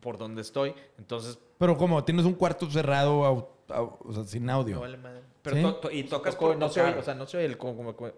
por 0.00 0.16
donde 0.18 0.40
estoy. 0.42 0.74
Entonces, 0.98 1.38
Pero 1.58 1.76
como 1.76 2.02
tienes 2.02 2.24
un 2.24 2.32
cuarto 2.34 2.68
cerrado, 2.70 3.22
au- 3.22 3.48
au- 3.68 3.96
o 4.00 4.12
sea, 4.14 4.24
sin 4.24 4.48
audio. 4.50 4.76
no 4.76 4.80
vale 4.80 4.96
madre. 4.96 5.20
Pero 5.42 5.56
¿Sí? 5.56 5.62
to- 5.62 5.74
to- 5.76 5.90
y 5.90 6.02
tocas 6.04 6.34
Toco- 6.34 6.48
por 6.48 6.56
no 6.58 6.68
tocar. 6.68 6.92
soy, 6.92 7.00
o 7.00 7.02
sea, 7.02 7.14
no 7.14 7.26
soy 7.26 7.44
el 7.44 7.56
como, 7.56 7.76
como- 7.76 7.96
como- 7.96 8.12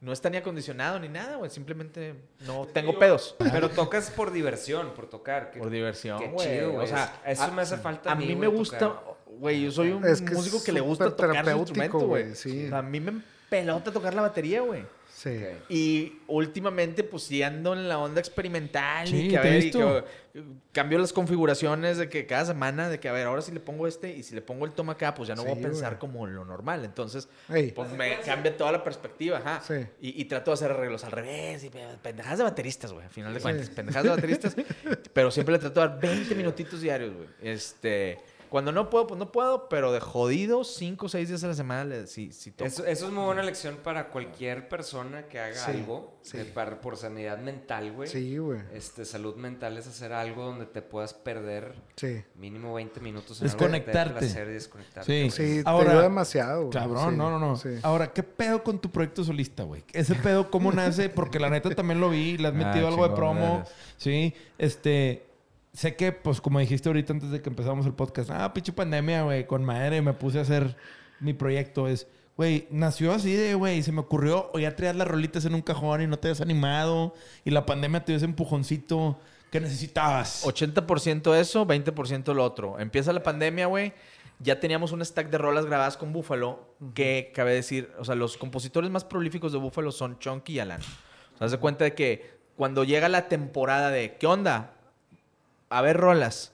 no 0.00 0.12
está 0.12 0.28
ni 0.28 0.36
acondicionado 0.36 0.98
ni 0.98 1.08
nada, 1.08 1.36
güey, 1.36 1.50
simplemente 1.50 2.14
no 2.46 2.66
tengo 2.66 2.98
pedos. 2.98 3.36
Pero 3.38 3.70
tocas 3.70 4.10
por 4.10 4.32
diversión, 4.32 4.90
por 4.94 5.08
tocar. 5.08 5.50
que- 5.50 5.60
Por 5.60 5.70
diversión, 5.70 6.18
Qué 6.18 6.28
güey. 6.28 6.46
chido, 6.48 6.74
O 6.74 6.86
sea, 6.86 7.22
eso 7.26 7.44
a- 7.44 7.50
me 7.52 7.62
hace 7.62 7.76
falta 7.78 8.10
A 8.12 8.14
mí 8.14 8.34
me 8.36 8.48
gusta, 8.48 8.78
tocar. 8.80 9.02
güey, 9.26 9.62
yo 9.62 9.70
soy 9.70 9.92
un 9.92 10.04
Es 10.04 10.20
que 10.20 10.32
es 10.32 10.34
músico 10.34 10.62
que 10.62 10.72
le 10.72 10.80
gusta 10.80 11.14
tocar 11.14 11.44
su 11.44 11.50
instrumento, 11.58 11.98
güey. 12.00 12.22
güey, 12.24 12.34
sí. 12.34 12.66
O 12.66 12.68
sea, 12.70 12.78
a 12.78 12.82
mí 12.82 13.00
me 13.00 13.22
pelota 13.48 13.92
tocar 13.92 14.12
la 14.14 14.22
batería, 14.22 14.60
güey. 14.60 14.84
Sí. 15.14 15.38
Y 15.68 16.18
últimamente, 16.26 17.04
pues 17.04 17.22
sí 17.22 17.40
ando 17.42 17.72
en 17.72 17.88
la 17.88 17.98
onda 17.98 18.20
experimental 18.20 19.06
Sí, 19.06 19.26
y 19.26 19.28
que 19.28 19.38
a 19.38 19.42
ver, 19.42 19.64
y 19.64 19.70
que, 19.70 19.78
uh, 19.78 20.02
cambio 20.72 20.98
las 20.98 21.12
configuraciones 21.12 21.98
de 21.98 22.08
que 22.08 22.26
cada 22.26 22.44
semana, 22.46 22.88
de 22.90 22.98
que 22.98 23.08
a 23.08 23.12
ver, 23.12 23.28
ahora 23.28 23.40
si 23.40 23.52
le 23.52 23.60
pongo 23.60 23.86
este 23.86 24.10
y 24.14 24.24
si 24.24 24.34
le 24.34 24.42
pongo 24.42 24.64
el 24.66 24.72
toma 24.72 24.94
acá, 24.94 25.14
pues 25.14 25.28
ya 25.28 25.36
no 25.36 25.42
Sí, 25.42 25.48
voy 25.48 25.58
a 25.58 25.62
pensar 25.62 25.90
güey. 25.92 26.00
como 26.00 26.26
lo 26.26 26.44
normal. 26.44 26.84
Entonces, 26.84 27.28
Ey. 27.48 27.70
pues 27.70 27.92
me 27.92 28.18
cambia 28.20 28.56
toda 28.56 28.72
la 28.72 28.82
perspectiva, 28.82 29.38
ajá. 29.38 29.62
Sí. 29.66 29.86
Y, 30.00 30.20
y 30.20 30.24
trato 30.24 30.50
de 30.50 30.54
hacer 30.56 30.72
arreglos 30.72 31.04
al 31.04 31.12
revés 31.12 31.62
y 31.62 31.70
pe- 31.70 31.86
pendejadas 32.02 32.38
de 32.38 32.44
bateristas, 32.44 32.92
güey, 32.92 33.04
al 33.06 33.12
final 33.12 33.32
de 33.32 33.38
Sí. 33.38 33.44
cuentas. 33.44 33.70
Pendejadas 33.70 34.04
de 34.04 34.10
bateristas, 34.10 34.56
pero 35.14 35.30
siempre 35.30 35.52
le 35.52 35.58
trato 35.60 35.80
de 35.80 35.86
dar 35.88 36.00
20 36.00 36.34
minutitos 36.34 36.80
diarios, 36.80 37.14
güey. 37.14 37.28
Este, 37.40 38.18
cuando 38.54 38.70
no 38.70 38.88
puedo, 38.88 39.08
pues 39.08 39.18
no 39.18 39.32
puedo, 39.32 39.68
pero 39.68 39.90
de 39.90 39.98
jodido, 39.98 40.62
5 40.62 41.06
o 41.06 41.08
6 41.08 41.28
días 41.28 41.42
a 41.42 41.48
la 41.48 41.54
semana 41.54 41.82
le, 41.84 42.06
sí, 42.06 42.30
sí 42.30 42.52
toco. 42.52 42.68
Eso, 42.68 42.86
eso 42.86 43.06
es 43.08 43.12
muy 43.12 43.24
buena 43.24 43.42
lección 43.42 43.78
para 43.82 44.10
cualquier 44.10 44.68
persona 44.68 45.26
que 45.26 45.40
haga 45.40 45.56
Sí, 45.56 45.72
algo 45.72 46.20
sí. 46.22 46.38
para- 46.54 46.80
por 46.80 46.96
sanidad 46.96 47.38
mental, 47.38 47.90
güey. 47.90 48.08
Sí, 48.08 48.38
güey. 48.38 48.60
Este, 48.72 49.04
salud 49.06 49.34
mental 49.34 49.76
es 49.76 49.88
hacer 49.88 50.12
algo 50.12 50.44
donde 50.44 50.66
te 50.66 50.82
puedas 50.82 51.14
perder 51.14 51.74
Sí. 51.96 52.22
mínimo 52.36 52.72
20 52.74 53.00
minutos 53.00 53.38
en 53.42 53.48
te 53.48 53.52
Desconectarte. 53.56 54.20
placer 54.20 54.46
y 54.46 54.52
desconectarte. 54.52 55.30
Sí. 55.30 55.36
Sí, 55.36 55.62
te 55.64 55.68
Ahora- 55.68 55.90
ayuda 55.90 56.02
demasiado, 56.04 56.60
güey. 56.66 56.70
Cabrón, 56.72 57.10
Sí, 57.10 57.16
no, 57.16 57.30
no, 57.30 57.40
no. 57.40 57.56
sí. 57.56 57.70
Ahora, 57.82 58.12
¿qué 58.12 58.22
pedo 58.22 58.62
con 58.62 58.78
tu 58.78 58.88
proyecto 58.88 59.24
solista, 59.24 59.64
güey? 59.64 59.82
Ese 59.92 60.14
pedo, 60.14 60.48
¿cómo 60.52 60.70
nace? 60.70 61.08
Porque 61.08 61.40
la 61.40 61.50
neta 61.50 61.70
también 61.70 61.98
lo 62.00 62.08
vi, 62.08 62.38
le 62.38 62.46
has 62.46 62.54
Ah, 62.54 62.56
metido 62.56 62.86
algo 62.86 63.08
de 63.08 63.16
promo. 63.16 63.56
eres. 63.66 63.74
Sí, 63.96 64.32
este. 64.58 65.26
Sé 65.74 65.96
que, 65.96 66.12
pues, 66.12 66.40
como 66.40 66.60
dijiste 66.60 66.88
ahorita 66.88 67.12
antes 67.12 67.30
de 67.30 67.42
que 67.42 67.50
empezamos 67.50 67.84
el 67.84 67.94
podcast, 67.94 68.30
ah, 68.30 68.54
pinche 68.54 68.72
pandemia, 68.72 69.24
güey, 69.24 69.44
con 69.44 69.64
madre, 69.64 70.00
me 70.02 70.12
puse 70.12 70.38
a 70.38 70.42
hacer 70.42 70.76
mi 71.18 71.32
proyecto. 71.32 71.88
Es, 71.88 72.06
güey, 72.36 72.68
nació 72.70 73.12
así 73.12 73.32
de, 73.34 73.56
güey, 73.56 73.82
se 73.82 73.90
me 73.90 73.98
ocurrió, 73.98 74.52
o 74.54 74.60
ya 74.60 74.76
traías 74.76 74.94
las 74.94 75.08
rolitas 75.08 75.44
en 75.46 75.54
un 75.56 75.62
cajón 75.62 76.02
y 76.02 76.06
no 76.06 76.16
te 76.16 76.28
habías 76.28 76.40
animado, 76.40 77.12
y 77.44 77.50
la 77.50 77.66
pandemia 77.66 78.04
te 78.04 78.12
dio 78.12 78.18
ese 78.18 78.24
empujoncito 78.24 79.18
que 79.50 79.58
necesitabas. 79.58 80.46
80% 80.46 81.34
eso, 81.34 81.66
20% 81.66 82.32
lo 82.34 82.44
otro. 82.44 82.78
Empieza 82.78 83.12
la 83.12 83.24
pandemia, 83.24 83.66
güey. 83.66 83.94
Ya 84.38 84.60
teníamos 84.60 84.92
un 84.92 85.04
stack 85.04 85.28
de 85.28 85.38
rolas 85.38 85.66
grabadas 85.66 85.96
con 85.96 86.12
Búfalo, 86.12 86.76
que 86.94 87.32
cabe 87.34 87.52
decir, 87.52 87.90
o 87.98 88.04
sea, 88.04 88.14
los 88.14 88.36
compositores 88.36 88.92
más 88.92 89.04
prolíficos 89.04 89.50
de 89.50 89.58
Búfalo 89.58 89.90
son 89.90 90.20
Chunky 90.20 90.52
y 90.52 90.58
Alan. 90.60 90.80
O 90.80 91.38
sea, 91.38 91.46
haz 91.46 91.50
de 91.50 91.58
cuenta 91.58 91.82
de 91.82 91.94
que 91.94 92.38
cuando 92.56 92.84
llega 92.84 93.08
la 93.08 93.26
temporada 93.26 93.90
de, 93.90 94.16
¿qué 94.16 94.28
onda? 94.28 94.74
A 95.76 95.82
ver 95.82 95.96
rolas. 95.96 96.52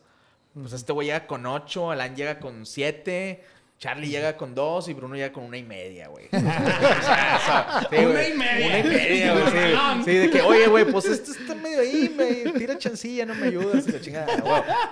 Pues 0.55 0.73
este 0.73 0.93
güey 0.93 1.09
llega 1.09 1.27
con 1.27 1.47
8, 1.47 1.91
Alan 1.93 2.17
llega 2.17 2.39
con 2.41 2.67
7, 2.67 3.41
Charlie 3.79 4.09
llega 4.09 4.37
con 4.37 4.55
2 4.55 4.89
y 4.89 4.95
Bruno 4.95 5.15
llega 5.15 5.33
con 5.33 5.45
una 5.45 5.57
y 5.57 5.63
media, 5.63 6.09
güey. 6.09 6.27
O 6.33 6.41
sea, 6.41 7.39
o 7.41 7.47
sea, 7.47 7.89
sí, 7.91 7.97
Una 8.05 8.27
y 8.29 8.35
media. 8.35 8.67
Una 8.67 8.79
y 8.79 8.83
media, 8.85 9.33
güey. 9.33 9.45
Sí, 9.47 10.05
Sí, 10.05 10.17
de 10.19 10.31
que, 10.31 10.43
oye, 10.43 10.67
güey, 10.67 10.85
pues 10.87 11.05
este 11.07 11.31
está 11.33 11.55
medio 11.55 11.81
ahí, 11.81 12.13
me 12.17 12.53
tira 12.59 12.77
chancilla, 12.79 13.25
no 13.27 13.35
me 13.37 13.47
ayudas. 13.47 13.87
Y 13.87 13.93
la 13.93 14.01
chingada. 14.01 14.27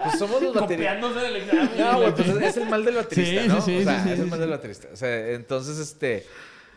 Pues 0.04 0.18
somos 0.18 0.40
los 0.42 0.54
bateristas. 0.54 0.94
Copiándose 0.96 1.20
del 1.26 1.36
examen. 1.36 1.70
No, 1.78 1.96
güey, 1.98 2.14
pues 2.14 2.28
es- 2.28 2.42
es 2.42 2.56
el 2.56 2.68
mal 2.68 2.84
del 2.84 2.94
baterista, 2.94 3.42
Sí, 3.42 3.48
¿no? 3.48 3.60
sí, 3.60 3.72
sí, 3.76 3.78
o 3.80 3.84
sea, 3.84 4.04
sí, 4.04 4.10
es 4.10 4.18
el 4.20 4.26
mal 4.26 4.40
del 4.40 4.50
baterista. 4.50 4.88
O 4.92 4.96
sea, 4.96 5.28
entonces, 5.30 5.78
este... 5.78 6.24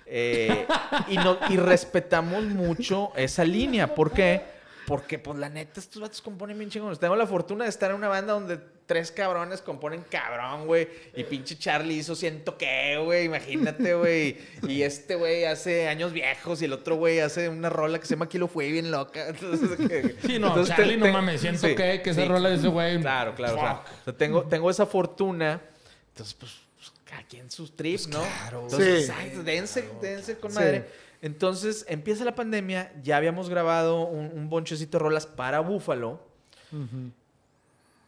eh, 0.07 0.65
y, 1.07 1.15
no, 1.17 1.37
y 1.49 1.57
respetamos 1.57 2.43
mucho 2.45 3.11
esa 3.15 3.43
línea. 3.45 3.93
¿Por 3.93 4.11
qué? 4.11 4.41
Porque, 4.87 5.19
pues, 5.19 5.37
la 5.37 5.47
neta, 5.49 5.79
estos 5.79 6.01
vatos 6.01 6.21
componen 6.21 6.57
bien 6.57 6.69
chingones. 6.69 6.99
Tengo 6.99 7.15
la 7.15 7.27
fortuna 7.27 7.63
de 7.65 7.69
estar 7.69 7.91
en 7.91 7.97
una 7.97 8.07
banda 8.07 8.33
donde 8.33 8.59
tres 8.87 9.11
cabrones 9.11 9.61
componen 9.61 10.03
cabrón, 10.09 10.65
güey. 10.67 10.87
Y 11.15 11.23
pinche 11.23 11.57
Charlie 11.57 11.95
hizo 11.95 12.15
ciento 12.15 12.57
qué, 12.57 12.97
güey. 13.01 13.25
Imagínate, 13.25 13.93
güey. 13.93 14.37
Y 14.67 14.81
este 14.81 15.15
güey 15.15 15.45
hace 15.45 15.87
años 15.87 16.11
viejos 16.11 16.61
y 16.61 16.65
el 16.65 16.73
otro 16.73 16.95
güey 16.95 17.19
hace 17.19 17.47
una 17.47 17.69
rola 17.69 17.99
que 17.99 18.05
se 18.05 18.15
llama 18.15 18.27
Kilo 18.27 18.47
Fue 18.47 18.69
bien 18.71 18.91
loca. 18.91 19.27
Entonces, 19.29 19.77
que- 19.77 20.15
Sí, 20.27 20.39
no, 20.39 20.47
entonces 20.47 20.75
Charlie, 20.75 20.97
te- 20.97 21.07
no 21.07 21.13
mames, 21.13 21.39
siento 21.41 21.67
sí, 21.67 21.75
que, 21.75 22.01
que 22.01 22.09
esa 22.09 22.23
sí. 22.23 22.27
rola 22.27 22.49
de 22.49 22.55
ese 22.55 22.67
güey. 22.67 22.99
Claro, 22.99 23.33
claro, 23.35 23.53
claro. 23.55 23.77
Fuck. 23.85 23.87
O 24.01 24.03
sea, 24.05 24.13
tengo, 24.17 24.43
tengo 24.43 24.69
esa 24.69 24.85
fortuna. 24.85 25.61
Entonces, 26.09 26.33
pues, 26.33 26.51
pues, 26.75 26.91
cada 27.05 27.23
quien 27.23 27.49
sus 27.49 27.75
trips, 27.77 28.07
¿no? 28.09 28.21
claro. 28.21 28.63
Entonces, 28.63 29.05
Sí. 29.05 29.13
ay, 29.15 29.29
dense, 29.45 29.87
dense 30.01 30.37
con 30.37 30.53
madre. 30.53 30.85
Entonces, 31.21 31.85
empieza 31.87 32.25
la 32.25 32.35
pandemia. 32.35 32.91
Ya 33.03 33.17
habíamos 33.17 33.49
grabado 33.49 34.05
un, 34.05 34.31
un 34.33 34.49
bonchecito 34.49 34.97
de 34.97 35.03
rolas 35.03 35.27
para 35.27 35.59
Búfalo. 35.59 36.19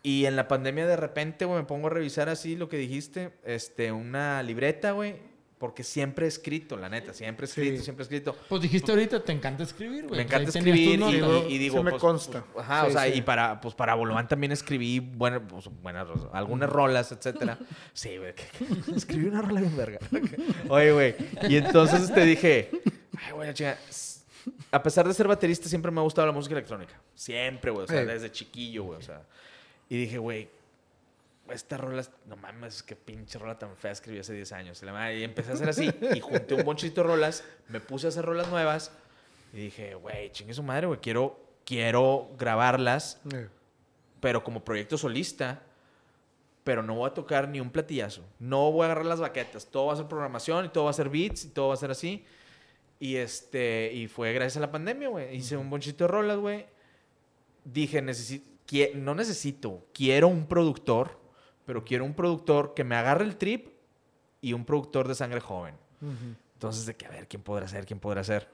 Y 0.01 0.25
en 0.25 0.35
la 0.35 0.47
pandemia, 0.47 0.87
de 0.87 0.95
repente, 0.95 1.45
güey, 1.45 1.59
me 1.59 1.65
pongo 1.65 1.87
a 1.87 1.89
revisar 1.89 2.27
así 2.29 2.55
lo 2.55 2.69
que 2.69 2.77
dijiste. 2.77 3.31
Este, 3.45 3.91
una 3.91 4.41
libreta, 4.43 4.91
güey. 4.91 5.32
Porque 5.63 5.81
siempre 5.81 6.25
he 6.25 6.27
escrito, 6.27 6.75
la 6.75 6.89
neta. 6.89 7.13
Siempre 7.13 7.45
he 7.45 7.47
escrito, 7.47 7.77
Sí. 7.77 7.83
siempre 7.85 8.03
he 8.03 8.05
escrito. 8.05 8.35
Pues 8.49 8.61
dijiste 8.61 8.91
ahorita, 8.91 9.23
te 9.23 9.31
encanta 9.31 9.63
escribir, 9.63 10.07
güey. 10.07 10.19
Me 10.19 10.25
Pues 10.25 10.25
encanta 10.25 10.49
escribir 10.59 10.89
y, 10.89 10.97
notas. 10.97 11.45
y- 11.49 11.53
y 11.53 11.57
digo, 11.57 11.77
Sí 11.77 11.83
me 11.85 11.91
pues, 11.91 12.01
consta. 12.01 12.43
pues, 12.51 12.65
ajá, 12.65 12.81
Sí, 12.81 12.87
o 12.89 12.91
sea, 12.91 13.03
sí. 13.05 13.11
y 13.19 13.21
para, 13.21 13.61
pues 13.61 13.73
para 13.73 13.95
Bolobán 13.95 14.27
también 14.27 14.51
escribí 14.51 14.99
bueno, 14.99 15.41
pues, 15.47 15.69
buenas, 15.81 16.05
algunas 16.33 16.69
rolas, 16.69 17.13
etcétera. 17.13 17.57
Sí, 17.93 18.17
güey, 18.17 18.33
escribí 18.93 19.25
una 19.25 19.41
rola 19.41 19.61
bien 19.61 19.77
verga. 19.77 19.99
Oye, 20.67 20.91
güey, 20.91 21.15
y 21.47 21.55
entonces 21.55 22.13
te 22.13 22.25
dije, 22.25 22.69
ay, 23.15 23.53
chinga, 23.53 23.77
s- 23.87 24.19
a 24.69 24.83
pesar 24.83 25.07
de 25.07 25.13
ser 25.13 25.29
baterista, 25.29 25.69
siempre 25.69 25.91
me 25.91 26.01
ha 26.01 26.03
gustado 26.03 26.27
la 26.27 26.33
música 26.33 26.55
electrónica. 26.55 26.99
Siempre, 27.15 27.71
güey, 27.71 27.85
o 27.85 27.87
sea, 27.87 28.01
Sí. 28.01 28.05
desde 28.05 28.29
chiquillo, 28.33 28.83
güey, 28.83 28.99
o 28.99 29.01
sea. 29.01 29.21
Y 29.87 29.95
dije, 29.95 30.17
güey, 30.17 30.49
esta 31.53 31.77
rola, 31.77 32.03
no 32.25 32.35
mames, 32.35 32.83
qué 32.83 32.95
pinche 32.95 33.39
rola 33.39 33.57
tan 33.57 33.75
fea 33.77 33.91
escribí 33.91 34.19
hace 34.19 34.33
10 34.33 34.51
años. 34.51 34.83
Y 34.83 35.23
empecé 35.23 35.51
a 35.51 35.53
hacer 35.53 35.69
así. 35.69 35.89
Y 36.15 36.19
junté 36.19 36.53
un 36.53 36.63
bonchito 36.63 37.01
de 37.01 37.07
rolas, 37.07 37.43
me 37.69 37.79
puse 37.79 38.07
a 38.07 38.09
hacer 38.09 38.25
rolas 38.25 38.49
nuevas. 38.49 38.91
Y 39.53 39.57
dije, 39.57 39.95
güey, 39.95 40.31
chingue 40.31 40.53
su 40.53 40.63
madre, 40.63 40.87
güey, 40.87 40.99
quiero, 40.99 41.39
quiero 41.65 42.29
grabarlas, 42.37 43.21
Eh, 43.33 43.47
pero 44.19 44.43
como 44.43 44.63
proyecto 44.63 44.97
solista. 44.97 45.61
Pero 46.63 46.81
no 46.81 46.95
voy 46.95 47.09
a 47.09 47.13
tocar 47.13 47.49
ni 47.49 47.59
un 47.59 47.69
platillazo. 47.69 48.23
No 48.39 48.71
voy 48.71 48.83
a 48.83 48.85
agarrar 48.85 49.05
las 49.05 49.19
baquetas. 49.19 49.65
Todo 49.65 49.87
va 49.87 49.93
a 49.93 49.97
ser 49.97 50.07
programación 50.07 50.65
y 50.65 50.69
todo 50.69 50.85
va 50.85 50.91
a 50.91 50.93
ser 50.93 51.09
beats 51.09 51.43
y 51.45 51.49
todo 51.49 51.67
va 51.69 51.73
a 51.73 51.77
ser 51.77 51.91
así. 51.91 52.25
Y 53.01 53.17
este, 53.17 53.91
y 53.93 54.07
fue 54.07 54.31
gracias 54.31 54.57
a 54.57 54.61
la 54.61 54.71
pandemia, 54.71 55.09
güey. 55.09 55.35
Hice 55.35 55.57
un 55.57 55.69
bonchito 55.69 56.05
de 56.05 56.07
rolas, 56.07 56.37
güey. 56.37 56.65
Dije, 57.65 58.01
necesito, 58.01 58.53
no 58.95 59.13
necesito, 59.15 59.85
quiero 59.93 60.27
un 60.27 60.47
productor, 60.47 61.19
pero 61.65 61.83
quiero 61.83 62.05
un 62.05 62.13
productor 62.13 62.73
que 62.73 62.83
me 62.83 62.95
agarre 62.95 63.23
el 63.25 63.37
trip 63.37 63.67
y 64.41 64.53
un 64.53 64.65
productor 64.65 65.07
de 65.07 65.15
sangre 65.15 65.39
joven. 65.39 65.75
Entonces, 66.53 66.85
de 66.85 66.95
que 66.95 67.05
a 67.05 67.09
ver, 67.09 67.27
¿quién 67.27 67.41
podrá 67.43 67.67
ser? 67.67 67.85
¿Quién 67.85 67.99
podrá 67.99 68.23
ser? 68.23 68.47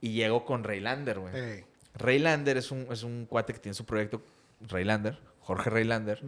Y 0.00 0.12
llego 0.12 0.44
con 0.44 0.64
Raylander, 0.64 1.18
güey. 1.18 1.32
eh, 1.36 1.64
Raylander 1.94 2.56
es 2.56 2.70
un, 2.70 2.86
es 2.90 3.02
un 3.04 3.26
cuate 3.26 3.52
que 3.52 3.58
tiene 3.60 3.74
su 3.74 3.84
proyecto, 3.84 4.20
Raylander, 4.68 5.18
Jorge 5.40 5.70
Raylander, 5.70 6.22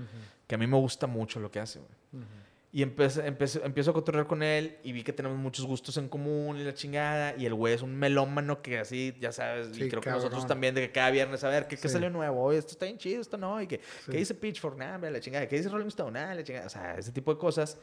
que 0.47 0.55
a 0.55 0.59
mí 0.59 0.66
me 0.66 0.77
gusta 0.77 1.07
mucho 1.07 1.40
lo 1.40 1.51
que 1.51 1.61
hace, 1.61 1.81
güey. 1.81 2.24
Y 2.72 2.82
empecé, 2.82 3.26
empecé- 3.26 3.62
empiezo 3.64 3.90
a 3.93 3.94
cotorrear 3.94 4.26
con 4.26 4.43
él 4.43 4.76
y 4.82 4.93
vi 4.93 5.02
que 5.02 5.12
tenemos 5.12 5.38
muchos 5.38 5.64
gustos 5.64 5.97
en 5.97 6.09
común 6.09 6.59
y 6.59 6.64
la 6.64 6.74
chingada. 6.74 7.34
Y 7.38 7.47
el 7.47 7.55
güey 7.55 7.72
es 7.72 7.80
un 7.80 7.97
melómano 7.97 8.60
que 8.60 8.78
así, 8.78 9.14
ya 9.18 9.32
sabes, 9.32 9.68
Sí, 9.72 9.84
y 9.84 9.88
creo 9.88 10.01
que 10.02 10.06
cabrón. 10.10 10.24
nosotros 10.24 10.47
también, 10.47 10.74
de 10.74 10.82
que 10.82 10.93
cada 10.93 11.10
viernes, 11.10 11.43
a 11.44 11.48
ver, 11.48 11.68
¿qué, 11.68 11.76
qué 11.76 11.88
Sí. 11.88 11.93
salió 11.94 12.10
nuevo? 12.10 12.43
Oye, 12.43 12.59
esto 12.59 12.72
está 12.72 12.84
bien 12.84 12.98
chido, 12.98 13.22
esto 13.22 13.38
no. 13.38 13.62
Y 13.62 13.66
que, 13.66 13.76
Sí. 14.05 14.10
¿qué 14.10 14.18
dice 14.18 14.34
Pitchfork? 14.34 14.76
Nada, 14.76 14.97
hombre, 14.97 15.10
la 15.10 15.20
chingada. 15.20 15.48
¿Qué 15.48 15.56
dice 15.56 15.68
Rolling 15.70 15.86
Stone? 15.86 16.10
Nada, 16.12 16.34
la 16.34 16.44
chingada. 16.44 16.66
O 16.66 16.70
sea, 16.70 16.97
ese 16.98 17.12
tipo 17.12 17.32
de 17.32 17.38
cosas. 17.40 17.78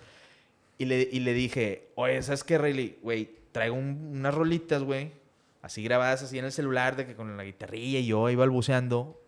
Y 0.78 0.86
le, 0.86 1.08
y 1.12 1.22
le 1.22 1.34
dije, 1.34 1.88
oye, 1.96 2.22
¿sabes 2.22 2.44
qué, 2.44 2.58
Rayleigh? 2.60 3.00
Güey, 3.02 3.30
traigo 3.52 3.76
un- 3.76 4.12
unas 4.18 4.34
rolitas, 4.36 4.84
güey, 4.84 5.12
así 5.64 5.82
grabadas 5.84 6.22
así 6.24 6.38
en 6.38 6.46
el 6.46 6.52
celular, 6.52 6.96
de 6.96 7.08
que 7.08 7.16
con 7.16 7.36
la 7.36 7.44
guitarrilla 7.44 8.00
y 8.00 8.06
yo 8.08 8.30
iba 8.30 8.42
balbuceando. 8.42 9.20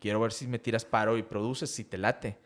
Quiero 0.00 0.20
ver 0.20 0.32
si 0.32 0.46
me 0.48 0.58
tiras 0.58 0.84
paro 0.84 1.16
y 1.16 1.22
produces, 1.22 1.70
si 1.70 1.84
te 1.84 1.96
late. 1.96 2.36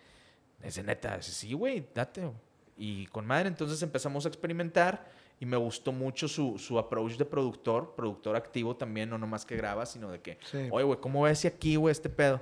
Ese 0.62 0.82
neta, 0.84 1.16
dice, 1.16 1.32
sí, 1.32 1.52
güey, 1.54 1.84
date. 1.94 2.20
güey". 2.20 2.34
Y 2.78 3.06
con 3.06 3.26
madre, 3.26 3.48
entonces 3.48 3.82
empezamos 3.82 4.24
a 4.24 4.28
experimentar 4.28 5.10
y 5.40 5.46
me 5.46 5.56
gustó 5.56 5.92
mucho 5.92 6.28
su, 6.28 6.58
su 6.58 6.78
approach 6.78 7.16
de 7.16 7.24
productor, 7.24 7.94
productor 7.96 8.36
activo 8.36 8.76
también, 8.76 9.10
no 9.10 9.18
nomás 9.18 9.44
que 9.44 9.56
graba, 9.56 9.84
sino 9.86 10.10
de 10.10 10.20
que, 10.20 10.38
Sí. 10.50 10.68
oye, 10.70 10.84
güey, 10.84 11.00
¿cómo 11.00 11.22
ves 11.22 11.40
si 11.40 11.48
aquí, 11.48 11.76
güey, 11.76 11.92
este 11.92 12.08
pedo? 12.08 12.40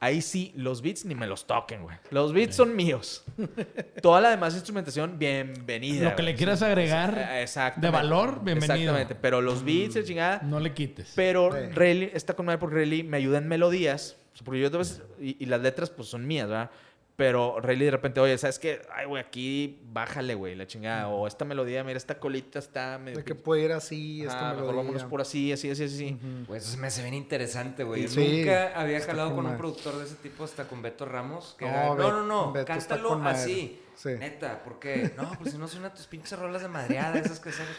Ahí 0.00 0.22
sí, 0.22 0.52
los 0.54 0.80
beats 0.80 1.04
ni 1.04 1.14
me 1.16 1.26
los 1.26 1.44
toquen, 1.46 1.82
güey. 1.82 1.96
Los 2.10 2.32
beats 2.32 2.54
son 2.54 2.76
míos. 2.76 3.24
Toda 4.02 4.20
la 4.20 4.30
demás 4.30 4.54
instrumentación, 4.54 5.18
bienvenida. 5.18 6.04
Lo 6.04 6.10
que 6.10 6.22
güey. 6.22 6.32
le 6.32 6.34
quieras 6.36 6.62
agregar 6.62 7.18
Eh, 7.18 7.42
exactamente. 7.42 7.86
de 7.86 7.90
valor, 7.90 8.44
bienvenido. 8.44 8.74
Exactamente, 8.74 9.14
pero 9.16 9.40
los 9.40 9.64
beats, 9.64 9.96
la 9.96 10.04
chingada. 10.04 10.40
No 10.44 10.60
le 10.60 10.72
quites. 10.72 11.12
Pero 11.16 11.50
Sí. 11.52 11.58
Rayleigh 11.74 12.12
está 12.14 12.34
con 12.34 12.46
madre 12.46 12.58
porque 12.58 12.76
Rayleigh 12.76 13.02
me 13.02 13.16
ayuda 13.16 13.38
en 13.38 13.48
melodías. 13.48 14.16
Porque 14.44 14.60
yo 14.60 14.68
a 14.68 14.70
veces, 14.70 15.02
y, 15.20 15.36
y 15.42 15.46
las 15.46 15.60
letras 15.62 15.90
pues 15.90 16.06
son 16.08 16.24
mías, 16.24 16.46
¿verdad? 16.48 16.70
Pero 17.18 17.60
Rayleigh 17.60 17.86
de 17.86 17.90
repente, 17.90 18.20
oye, 18.20 18.38
¿sabes 18.38 18.60
qué? 18.60 18.80
Ay, 18.94 19.04
güey, 19.06 19.20
aquí 19.20 19.80
bájale, 19.92 20.36
güey, 20.36 20.54
la 20.54 20.68
chingada. 20.68 21.08
O 21.08 21.26
esta 21.26 21.44
melodía, 21.44 21.82
mira, 21.82 21.96
esta 21.96 22.20
colita 22.20 22.60
está 22.60 22.96
medio... 22.96 23.18
De 23.18 23.24
que 23.24 23.34
puede 23.34 23.62
ir 23.64 23.72
así, 23.72 24.22
Ah, 24.22 24.26
esta 24.28 24.40
mejor 24.50 24.56
melodía. 24.58 24.76
vámonos 24.76 25.04
por 25.04 25.20
así, 25.20 25.52
así, 25.52 25.68
así, 25.68 25.82
así. 25.82 26.16
Güey, 26.46 26.58
eso 26.60 26.70
se 26.70 26.76
me 26.76 26.86
hace 26.86 27.02
bien 27.02 27.14
interesante, 27.14 27.82
güey. 27.82 28.06
Sí, 28.06 28.38
Nunca 28.42 28.68
había 28.80 29.00
jalado 29.00 29.34
con 29.34 29.38
con 29.42 29.46
un 29.52 29.56
productor 29.58 29.98
de 29.98 30.04
ese 30.04 30.14
tipo 30.14 30.44
hasta 30.44 30.68
con 30.68 30.80
Beto 30.80 31.06
Ramos. 31.06 31.56
Que 31.58 31.64
No, 31.64 31.70
era, 31.72 31.94
no, 31.96 32.10
no, 32.12 32.22
no, 32.24 32.52
Beto 32.52 32.66
cántalo 32.66 33.14
así. 33.24 33.82
Sí. 33.96 34.10
Neta, 34.10 34.62
¿por 34.62 34.78
qué? 34.78 35.10
No, 35.16 35.28
pues 35.40 35.50
si 35.50 35.58
no 35.58 35.66
son 35.66 35.90
tus 35.92 36.06
pinches 36.06 36.38
rolas 36.38 36.62
de 36.62 36.68
madreada, 36.68 37.18
esas 37.18 37.40
que 37.40 37.50
sabes. 37.50 37.74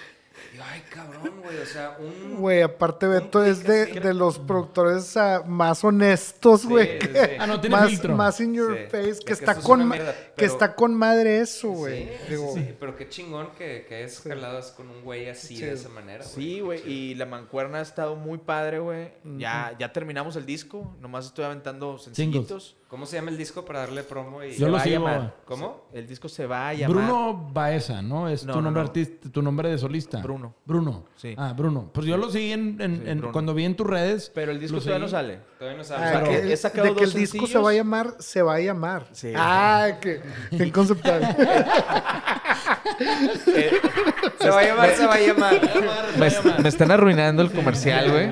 Yo, 0.56 0.64
ay, 0.64 0.84
cabrón, 0.94 1.42
güey, 1.44 1.58
o 1.58 1.66
sea, 1.66 1.98
un... 2.00 2.36
Güey, 2.38 2.62
aparte 2.62 3.08
Beto 3.08 3.44
es 3.44 3.64
de, 3.64 3.86
de 3.88 4.14
los 4.14 4.40
productores 4.40 5.16
más 5.46 5.84
honestos, 5.84 6.66
güey. 6.66 7.00
sí, 7.02 7.08
que- 7.08 7.14
sí. 7.26 7.32
Ah, 7.40 7.48
no 7.48 7.60
tiene 7.62 7.76
más, 7.76 7.90
filtro. 7.90 8.16
más 8.16 8.40
in 8.40 8.54
your 8.54 8.76
Sí. 8.78 8.84
face, 8.90 9.20
que 9.26 9.34
está 9.34 9.56
con 9.56 9.92
que 10.36 10.46
está 10.46 10.76
con 10.76 10.96
madre 10.96 11.40
eso, 11.40 11.70
güey. 11.70 12.04
Sí, 12.06 12.10
sí, 12.26 12.30
Digo, 12.32 12.54
sí, 12.56 12.76
pero 12.80 12.96
qué 12.96 13.10
chingón 13.10 13.52
que, 13.58 13.86
que 13.88 14.04
es 14.04 14.20
jaladas 14.22 14.72
con 14.72 14.90
un 14.90 15.04
güey 15.04 15.30
así 15.30 15.58
Sí. 15.58 15.64
de 15.66 15.74
esa 15.74 15.90
manera. 15.90 16.24
Sí, 16.24 16.60
güey, 16.62 16.82
y 16.90 17.16
la 17.16 17.26
mancuerna 17.26 17.80
ha 17.80 17.82
estado 17.82 18.16
muy 18.16 18.38
padre, 18.40 18.80
güey. 18.80 19.12
Ya, 19.38 19.76
ya 19.80 19.92
terminamos 19.94 20.36
el 20.36 20.46
disco, 20.46 20.96
nomás 21.00 21.26
estoy 21.28 21.46
aventando 21.46 21.98
sencillitos. 21.98 22.76
¿Cómo 22.90 23.06
se 23.06 23.18
llama 23.18 23.30
el 23.30 23.38
disco 23.38 23.64
para 23.64 23.82
darle 23.82 24.02
promo? 24.02 24.44
Y... 24.44 24.54
Yo 24.54 24.58
Se 24.58 24.66
lo 24.66 24.72
va 24.72 24.82
a 24.82 24.86
llamar. 24.88 25.36
¿Cómo? 25.46 25.86
El 25.94 26.08
disco 26.08 26.28
se 26.28 26.48
va 26.48 26.70
a 26.70 26.74
llamar... 26.74 26.98
Bruno 26.98 27.50
Baeza, 27.54 28.02
¿no? 28.02 28.28
Es 28.28 28.44
No, 28.44 28.54
tu 28.54 28.58
no, 28.60 28.64
nombre 28.66 28.82
no. 28.82 28.88
artista, 28.88 29.30
tu 29.32 29.42
nombre 29.44 29.70
de 29.70 29.78
solista. 29.78 30.18
Bruno. 30.22 30.56
Bruno. 30.66 31.06
Sí. 31.16 31.36
Ah, 31.38 31.54
Bruno. 31.56 31.92
Pues 31.94 32.08
yo 32.08 32.18
lo 32.18 32.32
seguí 32.32 32.52
en, 32.52 32.82
en- 32.82 32.96
Sí, 33.04 33.10
en- 33.10 33.18
Bruno. 33.20 33.32
cuando 33.32 33.54
vi 33.54 33.66
en 33.66 33.76
tus 33.76 33.86
redes. 33.86 34.32
Pero 34.34 34.52
el 34.52 34.60
disco 34.60 34.78
lo 34.78 34.82
todavía 34.82 35.00
no 35.06 35.08
seguí. 35.08 35.22
sale. 35.22 35.40
Todavía 35.60 35.78
no 35.78 35.82
ah, 35.84 35.86
sabes. 35.86 36.12
Pero 36.14 36.26
que, 36.48 36.52
he 36.54 36.58
sacado 36.58 36.88
de 36.88 36.94
que 36.96 37.04
el 37.04 37.10
dos 37.12 37.14
disco 37.16 37.32
se 37.34 37.40
sencillos. 37.42 37.66
va 37.66 37.70
a 37.70 37.74
llamar, 37.74 38.16
se 38.18 38.42
va 38.42 38.56
a 38.56 38.60
llamar. 38.60 39.08
Sí. 39.12 39.34
Ah, 39.36 39.90
que 40.02 40.22
bien 40.52 40.72
conceptual. 40.72 41.38
Eh, 43.48 43.72
Se 44.40 44.50
va 44.50 44.60
a 44.60 44.64
llamar, 44.64 44.90
se 44.96 45.06
va 45.08 45.14
a 45.16 45.20
llamar. 45.20 45.62
me, 46.18 46.62
me 46.64 46.70
están 46.70 46.92
arruinando 46.92 47.42
el 47.42 47.52
comercial, 47.52 48.12
güey. 48.12 48.30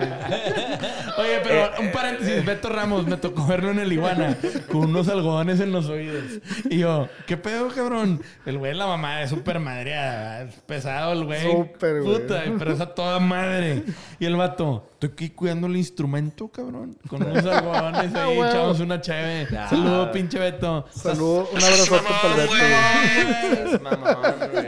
Pero 1.48 1.72
un 1.80 1.92
paréntesis, 1.92 2.46
Beto 2.46 2.70
Ramos, 2.70 3.06
me 3.08 3.18
tocó 3.18 3.46
verlo 3.48 3.72
en 3.72 3.80
el 3.80 3.92
Iguana 3.94 4.38
con 4.72 4.86
unos 4.90 5.08
algodones 5.08 5.60
en 5.60 5.72
los 5.72 5.88
oídos. 5.88 6.24
Y 6.70 6.80
yo, 6.80 7.08
¿qué 7.26 7.38
pedo, 7.38 7.70
cabrón? 7.70 8.22
El 8.46 8.58
güey, 8.58 8.74
la 8.74 8.88
mamá 8.88 9.22
es 9.24 9.30
súper 9.30 9.60
madreada, 9.60 10.44
es 10.44 10.56
pesado 10.66 11.14
el 11.14 11.26
güey. 11.26 11.42
Súper, 11.42 12.02
güey. 12.02 12.22
Puta, 12.22 12.44
pero 12.58 12.74
es 12.74 12.80
a 12.82 12.94
toda 12.94 13.20
madre. 13.20 13.84
Y 14.20 14.26
el 14.26 14.36
vato, 14.36 14.90
estoy 14.94 15.10
aquí 15.14 15.30
cuidando 15.30 15.68
el 15.68 15.78
instrumento, 15.78 16.48
cabrón. 16.50 16.98
Con 17.08 17.24
unos 17.24 17.46
algodones 17.46 18.12
Ah, 18.16 18.24
ahí, 18.26 18.38
huevo. 18.38 18.46
echamos 18.50 18.80
una 18.80 19.02
cheve. 19.02 19.48
Saludo, 19.70 20.12
pinche 20.12 20.40
Beto. 20.40 20.86
Saludo, 20.92 21.50
un 21.52 21.64
abrazote 21.64 22.02
para 22.22 22.44
el 22.44 22.50
Beto. 23.70 23.84
mamón, 23.84 24.16
güey. 24.52 24.68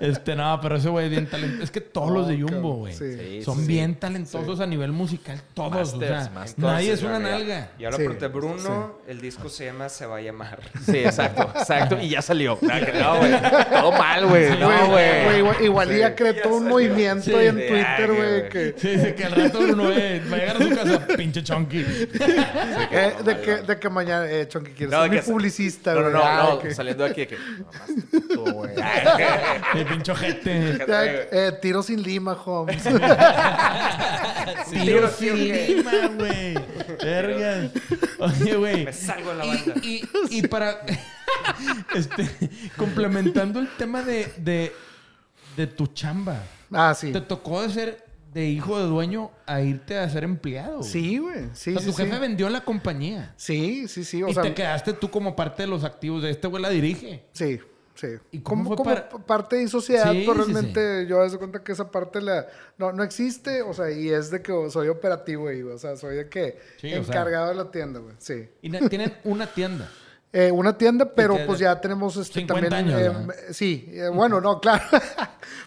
Este, 0.00 0.34
no, 0.36 0.58
pero 0.60 0.76
ese 0.76 0.88
güey 0.88 1.06
es 1.06 1.10
bien 1.10 1.26
talentoso. 1.28 1.62
Es 1.62 1.70
que 1.70 1.80
todos 1.80 2.10
los 2.10 2.28
de 2.28 2.40
Jumbo, 2.40 2.76
güey. 2.76 2.94
Sí. 2.94 3.04
Sí, 3.16 3.42
Son 3.42 3.58
sí, 3.60 3.66
bien 3.66 3.94
talentosos 3.96 4.60
a 4.60 4.66
nivel 4.66 4.92
musical, 4.92 5.40
todos. 5.54 5.70
O 5.82 5.84
sea, 5.84 5.98
Masters, 5.98 6.32
masters. 6.34 6.58
nadie 6.58 6.92
es 6.92 7.02
una 7.02 7.18
nalga. 7.18 7.70
Y 7.78 7.84
ahora 7.84 7.96
Sí, 7.96 8.02
pregunté, 8.02 8.26
Bruno, 8.28 8.98
el 9.06 9.20
disco 9.20 9.48
se 9.48 9.66
llama 9.66 9.88
Se 9.88 10.06
va 10.06 10.16
a 10.16 10.20
llamar. 10.20 10.58
Sí, 10.84 10.98
exacto, 10.98 11.50
exacto. 11.58 11.98
Y 12.00 12.08
ya 12.10 12.22
salió. 12.22 12.58
No, 12.60 12.68
que 12.86 12.92
no, 12.92 13.16
güey. 13.18 13.32
Todo 13.70 13.92
mal, 13.92 14.26
güey. 14.26 14.58
No, 14.58 14.86
güey, 14.88 15.64
igual, 15.64 16.14
creó 16.16 16.34
todo 16.42 16.56
un 16.56 16.68
movimiento 16.68 17.24
Sí. 17.24 17.34
ahí 17.34 17.46
en 17.48 17.56
Sí, 17.56 17.66
Twitter, 17.68 18.12
güey, 18.12 18.48
que... 18.48 18.74
Sí, 18.76 18.88
dice 18.88 19.14
que 19.14 19.24
al 19.24 19.32
rato 19.32 19.58
uno 19.60 19.88
ve, 19.88 20.22
va 20.30 20.36
a 20.36 20.38
llegar 20.38 20.56
a 20.56 20.60
su 20.62 20.70
casa, 20.74 21.06
pinche 21.16 21.42
chonky. 21.42 21.84
Eh, 22.90 23.14
de, 23.24 23.40
que, 23.40 23.56
de 23.56 23.78
que 23.78 23.88
mañana, 23.88 24.26
eh, 24.30 24.46
Chonky, 24.48 24.72
quieres 24.72 24.92
No, 24.94 25.02
ser 25.02 25.10
mi 25.10 25.18
publicista, 25.20 25.94
No, 25.94 26.00
no, 26.02 26.10
güey. 26.10 26.12
no, 26.14 26.22
Ah, 26.24 26.48
no, 26.50 26.58
que- 26.58 26.74
saliendo 26.74 27.04
de 27.04 27.10
aquí 27.10 27.20
de 27.22 27.26
que. 27.28 27.36
Mamás, 27.38 27.90
tú, 28.32 28.44
güey. 28.52 28.74
El 29.74 30.10
ojete. 30.10 30.78
Ya, 30.86 31.04
eh, 31.04 31.52
tiro 31.60 31.82
sin 31.82 32.02
lima, 32.02 32.32
Holmes. 32.44 32.82
Tiro 34.70 35.08
sin 35.10 35.36
lima, 35.38 35.56
güey. 36.16 36.54
Vergas. 37.02 37.70
Oye, 38.18 38.56
güey. 38.56 38.84
Me 38.84 38.92
salgo 38.92 39.30
de 39.30 39.36
la 39.36 39.44
banda. 39.46 39.74
Y, 39.82 40.02
y, 40.30 40.38
y 40.38 40.42
para. 40.46 40.80
este, 41.94 42.28
complementando 42.76 43.60
el 43.60 43.68
tema 43.76 44.02
de, 44.02 44.32
de, 44.38 44.72
de 45.56 45.66
tu 45.66 45.86
chamba. 45.88 46.42
ah, 46.72 46.94
sí. 46.94 47.12
Te 47.12 47.20
tocó 47.20 47.62
de 47.62 47.70
ser 47.70 48.06
de 48.32 48.46
hijo 48.48 48.78
de 48.78 48.84
dueño 48.86 49.30
a 49.46 49.60
irte 49.62 49.96
a 49.98 50.08
ser 50.10 50.24
empleado. 50.24 50.78
güey. 50.78 50.90
Sí, 50.90 51.18
güey. 51.18 51.44
Sí, 51.54 51.70
O 51.70 51.72
sea, 51.74 51.80
sí, 51.80 51.86
tu 51.86 51.92
sí. 51.96 52.02
jefe 52.04 52.18
vendió 52.18 52.48
la 52.50 52.60
compañía. 52.62 53.32
Sí, 53.36 53.88
sí, 53.88 54.04
sí. 54.04 54.22
O 54.22 54.28
y 54.28 54.34
sea, 54.34 54.42
te 54.42 54.52
quedaste 54.54 54.92
tú 54.92 55.10
como 55.10 55.34
parte 55.34 55.62
de 55.62 55.68
los 55.68 55.84
activos 55.84 56.22
de 56.22 56.30
este 56.30 56.46
güey 56.48 56.62
la 56.62 56.68
dirige. 56.70 57.24
sí, 57.32 57.58
sí. 57.96 58.06
¿Y 58.30 58.40
cómo 58.40 58.76
como, 58.76 58.94
como 59.10 59.26
parte 59.26 59.56
de 59.56 59.68
sociedad, 59.68 60.12
Sí, 60.12 60.24
pero 60.26 60.44
sí, 60.44 60.52
realmente 60.52 61.06
yo 61.08 61.18
me 61.18 61.28
doy 61.28 61.38
cuenta 61.38 61.64
que 61.64 61.72
esa 61.72 61.90
parte 61.90 62.22
la, 62.22 62.46
no, 62.78 62.92
no 62.92 63.02
existe, 63.02 63.62
o 63.62 63.74
sea, 63.74 63.90
y 63.90 64.08
es 64.10 64.30
de 64.30 64.40
que 64.42 64.52
soy 64.70 64.88
operativo, 64.88 65.42
güey, 65.42 65.62
o 65.62 65.78
sea, 65.78 65.96
soy 65.96 66.16
de 66.16 66.28
que 66.28 66.58
Sí, 66.76 66.94
o 66.94 67.02
sea. 67.02 67.14
encargado 67.14 67.48
de 67.48 67.54
la 67.56 67.70
tienda, 67.70 67.98
güey, 67.98 68.14
sí. 68.18 68.48
Y 68.62 68.70
tienen 68.88 69.16
una 69.24 69.46
tienda. 69.46 69.90
Eh, 70.32 70.50
una 70.50 70.76
tienda, 70.76 71.14
pero 71.14 71.38
pues 71.46 71.60
ya 71.60 71.80
tenemos 71.80 72.16
este 72.16 72.40
50 72.40 72.68
también. 72.68 72.94
años, 72.94 73.00
eh, 73.00 73.26
¿no? 73.26 73.54
sí, 73.54 73.88
eh, 73.92 74.08
bueno, 74.08 74.40
no, 74.40 74.60
claro. 74.60 74.84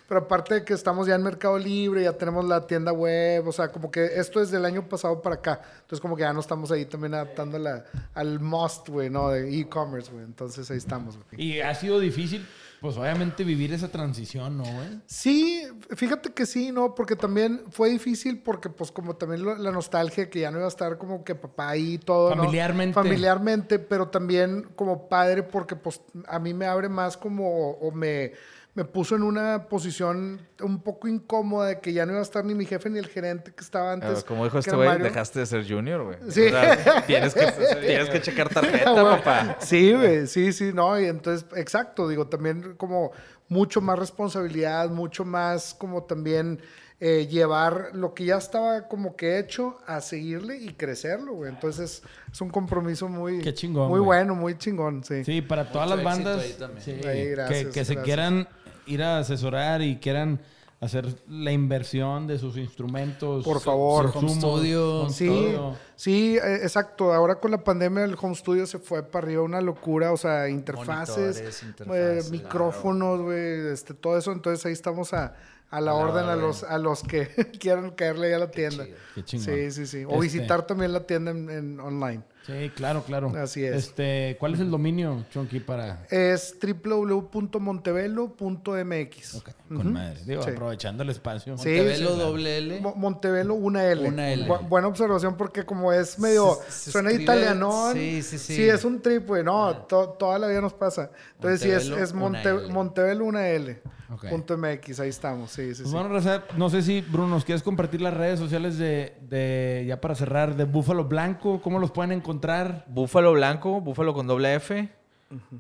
pero 0.07 0.22
aparte 0.22 0.56
de 0.56 0.64
que 0.64 0.73
estamos 0.73 1.07
ya 1.07 1.15
en 1.15 1.23
Mercado 1.23 1.57
Libre, 1.57 2.03
ya 2.03 2.14
tenemos 2.14 2.45
la 2.45 2.68
tienda 2.68 2.91
web, 2.91 3.48
o 3.48 3.52
sea, 3.52 3.69
como 3.72 3.90
que 3.90 4.06
esto 4.06 4.41
es 4.41 4.52
del 4.52 4.65
año 4.65 4.88
pasado 4.88 5.22
para 5.22 5.36
acá. 5.36 5.61
Entonces, 5.81 5.99
como 5.99 6.15
que 6.15 6.22
ya 6.22 6.34
no 6.34 6.41
estamos 6.41 6.72
ahí 6.72 6.86
también 6.86 7.15
adaptando 7.15 7.57
la, 7.57 7.86
al 8.14 8.40
must, 8.40 8.90
güey, 8.90 9.10
¿no? 9.10 9.30
De 9.30 9.60
e-commerce, 9.60 10.11
güey. 10.11 10.23
Entonces 10.23 10.69
ahí 10.69 10.77
estamos, 10.77 11.15
güey. 11.15 11.41
Y 11.41 11.61
ha 11.61 11.73
sido 11.73 11.99
difícil, 11.99 12.45
pues 12.81 12.95
obviamente, 12.97 13.43
vivir 13.43 13.73
esa 13.73 13.89
transición, 13.89 14.57
¿no, 14.57 14.64
güey? 14.64 15.01
Sí, 15.06 15.64
fíjate 15.95 16.31
que 16.31 16.45
sí, 16.45 16.72
¿no? 16.72 16.95
Porque 16.95 17.15
también 17.15 17.64
fue 17.72 17.89
difícil 17.89 18.41
porque 18.41 18.69
pues 18.69 18.91
como 18.91 19.15
también 19.15 19.43
lo- 19.43 19.56
la 19.57 19.72
nostalgia 19.72 20.30
que 20.30 20.39
ya 20.39 20.51
no 20.51 20.57
iba 20.57 20.65
a 20.65 20.69
estar 20.69 20.97
como 20.97 21.23
que 21.23 21.35
papá 21.35 21.69
ahí 21.69 21.93
y 21.95 21.97
todo, 21.97 22.30
¿no? 22.35 22.43
Familiarmente. 22.43 22.93
Familiarmente, 22.93 23.80
pero 23.80 24.07
también 24.07 24.69
como 24.76 25.10
padre 25.10 25.43
porque 25.43 25.76
pues 25.76 26.01
a 26.27 26.39
mí 26.39 26.53
me 26.53 26.65
abre 26.68 26.88
más 26.89 27.18
como 27.18 27.72
o 27.72 27.91
me, 27.91 28.31
me 28.80 28.85
puso 28.85 29.18
en 29.18 29.23
una 29.23 29.68
posición 29.68 30.39
un 30.61 30.81
poco 30.81 31.10
incómoda 31.10 31.68
de 31.68 31.80
que 31.81 31.91
ya 31.91 32.06
no 32.06 32.14
iba 32.14 32.19
a 32.22 32.23
estar 32.23 32.45
ni 32.45 32.56
mi 32.56 32.65
jefe 32.65 32.89
ni 32.89 32.97
el 32.97 33.07
gerente 33.07 33.51
que 33.53 33.61
estaba 33.61 33.91
antes. 33.91 34.19
Ah, 34.19 34.26
Como 34.26 34.45
dijo 34.45 34.57
este 34.57 34.73
güey, 34.73 34.97
dejaste 34.99 35.39
de 35.39 35.45
ser 35.45 35.68
junior, 35.69 36.01
güey. 36.06 36.18
Sí. 36.30 36.43
O 36.45 36.49
sea, 36.49 37.03
tienes, 37.07 37.34
que, 37.34 37.45
tienes 37.85 38.10
que 38.10 38.22
checar 38.22 38.47
tarjeta, 38.47 38.91
bueno. 38.93 39.18
papá. 39.18 39.57
Sí, 39.60 39.91
güey, 39.93 40.27
sí, 40.27 40.53
sí, 40.53 40.72
no, 40.73 40.97
y 40.97 41.07
entonces, 41.07 41.45
exacto, 41.57 42.07
digo, 42.07 42.27
también 42.27 42.76
como 42.77 43.11
mucho 43.49 43.81
más 43.81 43.99
responsabilidad, 43.99 44.89
mucho 44.89 45.26
más 45.26 45.73
como 45.73 46.03
también 46.03 46.61
eh, 47.01 47.27
llevar 47.27 47.91
lo 47.93 48.14
que 48.14 48.26
ya 48.26 48.38
estaba 48.38 48.89
como 48.89 49.15
que 49.15 49.39
hecho 49.39 49.77
a 49.88 50.01
seguirle 50.01 50.57
y 50.57 50.73
crecerlo, 50.73 51.34
güey. 51.34 51.49
Entonces 51.49 52.03
es 52.30 52.41
un 52.41 52.49
compromiso 52.49 53.07
muy, 53.07 53.39
Qué 53.41 53.53
chingón, 53.53 53.88
muy 53.88 53.99
güey. 53.99 54.06
bueno, 54.19 54.35
muy 54.35 54.57
chingón, 54.57 55.01
sí. 55.06 55.23
Sí, 55.23 55.41
para 55.41 55.72
todas 55.72 55.88
Mucho 55.89 55.95
las 56.03 56.06
bandas 56.06 56.43
sí, 56.84 56.91
Ahí, 56.91 57.01
que- 57.01 57.30
gracias, 57.31 57.65
que, 57.68 57.85
se 57.85 57.93
gracias. 57.93 58.03
quieran 58.03 58.47
ir 58.90 59.03
a 59.03 59.20
asesorar 59.20 59.82
y 59.82 59.98
quieran 59.98 60.40
hacer 60.82 61.06
la 61.28 61.52
inversión 61.52 62.26
de 62.26 62.40
sus 62.40 62.56
instrumentos. 62.57 63.44
Por 63.44 63.57
su- 63.60 63.66
favor. 63.66 64.14
sus 64.14 64.24
Home 64.24 64.30
studio. 64.36 65.02
home 65.02 65.10
Sí, 65.14 65.56
sí, 65.95 66.38
eh, 66.38 66.60
exacto. 66.64 67.14
Ahora 67.14 67.36
con 67.36 67.52
la 67.52 67.64
pandemia 67.64 68.03
el 68.06 68.16
home 68.20 68.36
studio 68.36 68.66
se 68.66 68.80
fue 68.80 69.03
para 69.03 69.26
arriba 69.28 69.41
una 69.44 69.60
locura, 69.61 70.11
o 70.14 70.18
sea, 70.18 70.48
interfaces, 70.49 71.64
eh, 71.94 72.22
micrófonos, 72.32 73.22
güey, 73.22 73.68
este, 73.74 73.94
todo 73.94 74.18
eso. 74.18 74.32
Entonces 74.32 74.66
ahí 74.66 74.72
estamos 74.74 75.14
a, 75.14 75.36
a 75.70 75.82
la 75.82 75.94
orden 75.94 76.26
a 76.26 76.36
los, 76.38 76.64
a 76.64 76.78
los 76.78 77.03
que 77.03 77.28
quieran 77.60 77.91
caerle 77.91 78.30
ya 78.30 78.38
a 78.38 78.40
la 78.40 78.52
tienda. 78.52 78.86
chido. 78.86 78.98
Qué 79.16 79.24
chingón. 79.26 79.45
Sí, 79.45 79.72
sí, 79.72 79.86
sí. 79.86 80.06
O 80.06 80.11
Este- 80.11 80.20
visitar 80.22 80.66
también 80.66 80.94
la 80.94 81.02
tienda 81.06 81.32
en, 81.32 81.49
en 81.49 81.80
online. 81.82 82.24
Sí, 82.49 82.71
claro, 82.76 83.03
claro. 83.03 83.31
Así 83.38 83.63
es. 83.63 83.76
Este, 83.76 84.35
¿Cuál 84.39 84.55
es 84.55 84.59
el 84.59 84.71
dominio, 84.71 85.23
Chonky, 85.31 85.59
para...? 85.59 86.07
Es 86.09 86.57
www.montevelo.mx. 86.59 89.35
Ok, 89.35 89.49
con 89.67 89.77
Ujú. 89.77 89.89
madre. 89.89 90.19
Digo, 90.26 90.43
Sí. 90.43 90.49
aprovechando 90.51 91.03
el 91.03 91.09
espacio. 91.09 91.55
Montevelo 91.55 92.13
sí. 92.13 92.19
doble 92.19 92.57
L. 92.57 92.80
Mo- 92.81 92.95
Montevelo, 92.95 93.53
una 93.53 93.85
L. 93.85 94.07
Una 94.07 94.31
L. 94.34 94.47
Bu- 94.47 94.67
buena 94.67 94.88
observación 94.88 95.38
porque 95.38 95.65
como 95.65 95.91
es 95.93 96.17
medio... 96.19 96.57
Se- 96.67 96.71
se 96.71 96.91
suena 96.91 97.11
italianón. 97.11 97.93
sí, 97.93 98.21
sí, 98.23 98.38
sí. 98.38 98.55
Sí, 98.55 98.63
es 98.69 98.84
un 98.84 99.01
trip, 99.01 99.27
güey. 99.27 99.43
No, 99.43 99.76
to- 99.88 100.09
toda 100.17 100.39
la 100.39 100.47
vida 100.47 100.61
nos 100.61 100.73
pasa. 100.73 101.11
Entonces 101.35 101.61
sí, 101.61 101.69
es, 101.69 101.84
Montevelo, 101.89 102.03
es 102.03 102.11
una 102.11 102.19
Monte- 102.21 102.49
L. 102.49 102.73
Montevelo, 102.73 103.26
una 103.26 103.47
L. 103.49 103.81
Punto 104.27 104.57
MX, 104.57 104.99
ahí 105.01 105.09
estamos. 105.09 105.51
Sí, 105.51 105.76
sí, 105.76 105.84
Pues 105.84 105.89
sí. 105.89 105.93
bueno, 105.95 106.09
Raza, 106.09 106.41
no 106.57 106.71
sé 106.71 106.81
si, 106.81 107.01
Bruno, 107.01 107.27
¿nos 107.27 107.45
quieres 107.45 107.61
compartir 107.61 108.01
las 108.01 108.11
redes 108.15 108.39
sociales 108.39 108.80
de, 108.80 109.15
de 109.21 109.85
ya 109.88 110.01
para 110.01 110.15
cerrar, 110.15 110.55
de 110.55 110.63
Búfalo 110.63 111.05
Blanco? 111.05 111.61
¿Cómo 111.61 111.77
los 111.77 111.91
pueden 111.91 112.13
encontrar? 112.13 112.39
Búfalo 112.88 113.34
Blanco, 113.34 113.82
Búfalo 113.82 114.14
con 114.14 114.28
doble 114.28 114.56
F. 114.56 114.90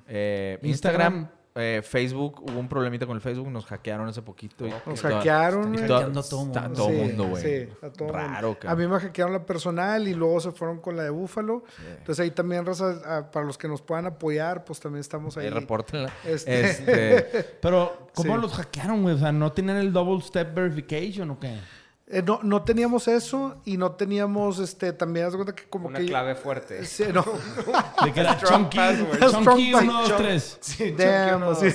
Eh, 0.07 0.59
Instagram. 0.63 1.13
Instagram, 1.13 1.29
eh, 1.55 1.81
Facebook, 1.83 2.41
hubo 2.41 2.59
un 2.59 2.67
problemita 2.69 3.05
con 3.05 3.15
el 3.15 3.21
Facebook, 3.21 3.49
nos 3.51 3.65
hackearon 3.65 4.07
hace 4.07 4.21
poquito. 4.21 4.65
y- 4.65 4.69
Nos 4.85 5.01
toda- 5.01 5.15
hackearon, 5.17 5.75
y 5.75 5.77
toda- 5.85 6.05
a 6.05 6.11
todo 6.11 6.19
está- 6.19 6.35
mundo. 6.61 6.61
todo 6.75 6.87
Sí, 6.87 6.93
mundo, 6.95 7.27
güey. 7.27 7.43
Sí, 7.43 7.69
a 7.83 7.89
todo 7.89 8.11
Raro, 8.11 8.47
mundo. 8.49 8.69
A 8.69 8.75
mí 8.75 8.87
me 8.87 8.99
hackearon 8.99 9.33
la 9.33 9.45
personal 9.45 10.07
y 10.07 10.13
luego 10.13 10.39
se 10.39 10.51
fueron 10.51 10.79
con 10.79 10.95
la 10.95 11.03
de 11.03 11.09
Búfalo. 11.09 11.63
Entonces 11.97 12.19
ahí 12.23 12.31
también, 12.31 12.65
raza, 12.65 13.29
para 13.31 13.45
los 13.45 13.57
que 13.57 13.67
nos 13.67 13.81
puedan 13.81 14.05
apoyar, 14.05 14.63
pues 14.63 14.79
también 14.79 15.01
estamos 15.01 15.37
ahí. 15.37 15.45
Ahí 15.45 15.51
repórtenla. 15.51 16.11
Este- 16.25 16.61
Este, 16.61 17.25
Pero, 17.61 18.07
¿cómo 18.15 18.35
Sí. 18.35 18.41
los 18.41 18.53
hackearon, 18.53 19.01
güey? 19.03 19.15
O 19.15 19.17
sea, 19.19 19.31
¿no 19.31 19.51
tenían 19.51 19.77
el 19.77 19.91
double 19.91 20.21
step 20.21 20.53
verification 20.53 21.29
o 21.31 21.39
qué? 21.39 21.57
Eh, 22.11 22.23
no, 22.23 22.39
no 22.41 22.63
teníamos 22.63 23.07
eso 23.07 23.61
y 23.65 23.77
no 23.77 23.91
teníamos, 23.91 24.57
este, 24.57 24.93
también, 24.93 25.27
haz 25.27 25.33
de 25.33 25.37
cuenta 25.37 25.53
que 25.53 25.69
como 25.69 25.89
Una 25.89 25.99
que... 25.99 26.07
clave 26.07 26.33
fuerte. 26.33 26.83
Sí, 26.85 27.05
no. 27.13 27.23
De 28.03 28.11
que 28.11 28.19
era 28.19 28.35
Chunky, 28.43 28.77
password. 28.77 29.19
Chunky 29.19 29.69
Strong 29.69 29.89
1, 29.89 30.01
2, 30.09 30.17
3. 30.17 30.59
Damn, 30.97 31.55
sí. 31.55 31.67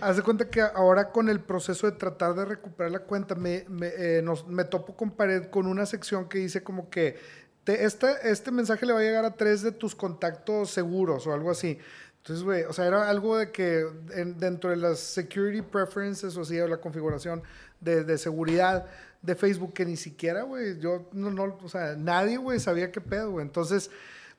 Haz 0.00 0.16
de 0.16 0.22
cuenta 0.22 0.48
que 0.50 0.60
ahora 0.60 1.10
con 1.12 1.28
el 1.28 1.38
proceso 1.40 1.86
de 1.88 1.96
tratar 1.96 2.34
de 2.34 2.44
recuperar 2.46 2.90
la 2.90 2.98
cuenta, 3.00 3.34
me, 3.36 3.64
me, 3.68 3.88
eh, 3.96 4.22
nos- 4.22 4.46
me 4.48 4.64
topo 4.64 4.96
con 4.96 5.12
pared 5.12 5.44
con 5.50 5.66
una 5.68 5.86
sección 5.86 6.28
que 6.28 6.38
dice 6.38 6.62
como 6.64 6.90
que 6.90 7.18
te- 7.62 7.84
esta- 7.84 8.18
este 8.22 8.50
mensaje 8.50 8.86
le 8.86 8.92
va 8.92 8.98
a 8.98 9.02
llegar 9.02 9.24
a 9.24 9.36
tres 9.36 9.62
de 9.62 9.70
tus 9.70 9.94
contactos 9.94 10.70
seguros 10.70 11.26
o 11.28 11.32
algo 11.32 11.50
así. 11.50 11.78
Entonces, 12.16 12.44
güey, 12.44 12.64
o 12.64 12.72
sea, 12.72 12.86
era 12.86 13.08
algo 13.08 13.36
de 13.36 13.52
que 13.52 13.86
en- 14.14 14.36
dentro 14.38 14.70
de 14.70 14.76
las 14.76 14.98
security 14.98 15.62
preferences 15.62 16.36
o 16.36 16.40
así, 16.42 16.58
o 16.58 16.66
la 16.66 16.78
configuración 16.78 17.42
de, 17.80 18.02
de 18.04 18.18
seguridad 18.18 18.86
de 19.22 19.34
Facebook, 19.34 19.74
que 19.74 19.84
ni 19.84 19.96
siquiera, 19.96 20.42
güey, 20.42 20.78
yo 20.78 21.08
no, 21.12 21.30
no, 21.30 21.58
o 21.62 21.68
sea, 21.68 21.94
nadie, 21.96 22.36
güey, 22.38 22.58
sabía 22.60 22.90
qué 22.90 23.00
pedo, 23.00 23.32
güey. 23.32 23.44
Entonces, 23.44 23.90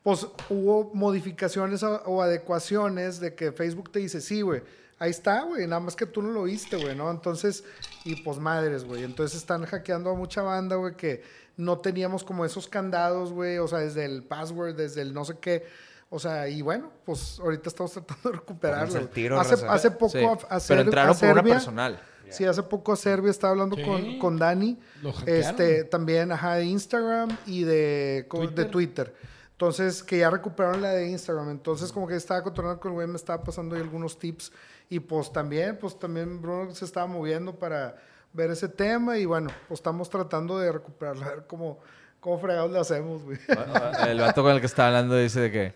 pues 0.03 0.25
hubo 0.49 0.91
modificaciones 0.93 1.83
o, 1.83 2.01
o 2.05 2.21
adecuaciones 2.21 3.19
de 3.19 3.35
que 3.35 3.51
Facebook 3.51 3.91
te 3.91 3.99
dice, 3.99 4.21
sí, 4.21 4.41
güey, 4.41 4.63
ahí 4.97 5.11
está, 5.11 5.43
güey, 5.43 5.67
nada 5.67 5.79
más 5.81 5.95
que 5.95 6.05
tú 6.05 6.21
no 6.21 6.31
lo 6.31 6.43
viste, 6.43 6.77
güey, 6.77 6.95
¿no? 6.95 7.11
Entonces, 7.11 7.63
y 8.03 8.15
pues 8.23 8.39
madres, 8.39 8.83
güey, 8.83 9.03
entonces 9.03 9.37
están 9.37 9.65
hackeando 9.65 10.09
a 10.09 10.15
mucha 10.15 10.41
banda, 10.41 10.75
güey, 10.77 10.95
que 10.95 11.23
no 11.57 11.77
teníamos 11.79 12.23
como 12.23 12.43
esos 12.45 12.67
candados, 12.67 13.31
güey, 13.31 13.59
o 13.59 13.67
sea, 13.67 13.79
desde 13.79 14.05
el 14.05 14.23
password, 14.23 14.75
desde 14.75 15.01
el 15.03 15.13
no 15.13 15.25
sé 15.25 15.37
qué. 15.39 15.65
O 16.09 16.19
sea, 16.19 16.49
y 16.49 16.61
bueno, 16.61 16.91
pues 17.05 17.39
ahorita 17.39 17.69
estamos 17.69 17.93
tratando 17.93 18.31
de 18.31 18.37
recuperarlo. 18.37 18.99
El 18.99 19.09
tiro, 19.09 19.39
hace, 19.39 19.65
hace 19.65 19.91
poco 19.91 20.09
sí. 20.09 20.25
a, 20.25 20.31
a 20.31 20.37
Pero 20.47 20.59
Ser- 20.59 20.79
entraron 20.79 21.15
a 21.15 21.19
por 21.19 21.29
una 21.29 21.43
personal. 21.43 22.01
Sí, 22.31 22.45
hace 22.45 22.63
poco 22.63 22.93
a 22.93 22.95
Serbia 22.95 23.29
estaba 23.31 23.51
hablando 23.51 23.75
Sí. 23.75 23.83
con, 23.83 24.19
con 24.19 24.37
Dani. 24.37 24.77
Lo. 25.01 25.13
Este, 25.25 25.83
también, 25.83 26.31
ajá, 26.31 26.55
de 26.55 26.65
Instagram 26.65 27.29
y 27.45 27.63
de 27.63 28.25
Twitter. 28.29 28.55
de 28.55 28.65
Twitter. 28.65 29.15
Entonces, 29.51 30.01
que 30.01 30.17
ya 30.17 30.29
recuperaron 30.31 30.81
la 30.81 30.89
de 30.89 31.09
Instagram. 31.09 31.49
Entonces, 31.51 31.91
como 31.91 32.07
que 32.07 32.15
estaba 32.15 32.41
controlando 32.41 32.79
con 32.79 32.91
el 32.91 32.95
güey, 32.95 33.07
me 33.07 33.15
estaba 33.17 33.43
pasando 33.43 33.75
ahí 33.75 33.81
algunos 33.81 34.17
tips. 34.17 34.51
Y 34.89 34.99
pues 34.99 35.31
también, 35.31 35.77
pues 35.79 35.97
también 35.99 36.41
Bruno 36.41 36.73
se 36.73 36.83
estaba 36.85 37.05
moviendo 37.05 37.53
para 37.55 37.95
ver 38.33 38.49
ese 38.49 38.67
tema. 38.67 39.17
Y 39.19 39.25
bueno, 39.25 39.49
pues 39.67 39.79
estamos 39.79 40.09
tratando 40.09 40.57
de 40.57 40.71
recuperarla, 40.71 41.25
a 41.27 41.29
ver 41.29 41.43
cómo, 41.47 41.77
cómo 42.19 42.39
fregados 42.39 42.71
le 42.71 42.79
hacemos, 42.79 43.21
güey. 43.23 43.37
El 44.07 44.19
vato 44.19 44.41
con 44.41 44.51
el 44.53 44.59
que 44.59 44.65
estaba 44.65 44.87
hablando 44.87 45.15
dice 45.15 45.39
de 45.41 45.51
que, 45.51 45.73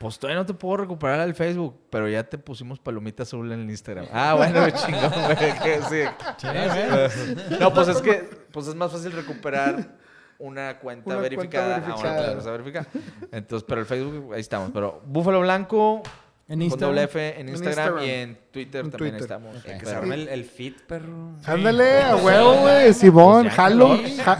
pues 0.00 0.18
todavía 0.18 0.40
no 0.40 0.46
te 0.46 0.54
puedo 0.54 0.78
recuperar 0.78 1.20
al 1.20 1.34
Facebook, 1.34 1.78
pero 1.90 2.08
ya 2.08 2.24
te 2.24 2.38
pusimos 2.38 2.78
palomita 2.78 3.22
azul 3.24 3.52
en 3.52 3.60
el 3.60 3.68
Instagram. 3.70 4.06
Ah, 4.10 4.32
bueno, 4.34 4.66
chingón, 4.70 5.12
güey. 5.26 5.82
sí. 5.90 7.54
No, 7.60 7.70
pues 7.74 7.88
es 7.88 8.00
que 8.00 8.14
pues 8.50 8.66
es 8.66 8.74
más 8.74 8.90
fácil 8.90 9.12
recuperar 9.12 9.98
una 10.38 10.78
cuenta 10.78 11.04
Una 11.04 11.16
cuenta 11.16 11.20
verificada 11.20 11.74
a 11.74 11.78
una 11.80 11.86
verificada. 11.88 12.32
cuenta 12.32 12.50
verificada. 12.50 12.86
Entonces, 13.30 13.66
pero 13.68 13.82
el 13.82 13.86
Facebook, 13.86 14.32
ahí 14.32 14.40
estamos. 14.40 14.70
Pero 14.72 15.02
Búfalo 15.04 15.42
Blanco, 15.42 16.02
En 16.50 16.58
con 16.58 16.62
Instagram. 16.62 16.88
doble 16.90 17.02
F 17.04 17.28
en 17.40 17.48
En 17.48 17.54
Instagram, 17.54 17.98
y 18.02 18.10
en 18.10 18.38
Twitter 18.50 18.84
En 18.84 18.90
también 18.90 19.12
Twitter. 19.12 19.20
estamos. 19.22 19.56
Ok. 19.56 19.78
Que 19.78 19.86
se 19.86 19.94
arme 19.94 20.14
el, 20.16 20.28
el 20.28 20.44
fit, 20.44 20.80
perro. 20.82 21.36
Ándale, 21.46 22.02
a 22.02 22.16
huevo, 22.16 22.54
güey. 22.62 22.92
Simón, 22.92 23.42
Pues 23.44 23.54
ja- 23.54 23.62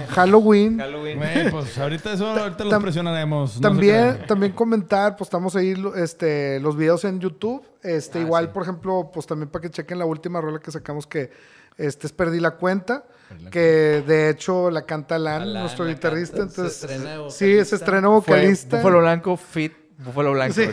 Halloween. 0.09 0.79
Halloween. 0.79 1.17
Güey, 1.19 1.51
pues 1.51 1.79
ahorita 1.79 2.13
eso 2.13 2.27
ahorita 2.27 2.65
los 2.65 2.73
Tam- 2.75 2.83
presionaremos. 2.83 3.51
no 3.53 3.57
se 3.57 3.61
También, 3.63 4.27
también 4.27 4.53
comentar, 4.53 5.15
pues 5.17 5.29
estamos 5.29 5.55
ahí 5.57 5.75
lo- 5.77 5.95
este, 5.95 6.59
los 6.61 6.77
videos 6.77 7.05
en 7.05 7.21
YouTube. 7.21 7.65
Este, 7.83 8.19
Ah, 8.19 8.23
igual, 8.23 8.47
sí. 8.47 8.51
por 8.53 8.65
ejemplo, 8.65 9.11
pues 9.15 9.27
también 9.27 9.49
para 9.49 9.63
que 9.63 9.71
chequen 9.71 9.99
la 9.99 10.05
última 10.05 10.41
rola 10.41 10.59
que 10.59 10.71
sacamos 10.73 11.07
que 11.07 11.31
este 11.79 12.07
es 12.09 12.13
Perdí 12.13 12.41
la 12.41 12.51
cuenta. 12.57 13.05
Que 13.53 14.03
de 14.05 14.29
hecho 14.31 14.71
la 14.73 14.83
canta 14.83 15.15
Alan, 15.15 15.43
Alan 15.43 15.63
nuestro 15.63 15.85
la 15.85 15.93
guitarrista. 15.93 16.39
canta, 16.39 16.53
se 16.53 16.61
Entonces, 16.63 16.83
estrena 16.83 17.15
sí, 17.31 17.45
vocalista. 17.45 17.65
se 17.65 17.77
estrena 17.77 18.01
Fue 18.09 18.11
vocalista. 18.11 18.77
Búfalo 18.79 18.99
Blanco, 18.99 19.37
fit, 19.37 19.73
Búfalo 20.05 20.33
Blanco. 20.33 20.55
Sí. 20.55 20.67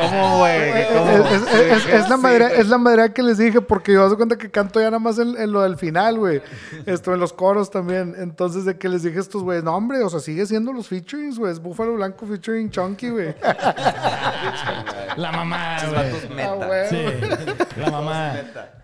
¿Cómo, 0.00 0.38
güey? 0.38 0.70
¿Cómo? 0.94 1.10
Es, 1.10 1.42
es- 1.42 1.86
es- 1.86 1.86
es 1.94 2.08
la 2.08 2.16
madera, 2.16 2.48
es 2.52 2.68
la 2.68 2.78
madera 2.78 3.12
que 3.12 3.22
les 3.22 3.38
dije, 3.38 3.60
porque 3.60 3.92
yo 3.94 4.04
hago 4.04 4.16
cuenta 4.16 4.36
que 4.38 4.50
canto 4.50 4.78
ya 4.80 4.86
nada 4.86 4.98
más 5.00 5.18
en, 5.18 5.36
en 5.36 5.50
lo 5.52 5.62
del 5.62 5.76
final, 5.76 6.18
güey. 6.18 6.40
Esto 6.86 7.12
en 7.12 7.20
los 7.20 7.32
coros 7.32 7.70
también. 7.70 8.14
Entonces, 8.18 8.64
de 8.64 8.78
que 8.78 8.88
les 8.88 9.02
dije 9.02 9.18
a 9.18 9.20
estos 9.22 9.42
güeyes, 9.42 9.64
no, 9.64 9.74
hombre, 9.74 10.02
o 10.02 10.08
sea, 10.08 10.20
sigue 10.20 10.46
siendo 10.46 10.72
los 10.72 10.86
featurings, 10.88 11.38
güey. 11.38 11.52
Es 11.52 11.60
Búfalo 11.60 11.94
Blanco 11.94 12.26
featuring 12.26 12.70
Chunky, 12.70 13.10
güey. 13.10 13.34
La 15.16 15.32
mamá, 15.32 15.76
güey. 15.88 16.42
Ah, 16.44 16.54
güey. 16.54 16.88
Sí, 16.88 17.04
la 17.80 17.90
mamá. 17.90 18.34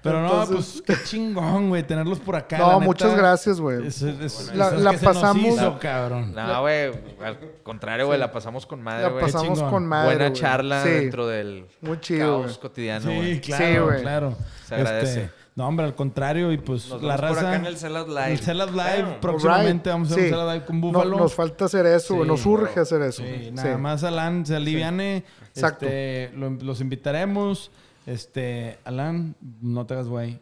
Pero 0.03 0.21
no, 0.23 0.43
Entonces- 0.43 0.83
pues 0.87 0.99
qué 0.99 1.05
chingón, 1.05 1.69
güey, 1.69 1.83
tenerlos 1.83 2.19
por 2.21 2.37
acá. 2.37 2.59
No, 2.59 2.73
la 2.73 2.79
muchas 2.79 3.09
neta. 3.11 3.21
gracias, 3.23 3.61
güey. 3.61 3.87
Es- 3.87 4.03
es- 4.03 4.53
La- 4.55 4.69
es 4.69 4.81
la 4.81 4.91
que 4.93 4.99
se 4.99 5.05
nos 5.07 5.15
pasamos- 5.17 5.45
hizo, 5.47 5.79
cabrón. 5.79 6.33
No, 6.35 6.61
güey, 6.61 6.93
al 7.25 7.39
contrario, 7.63 8.07
güey, 8.07 8.19
la 8.19 8.31
pasamos 8.31 8.67
con 8.67 8.83
madre, 8.83 9.03
La 9.05 9.09
güey. 9.09 9.25
pasamos 9.25 9.59
chingón. 9.59 9.71
con 9.71 9.87
madre. 9.87 10.15
Buena 10.17 10.33
charla 10.33 10.83
Sí, 10.83 10.91
dentro 10.91 11.27
del 11.27 11.67
Muy 11.81 11.99
chido, 12.01 12.27
caos 12.41 12.45
güey. 12.47 12.61
cotidiano, 12.61 13.11
Sí, 13.11 13.17
güey. 13.17 13.41
claro, 13.41 13.65
Sí, 13.67 13.79
güey. 13.81 14.01
claro. 14.03 14.37
Se 14.67 14.75
agradece. 14.77 15.21
Este, 15.25 15.33
no, 15.57 15.67
hombre, 15.67 15.87
al 15.87 15.95
contrario, 15.95 16.53
y 16.53 16.59
pues 16.59 16.89
Nos 16.89 17.03
la 17.03 17.17
vemos 17.17 17.29
por 17.31 17.37
raza. 17.37 17.49
acá 17.49 17.57
en 17.57 17.67
el 17.67 17.77
Sellout 17.77 18.09
Live. 18.09 18.33
El 18.33 18.39
Sellout 18.41 18.71
Live, 18.71 18.83
Claro. 19.03 19.21
próximamente 19.21 19.91
vamos 19.91 20.09
a 20.11 20.13
hacer 20.13 20.25
sí. 20.25 20.31
un 20.33 20.37
Sellout 20.39 20.53
Live 20.55 20.65
con 20.67 20.81
No- 20.81 20.87
Búfalo. 20.89 21.17
nos 21.19 21.35
falta 21.35 21.65
hacer 21.65 21.87
eso, 21.87 22.15
güey. 22.15 22.27
Sí, 22.27 22.31
nos 22.33 22.47
urge 22.47 22.79
hacer 22.81 23.03
eso. 23.03 23.23
Sí, 23.23 23.45
Sí. 23.47 23.51
nada 23.53 23.79
más 23.79 24.05
Alan 24.05 24.45
se 24.47 24.55
aliviane. 24.55 25.25
Exacto. 25.55 25.87
Este, 25.87 26.31
lo- 26.37 26.51
los 26.51 26.81
invitaremos. 26.81 27.71
Este, 28.07 28.79
Alan, 28.85 29.35
no 29.61 29.85
te 29.85 29.95
hagas 29.95 30.07
güey. 30.07 30.41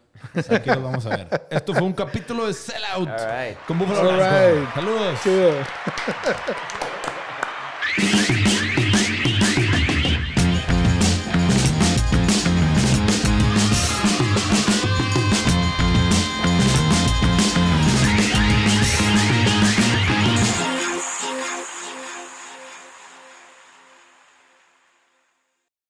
Aquí 0.51 0.69
los 0.69 0.83
vamos 0.83 1.07
a 1.07 1.17
ver. 1.17 1.47
Esto 1.51 1.73
fue 1.73 1.83
un 1.83 1.95
capítulo 1.95 2.47
de 2.47 2.53
Sellout 2.55 3.09
All 3.09 3.17
right. 3.17 3.59
con 3.67 3.79
Búfalo 3.79 4.11
All 4.11 4.17
right. 4.19 4.75
Saludos. 4.75 5.19
Chido. 5.23 5.53